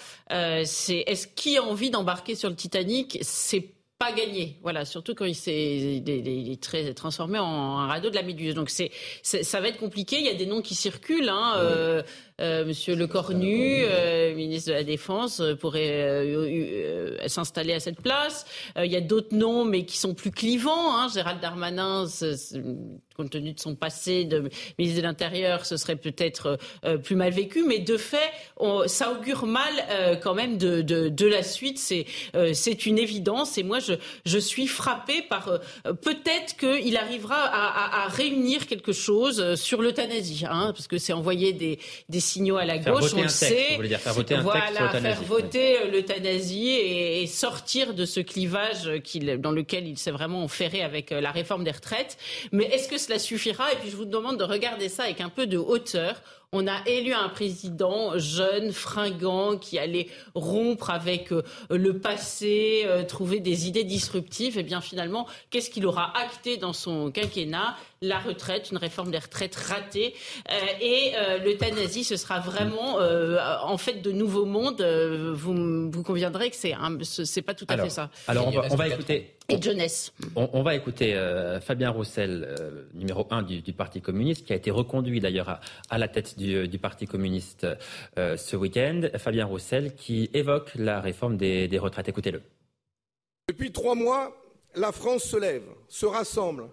c'est 0.65 1.05
est-ce 1.07 1.25
qui 1.25 1.57
a 1.57 1.63
envie 1.63 1.89
d'embarquer 1.89 2.35
sur 2.35 2.49
le 2.49 2.55
Titanic? 2.55 3.17
C'est 3.21 3.69
pas 3.99 4.11
gagné. 4.11 4.57
Voilà, 4.61 4.85
surtout 4.85 5.15
quand 5.15 5.25
il 5.25 5.35
s'est 5.35 6.03
très 6.61 6.93
transformé 6.93 7.39
en 7.39 7.79
un 7.79 7.87
radeau 7.87 8.09
de 8.09 8.15
la 8.15 8.23
Méduse. 8.23 8.53
Donc 8.53 8.69
c'est 8.69 8.91
ça 9.23 9.59
va 9.59 9.69
être 9.69 9.79
compliqué. 9.79 10.17
Il 10.19 10.25
y 10.25 10.29
a 10.29 10.35
des 10.35 10.45
noms 10.45 10.61
qui 10.61 10.75
circulent. 10.75 11.29
Hein, 11.29 11.55
euh, 11.57 12.03
euh, 12.39 12.65
Monsieur 12.65 12.95
Lecornu, 12.95 13.81
euh, 13.81 14.35
ministre 14.35 14.69
de 14.69 14.75
la 14.75 14.83
Défense, 14.83 15.39
euh, 15.39 15.55
pourrait 15.55 17.17
s'installer 17.25 17.73
à 17.73 17.79
cette 17.79 17.99
place. 17.99 18.45
il 18.77 18.91
y 18.91 18.95
a 18.95 19.01
d'autres 19.01 19.35
noms, 19.35 19.65
mais 19.65 19.85
qui 19.85 19.97
sont 19.97 20.13
plus 20.13 20.29
clivants. 20.29 20.95
Hein. 20.95 21.07
Gérald 21.11 21.41
Darmanin, 21.41 22.05
compte 23.15 23.31
tenu 23.31 23.53
de 23.53 23.59
son 23.59 23.73
passé 23.73 24.25
de 24.25 24.49
ministre 24.77 25.01
de 25.01 25.07
l'Intérieur, 25.07 25.65
ce 25.65 25.77
serait 25.77 25.95
peut-être 25.95 26.59
plus 27.03 27.15
mal 27.15 27.31
vécu. 27.33 27.63
Mais 27.63 27.79
de 27.79 27.97
fait, 27.97 28.29
ça 28.85 29.11
augure 29.11 29.47
mal 29.47 30.19
quand 30.21 30.35
même 30.35 30.57
de, 30.57 31.25
la 31.25 31.41
suite. 31.41 31.79
C'est 31.79 32.85
une 32.85 32.99
évidence. 32.99 33.57
Et 33.57 33.63
moi, 33.63 33.79
je, 34.25 34.37
suis 34.37 34.67
frappé 34.67 35.23
par 35.23 35.59
peut-être 36.01 36.55
qu'il 36.57 36.95
arrivera 36.97 37.35
à, 37.35 38.07
réunir 38.07 38.67
quelque 38.67 38.93
chose 38.93 39.55
sur 39.55 39.81
l'euthanasie, 39.81 40.45
hein, 40.47 40.71
parce 40.73 40.87
que 40.87 40.99
c'est 40.99 41.13
envoyer 41.13 41.53
des, 41.53 41.79
des 42.09 42.19
signaux 42.27 42.57
à 42.57 42.65
la 42.65 42.77
gauche, 42.77 43.13
on 43.15 43.21
le 43.21 43.27
sait. 43.27 43.77
Dire, 43.87 43.99
faire 43.99 44.13
voter 44.13 44.35
un 44.35 44.41
voilà, 44.41 44.89
faire 44.89 45.23
voter 45.23 45.77
euh, 45.79 45.91
l'euthanasie 45.91 46.69
et, 46.69 47.25
sortir 47.27 47.93
de 47.93 48.05
ce 48.05 48.19
clivage 48.19 48.89
dans 49.39 49.51
lequel 49.51 49.87
il 49.87 49.97
s'est 49.97 50.11
vraiment 50.11 50.43
enferré 50.43 50.81
avec 50.81 51.11
euh, 51.11 51.21
la 51.21 51.31
réforme 51.31 51.63
des 51.63 51.71
retraites. 51.71 52.17
Mais 52.51 52.65
est-ce 52.65 52.87
que 52.87 52.97
cela 52.97 53.19
suffira? 53.19 53.71
Et 53.71 53.75
puis 53.77 53.89
je 53.89 53.95
vous 53.95 54.05
demande 54.05 54.37
de 54.37 54.43
regarder 54.43 54.89
ça 54.89 55.03
avec 55.03 55.21
un 55.21 55.29
peu 55.29 55.47
de 55.47 55.57
hauteur. 55.57 56.21
On 56.53 56.65
a 56.65 56.77
élu 56.85 57.13
un 57.13 57.27
président 57.27 58.17
jeune, 58.17 58.71
fringant, 58.71 59.57
qui 59.57 59.77
allait 59.77 60.07
rompre 60.33 60.89
avec 60.89 61.33
euh, 61.33 61.43
le 61.69 61.99
passé, 61.99 62.85
trouver 63.07 63.39
des 63.39 63.67
idées 63.67 63.83
disruptives. 63.83 64.57
Et 64.57 64.63
bien 64.63 64.81
finalement, 64.81 65.27
qu'est-ce 65.49 65.69
qu'il 65.69 65.85
aura 65.85 66.17
acté 66.17 66.57
dans 66.57 66.73
son 66.73 67.11
quinquennat? 67.11 67.75
La 68.01 68.19
retraite, 68.19 68.71
une 68.71 68.77
réforme 68.77 69.11
des 69.11 69.17
retraites 69.17 69.55
ratée. 69.55 70.13
et 70.81 71.13
l'euthanasie, 71.43 72.03
ce 72.03 72.15
sera 72.15 72.39
vraiment 72.39 72.99
euh, 72.99 73.37
en 73.63 73.77
fait 73.77 74.01
de 74.01 74.11
nouveaux 74.11 74.45
mondes. 74.45 74.81
Euh, 74.81 75.31
vous, 75.33 75.89
vous 75.89 76.03
conviendrez 76.03 76.49
que 76.49 76.55
c'est 76.55 76.73
c'est 77.03 77.41
pas 77.41 77.53
tout 77.53 77.65
à 77.69 77.77
fait 77.77 77.89
ça. 77.89 78.09
Alors 78.27 78.47
on 78.47 78.75
va, 78.75 78.87
écouter. 78.87 79.35
Et 79.49 79.61
jeunesse. 79.61 80.13
On, 80.35 80.61
va 80.61 80.75
écouter 80.75 81.15
euh, 81.15 81.61
Fabien 81.61 81.89
Roussel, 81.89 82.55
numéro 82.93 83.25
1 83.29 83.43
du, 83.43 83.73
Parti 83.73 84.01
communiste, 84.01 84.45
qui 84.45 84.53
a 84.53 84.55
été 84.55 84.71
reconduit 84.71 85.19
d'ailleurs 85.19 85.59
à, 85.89 85.97
la 85.97 86.07
tête 86.07 86.37
du, 86.37 86.79
Parti 86.79 87.07
communiste 87.07 87.67
ce 88.15 88.55
week-end. 88.55 89.01
Fabien 89.17 89.45
Roussel 89.45 89.95
qui 89.95 90.29
évoque 90.33 90.71
la 90.75 90.99
réforme 91.01 91.37
des, 91.37 91.67
des 91.67 91.79
retraites. 91.79 92.09
Écoutez-le. 92.09 92.41
Depuis 93.47 93.71
trois 93.71 93.95
mois, 93.95 94.35
la 94.75 94.91
France 94.91 95.23
se 95.23 95.37
lève, 95.37 95.63
se 95.87 96.05
rassemble, 96.05 96.69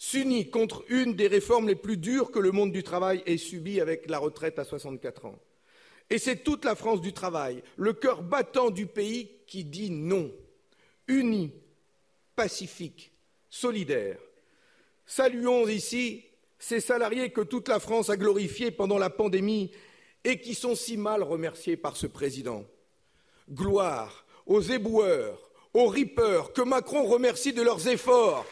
s'unit 0.00 0.48
contre 0.48 0.82
une 0.88 1.14
des 1.14 1.28
réformes 1.28 1.68
les 1.68 1.74
plus 1.74 1.98
dures 1.98 2.30
que 2.30 2.38
le 2.38 2.52
monde 2.52 2.72
du 2.72 2.82
travail 2.82 3.22
ait 3.26 3.36
subies 3.36 3.82
avec 3.82 4.08
la 4.08 4.18
retraite 4.18 4.58
à 4.58 4.64
64 4.64 5.26
ans. 5.26 5.38
Et 6.08 6.16
c'est 6.16 6.42
toute 6.42 6.64
la 6.64 6.74
France 6.74 7.02
du 7.02 7.12
travail, 7.12 7.62
le 7.76 7.92
cœur 7.92 8.22
battant 8.22 8.70
du 8.70 8.86
pays, 8.86 9.30
qui 9.46 9.62
dit 9.62 9.90
non. 9.90 10.32
Unis, 11.06 11.52
pacifique, 12.34 13.12
solidaire. 13.50 14.18
Saluons 15.04 15.68
ici 15.68 16.24
ces 16.58 16.80
salariés 16.80 17.30
que 17.30 17.42
toute 17.42 17.68
la 17.68 17.78
France 17.78 18.08
a 18.08 18.16
glorifiés 18.16 18.70
pendant 18.70 18.98
la 18.98 19.10
pandémie 19.10 19.70
et 20.24 20.40
qui 20.40 20.54
sont 20.54 20.74
si 20.74 20.96
mal 20.96 21.22
remerciés 21.22 21.76
par 21.76 21.98
ce 21.98 22.06
président. 22.06 22.64
Gloire 23.50 24.24
aux 24.46 24.62
éboueurs, 24.62 25.50
aux 25.74 25.88
ripeurs 25.88 26.54
que 26.54 26.62
Macron 26.62 27.04
remercie 27.04 27.52
de 27.52 27.62
leurs 27.62 27.86
efforts 27.86 28.46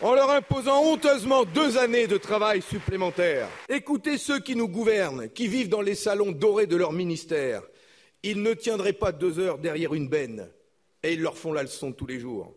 en 0.00 0.14
leur 0.14 0.30
imposant 0.30 0.82
honteusement 0.84 1.44
deux 1.44 1.76
années 1.76 2.06
de 2.06 2.16
travail 2.16 2.62
supplémentaires. 2.62 3.48
Écoutez 3.68 4.18
ceux 4.18 4.38
qui 4.38 4.54
nous 4.54 4.68
gouvernent, 4.68 5.28
qui 5.28 5.48
vivent 5.48 5.68
dans 5.68 5.80
les 5.80 5.94
salons 5.94 6.32
dorés 6.32 6.66
de 6.66 6.76
leur 6.76 6.92
ministère. 6.92 7.62
Ils 8.22 8.42
ne 8.42 8.54
tiendraient 8.54 8.92
pas 8.92 9.12
deux 9.12 9.38
heures 9.38 9.58
derrière 9.58 9.94
une 9.94 10.08
benne, 10.08 10.48
et 11.02 11.14
ils 11.14 11.20
leur 11.20 11.36
font 11.36 11.52
la 11.52 11.62
leçon 11.62 11.92
tous 11.92 12.06
les 12.06 12.20
jours. 12.20 12.54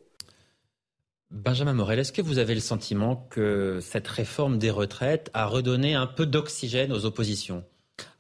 Benjamin 1.32 1.74
Morel, 1.74 2.00
est-ce 2.00 2.12
que 2.12 2.22
vous 2.22 2.40
avez 2.40 2.54
le 2.54 2.62
sentiment 2.62 3.28
que 3.30 3.80
cette 3.82 4.08
réforme 4.08 4.58
des 4.58 4.70
retraites 4.70 5.30
a 5.34 5.46
redonné 5.46 5.96
un 5.96 6.08
peu 6.08 6.26
d'oxygène 6.26 6.92
aux 6.92 7.06
oppositions? 7.06 7.64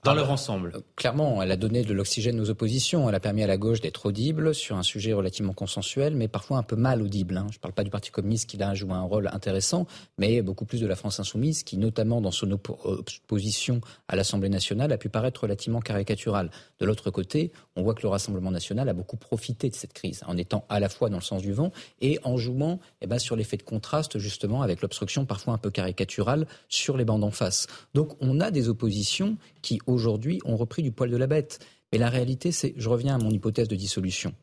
Dans 0.03 0.15
leur 0.15 0.32
ensemble. 0.32 0.73
Clairement, 0.95 1.44
elle 1.44 1.52
a 1.52 1.57
donné 1.57 1.84
de 1.84 1.94
l'oxygène 1.94 2.40
aux 2.40 2.49
oppositions. 2.49 3.07
Elle 3.07 3.14
a 3.14 3.19
permis 3.19 3.44
à 3.44 3.48
la 3.48 3.57
gauche 3.57 3.82
d'être 3.82 4.07
audible 4.07 4.56
sur 4.56 4.76
un 4.76 4.84
sujet 4.84 5.14
relativement 5.14 5.53
consensuel, 5.53 6.15
mais 6.15 6.28
parfois 6.28 6.57
un 6.57 6.64
peu 6.64 6.76
mal 6.76 7.03
audible. 7.03 7.38
Hein. 7.38 7.45
Je 7.52 7.57
ne 7.57 7.61
parle 7.61 7.73
pas 7.73 7.84
du 7.84 7.91
Parti 7.91 8.10
communiste 8.10 8.49
qui 8.49 8.61
a 8.61 8.73
joué 8.73 8.94
un 8.94 9.03
rôle 9.03 9.30
intéressant, 9.32 9.86
mais 10.18 10.41
beaucoup 10.41 10.65
plus 10.65 10.82
de 10.82 10.88
la 10.88 10.95
France 10.95 11.19
insoumise 11.19 11.64
qui, 11.64 11.78
notamment 11.78 12.19
dans 12.19 12.32
son 12.32 12.49
opposition 12.52 13.80
à 14.07 14.15
l'Assemblée 14.15 14.49
nationale, 14.49 14.91
a 14.91 14.98
pu 14.98 15.10
paraître 15.10 15.41
relativement 15.41 15.82
caricaturale. 15.82 16.49
De 16.80 16.86
l'autre 16.88 17.11
côté, 17.11 17.52
on 17.76 17.84
voit 17.84 17.94
que 17.94 18.02
le 18.02 18.10
Rassemblement 18.10 18.52
national 18.52 18.90
a 18.90 18.94
beaucoup 18.94 19.18
profité 19.18 19.69
de 19.69 19.76
cette 19.76 19.94
crise, 19.94 20.23
en 20.26 20.36
étant 20.36 20.65
à 20.69 20.80
la 20.80 20.90
fois 20.90 21.10
dans 21.10 21.18
le 21.18 21.23
sens 21.23 21.44
du 21.44 21.53
vent 21.53 21.72
et 22.02 22.19
en 22.23 22.38
jouant 22.38 22.80
eh 23.02 23.07
ben, 23.07 23.19
sur 23.19 23.36
l'effet 23.36 23.57
de 23.57 23.64
contraste, 23.64 24.18
justement, 24.18 24.64
avec 24.64 24.82
l'obstruction 24.82 25.26
parfois 25.26 25.53
un 25.53 25.57
peu 25.60 25.69
caricaturale 25.69 26.48
sur 26.69 26.98
les 26.98 27.06
bandes 27.06 27.23
en 27.23 27.32
face. 27.32 27.68
Donc 27.94 28.15
on 28.19 28.40
a 28.40 28.49
des 28.49 28.68
oppositions 28.68 29.38
qui 29.61 29.80
aujourd'hui 29.91 30.39
ont 30.45 30.57
repris 30.57 30.84
du 30.84 30.91
poil 30.91 31.09
de 31.09 31.18
la 31.18 31.27
bête. 31.27 31.59
Mais 31.91 31.97
la 31.97 32.09
réalité, 32.09 32.51
c'est, 32.51 32.73
je 32.77 32.89
reviens 32.89 33.15
à 33.15 33.18
mon 33.18 33.31
hypothèse 33.31 33.68
de 33.68 33.76
dissolution. 33.76 34.34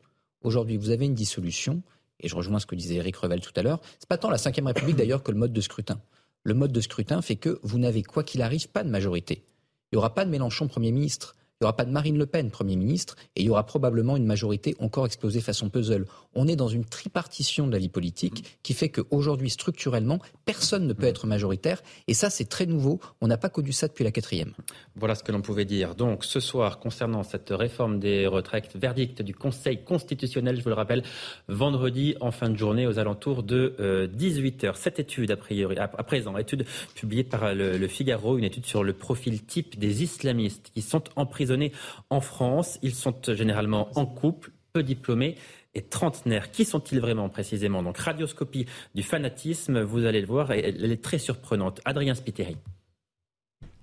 Aujourd'hui, 0.41 0.77
vous 0.77 0.91
avez 0.91 1.05
une 1.05 1.15
dissolution, 1.15 1.81
et 2.19 2.27
je 2.27 2.35
rejoins 2.35 2.59
ce 2.59 2.65
que 2.65 2.75
disait 2.75 2.95
Eric 2.95 3.15
Revel 3.17 3.41
tout 3.41 3.53
à 3.55 3.61
l'heure. 3.61 3.81
C'est 3.99 4.07
pas 4.07 4.17
tant 4.17 4.29
la 4.29 4.37
Ve 4.37 4.65
République 4.65 4.95
d'ailleurs 4.97 5.23
que 5.23 5.31
le 5.31 5.37
mode 5.37 5.53
de 5.53 5.61
scrutin. 5.61 6.01
Le 6.43 6.53
mode 6.53 6.71
de 6.71 6.81
scrutin 6.81 7.21
fait 7.21 7.35
que 7.35 7.59
vous 7.63 7.79
n'avez, 7.79 8.03
quoi 8.03 8.23
qu'il 8.23 8.41
arrive, 8.41 8.69
pas 8.69 8.83
de 8.83 8.89
majorité. 8.89 9.43
Il 9.91 9.95
n'y 9.95 9.97
aura 9.97 10.13
pas 10.13 10.25
de 10.25 10.29
Mélenchon 10.29 10.67
Premier 10.67 10.91
ministre. 10.91 11.35
Il 11.59 11.65
n'y 11.65 11.65
aura 11.65 11.75
pas 11.75 11.83
de 11.83 11.91
Marine 11.91 12.17
Le 12.17 12.25
Pen, 12.25 12.51
Premier 12.51 12.77
ministre, 12.77 13.17
et 13.35 13.41
il 13.41 13.45
y 13.45 13.49
aura 13.49 13.65
probablement 13.65 14.15
une 14.15 14.25
majorité 14.25 14.75
encore 14.79 15.05
explosée 15.05 15.41
façon 15.41 15.69
puzzle. 15.69 16.05
On 16.35 16.47
est 16.47 16.55
dans 16.55 16.67
une 16.67 16.85
tripartition 16.85 17.67
de 17.67 17.71
la 17.71 17.79
vie 17.79 17.89
politique 17.89 18.57
qui 18.63 18.73
fait 18.73 18.89
qu'aujourd'hui, 18.89 19.49
structurellement, 19.49 20.19
personne 20.45 20.87
ne 20.87 20.93
peut 20.93 21.07
être 21.07 21.27
majoritaire. 21.27 21.81
Et 22.07 22.13
ça, 22.13 22.29
c'est 22.29 22.47
très 22.47 22.65
nouveau. 22.65 22.99
On 23.19 23.27
n'a 23.27 23.37
pas 23.37 23.49
connu 23.49 23.71
ça 23.71 23.87
depuis 23.87 24.03
la 24.03 24.11
quatrième. 24.11 24.53
Voilà 24.95 25.15
ce 25.15 25.23
que 25.23 25.31
l'on 25.31 25.41
pouvait 25.41 25.65
dire. 25.65 25.95
Donc, 25.95 26.23
ce 26.23 26.39
soir, 26.39 26.79
concernant 26.79 27.23
cette 27.23 27.49
réforme 27.49 27.99
des 27.99 28.27
retraites, 28.27 28.75
verdict 28.75 29.21
du 29.21 29.33
Conseil 29.33 29.83
constitutionnel, 29.83 30.57
je 30.57 30.63
vous 30.63 30.69
le 30.69 30.75
rappelle, 30.75 31.03
vendredi 31.47 32.15
en 32.21 32.31
fin 32.31 32.49
de 32.49 32.57
journée 32.57 32.87
aux 32.87 32.99
alentours 32.99 33.43
de 33.43 33.75
18h. 34.15 34.65
Euh, 34.67 34.71
cette 34.75 34.99
étude, 34.99 35.31
a 35.31 35.37
priori, 35.37 35.77
à, 35.77 35.87
présent, 35.87 36.37
étude 36.37 36.65
publiée 36.95 37.23
par 37.23 37.53
le, 37.53 37.77
le 37.77 37.87
Figaro, 37.87 38.37
une 38.37 38.43
étude 38.43 38.65
sur 38.65 38.83
le 38.83 38.93
profil 38.93 39.43
type 39.43 39.79
des 39.79 40.03
islamistes 40.03 40.69
qui 40.73 40.81
sont 40.81 41.03
en 41.15 41.25
prison 41.25 41.49
en 42.09 42.21
France. 42.21 42.79
Ils 42.81 42.95
sont 42.95 43.15
généralement 43.27 43.89
en 43.95 44.05
couple, 44.05 44.51
peu 44.73 44.83
diplômés 44.83 45.35
et 45.79 45.83
trentenaires. 45.83 46.51
Qui 46.51 46.65
sont-ils 46.65 46.99
vraiment 46.99 47.29
précisément? 47.29 47.81
Donc 47.81 47.97
radioscopie 47.97 48.67
du 48.93 49.03
fanatisme, 49.03 49.81
vous 49.81 50.05
allez 50.05 50.21
le 50.21 50.27
voir, 50.27 50.51
elle 50.51 50.91
est 50.91 51.03
très 51.03 51.17
surprenante. 51.17 51.81
Adrien 51.85 52.13
Spiteri. 52.13 52.57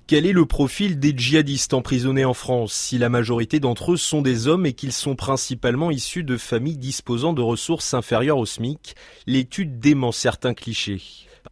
Quel 0.06 0.24
est 0.24 0.32
le 0.32 0.46
profil 0.46 1.00
des 1.00 1.12
djihadistes 1.16 1.74
emprisonnés 1.74 2.24
en 2.24 2.34
France? 2.34 2.72
Si 2.72 2.96
la 2.96 3.08
majorité 3.08 3.58
d'entre 3.58 3.92
eux 3.92 3.96
sont 3.96 4.22
des 4.22 4.46
hommes 4.46 4.64
et 4.64 4.72
qu'ils 4.72 4.92
sont 4.92 5.16
principalement 5.16 5.90
issus 5.90 6.22
de 6.22 6.36
familles 6.36 6.76
disposant 6.76 7.32
de 7.32 7.42
ressources 7.42 7.92
inférieures 7.92 8.38
au 8.38 8.46
SMIC 8.46 8.94
L'étude 9.26 9.80
dément 9.80 10.12
certains 10.12 10.54
clichés. 10.54 11.02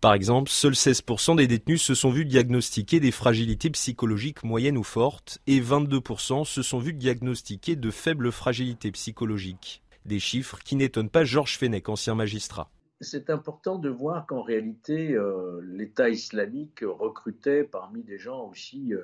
Par 0.01 0.15
exemple, 0.15 0.51
seuls 0.51 0.75
16% 0.75 1.37
des 1.37 1.47
détenus 1.47 1.83
se 1.83 1.95
sont 1.95 2.11
vus 2.11 2.27
diagnostiquer 2.27 3.01
des 3.01 3.11
fragilités 3.11 3.71
psychologiques 3.71 4.45
moyennes 4.45 4.79
ou 4.79 4.85
fortes 4.85 5.39
et 5.47 5.61
22% 5.61 6.45
se 6.45 6.62
sont 6.62 6.79
vus 6.79 6.93
diagnostiquer 6.93 7.75
de 7.75 7.91
faibles 7.91 8.31
fragilités 8.31 8.93
psychologiques. 8.93 9.83
Des 10.05 10.18
chiffres 10.18 10.59
qui 10.59 10.76
n'étonnent 10.76 11.10
pas 11.10 11.24
Georges 11.24 11.59
Fenech, 11.59 11.89
ancien 11.89 12.14
magistrat. 12.14 12.70
C'est 13.01 13.31
important 13.31 13.78
de 13.78 13.89
voir 13.89 14.26
qu'en 14.26 14.43
réalité, 14.43 15.14
euh, 15.14 15.60
l'État 15.64 16.09
islamique 16.09 16.81
recrutait 16.82 17.64
parmi 17.64 18.02
des 18.02 18.18
gens 18.18 18.48
aussi 18.48 18.94
euh, 18.94 19.02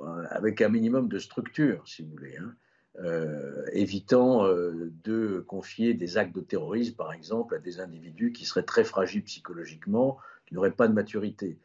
euh, 0.00 0.24
avec 0.30 0.62
un 0.62 0.68
minimum 0.68 1.08
de 1.08 1.18
structure, 1.18 1.86
si 1.86 2.02
vous 2.02 2.10
voulez. 2.10 2.36
Hein. 2.38 2.54
évitant 3.72 4.48
de 5.04 5.44
confier 5.46 5.92
des 5.92 6.16
actes 6.16 6.34
de 6.34 6.40
terrorisme, 6.40 6.96
par 6.96 7.12
exemple, 7.12 7.54
à 7.54 7.58
des 7.58 7.78
individus 7.78 8.32
qui 8.32 8.46
seraient 8.46 8.62
très 8.64 8.84
fragiles 8.84 9.24
psychologiquement, 9.24 10.16
qui 10.46 10.54
n'auraient 10.54 10.70
pas 10.70 10.88
de 10.88 10.94
maturité. 10.94 11.58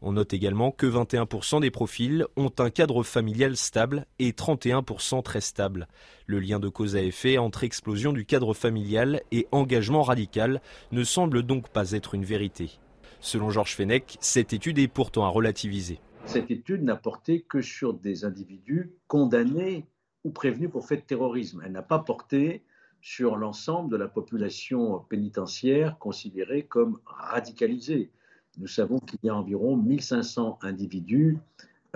On 0.00 0.12
note 0.12 0.34
également 0.34 0.72
que 0.72 0.86
21% 0.86 1.60
des 1.60 1.70
profils 1.70 2.26
ont 2.36 2.50
un 2.58 2.70
cadre 2.70 3.02
familial 3.04 3.56
stable 3.56 4.06
et 4.18 4.32
31% 4.32 5.22
très 5.22 5.40
stable. 5.40 5.86
Le 6.26 6.40
lien 6.40 6.58
de 6.58 6.68
cause 6.68 6.96
à 6.96 7.02
effet 7.02 7.38
entre 7.38 7.62
explosion 7.62 8.12
du 8.12 8.24
cadre 8.24 8.52
familial 8.52 9.22
et 9.30 9.46
engagement 9.52 10.02
radical 10.02 10.60
ne 10.90 11.04
semble 11.04 11.44
donc 11.44 11.68
pas 11.68 11.92
être 11.92 12.14
une 12.14 12.24
vérité. 12.24 12.80
Selon 13.20 13.50
Georges 13.50 13.76
Fenech, 13.76 14.16
cette 14.20 14.52
étude 14.52 14.80
est 14.80 14.88
pourtant 14.88 15.24
à 15.24 15.28
relativiser. 15.28 16.00
Cette 16.24 16.50
étude 16.50 16.82
n'a 16.82 16.96
porté 16.96 17.42
que 17.42 17.62
sur 17.62 17.94
des 17.94 18.24
individus 18.24 18.92
condamnés 19.06 19.86
ou 20.24 20.30
prévenus 20.30 20.70
pour 20.70 20.86
fait 20.86 20.96
de 20.96 21.02
terrorisme. 21.02 21.62
Elle 21.64 21.72
n'a 21.72 21.82
pas 21.82 22.00
porté 22.00 22.64
sur 23.00 23.36
l'ensemble 23.36 23.90
de 23.90 23.96
la 23.96 24.08
population 24.08 25.00
pénitentiaire 25.08 25.98
considérée 25.98 26.64
comme 26.64 26.98
radicalisée 27.04 28.10
nous 28.58 28.66
savons 28.66 28.98
qu'il 28.98 29.18
y 29.22 29.28
a 29.28 29.34
environ 29.34 29.76
1500 29.76 30.58
individus 30.62 31.38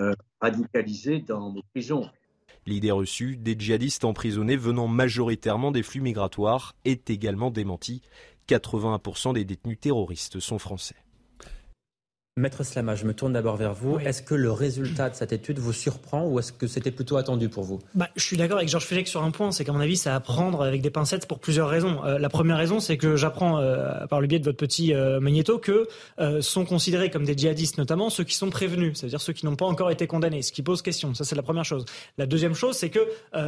euh, 0.01 0.13
radicalisés 0.41 1.19
dans 1.19 1.51
nos 1.51 1.63
prisons. 1.73 2.09
L'idée 2.65 2.91
reçue 2.91 3.37
des 3.37 3.55
djihadistes 3.57 4.03
emprisonnés 4.03 4.57
venant 4.57 4.87
majoritairement 4.87 5.71
des 5.71 5.83
flux 5.83 6.01
migratoires 6.01 6.75
est 6.83 7.09
également 7.09 7.49
démentie. 7.49 8.01
81% 8.49 9.33
des 9.33 9.45
détenus 9.45 9.79
terroristes 9.79 10.39
sont 10.39 10.59
français. 10.59 10.95
Maître 12.37 12.63
Slama, 12.63 12.93
je 12.93 13.05
me 13.05 13.15
tourne 13.15 13.33
d'abord 13.33 13.55
vers 13.55 13.73
vous. 13.73 13.97
Est-ce 13.97 14.21
que 14.21 14.35
le 14.35 14.51
résultat 14.51 15.09
de 15.09 15.15
cette 15.15 15.33
étude 15.33 15.57
vous 15.57 15.73
surprend 15.73 16.23
ou 16.27 16.37
est-ce 16.37 16.51
que 16.51 16.67
c'était 16.67 16.91
plutôt 16.91 17.17
attendu 17.17 17.49
pour 17.49 17.63
vous? 17.63 17.79
Bah, 17.95 18.09
Je 18.15 18.23
suis 18.23 18.37
d'accord 18.37 18.57
avec 18.57 18.69
Georges 18.69 18.85
Félix 18.85 19.09
sur 19.09 19.23
un 19.23 19.31
point, 19.31 19.51
c'est 19.51 19.65
qu'à 19.65 19.71
mon 19.71 19.79
avis, 19.79 19.97
ça 19.97 20.15
à 20.15 20.19
prendre 20.19 20.61
avec 20.61 20.83
des 20.83 20.91
pincettes 20.91 21.25
pour 21.25 21.39
plusieurs 21.39 21.67
raisons. 21.67 22.05
Euh, 22.05 22.19
la 22.19 22.29
première 22.29 22.57
raison, 22.57 22.79
c'est 22.79 22.95
que 22.95 23.15
j'apprends 23.15 23.57
euh, 23.57 24.05
par 24.05 24.21
le 24.21 24.27
biais 24.27 24.37
de 24.37 24.45
votre 24.45 24.57
petit 24.57 24.93
euh, 24.93 25.19
magnéto 25.19 25.57
que 25.57 25.87
sont 26.41 26.65
considérés 26.65 27.09
comme 27.09 27.25
des 27.25 27.35
djihadistes 27.35 27.77
notamment 27.77 28.09
ceux 28.09 28.23
qui 28.23 28.35
sont 28.35 28.49
prévenus, 28.49 28.97
c'est-à-dire 28.97 29.21
ceux 29.21 29.33
qui 29.33 29.45
n'ont 29.45 29.55
pas 29.55 29.65
encore 29.65 29.89
été 29.89 30.05
condamnés, 30.05 30.43
ce 30.43 30.51
qui 30.51 30.61
pose 30.61 30.81
question. 30.83 31.13
Ça, 31.15 31.23
c'est 31.23 31.35
la 31.35 31.41
première 31.41 31.65
chose. 31.65 31.85
La 32.17 32.25
deuxième 32.25 32.53
chose, 32.53 32.75
c'est 32.75 32.89
que 32.89 32.99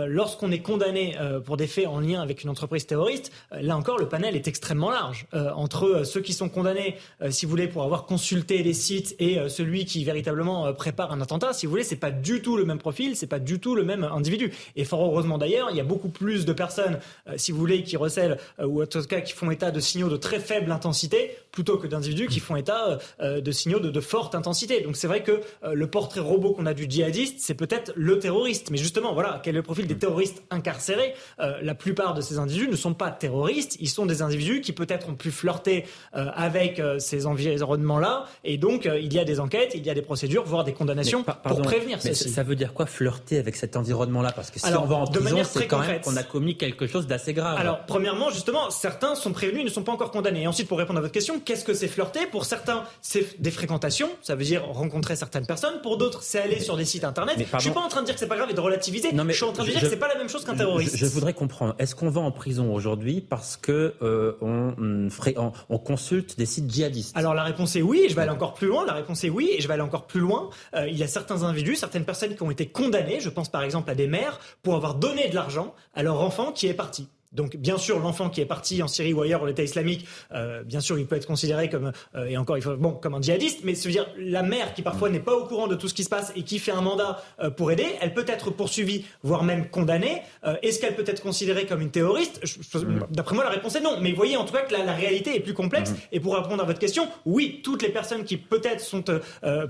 lorsqu'on 0.07 0.51
est 0.51 0.59
condamné 0.59 1.15
pour 1.45 1.57
des 1.57 1.67
faits 1.67 1.87
en 1.87 1.99
lien 1.99 2.21
avec 2.21 2.43
une 2.43 2.49
entreprise 2.49 2.85
terroriste, 2.85 3.31
là 3.51 3.75
encore, 3.75 3.97
le 3.97 4.07
panel 4.07 4.35
est 4.35 4.47
extrêmement 4.47 4.91
large. 4.91 5.27
entre 5.33 6.03
ceux 6.05 6.21
qui 6.21 6.33
sont 6.33 6.49
condamnés, 6.49 6.95
si 7.29 7.45
vous 7.45 7.49
voulez, 7.49 7.67
pour 7.67 7.83
avoir 7.83 8.05
consulté 8.05 8.63
les 8.63 8.78
site 8.79 9.15
et 9.19 9.37
euh, 9.37 9.49
celui 9.49 9.85
qui 9.85 10.03
véritablement 10.03 10.65
euh, 10.65 10.73
prépare 10.73 11.11
un 11.11 11.21
attentat, 11.21 11.53
si 11.53 11.65
vous 11.65 11.69
voulez, 11.71 11.83
c'est 11.83 11.95
pas 11.95 12.11
du 12.11 12.41
tout 12.41 12.57
le 12.57 12.65
même 12.65 12.79
profil, 12.79 13.15
c'est 13.15 13.27
pas 13.27 13.39
du 13.39 13.59
tout 13.59 13.75
le 13.75 13.83
même 13.83 14.03
individu. 14.03 14.51
Et 14.75 14.85
fort 14.85 15.03
heureusement 15.03 15.37
d'ailleurs, 15.37 15.69
il 15.71 15.77
y 15.77 15.79
a 15.79 15.83
beaucoup 15.83 16.09
plus 16.09 16.45
de 16.45 16.53
personnes, 16.53 16.99
euh, 17.27 17.33
si 17.37 17.51
vous 17.51 17.59
voulez, 17.59 17.83
qui 17.83 17.97
recèlent 17.97 18.37
ou 18.59 18.81
en 18.81 18.85
tout 18.85 19.01
cas 19.03 19.21
qui 19.21 19.33
font 19.33 19.51
état 19.51 19.71
de 19.71 19.79
signaux 19.79 20.09
de 20.09 20.17
très 20.17 20.39
faible 20.39 20.71
intensité 20.71 21.35
plutôt 21.51 21.77
que 21.77 21.87
d'individus 21.87 22.27
qui 22.27 22.39
font 22.39 22.55
état 22.55 22.99
de 23.21 23.51
signaux 23.51 23.79
de, 23.79 23.89
de, 23.89 23.99
forte 23.99 24.35
intensité. 24.35 24.81
Donc 24.81 24.95
c'est 24.95 25.07
vrai 25.07 25.23
que 25.23 25.41
le 25.63 25.87
portrait 25.87 26.19
robot 26.19 26.53
qu'on 26.53 26.65
a 26.65 26.73
du 26.73 26.85
djihadiste, 26.89 27.37
c'est 27.39 27.55
peut-être 27.55 27.91
le 27.95 28.19
terroriste. 28.19 28.69
Mais 28.69 28.77
justement, 28.77 29.13
voilà, 29.13 29.41
quel 29.43 29.55
est 29.55 29.59
le 29.59 29.63
profil 29.63 29.87
des 29.87 29.97
terroristes 29.97 30.43
incarcérés? 30.51 31.13
La 31.37 31.75
plupart 31.75 32.13
de 32.13 32.21
ces 32.21 32.37
individus 32.37 32.69
ne 32.69 32.75
sont 32.75 32.93
pas 32.93 33.11
terroristes, 33.11 33.77
ils 33.79 33.89
sont 33.89 34.05
des 34.05 34.21
individus 34.21 34.61
qui 34.61 34.73
peut-être 34.73 35.09
ont 35.09 35.15
pu 35.15 35.31
flirter 35.31 35.85
avec 36.13 36.81
ces 36.99 37.25
environnements-là 37.25 38.25
et 38.43 38.57
donc 38.57 38.68
il 38.69 39.13
y 39.13 39.19
a 39.19 39.23
des 39.23 39.39
enquêtes, 39.39 39.71
il 39.75 39.85
y 39.85 39.89
a 39.89 39.93
des 39.93 40.01
procédures, 40.01 40.43
voire 40.45 40.63
des 40.63 40.73
condamnations 40.73 41.23
pour 41.23 41.61
prévenir. 41.61 41.99
ça 42.01 42.43
veut 42.43 42.55
dire 42.55 42.73
quoi 42.73 42.85
flirter 42.85 43.37
avec 43.37 43.55
cet 43.55 43.75
environnement-là? 43.75 44.31
Parce 44.31 44.51
que 44.51 44.59
si 44.59 44.73
on 44.73 44.85
va 44.85 44.95
en 44.95 45.07
prison, 45.07 45.37
c'est 45.43 45.67
quand 45.67 45.79
même 45.79 46.01
qu'on 46.01 46.15
a 46.15 46.23
commis 46.23 46.57
quelque 46.57 46.87
chose 46.87 47.07
d'assez 47.07 47.33
grave. 47.33 47.57
Alors, 47.59 47.85
premièrement, 47.85 48.29
justement, 48.29 48.69
certains 48.69 49.15
sont 49.15 49.31
prévenus, 49.31 49.61
ils 49.61 49.65
ne 49.65 49.69
sont 49.69 49.83
pas 49.83 49.91
encore 49.91 50.11
condamnés. 50.11 50.43
Et 50.43 50.47
ensuite, 50.47 50.67
pour 50.67 50.77
répondre 50.77 50.99
à 50.99 51.01
votre 51.01 51.13
question, 51.13 51.39
qu'est-ce 51.39 51.65
que 51.65 51.73
c'est 51.73 51.87
flirter? 51.87 52.25
Pour 52.27 52.45
certains, 52.45 52.83
c'est 53.01 53.39
des 53.41 53.51
fréquentations, 53.51 54.09
ça 54.21 54.35
veut 54.35 54.43
dire 54.43 54.65
rencontrer 54.65 55.15
certaines 55.15 55.45
personnes. 55.45 55.81
Pour 55.81 55.97
d'autres, 55.97 56.23
c'est 56.23 56.39
aller 56.39 56.59
sur 56.59 56.77
des 56.77 56.85
sites 56.85 57.03
internet. 57.03 57.35
Je 57.37 57.43
je 57.57 57.63
suis 57.63 57.71
pas 57.71 57.81
en 57.81 57.89
train 57.89 58.01
de 58.01 58.05
dire 58.05 58.15
que 58.15 58.19
c'est 58.19 58.27
pas 58.27 58.37
grave 58.37 58.49
et 58.49 58.53
de 58.53 58.59
relativiser. 58.59 59.11
Non, 59.11 59.23
mais 59.23 59.33
je 59.33 59.37
suis 59.37 59.45
en 59.45 59.51
train 59.51 59.63
de 59.63 59.69
dire 59.69 59.81
que 59.81 59.89
c'est 59.89 59.97
pas 59.97 60.07
la 60.07 60.17
même 60.17 60.29
chose 60.29 60.45
qu'un 60.45 60.55
terroriste. 60.55 60.95
Je, 60.97 61.05
voudrais 61.05 61.33
comprendre. 61.33 61.75
Est-ce 61.79 61.95
qu'on 61.95 62.09
va 62.09 62.21
en 62.21 62.31
prison 62.31 62.73
aujourd'hui 62.73 63.21
parce 63.21 63.57
que 63.57 63.93
euh, 64.01 64.33
on, 64.41 64.73
on, 64.79 65.51
on, 65.69 65.77
consulte 65.77 66.37
des 66.37 66.45
sites 66.45 66.71
djihadistes? 66.71 67.15
Alors 67.15 67.33
la 67.33 67.43
réponse 67.43 67.75
est 67.75 67.81
oui. 67.81 68.05
Je 68.09 68.15
vais 68.15 68.21
aller 68.21 68.31
encore 68.31 68.53
plus 68.53 68.58
loin. 68.67 68.85
La 68.85 68.93
réponse 68.93 69.23
est 69.23 69.29
oui, 69.29 69.51
et 69.57 69.61
je 69.61 69.67
vais 69.67 69.73
aller 69.73 69.83
encore 69.83 70.07
plus 70.07 70.19
loin. 70.19 70.49
Euh, 70.75 70.87
il 70.87 70.97
y 70.97 71.03
a 71.03 71.07
certains 71.07 71.43
individus, 71.43 71.75
certaines 71.75 72.05
personnes 72.05 72.35
qui 72.35 72.43
ont 72.43 72.51
été 72.51 72.67
condamnées, 72.67 73.19
je 73.19 73.29
pense 73.29 73.49
par 73.49 73.63
exemple 73.63 73.89
à 73.89 73.95
des 73.95 74.07
mères, 74.07 74.39
pour 74.63 74.75
avoir 74.75 74.95
donné 74.95 75.29
de 75.29 75.35
l'argent 75.35 75.73
à 75.93 76.03
leur 76.03 76.21
enfant 76.21 76.51
qui 76.51 76.67
est 76.67 76.73
parti. 76.73 77.07
Donc 77.31 77.55
bien 77.57 77.77
sûr, 77.77 77.99
l'enfant 77.99 78.29
qui 78.29 78.41
est 78.41 78.45
parti 78.45 78.81
en 78.81 78.87
Syrie 78.87 79.13
ou 79.13 79.21
ailleurs 79.21 79.39
pour 79.39 79.47
l'État 79.47 79.61
islamique, 79.61 80.07
euh, 80.33 80.63
bien 80.63 80.79
sûr, 80.79 80.97
il 80.97 81.05
peut 81.05 81.15
être 81.15 81.27
considéré 81.27 81.69
comme 81.69 81.91
euh, 82.15 82.25
et 82.25 82.37
encore 82.37 82.57
il 82.57 82.63
faut 82.63 82.75
bon 82.75 82.93
comme 82.93 83.13
un 83.13 83.21
djihadiste, 83.21 83.59
mais 83.63 83.75
cest 83.75 83.89
dire 83.89 84.07
la 84.17 84.41
mère 84.41 84.73
qui 84.73 84.81
parfois 84.81 85.09
n'est 85.09 85.19
pas 85.19 85.35
au 85.35 85.45
courant 85.45 85.67
de 85.67 85.75
tout 85.75 85.87
ce 85.87 85.93
qui 85.93 86.03
se 86.03 86.09
passe 86.09 86.31
et 86.35 86.43
qui 86.43 86.57
fait 86.57 86.71
un 86.71 86.81
mandat 86.81 87.21
euh, 87.39 87.51
pour 87.51 87.71
aider, 87.71 87.85
elle 88.01 88.13
peut 88.13 88.25
être 88.27 88.49
poursuivie, 88.49 89.05
voire 89.21 89.43
même 89.43 89.69
condamnée. 89.69 90.21
Est-ce 90.63 90.79
qu'elle 90.79 90.95
peut 90.95 91.03
être 91.05 91.21
considérée 91.21 91.65
comme 91.65 91.81
une 91.81 91.91
terroriste? 91.91 92.41
Mm. 92.73 92.99
D'après 93.11 93.35
moi, 93.35 93.43
la 93.43 93.49
réponse 93.49 93.75
est 93.75 93.81
non. 93.81 93.99
Mais 94.01 94.11
voyez 94.11 94.37
en 94.37 94.45
tout 94.45 94.53
cas 94.53 94.61
que 94.61 94.73
la, 94.73 94.93
réalité 94.93 95.35
est 95.35 95.39
plus 95.39 95.53
complexe. 95.53 95.91
Mm. 95.91 95.95
Et 96.13 96.19
pour 96.19 96.35
répondre 96.35 96.63
à 96.63 96.65
votre 96.65 96.79
question, 96.79 97.07
oui, 97.25 97.61
toutes 97.63 97.81
les 97.81 97.89
personnes 97.89 98.23
qui 98.23 98.37
peut-être 98.37 98.79
sont 98.79 99.03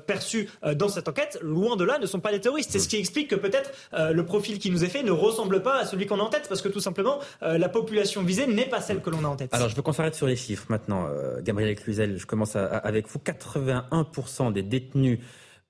perçues 0.06 0.50
dans 0.76 0.90
cette 0.90 1.08
enquête, 1.08 1.40
loin 1.42 1.76
de 1.76 1.84
là, 1.84 1.98
ne 2.00 2.06
sont 2.06 2.20
pas 2.20 2.32
des 2.32 2.40
terroristes. 2.40 2.72
C'est 2.72 2.80
ce 2.80 2.88
qui 2.88 2.98
explique 2.98 3.30
que 3.30 3.36
peut-être 3.36 3.72
le 3.94 4.26
profil 4.26 4.60
qui 4.60 4.72
nous 4.72 4.84
est 4.84 4.90
fait 4.90 5.04
ne 5.04 5.12
ressemble 5.12 5.62
pas 5.62 5.80
à 5.80 5.86
celui 5.86 6.06
qu'on 6.06 6.20
a 6.20 6.24
en 6.24 6.30
tête, 6.30 6.48
parce 6.48 6.62
que 6.62 6.70
tout 6.70 6.80
simplement 6.80 7.20
euh, 7.50 7.58
la 7.58 7.70
population 7.70 8.24
visée 8.24 8.48
n'est 8.48 8.70
pas 8.70 8.82
celle 8.82 9.02
que 9.02 9.10
l'on 9.10 9.24
a 9.24 9.28
en 9.28 9.36
tête. 9.36 9.54
Alors 9.54 9.70
je 9.70 9.76
veux 9.76 9.82
qu'on 9.82 9.94
s'arrête 9.94 10.16
sur 10.16 10.28
les 10.28 10.36
chiffres 10.36 10.66
maintenant. 10.70 11.08
Euh, 11.08 11.42
Gabriel 11.42 11.76
Cluzel, 11.76 12.18
je 12.18 12.26
commence 12.26 12.56
avec 12.56 13.08
vous. 13.08 13.20
81% 13.20 14.54
des 14.54 14.64
détenus 14.64 15.20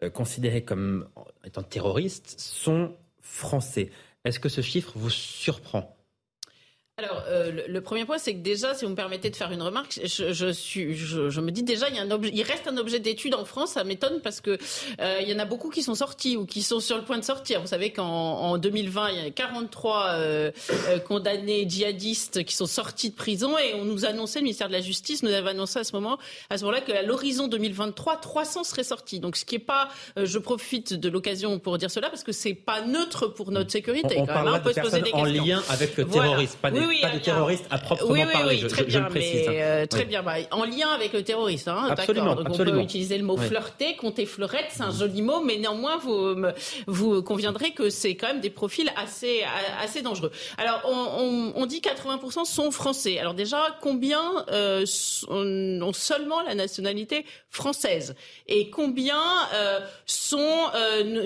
euh, 0.04 0.10
considérés 0.10 0.64
comme 0.64 1.08
étant 1.46 1.64
terroristes 1.64 2.40
sont 2.40 2.96
français. 3.22 3.92
Est-ce 4.26 4.40
que 4.40 4.50
ce 4.50 4.62
chiffre 4.62 4.94
vous 4.96 5.10
surprend? 5.10 5.96
Alors, 7.00 7.24
euh, 7.30 7.52
le, 7.66 7.82
premier 7.82 8.04
point, 8.04 8.18
c'est 8.18 8.34
que 8.34 8.40
déjà, 8.40 8.74
si 8.74 8.84
vous 8.84 8.92
me 8.92 8.96
permettez 8.96 9.30
de 9.30 9.36
faire 9.36 9.52
une 9.54 9.62
remarque, 9.62 10.02
je, 10.04 10.52
suis, 10.52 10.96
je, 10.96 11.40
me 11.40 11.50
dis 11.50 11.64
déjà, 11.64 11.88
il, 11.88 11.96
y 11.96 12.00
a 12.00 12.02
un 12.02 12.12
objet, 12.12 12.32
il 12.34 12.44
reste 12.44 12.68
un 12.68 12.76
objet 12.76 13.00
d'étude 13.00 13.36
en 13.36 13.46
France. 13.46 13.72
Ça 13.72 13.86
m'étonne 13.86 14.20
parce 14.22 14.42
que 14.42 14.58
euh, 15.00 15.20
il 15.22 15.30
y 15.30 15.34
en 15.34 15.40
a 15.40 15.46
beaucoup 15.46 15.70
qui 15.70 15.82
sont 15.82 15.96
sortis 15.96 16.36
ou 16.36 16.46
qui 16.46 16.62
sont 16.62 16.82
sur 16.82 16.98
le 16.98 17.04
point 17.04 17.18
de 17.18 17.24
sortir. 17.24 17.62
Vous 17.62 17.68
savez 17.68 17.92
qu'en 17.92 18.58
2020, 18.58 19.12
il 19.12 19.24
y 19.24 19.28
a 19.28 19.32
43 19.32 20.08
euh, 20.08 20.52
condamnés 21.08 21.68
djihadistes 21.70 22.44
qui 22.44 22.54
sont 22.54 22.66
sortis 22.66 23.12
de 23.12 23.16
prison 23.16 23.58
et 23.58 23.76
on 23.76 23.86
nous 23.86 24.06
annonçait, 24.06 24.40
le 24.40 24.44
ministère 24.44 24.68
de 24.68 24.74
la 24.74 24.82
Justice 24.82 25.24
nous 25.24 25.32
avait 25.32 25.52
annoncé 25.52 25.80
à 25.80 25.86
ce 25.86 25.94
moment, 25.94 26.18
à 26.50 26.58
ce 26.58 26.66
moment-là, 26.66 26.82
qu'à 26.82 27.02
l'horizon 27.02 27.48
2023, 27.48 28.18
300 28.18 28.66
seraient 28.66 28.84
sortis. 28.84 29.22
Donc, 29.22 29.38
ce 29.38 29.46
qui 29.46 29.56
est 29.56 29.60
pas, 29.60 29.88
je 30.18 30.38
profite 30.38 30.94
de 30.94 31.08
l'occasion 31.08 31.60
pour 31.60 31.78
dire 31.78 31.92
cela 31.92 32.10
parce 32.10 32.24
que 32.24 32.34
c'est 32.34 32.54
pas 32.54 32.82
neutre 32.82 33.28
pour 33.28 33.52
notre 33.52 33.72
sécurité. 33.72 34.16
On, 34.18 34.24
on 34.24 34.26
parle 34.26 34.62
de 34.62 34.74
personnes 34.74 35.04
en 35.14 35.24
lien 35.24 35.64
avec 35.70 35.96
le 35.96 36.06
terrorisme, 36.06 36.58
pas 36.62 36.72
des 36.90 37.02
pas 37.02 37.10
de 37.12 37.20
terroriste 37.20 37.66
à 37.70 37.78
proprement 37.78 38.26
parler. 38.32 38.58
je, 38.58 38.68
très 38.68 38.84
bien, 38.84 39.04
précise. 39.04 39.48
Mais, 39.48 39.64
euh, 39.64 39.86
très 39.86 40.06
bien, 40.06 40.24
bah, 40.24 40.36
en 40.52 40.66
lien 40.66 40.90
avec 40.90 41.14
le 41.14 41.24
terroriste. 41.24 41.68
Hein, 41.68 41.88
absolument, 41.90 42.36
Donc 42.36 42.48
absolument. 42.48 42.78
on 42.78 42.80
peut 42.80 42.84
utiliser 42.84 43.18
le 43.18 43.24
mot 43.24 43.38
flirter, 43.38 43.96
compter 43.96 44.26
fleurette, 44.26 44.68
c'est 44.70 44.84
un 44.84 44.92
joli 44.92 45.22
mot, 45.22 45.42
mais 45.42 45.58
néanmoins 45.58 45.98
vous 45.98 46.36
vous 46.88 47.22
conviendrez 47.22 47.72
que 47.72 47.90
c'est 47.90 48.16
quand 48.16 48.28
même 48.28 48.42
des 48.42 48.50
profils 48.50 48.92
assez 48.96 49.44
assez 49.82 50.02
dangereux. 50.02 50.32
Alors 50.58 50.82
on, 50.86 51.54
on, 51.56 51.62
on 51.62 51.66
dit 51.66 51.82
80% 51.82 52.46
sont 52.46 52.72
français. 52.72 53.20
Alors 53.20 53.34
déjà 53.34 53.78
combien 53.82 54.46
euh, 54.52 54.86
ont 55.30 55.94
seulement 55.94 56.42
la 56.42 56.56
nationalité 56.56 57.26
française? 57.50 58.16
Et 58.48 58.70
combien 58.70 59.22
euh, 59.54 59.80
sont 60.06 60.40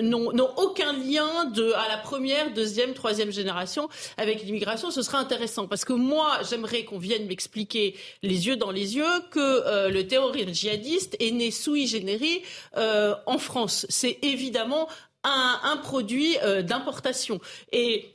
n'ont 0.02 0.54
aucun 0.56 0.92
lien 0.92 1.44
de 1.46 1.72
à 1.72 1.88
la 1.88 1.98
première, 1.98 2.52
deuxième, 2.52 2.94
troisième 2.94 3.30
génération 3.30 3.88
avec 4.16 4.42
l'immigration? 4.42 4.90
Ce 4.90 5.02
sera 5.02 5.18
intéressant 5.18 5.53
parce 5.68 5.84
que 5.84 5.92
moi, 5.92 6.38
j'aimerais 6.48 6.84
qu'on 6.84 6.98
vienne 6.98 7.26
m'expliquer 7.26 7.96
les 8.22 8.46
yeux 8.46 8.56
dans 8.56 8.70
les 8.70 8.96
yeux 8.96 9.20
que 9.30 9.40
euh, 9.40 9.88
le 9.88 10.06
terrorisme 10.06 10.52
djihadiste 10.52 11.16
est 11.20 11.30
né 11.30 11.50
sui 11.50 11.86
generis 11.86 12.42
euh, 12.76 13.14
en 13.26 13.38
France. 13.38 13.86
C'est 13.88 14.18
évidemment 14.22 14.88
un, 15.22 15.76
produit 15.78 16.36
euh, 16.42 16.62
d'importation. 16.62 17.40
Et 17.72 18.14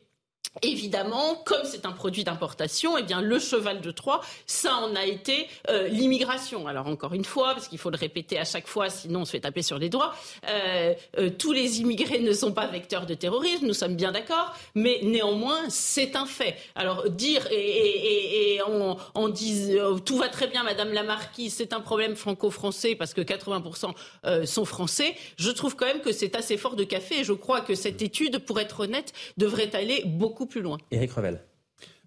Évidemment, 0.64 1.36
comme 1.46 1.64
c'est 1.64 1.86
un 1.86 1.92
produit 1.92 2.24
d'importation, 2.24 2.98
eh 2.98 3.04
bien 3.04 3.22
le 3.22 3.38
cheval 3.38 3.82
de 3.82 3.92
Troie, 3.92 4.22
ça 4.48 4.76
en 4.78 4.96
a 4.96 5.06
été 5.06 5.48
euh, 5.70 5.88
l'immigration. 5.88 6.68
Alors 6.68 6.88
encore 6.88 7.14
une 7.14 7.24
fois, 7.24 7.54
parce 7.54 7.68
qu'il 7.68 7.78
faut 7.78 7.92
le 7.92 7.98
répéter 7.98 8.40
à 8.40 8.46
chaque 8.46 8.68
fois, 8.68 8.90
sinon 8.90 9.22
on 9.22 9.26
se 9.26 9.32
fait 9.32 9.42
taper 9.42 9.62
sur 9.62 9.78
les 9.78 9.90
doigts. 9.90 10.14
Euh, 10.50 10.96
euh, 11.20 11.30
tous 11.30 11.52
les 11.52 11.82
immigrés 11.82 12.20
ne 12.20 12.34
sont 12.34 12.52
pas 12.52 12.66
vecteurs 12.66 13.06
de 13.06 13.14
terrorisme, 13.14 13.68
nous 13.68 13.76
sommes 13.76 13.96
bien 13.96 14.12
d'accord, 14.12 14.54
mais 14.74 15.00
néanmoins 15.04 15.70
c'est 15.70 16.16
un 16.16 16.26
fait. 16.26 16.56
Alors 16.74 17.08
dire 17.10 17.48
et, 17.52 17.56
et, 17.56 18.56
et 18.56 18.62
on, 18.64 19.30
dit 19.30 19.78
tout 20.04 20.18
va 20.18 20.30
très 20.30 20.48
bien, 20.48 20.64
Madame 20.64 20.92
la 20.94 21.04
Marquise, 21.04 21.54
c'est 21.54 21.74
un 21.74 21.80
problème 21.80 22.16
franco-français 22.16 22.96
parce 22.96 23.14
que 23.14 23.22
80% 23.22 24.46
sont 24.46 24.66
français. 24.66 25.16
Je 25.38 25.52
trouve 25.52 25.76
quand 25.76 25.86
même 25.86 26.02
que 26.02 26.12
c'est 26.12 26.36
assez 26.36 26.58
fort 26.58 26.76
de 26.76 26.84
café 26.84 27.20
et 27.20 27.24
je 27.24 27.34
crois 27.34 27.62
que 27.62 27.76
cette 27.76 28.02
étude, 28.02 28.40
pour 28.40 28.60
être 28.60 28.82
honnête, 28.82 29.14
devrait 29.38 29.76
aller 29.76 30.02
beaucoup 30.06 30.39
plus 30.46 30.62
loin. 30.62 30.78
Éric 30.92 31.12
Revel. 31.12 31.42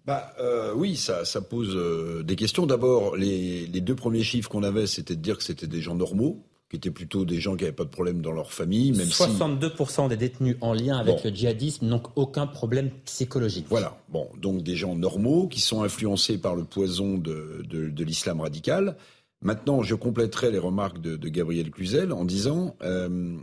Bah, 0.05 0.33
euh, 0.39 0.73
oui, 0.75 0.97
ça, 0.97 1.23
ça 1.23 1.41
pose 1.41 1.75
euh, 1.75 2.23
des 2.23 2.35
questions. 2.35 2.65
D'abord, 2.65 3.15
les, 3.15 3.67
les, 3.67 3.81
deux 3.81 3.95
premiers 3.95 4.23
chiffres 4.23 4.49
qu'on 4.49 4.63
avait, 4.63 4.85
c'était 4.85 5.15
de 5.15 5.21
dire 5.21 5.37
que 5.37 5.43
c'était 5.43 5.67
des 5.67 5.81
gens 5.81 5.95
normaux, 5.95 6.43
qui 6.69 6.75
étaient 6.75 6.91
plutôt 6.91 7.23
des 7.23 7.39
gens 7.39 7.55
qui 7.55 7.63
n'avaient 7.63 7.75
pas 7.75 7.85
de 7.85 7.89
problème 7.89 8.21
dans 8.21 8.33
leur 8.33 8.51
famille. 8.51 8.91
Même 8.91 9.07
62% 9.07 10.09
des 10.09 10.17
détenus 10.17 10.57
en 10.59 10.73
lien 10.73 10.97
avec 10.97 11.23
le 11.23 11.29
djihadisme 11.29 11.85
n'ont 11.85 12.03
aucun 12.15 12.47
problème 12.47 12.89
psychologique. 13.05 13.67
Voilà, 13.69 13.97
bon, 14.09 14.27
donc 14.41 14.61
des 14.61 14.75
gens 14.75 14.95
normaux 14.95 15.47
qui 15.47 15.61
sont 15.61 15.83
influencés 15.83 16.37
par 16.37 16.55
le 16.55 16.65
poison 16.65 17.17
de, 17.17 17.63
de, 17.69 17.87
de 17.89 18.03
l'islam 18.03 18.41
radical. 18.41 18.97
Maintenant, 19.41 19.83
je 19.83 19.95
compléterai 19.95 20.51
les 20.51 20.57
remarques 20.57 20.99
de, 20.99 21.15
de 21.15 21.29
Gabriel 21.29 21.69
Cluzel 21.69 22.11
en 22.11 22.25
disant 22.25 22.75
euh, 22.81 23.37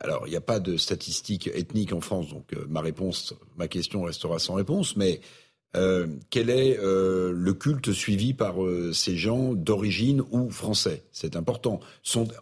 alors, 0.00 0.26
il 0.26 0.30
n'y 0.30 0.36
a 0.36 0.42
pas 0.42 0.60
de 0.60 0.76
statistiques 0.76 1.48
ethniques 1.54 1.92
en 1.92 2.00
France, 2.00 2.28
donc 2.28 2.52
euh, 2.52 2.66
ma 2.68 2.80
réponse, 2.80 3.34
ma 3.56 3.68
question 3.68 4.02
restera 4.02 4.38
sans 4.38 4.54
réponse. 4.54 4.96
Mais 4.96 5.20
euh, 5.74 6.06
quel 6.30 6.50
est 6.50 6.78
euh, 6.78 7.32
le 7.34 7.54
culte 7.54 7.92
suivi 7.92 8.34
par 8.34 8.56
ces 8.92 9.16
gens 9.16 9.54
d'origine 9.54 10.22
ou 10.30 10.50
français? 10.50 11.04
C'est 11.12 11.36
important. 11.36 11.80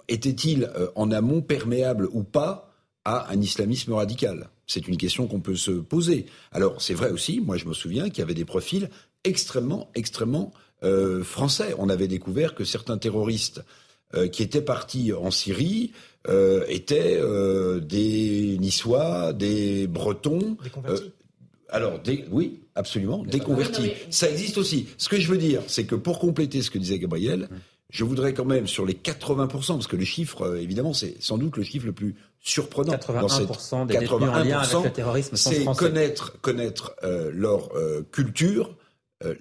Étaient-ils 0.09 0.71
en 0.95 1.11
amont 1.11 1.43
perméables 1.43 2.09
ou 2.13 2.25
pas 2.25 2.71
à 3.05 3.31
un 3.31 3.41
islamisme 3.41 3.93
radical? 3.93 4.51
C'est 4.67 4.89
une 4.89 4.97
question 4.97 5.27
qu'on 5.27 5.41
peut 5.41 5.57
se 5.57 5.73
poser. 5.73 6.27
Alors, 6.51 6.81
c'est 6.81 6.95
vrai 6.95 7.11
aussi. 7.11 7.41
Moi, 7.41 7.57
je 7.57 7.67
me 7.67 7.75
souviens 7.75 8.09
qu'il 8.09 8.21
y 8.21 8.23
avait 8.23 8.35
des 8.35 8.47
profils 8.47 8.89
extrêmement, 9.23 9.91
extrêmement 9.95 10.53
français. 11.23 11.75
On 11.79 11.89
avait 11.89 12.09
découvert 12.09 12.55
que 12.55 12.65
certains 12.65 12.99
terroristes 12.99 13.63
qui 14.33 14.43
étaient 14.43 14.63
partis 14.63 15.13
en 15.13 15.31
Syrie 15.31 15.93
euh, 16.29 16.65
étaient 16.69 17.19
euh, 17.21 17.81
des 17.81 18.57
Niçois, 18.59 19.35
des 19.35 19.87
Bretons. 19.87 20.57
Des 20.63 20.71
convertis. 20.71 21.03
Euh, 21.05 21.09
alors, 21.69 22.01
oui, 22.31 22.61
absolument, 22.75 23.25
des 23.25 23.41
convertis. 23.41 23.91
Ça 24.09 24.31
existe 24.31 24.57
aussi. 24.57 24.89
Ce 24.97 25.09
que 25.09 25.19
je 25.19 25.29
veux 25.29 25.37
dire, 25.37 25.61
c'est 25.67 25.85
que 25.85 25.95
pour 25.95 26.21
compléter 26.21 26.63
ce 26.63 26.71
que 26.71 26.79
disait 26.79 26.99
Gabriel, 26.99 27.49
je 27.91 28.05
voudrais 28.05 28.33
quand 28.33 28.45
même 28.45 28.67
sur 28.67 28.87
les 28.87 28.95
80%, 28.95 29.49
parce 29.49 29.87
que 29.87 29.97
le 29.97 30.05
chiffre, 30.05 30.57
évidemment, 30.57 30.95
c'est 30.95 31.21
sans 31.21 31.37
doute 31.37 31.57
le 31.57 31.63
chiffre 31.63 31.85
le 31.85 31.93
plus 31.93 32.15
surprenant 32.41 32.93
81% 32.93 33.21
dans 33.21 33.29
cette 33.29 33.87
des 33.89 34.07
81%, 34.07 34.93
terrorisme 34.93 35.37
c'est 35.37 35.65
connaître 35.77 36.41
connaître 36.41 36.95
leur 37.03 37.71
culture, 38.13 38.77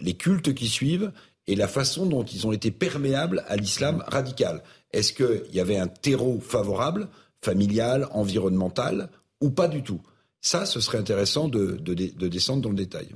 les 0.01 0.15
cultes 0.15 0.53
qui 0.53 0.67
suivent 0.67 1.11
et 1.47 1.55
la 1.55 1.67
façon 1.67 2.05
dont 2.05 2.23
ils 2.23 2.47
ont 2.47 2.51
été 2.51 2.71
perméables 2.71 3.43
à 3.47 3.57
l'islam 3.57 4.03
radical. 4.07 4.63
Est-ce 4.93 5.11
qu'il 5.13 5.53
y 5.53 5.59
avait 5.59 5.77
un 5.77 5.87
terreau 5.87 6.39
favorable, 6.39 7.09
familial, 7.41 8.07
environnemental, 8.11 9.09
ou 9.41 9.49
pas 9.49 9.67
du 9.67 9.83
tout? 9.83 10.01
Ça, 10.45 10.65
ce 10.65 10.81
serait 10.81 10.97
intéressant 10.97 11.47
de, 11.47 11.77
descendre 12.27 12.61
dans 12.63 12.69
le 12.69 12.75
détail. 12.75 13.07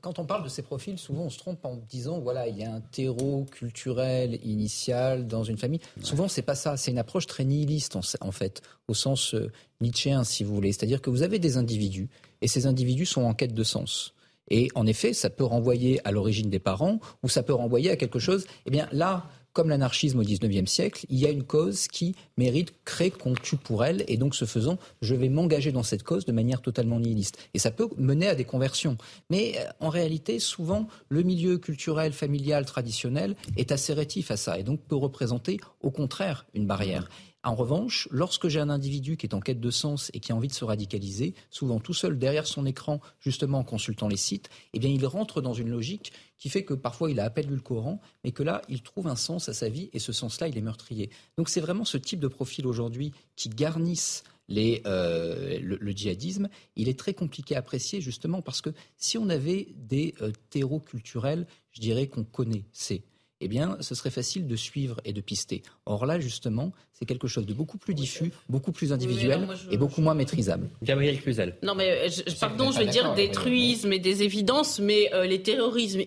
quand, 0.00 0.18
on, 0.18 0.24
parle 0.24 0.42
de 0.42 0.48
ces 0.48 0.62
profils, 0.62 0.98
souvent 0.98 1.22
on 1.22 1.30
se 1.30 1.38
trompe 1.38 1.64
en 1.64 1.76
disant 1.88 2.18
voilà, 2.18 2.48
il 2.48 2.58
y 2.58 2.64
a 2.64 2.74
un 2.74 2.80
terreau 2.80 3.46
culturel 3.52 4.40
initial 4.42 5.28
dans 5.28 5.44
une 5.44 5.56
famille. 5.56 5.78
Souvent, 6.02 6.26
c'est 6.26 6.42
pas 6.42 6.56
ça. 6.56 6.76
C'est 6.76 6.90
une 6.90 6.98
approche 6.98 7.28
très 7.28 7.44
nihiliste 7.44 7.96
en, 8.20 8.32
fait, 8.32 8.60
au 8.88 8.94
sens 8.94 9.34
euh, 9.34 9.52
nietzschéen, 9.80 10.24
si 10.24 10.42
vous 10.42 10.52
voulez. 10.52 10.72
C'est-à-dire 10.72 11.00
que 11.00 11.10
vous 11.10 11.22
avez 11.22 11.38
des 11.38 11.58
individus 11.58 12.08
et 12.40 12.48
ces 12.48 12.66
individus 12.66 13.06
sont 13.06 13.22
en 13.22 13.32
quête 13.32 13.54
de 13.54 13.62
sens. 13.62 14.12
Et 14.48 14.68
en 14.74 14.84
effet, 14.84 15.12
ça 15.12 15.30
peut 15.30 15.44
renvoyer 15.44 16.04
à 16.04 16.10
l'origine 16.10 16.50
des 16.50 16.58
parents 16.58 16.98
ou 17.22 17.28
ça 17.28 17.44
peut 17.44 17.54
renvoyer 17.54 17.90
à 17.90 17.96
quelque 17.96 18.18
chose. 18.18 18.46
Eh 18.66 18.70
bien, 18.70 18.88
là, 18.90 19.26
comme 19.56 19.70
l'anarchisme 19.70 20.18
au 20.18 20.22
XIXe 20.22 20.70
siècle, 20.70 21.06
il 21.08 21.18
y 21.18 21.24
a 21.24 21.30
une 21.30 21.42
cause 21.42 21.88
qui 21.88 22.14
mérite 22.36 22.74
créer 22.84 23.10
qu'on 23.10 23.32
tue 23.32 23.56
pour 23.56 23.86
elle, 23.86 24.04
et 24.06 24.18
donc 24.18 24.34
ce 24.34 24.44
faisant, 24.44 24.76
je 25.00 25.14
vais 25.14 25.30
m'engager 25.30 25.72
dans 25.72 25.82
cette 25.82 26.02
cause 26.02 26.26
de 26.26 26.32
manière 26.32 26.60
totalement 26.60 27.00
nihiliste. 27.00 27.38
Et 27.54 27.58
ça 27.58 27.70
peut 27.70 27.88
mener 27.96 28.28
à 28.28 28.34
des 28.34 28.44
conversions. 28.44 28.98
Mais 29.30 29.54
euh, 29.56 29.70
en 29.80 29.88
réalité, 29.88 30.40
souvent, 30.40 30.88
le 31.08 31.22
milieu 31.22 31.56
culturel, 31.56 32.12
familial, 32.12 32.66
traditionnel 32.66 33.34
est 33.56 33.72
assez 33.72 33.94
rétif 33.94 34.30
à 34.30 34.36
ça, 34.36 34.58
et 34.58 34.62
donc 34.62 34.78
peut 34.80 34.94
représenter 34.94 35.58
au 35.80 35.90
contraire 35.90 36.44
une 36.52 36.66
barrière. 36.66 37.08
En 37.46 37.54
revanche, 37.54 38.08
lorsque 38.10 38.48
j'ai 38.48 38.58
un 38.58 38.70
individu 38.70 39.16
qui 39.16 39.24
est 39.24 39.34
en 39.34 39.38
quête 39.38 39.60
de 39.60 39.70
sens 39.70 40.10
et 40.12 40.18
qui 40.18 40.32
a 40.32 40.34
envie 40.34 40.48
de 40.48 40.52
se 40.52 40.64
radicaliser, 40.64 41.32
souvent 41.48 41.78
tout 41.78 41.94
seul 41.94 42.18
derrière 42.18 42.44
son 42.44 42.66
écran, 42.66 43.00
justement 43.20 43.60
en 43.60 43.62
consultant 43.62 44.08
les 44.08 44.16
sites, 44.16 44.50
eh 44.72 44.80
bien 44.80 44.90
il 44.90 45.06
rentre 45.06 45.40
dans 45.40 45.54
une 45.54 45.70
logique 45.70 46.12
qui 46.38 46.48
fait 46.48 46.64
que 46.64 46.74
parfois 46.74 47.08
il 47.08 47.20
a 47.20 47.24
à 47.24 47.30
peine 47.30 47.46
lu 47.46 47.54
le 47.54 47.60
Coran, 47.60 48.00
mais 48.24 48.32
que 48.32 48.42
là, 48.42 48.62
il 48.68 48.82
trouve 48.82 49.06
un 49.06 49.14
sens 49.14 49.48
à 49.48 49.54
sa 49.54 49.68
vie 49.68 49.90
et 49.92 50.00
ce 50.00 50.12
sens-là, 50.12 50.48
il 50.48 50.58
est 50.58 50.60
meurtrier. 50.60 51.08
Donc 51.38 51.48
c'est 51.48 51.60
vraiment 51.60 51.84
ce 51.84 51.98
type 51.98 52.18
de 52.18 52.26
profil 52.26 52.66
aujourd'hui 52.66 53.12
qui 53.36 53.48
garnissent 53.48 54.24
euh, 54.50 55.60
le, 55.60 55.90
djihadisme, 55.92 56.48
il 56.74 56.88
est 56.88 56.98
très 56.98 57.14
compliqué 57.14 57.54
à 57.54 57.60
apprécier 57.60 58.00
justement 58.00 58.42
parce 58.42 58.60
que 58.60 58.70
si 58.96 59.18
on 59.18 59.28
avait 59.28 59.68
des 59.76 60.14
euh, 60.20 60.32
terreaux 60.50 60.80
culturels, 60.80 61.46
je 61.70 61.80
dirais 61.80 62.08
qu'on 62.08 62.24
connaissait, 62.24 63.02
eh 63.40 63.48
bien, 63.48 63.76
ce 63.80 63.94
serait 63.94 64.10
facile 64.10 64.46
de 64.46 64.56
suivre 64.56 65.00
et 65.04 65.12
de 65.12 65.20
pister. 65.20 65.62
Or 65.84 66.06
là, 66.06 66.18
justement, 66.18 66.72
c'est 66.92 67.04
quelque 67.04 67.28
chose 67.28 67.46
de 67.46 67.54
beaucoup 67.54 67.78
plus 67.78 67.94
diffus, 67.94 68.32
beaucoup 68.48 68.72
plus 68.72 68.92
individuel 68.92 69.46
et 69.70 69.76
beaucoup 69.76 70.00
moins 70.00 70.14
maîtrisable. 70.14 70.68
Gabriel 70.82 71.20
Cluzel. 71.20 71.56
Non, 71.62 71.74
mais 71.74 72.06
pardon, 72.40 72.72
je 72.72 72.78
vais 72.78 72.86
dire 72.86 73.14
des 73.14 73.30
truismes 73.30 73.92
et 73.92 73.98
des 73.98 74.22
évidences, 74.22 74.78
mais 74.78 75.10
les 75.26 75.42
terrorismes 75.42 76.00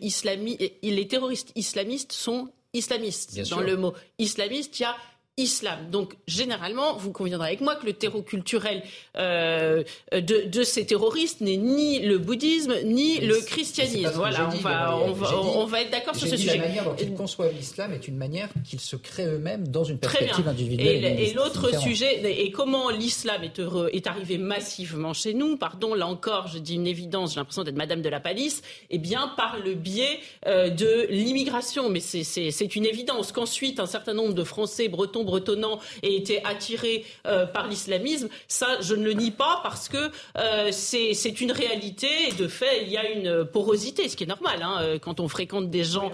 les 0.82 1.08
terroristes 1.08 1.52
islamistes 1.56 2.12
sont 2.12 2.50
islamistes. 2.74 3.50
Dans 3.50 3.62
le 3.62 3.78
mot 3.78 3.94
islamiste, 4.18 4.80
il 4.80 4.84
y 4.84 4.86
a 4.86 4.96
islam. 5.40 5.90
Donc 5.90 6.16
généralement, 6.28 6.96
vous 6.98 7.12
conviendrez 7.12 7.48
avec 7.50 7.62
moi 7.62 7.76
que 7.76 7.86
le 7.86 7.94
terreau 7.94 8.22
culturel 8.22 8.84
euh, 9.18 9.84
de, 10.12 10.64
ces 10.64 10.86
terroristes 10.86 11.42
n'est 11.42 11.58
ni 11.58 12.00
le 12.00 12.18
bouddhisme 12.18 12.74
ni 12.84 13.20
le 13.20 13.40
christianisme. 13.42 14.12
Voilà, 14.16 14.50
on 14.54 14.58
va, 14.58 14.98
on, 14.98 15.66
va, 15.66 15.82
être 15.82 15.92
d'accord 15.92 16.16
sur 16.16 16.28
ce 16.28 16.38
sujet. 16.38 16.58
La 16.58 16.68
manière 16.68 16.84
dont 16.84 16.96
ils 17.00 17.14
conçoivent 17.14 17.54
l'islam 17.54 17.94
est 17.94 18.08
une 18.08 18.18
manière 18.18 18.50
qu'ils 18.68 18.80
se 18.80 18.96
créent 18.96 19.26
eux-mêmes 19.28 19.68
dans 19.68 19.84
une 19.84 19.98
perspective 19.98 20.48
individuelle. 20.48 21.06
Et, 21.20 21.34
l'autre 21.34 21.80
sujet, 21.80 22.22
et 22.24 22.52
comment 22.52 22.90
l'islam 22.90 23.44
est, 23.44 23.62
est 23.94 24.08
arrivé 24.08 24.38
massivement 24.38 25.14
chez 25.14 25.34
nous, 25.34 25.58
pardon, 25.58 25.94
là 25.94 26.08
encore, 26.08 26.48
je 26.48 26.60
dis 26.60 26.76
une 26.76 26.88
évidence, 26.88 27.34
j'ai 27.34 27.40
l'impression 27.40 27.64
d'être 27.64 27.76
Madame 27.76 28.02
de 28.02 28.10
la 28.10 28.20
Palisse, 28.20 28.62
eh 28.90 28.98
bien 28.98 29.30
par 29.38 29.58
le 29.60 29.74
biais 29.74 30.20
euh, 30.48 30.70
de 30.70 31.08
l'immigration. 31.10 31.90
Mais 31.90 32.00
c'est 32.00 32.76
une 32.76 32.86
évidence 32.86 33.32
qu'ensuite 33.32 33.80
un 33.80 33.86
certain 33.86 34.14
nombre 34.14 34.34
de 34.34 34.44
Français, 34.44 34.88
Bretons, 34.88 35.24
bretonnant 35.30 35.80
et 36.02 36.16
été 36.16 36.44
attiré 36.44 37.06
euh, 37.28 37.46
par 37.46 37.68
l'islamisme, 37.68 38.30
ça, 38.48 38.68
je 38.82 38.96
ne 38.96 39.04
le 39.04 39.14
nie 39.14 39.32
pas 39.32 39.60
parce 39.64 39.88
que 39.90 40.12
euh, 40.38 40.70
c'est 40.72 41.42
une 41.42 41.52
réalité 41.52 42.08
et 42.30 42.34
de 42.34 42.48
fait, 42.48 42.84
il 42.84 42.90
y 42.90 42.98
a 42.98 43.10
une 43.10 43.46
porosité, 43.46 44.10
ce 44.10 44.16
qui 44.16 44.24
est 44.24 44.28
normal. 44.28 44.60
Hein, 44.62 44.78
euh, 44.82 45.00
quand 45.00 45.20
on 45.20 45.28
fréquente 45.28 45.70
des 45.70 45.84
gens 45.84 46.12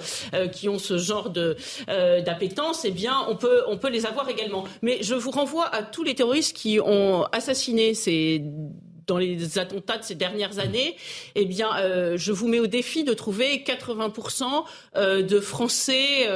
qui 0.51 0.67
ont 0.69 0.79
ce 0.79 0.97
genre 0.97 1.29
d'appétence, 1.29 2.85
eh 2.85 2.91
bien, 2.91 3.25
on 3.29 3.35
peut, 3.35 3.63
on 3.67 3.77
peut 3.77 3.89
les 3.89 4.05
avoir 4.05 4.27
également. 4.29 4.65
Mais 4.81 4.97
je 5.01 5.15
vous 5.15 5.31
renvoie 5.31 5.67
à 5.73 5.81
tous 5.83 6.03
les 6.03 6.15
terroristes 6.15 6.55
qui 6.55 6.79
ont 6.79 7.23
assassiné 7.31 7.93
ces 7.93 8.43
dans 9.07 9.17
les 9.17 9.59
attentats 9.59 9.97
de 9.97 10.03
ces 10.03 10.15
dernières 10.15 10.59
années, 10.59 10.95
eh 11.35 11.45
bien, 11.45 11.75
euh, 11.77 12.17
je 12.17 12.31
vous 12.31 12.47
mets 12.47 12.59
au 12.59 12.67
défi 12.67 13.03
de 13.03 13.13
trouver 13.13 13.63
80% 13.65 14.43
euh, 14.95 15.21
de 15.21 15.39
Français. 15.39 16.27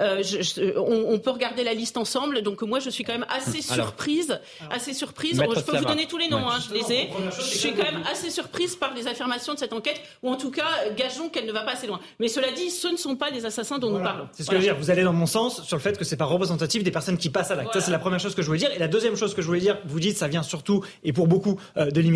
Euh, 0.00 0.22
on, 0.76 1.18
peut 1.18 1.30
regarder 1.30 1.64
la 1.64 1.74
liste 1.74 1.96
ensemble. 1.96 2.42
Donc 2.42 2.62
moi, 2.62 2.78
je 2.80 2.90
suis 2.90 3.04
quand 3.04 3.12
même 3.12 3.26
assez 3.28 3.62
surprise, 3.62 4.40
assez 4.70 4.94
surprise. 4.94 5.40
Je 5.40 5.60
peux 5.60 5.76
vous 5.76 5.84
donner 5.84 6.06
tous 6.06 6.18
les 6.18 6.28
noms, 6.28 6.48
hein, 6.48 6.58
je 6.68 6.74
les 6.74 6.92
ai. 6.92 7.10
Je 7.36 7.42
suis 7.42 7.72
quand 7.72 7.84
même 7.84 8.02
assez 8.10 8.30
surprise 8.30 8.76
par 8.76 8.94
les 8.94 9.06
affirmations 9.06 9.54
de 9.54 9.58
cette 9.58 9.72
enquête, 9.72 10.00
ou 10.22 10.30
en 10.30 10.36
tout 10.36 10.50
cas, 10.50 10.90
gageons 10.96 11.28
qu'elle 11.28 11.46
ne 11.46 11.52
va 11.52 11.62
pas 11.62 11.72
assez 11.72 11.86
loin. 11.86 12.00
Mais 12.20 12.28
cela 12.28 12.52
dit, 12.52 12.70
ce 12.70 12.88
ne 12.88 12.96
sont 12.96 13.16
pas 13.16 13.30
les 13.30 13.46
assassins 13.46 13.78
dont 13.78 13.90
nous 13.90 14.02
parlons. 14.02 14.28
C'est 14.32 14.42
ce 14.42 14.48
que 14.50 14.56
je 14.56 14.60
veux 14.60 14.66
dire. 14.66 14.76
Vous 14.76 14.90
allez 14.90 15.02
dans 15.02 15.12
mon 15.12 15.26
sens 15.26 15.62
sur 15.62 15.76
le 15.76 15.82
fait 15.82 15.96
que 15.96 16.04
c'est 16.04 16.16
pas 16.16 16.24
représentatif 16.24 16.82
des 16.82 16.90
personnes 16.90 17.18
qui 17.18 17.30
passent 17.30 17.50
à 17.50 17.54
l'acte. 17.54 17.72
Ça, 17.72 17.80
c'est 17.80 17.90
la 17.90 17.98
première 17.98 18.20
chose 18.20 18.34
que 18.34 18.42
je 18.42 18.46
voulais 18.46 18.58
dire. 18.58 18.72
Et 18.72 18.78
la 18.78 18.88
deuxième 18.88 19.16
chose 19.16 19.34
que 19.34 19.42
je 19.42 19.46
voulais 19.46 19.60
dire, 19.60 19.78
vous 19.86 20.00
dites, 20.00 20.16
ça 20.16 20.28
vient 20.28 20.42
surtout 20.42 20.84
et 21.04 21.12
pour 21.12 21.26
beaucoup 21.28 21.58
de 21.76 22.00
l'immigration 22.00 22.15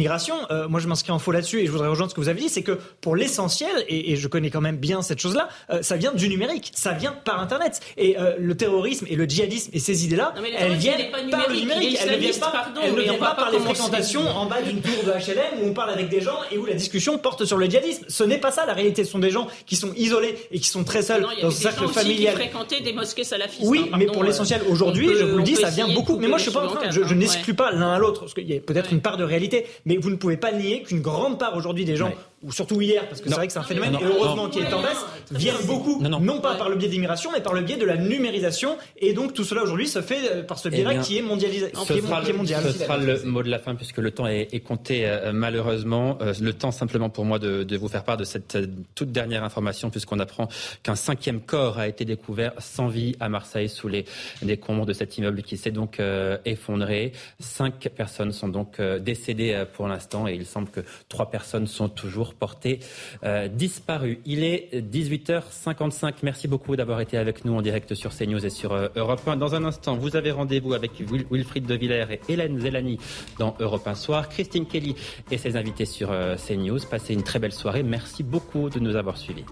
euh, 0.50 0.68
moi 0.68 0.80
je 0.80 0.88
m'inscris 0.88 1.12
en 1.12 1.18
faux 1.18 1.32
là-dessus 1.32 1.60
et 1.60 1.66
je 1.66 1.70
voudrais 1.70 1.88
rejoindre 1.88 2.10
ce 2.10 2.14
que 2.14 2.20
vous 2.20 2.28
avez 2.28 2.40
dit, 2.40 2.48
c'est 2.48 2.62
que 2.62 2.78
pour 3.00 3.16
l'essentiel, 3.16 3.84
et, 3.88 4.16
je 4.16 4.28
connais 4.28 4.50
quand 4.50 4.60
même 4.60 4.76
bien 4.76 5.02
cette 5.02 5.20
chose-là, 5.20 5.48
euh, 5.70 5.82
ça 5.82 5.96
vient 5.96 6.12
du 6.12 6.28
numérique, 6.28 6.72
ça 6.74 6.92
vient 6.92 7.12
par 7.12 7.40
Internet. 7.40 7.80
Et 7.96 8.18
euh, 8.18 8.34
le 8.38 8.56
terrorisme 8.56 9.06
et 9.08 9.16
le 9.16 9.24
djihadisme 9.24 9.70
et 9.72 9.78
ces 9.78 10.04
idées-là, 10.04 10.34
elles 10.58 10.74
viennent 10.74 11.10
par 11.30 11.48
le 11.48 11.54
numérique, 11.54 11.98
elles 12.02 12.12
ne 12.12 12.16
viennent 12.16 12.38
pas, 12.38 12.72
elles 12.82 12.94
ne 12.94 13.00
viennent 13.00 13.18
pas 13.18 13.34
par 13.34 13.50
les 13.50 13.58
fréquentations 13.58 14.26
en 14.28 14.46
bas 14.46 14.62
d'une 14.62 14.80
tour 14.80 15.04
de 15.04 15.10
HLM 15.10 15.62
où 15.62 15.68
on 15.68 15.72
parle 15.72 15.90
avec 15.90 16.08
des 16.08 16.20
gens 16.20 16.38
et 16.50 16.58
où 16.58 16.66
la 16.66 16.74
discussion 16.74 17.18
porte 17.18 17.44
sur 17.44 17.56
le 17.56 17.66
djihadisme. 17.66 18.04
Ce 18.08 18.24
n'est 18.24 18.38
pas 18.38 18.50
ça 18.50 18.66
la 18.66 18.74
réalité, 18.74 19.04
ce 19.04 19.12
sont 19.12 19.18
des 19.18 19.30
gens 19.30 19.46
qui 19.66 19.76
sont 19.76 19.92
isolés 19.96 20.36
et 20.50 20.58
qui 20.58 20.68
sont 20.68 20.84
très 20.84 21.02
seuls 21.02 21.26
dans 21.42 21.50
ce 21.50 21.62
cercle 21.62 21.88
familial. 21.88 22.34
Qui 22.34 22.40
fréquentaient 22.40 22.80
des 22.80 22.92
mosquées 22.92 23.24
salafistes. 23.24 23.62
Oui, 23.64 23.88
hein, 23.92 23.96
mais 23.98 24.06
pour 24.06 24.24
l'essentiel 24.24 24.62
aujourd'hui, 24.68 25.10
je 25.18 25.24
vous 25.24 25.38
le 25.38 25.42
dis, 25.42 25.56
ça 25.56 25.70
vient 25.70 25.88
beaucoup. 25.88 26.18
Mais 26.18 26.28
moi 26.28 26.38
je 26.38 26.44
suis 26.44 26.52
pas 26.52 26.66
en 26.66 26.68
train, 26.68 26.90
je, 26.90 27.14
n'exclus 27.14 27.54
pas 27.54 27.70
l'un 27.72 27.92
à 27.92 27.98
l'autre, 27.98 28.20
parce 28.20 28.34
qu'il 28.34 28.50
y 28.50 28.56
a 28.56 28.60
peut-être 28.60 28.92
une 28.92 29.00
part 29.00 29.16
de 29.16 29.24
réalité, 29.24 29.66
mais 29.90 29.96
vous 29.96 30.10
ne 30.10 30.14
pouvez 30.14 30.36
pas 30.36 30.52
nier 30.52 30.84
qu'une 30.84 31.00
grande 31.00 31.36
part 31.36 31.56
aujourd'hui 31.56 31.84
des 31.84 31.96
gens 31.96 32.12
ou 32.42 32.52
surtout 32.52 32.80
hier, 32.80 33.06
parce 33.06 33.20
que 33.20 33.28
c'est 33.28 33.34
vrai 33.34 33.46
que 33.46 33.52
c'est 33.52 33.58
un 33.58 33.64
phénomène, 33.64 33.96
et 34.00 34.04
heureusement 34.04 34.48
qui 34.48 34.60
est 34.60 34.72
en 34.72 34.80
baisse, 34.80 35.04
viennent 35.30 35.66
beaucoup, 35.66 36.00
non, 36.00 36.40
pas 36.40 36.54
par 36.54 36.70
le 36.70 36.76
biais 36.76 36.88
d'immigration, 36.88 37.30
mais 37.32 37.40
par 37.40 37.52
le 37.52 37.60
biais 37.60 37.76
de 37.76 37.84
la 37.84 37.96
numérisation. 37.96 38.78
Et 38.96 39.12
donc 39.12 39.34
tout 39.34 39.44
cela 39.44 39.62
aujourd'hui 39.62 39.86
se 39.86 40.00
fait 40.00 40.20
euh, 40.30 40.42
par 40.42 40.58
ce 40.58 40.70
biais-là 40.70 40.92
eh 40.94 40.98
qui 41.00 41.18
est 41.18 41.22
mondialisé. 41.22 41.70
Ce, 41.74 42.00
sera, 42.00 42.22
le, 42.22 42.32
mondial. 42.32 42.62
ce 42.62 42.72
sera 42.72 42.96
le 42.96 43.22
mot 43.24 43.42
de 43.42 43.50
la 43.50 43.58
fin, 43.58 43.74
puisque 43.74 43.98
le 43.98 44.10
temps 44.10 44.26
est, 44.26 44.64
compté 44.64 45.06
euh, 45.06 45.32
malheureusement. 45.32 46.16
Euh, 46.22 46.32
le 46.40 46.52
temps 46.54 46.70
simplement 46.70 47.10
pour 47.10 47.26
moi 47.26 47.38
de, 47.38 47.62
de, 47.62 47.76
vous 47.76 47.88
faire 47.88 48.04
part 48.04 48.16
de 48.16 48.24
cette 48.24 48.56
toute 48.94 49.12
dernière 49.12 49.44
information, 49.44 49.90
puisqu'on 49.90 50.18
apprend 50.18 50.48
qu'un 50.82 50.94
cinquième 50.94 51.40
corps 51.40 51.78
a 51.78 51.88
été 51.88 52.06
découvert 52.06 52.52
sans 52.58 52.88
vie 52.88 53.16
à 53.20 53.28
Marseille 53.28 53.68
sous 53.68 53.88
les 53.88 54.06
décombres 54.40 54.86
de 54.86 54.94
cet 54.94 55.18
immeuble 55.18 55.42
qui 55.42 55.58
s'est 55.58 55.70
donc 55.70 56.00
effondré. 56.44 57.12
Cinq 57.38 57.88
personnes 57.94 58.32
sont 58.32 58.48
donc 58.48 58.80
décédées 58.80 59.64
pour 59.74 59.88
l'instant, 59.88 60.26
et 60.26 60.34
il 60.34 60.46
semble 60.46 60.70
que 60.70 60.80
trois 61.08 61.30
personnes 61.30 61.66
sont 61.66 61.88
toujours 61.88 62.29
porté 62.34 62.80
euh, 63.24 63.48
disparu. 63.48 64.20
Il 64.26 64.44
est 64.44 64.70
18h55. 64.74 66.14
Merci 66.22 66.48
beaucoup 66.48 66.76
d'avoir 66.76 67.00
été 67.00 67.16
avec 67.16 67.44
nous 67.44 67.54
en 67.54 67.62
direct 67.62 67.94
sur 67.94 68.14
CNews 68.16 68.44
et 68.44 68.50
sur 68.50 68.72
euh, 68.72 68.88
Europe 68.96 69.26
1. 69.26 69.36
Dans 69.36 69.54
un 69.54 69.64
instant, 69.64 69.96
vous 69.96 70.16
avez 70.16 70.30
rendez-vous 70.30 70.74
avec 70.74 70.92
Wilfried 71.30 71.66
de 71.66 71.74
Villers 71.74 72.06
et 72.10 72.32
Hélène 72.32 72.58
Zelani 72.60 72.98
dans 73.38 73.54
Europe 73.60 73.86
1 73.86 73.94
Soir. 73.94 74.28
Christine 74.28 74.66
Kelly 74.66 74.94
et 75.30 75.38
ses 75.38 75.56
invités 75.56 75.86
sur 75.86 76.10
euh, 76.10 76.36
CNews. 76.36 76.80
Passez 76.90 77.14
une 77.14 77.22
très 77.22 77.38
belle 77.38 77.52
soirée. 77.52 77.82
Merci 77.82 78.22
beaucoup 78.22 78.70
de 78.70 78.78
nous 78.78 78.96
avoir 78.96 79.16
suivis. 79.16 79.44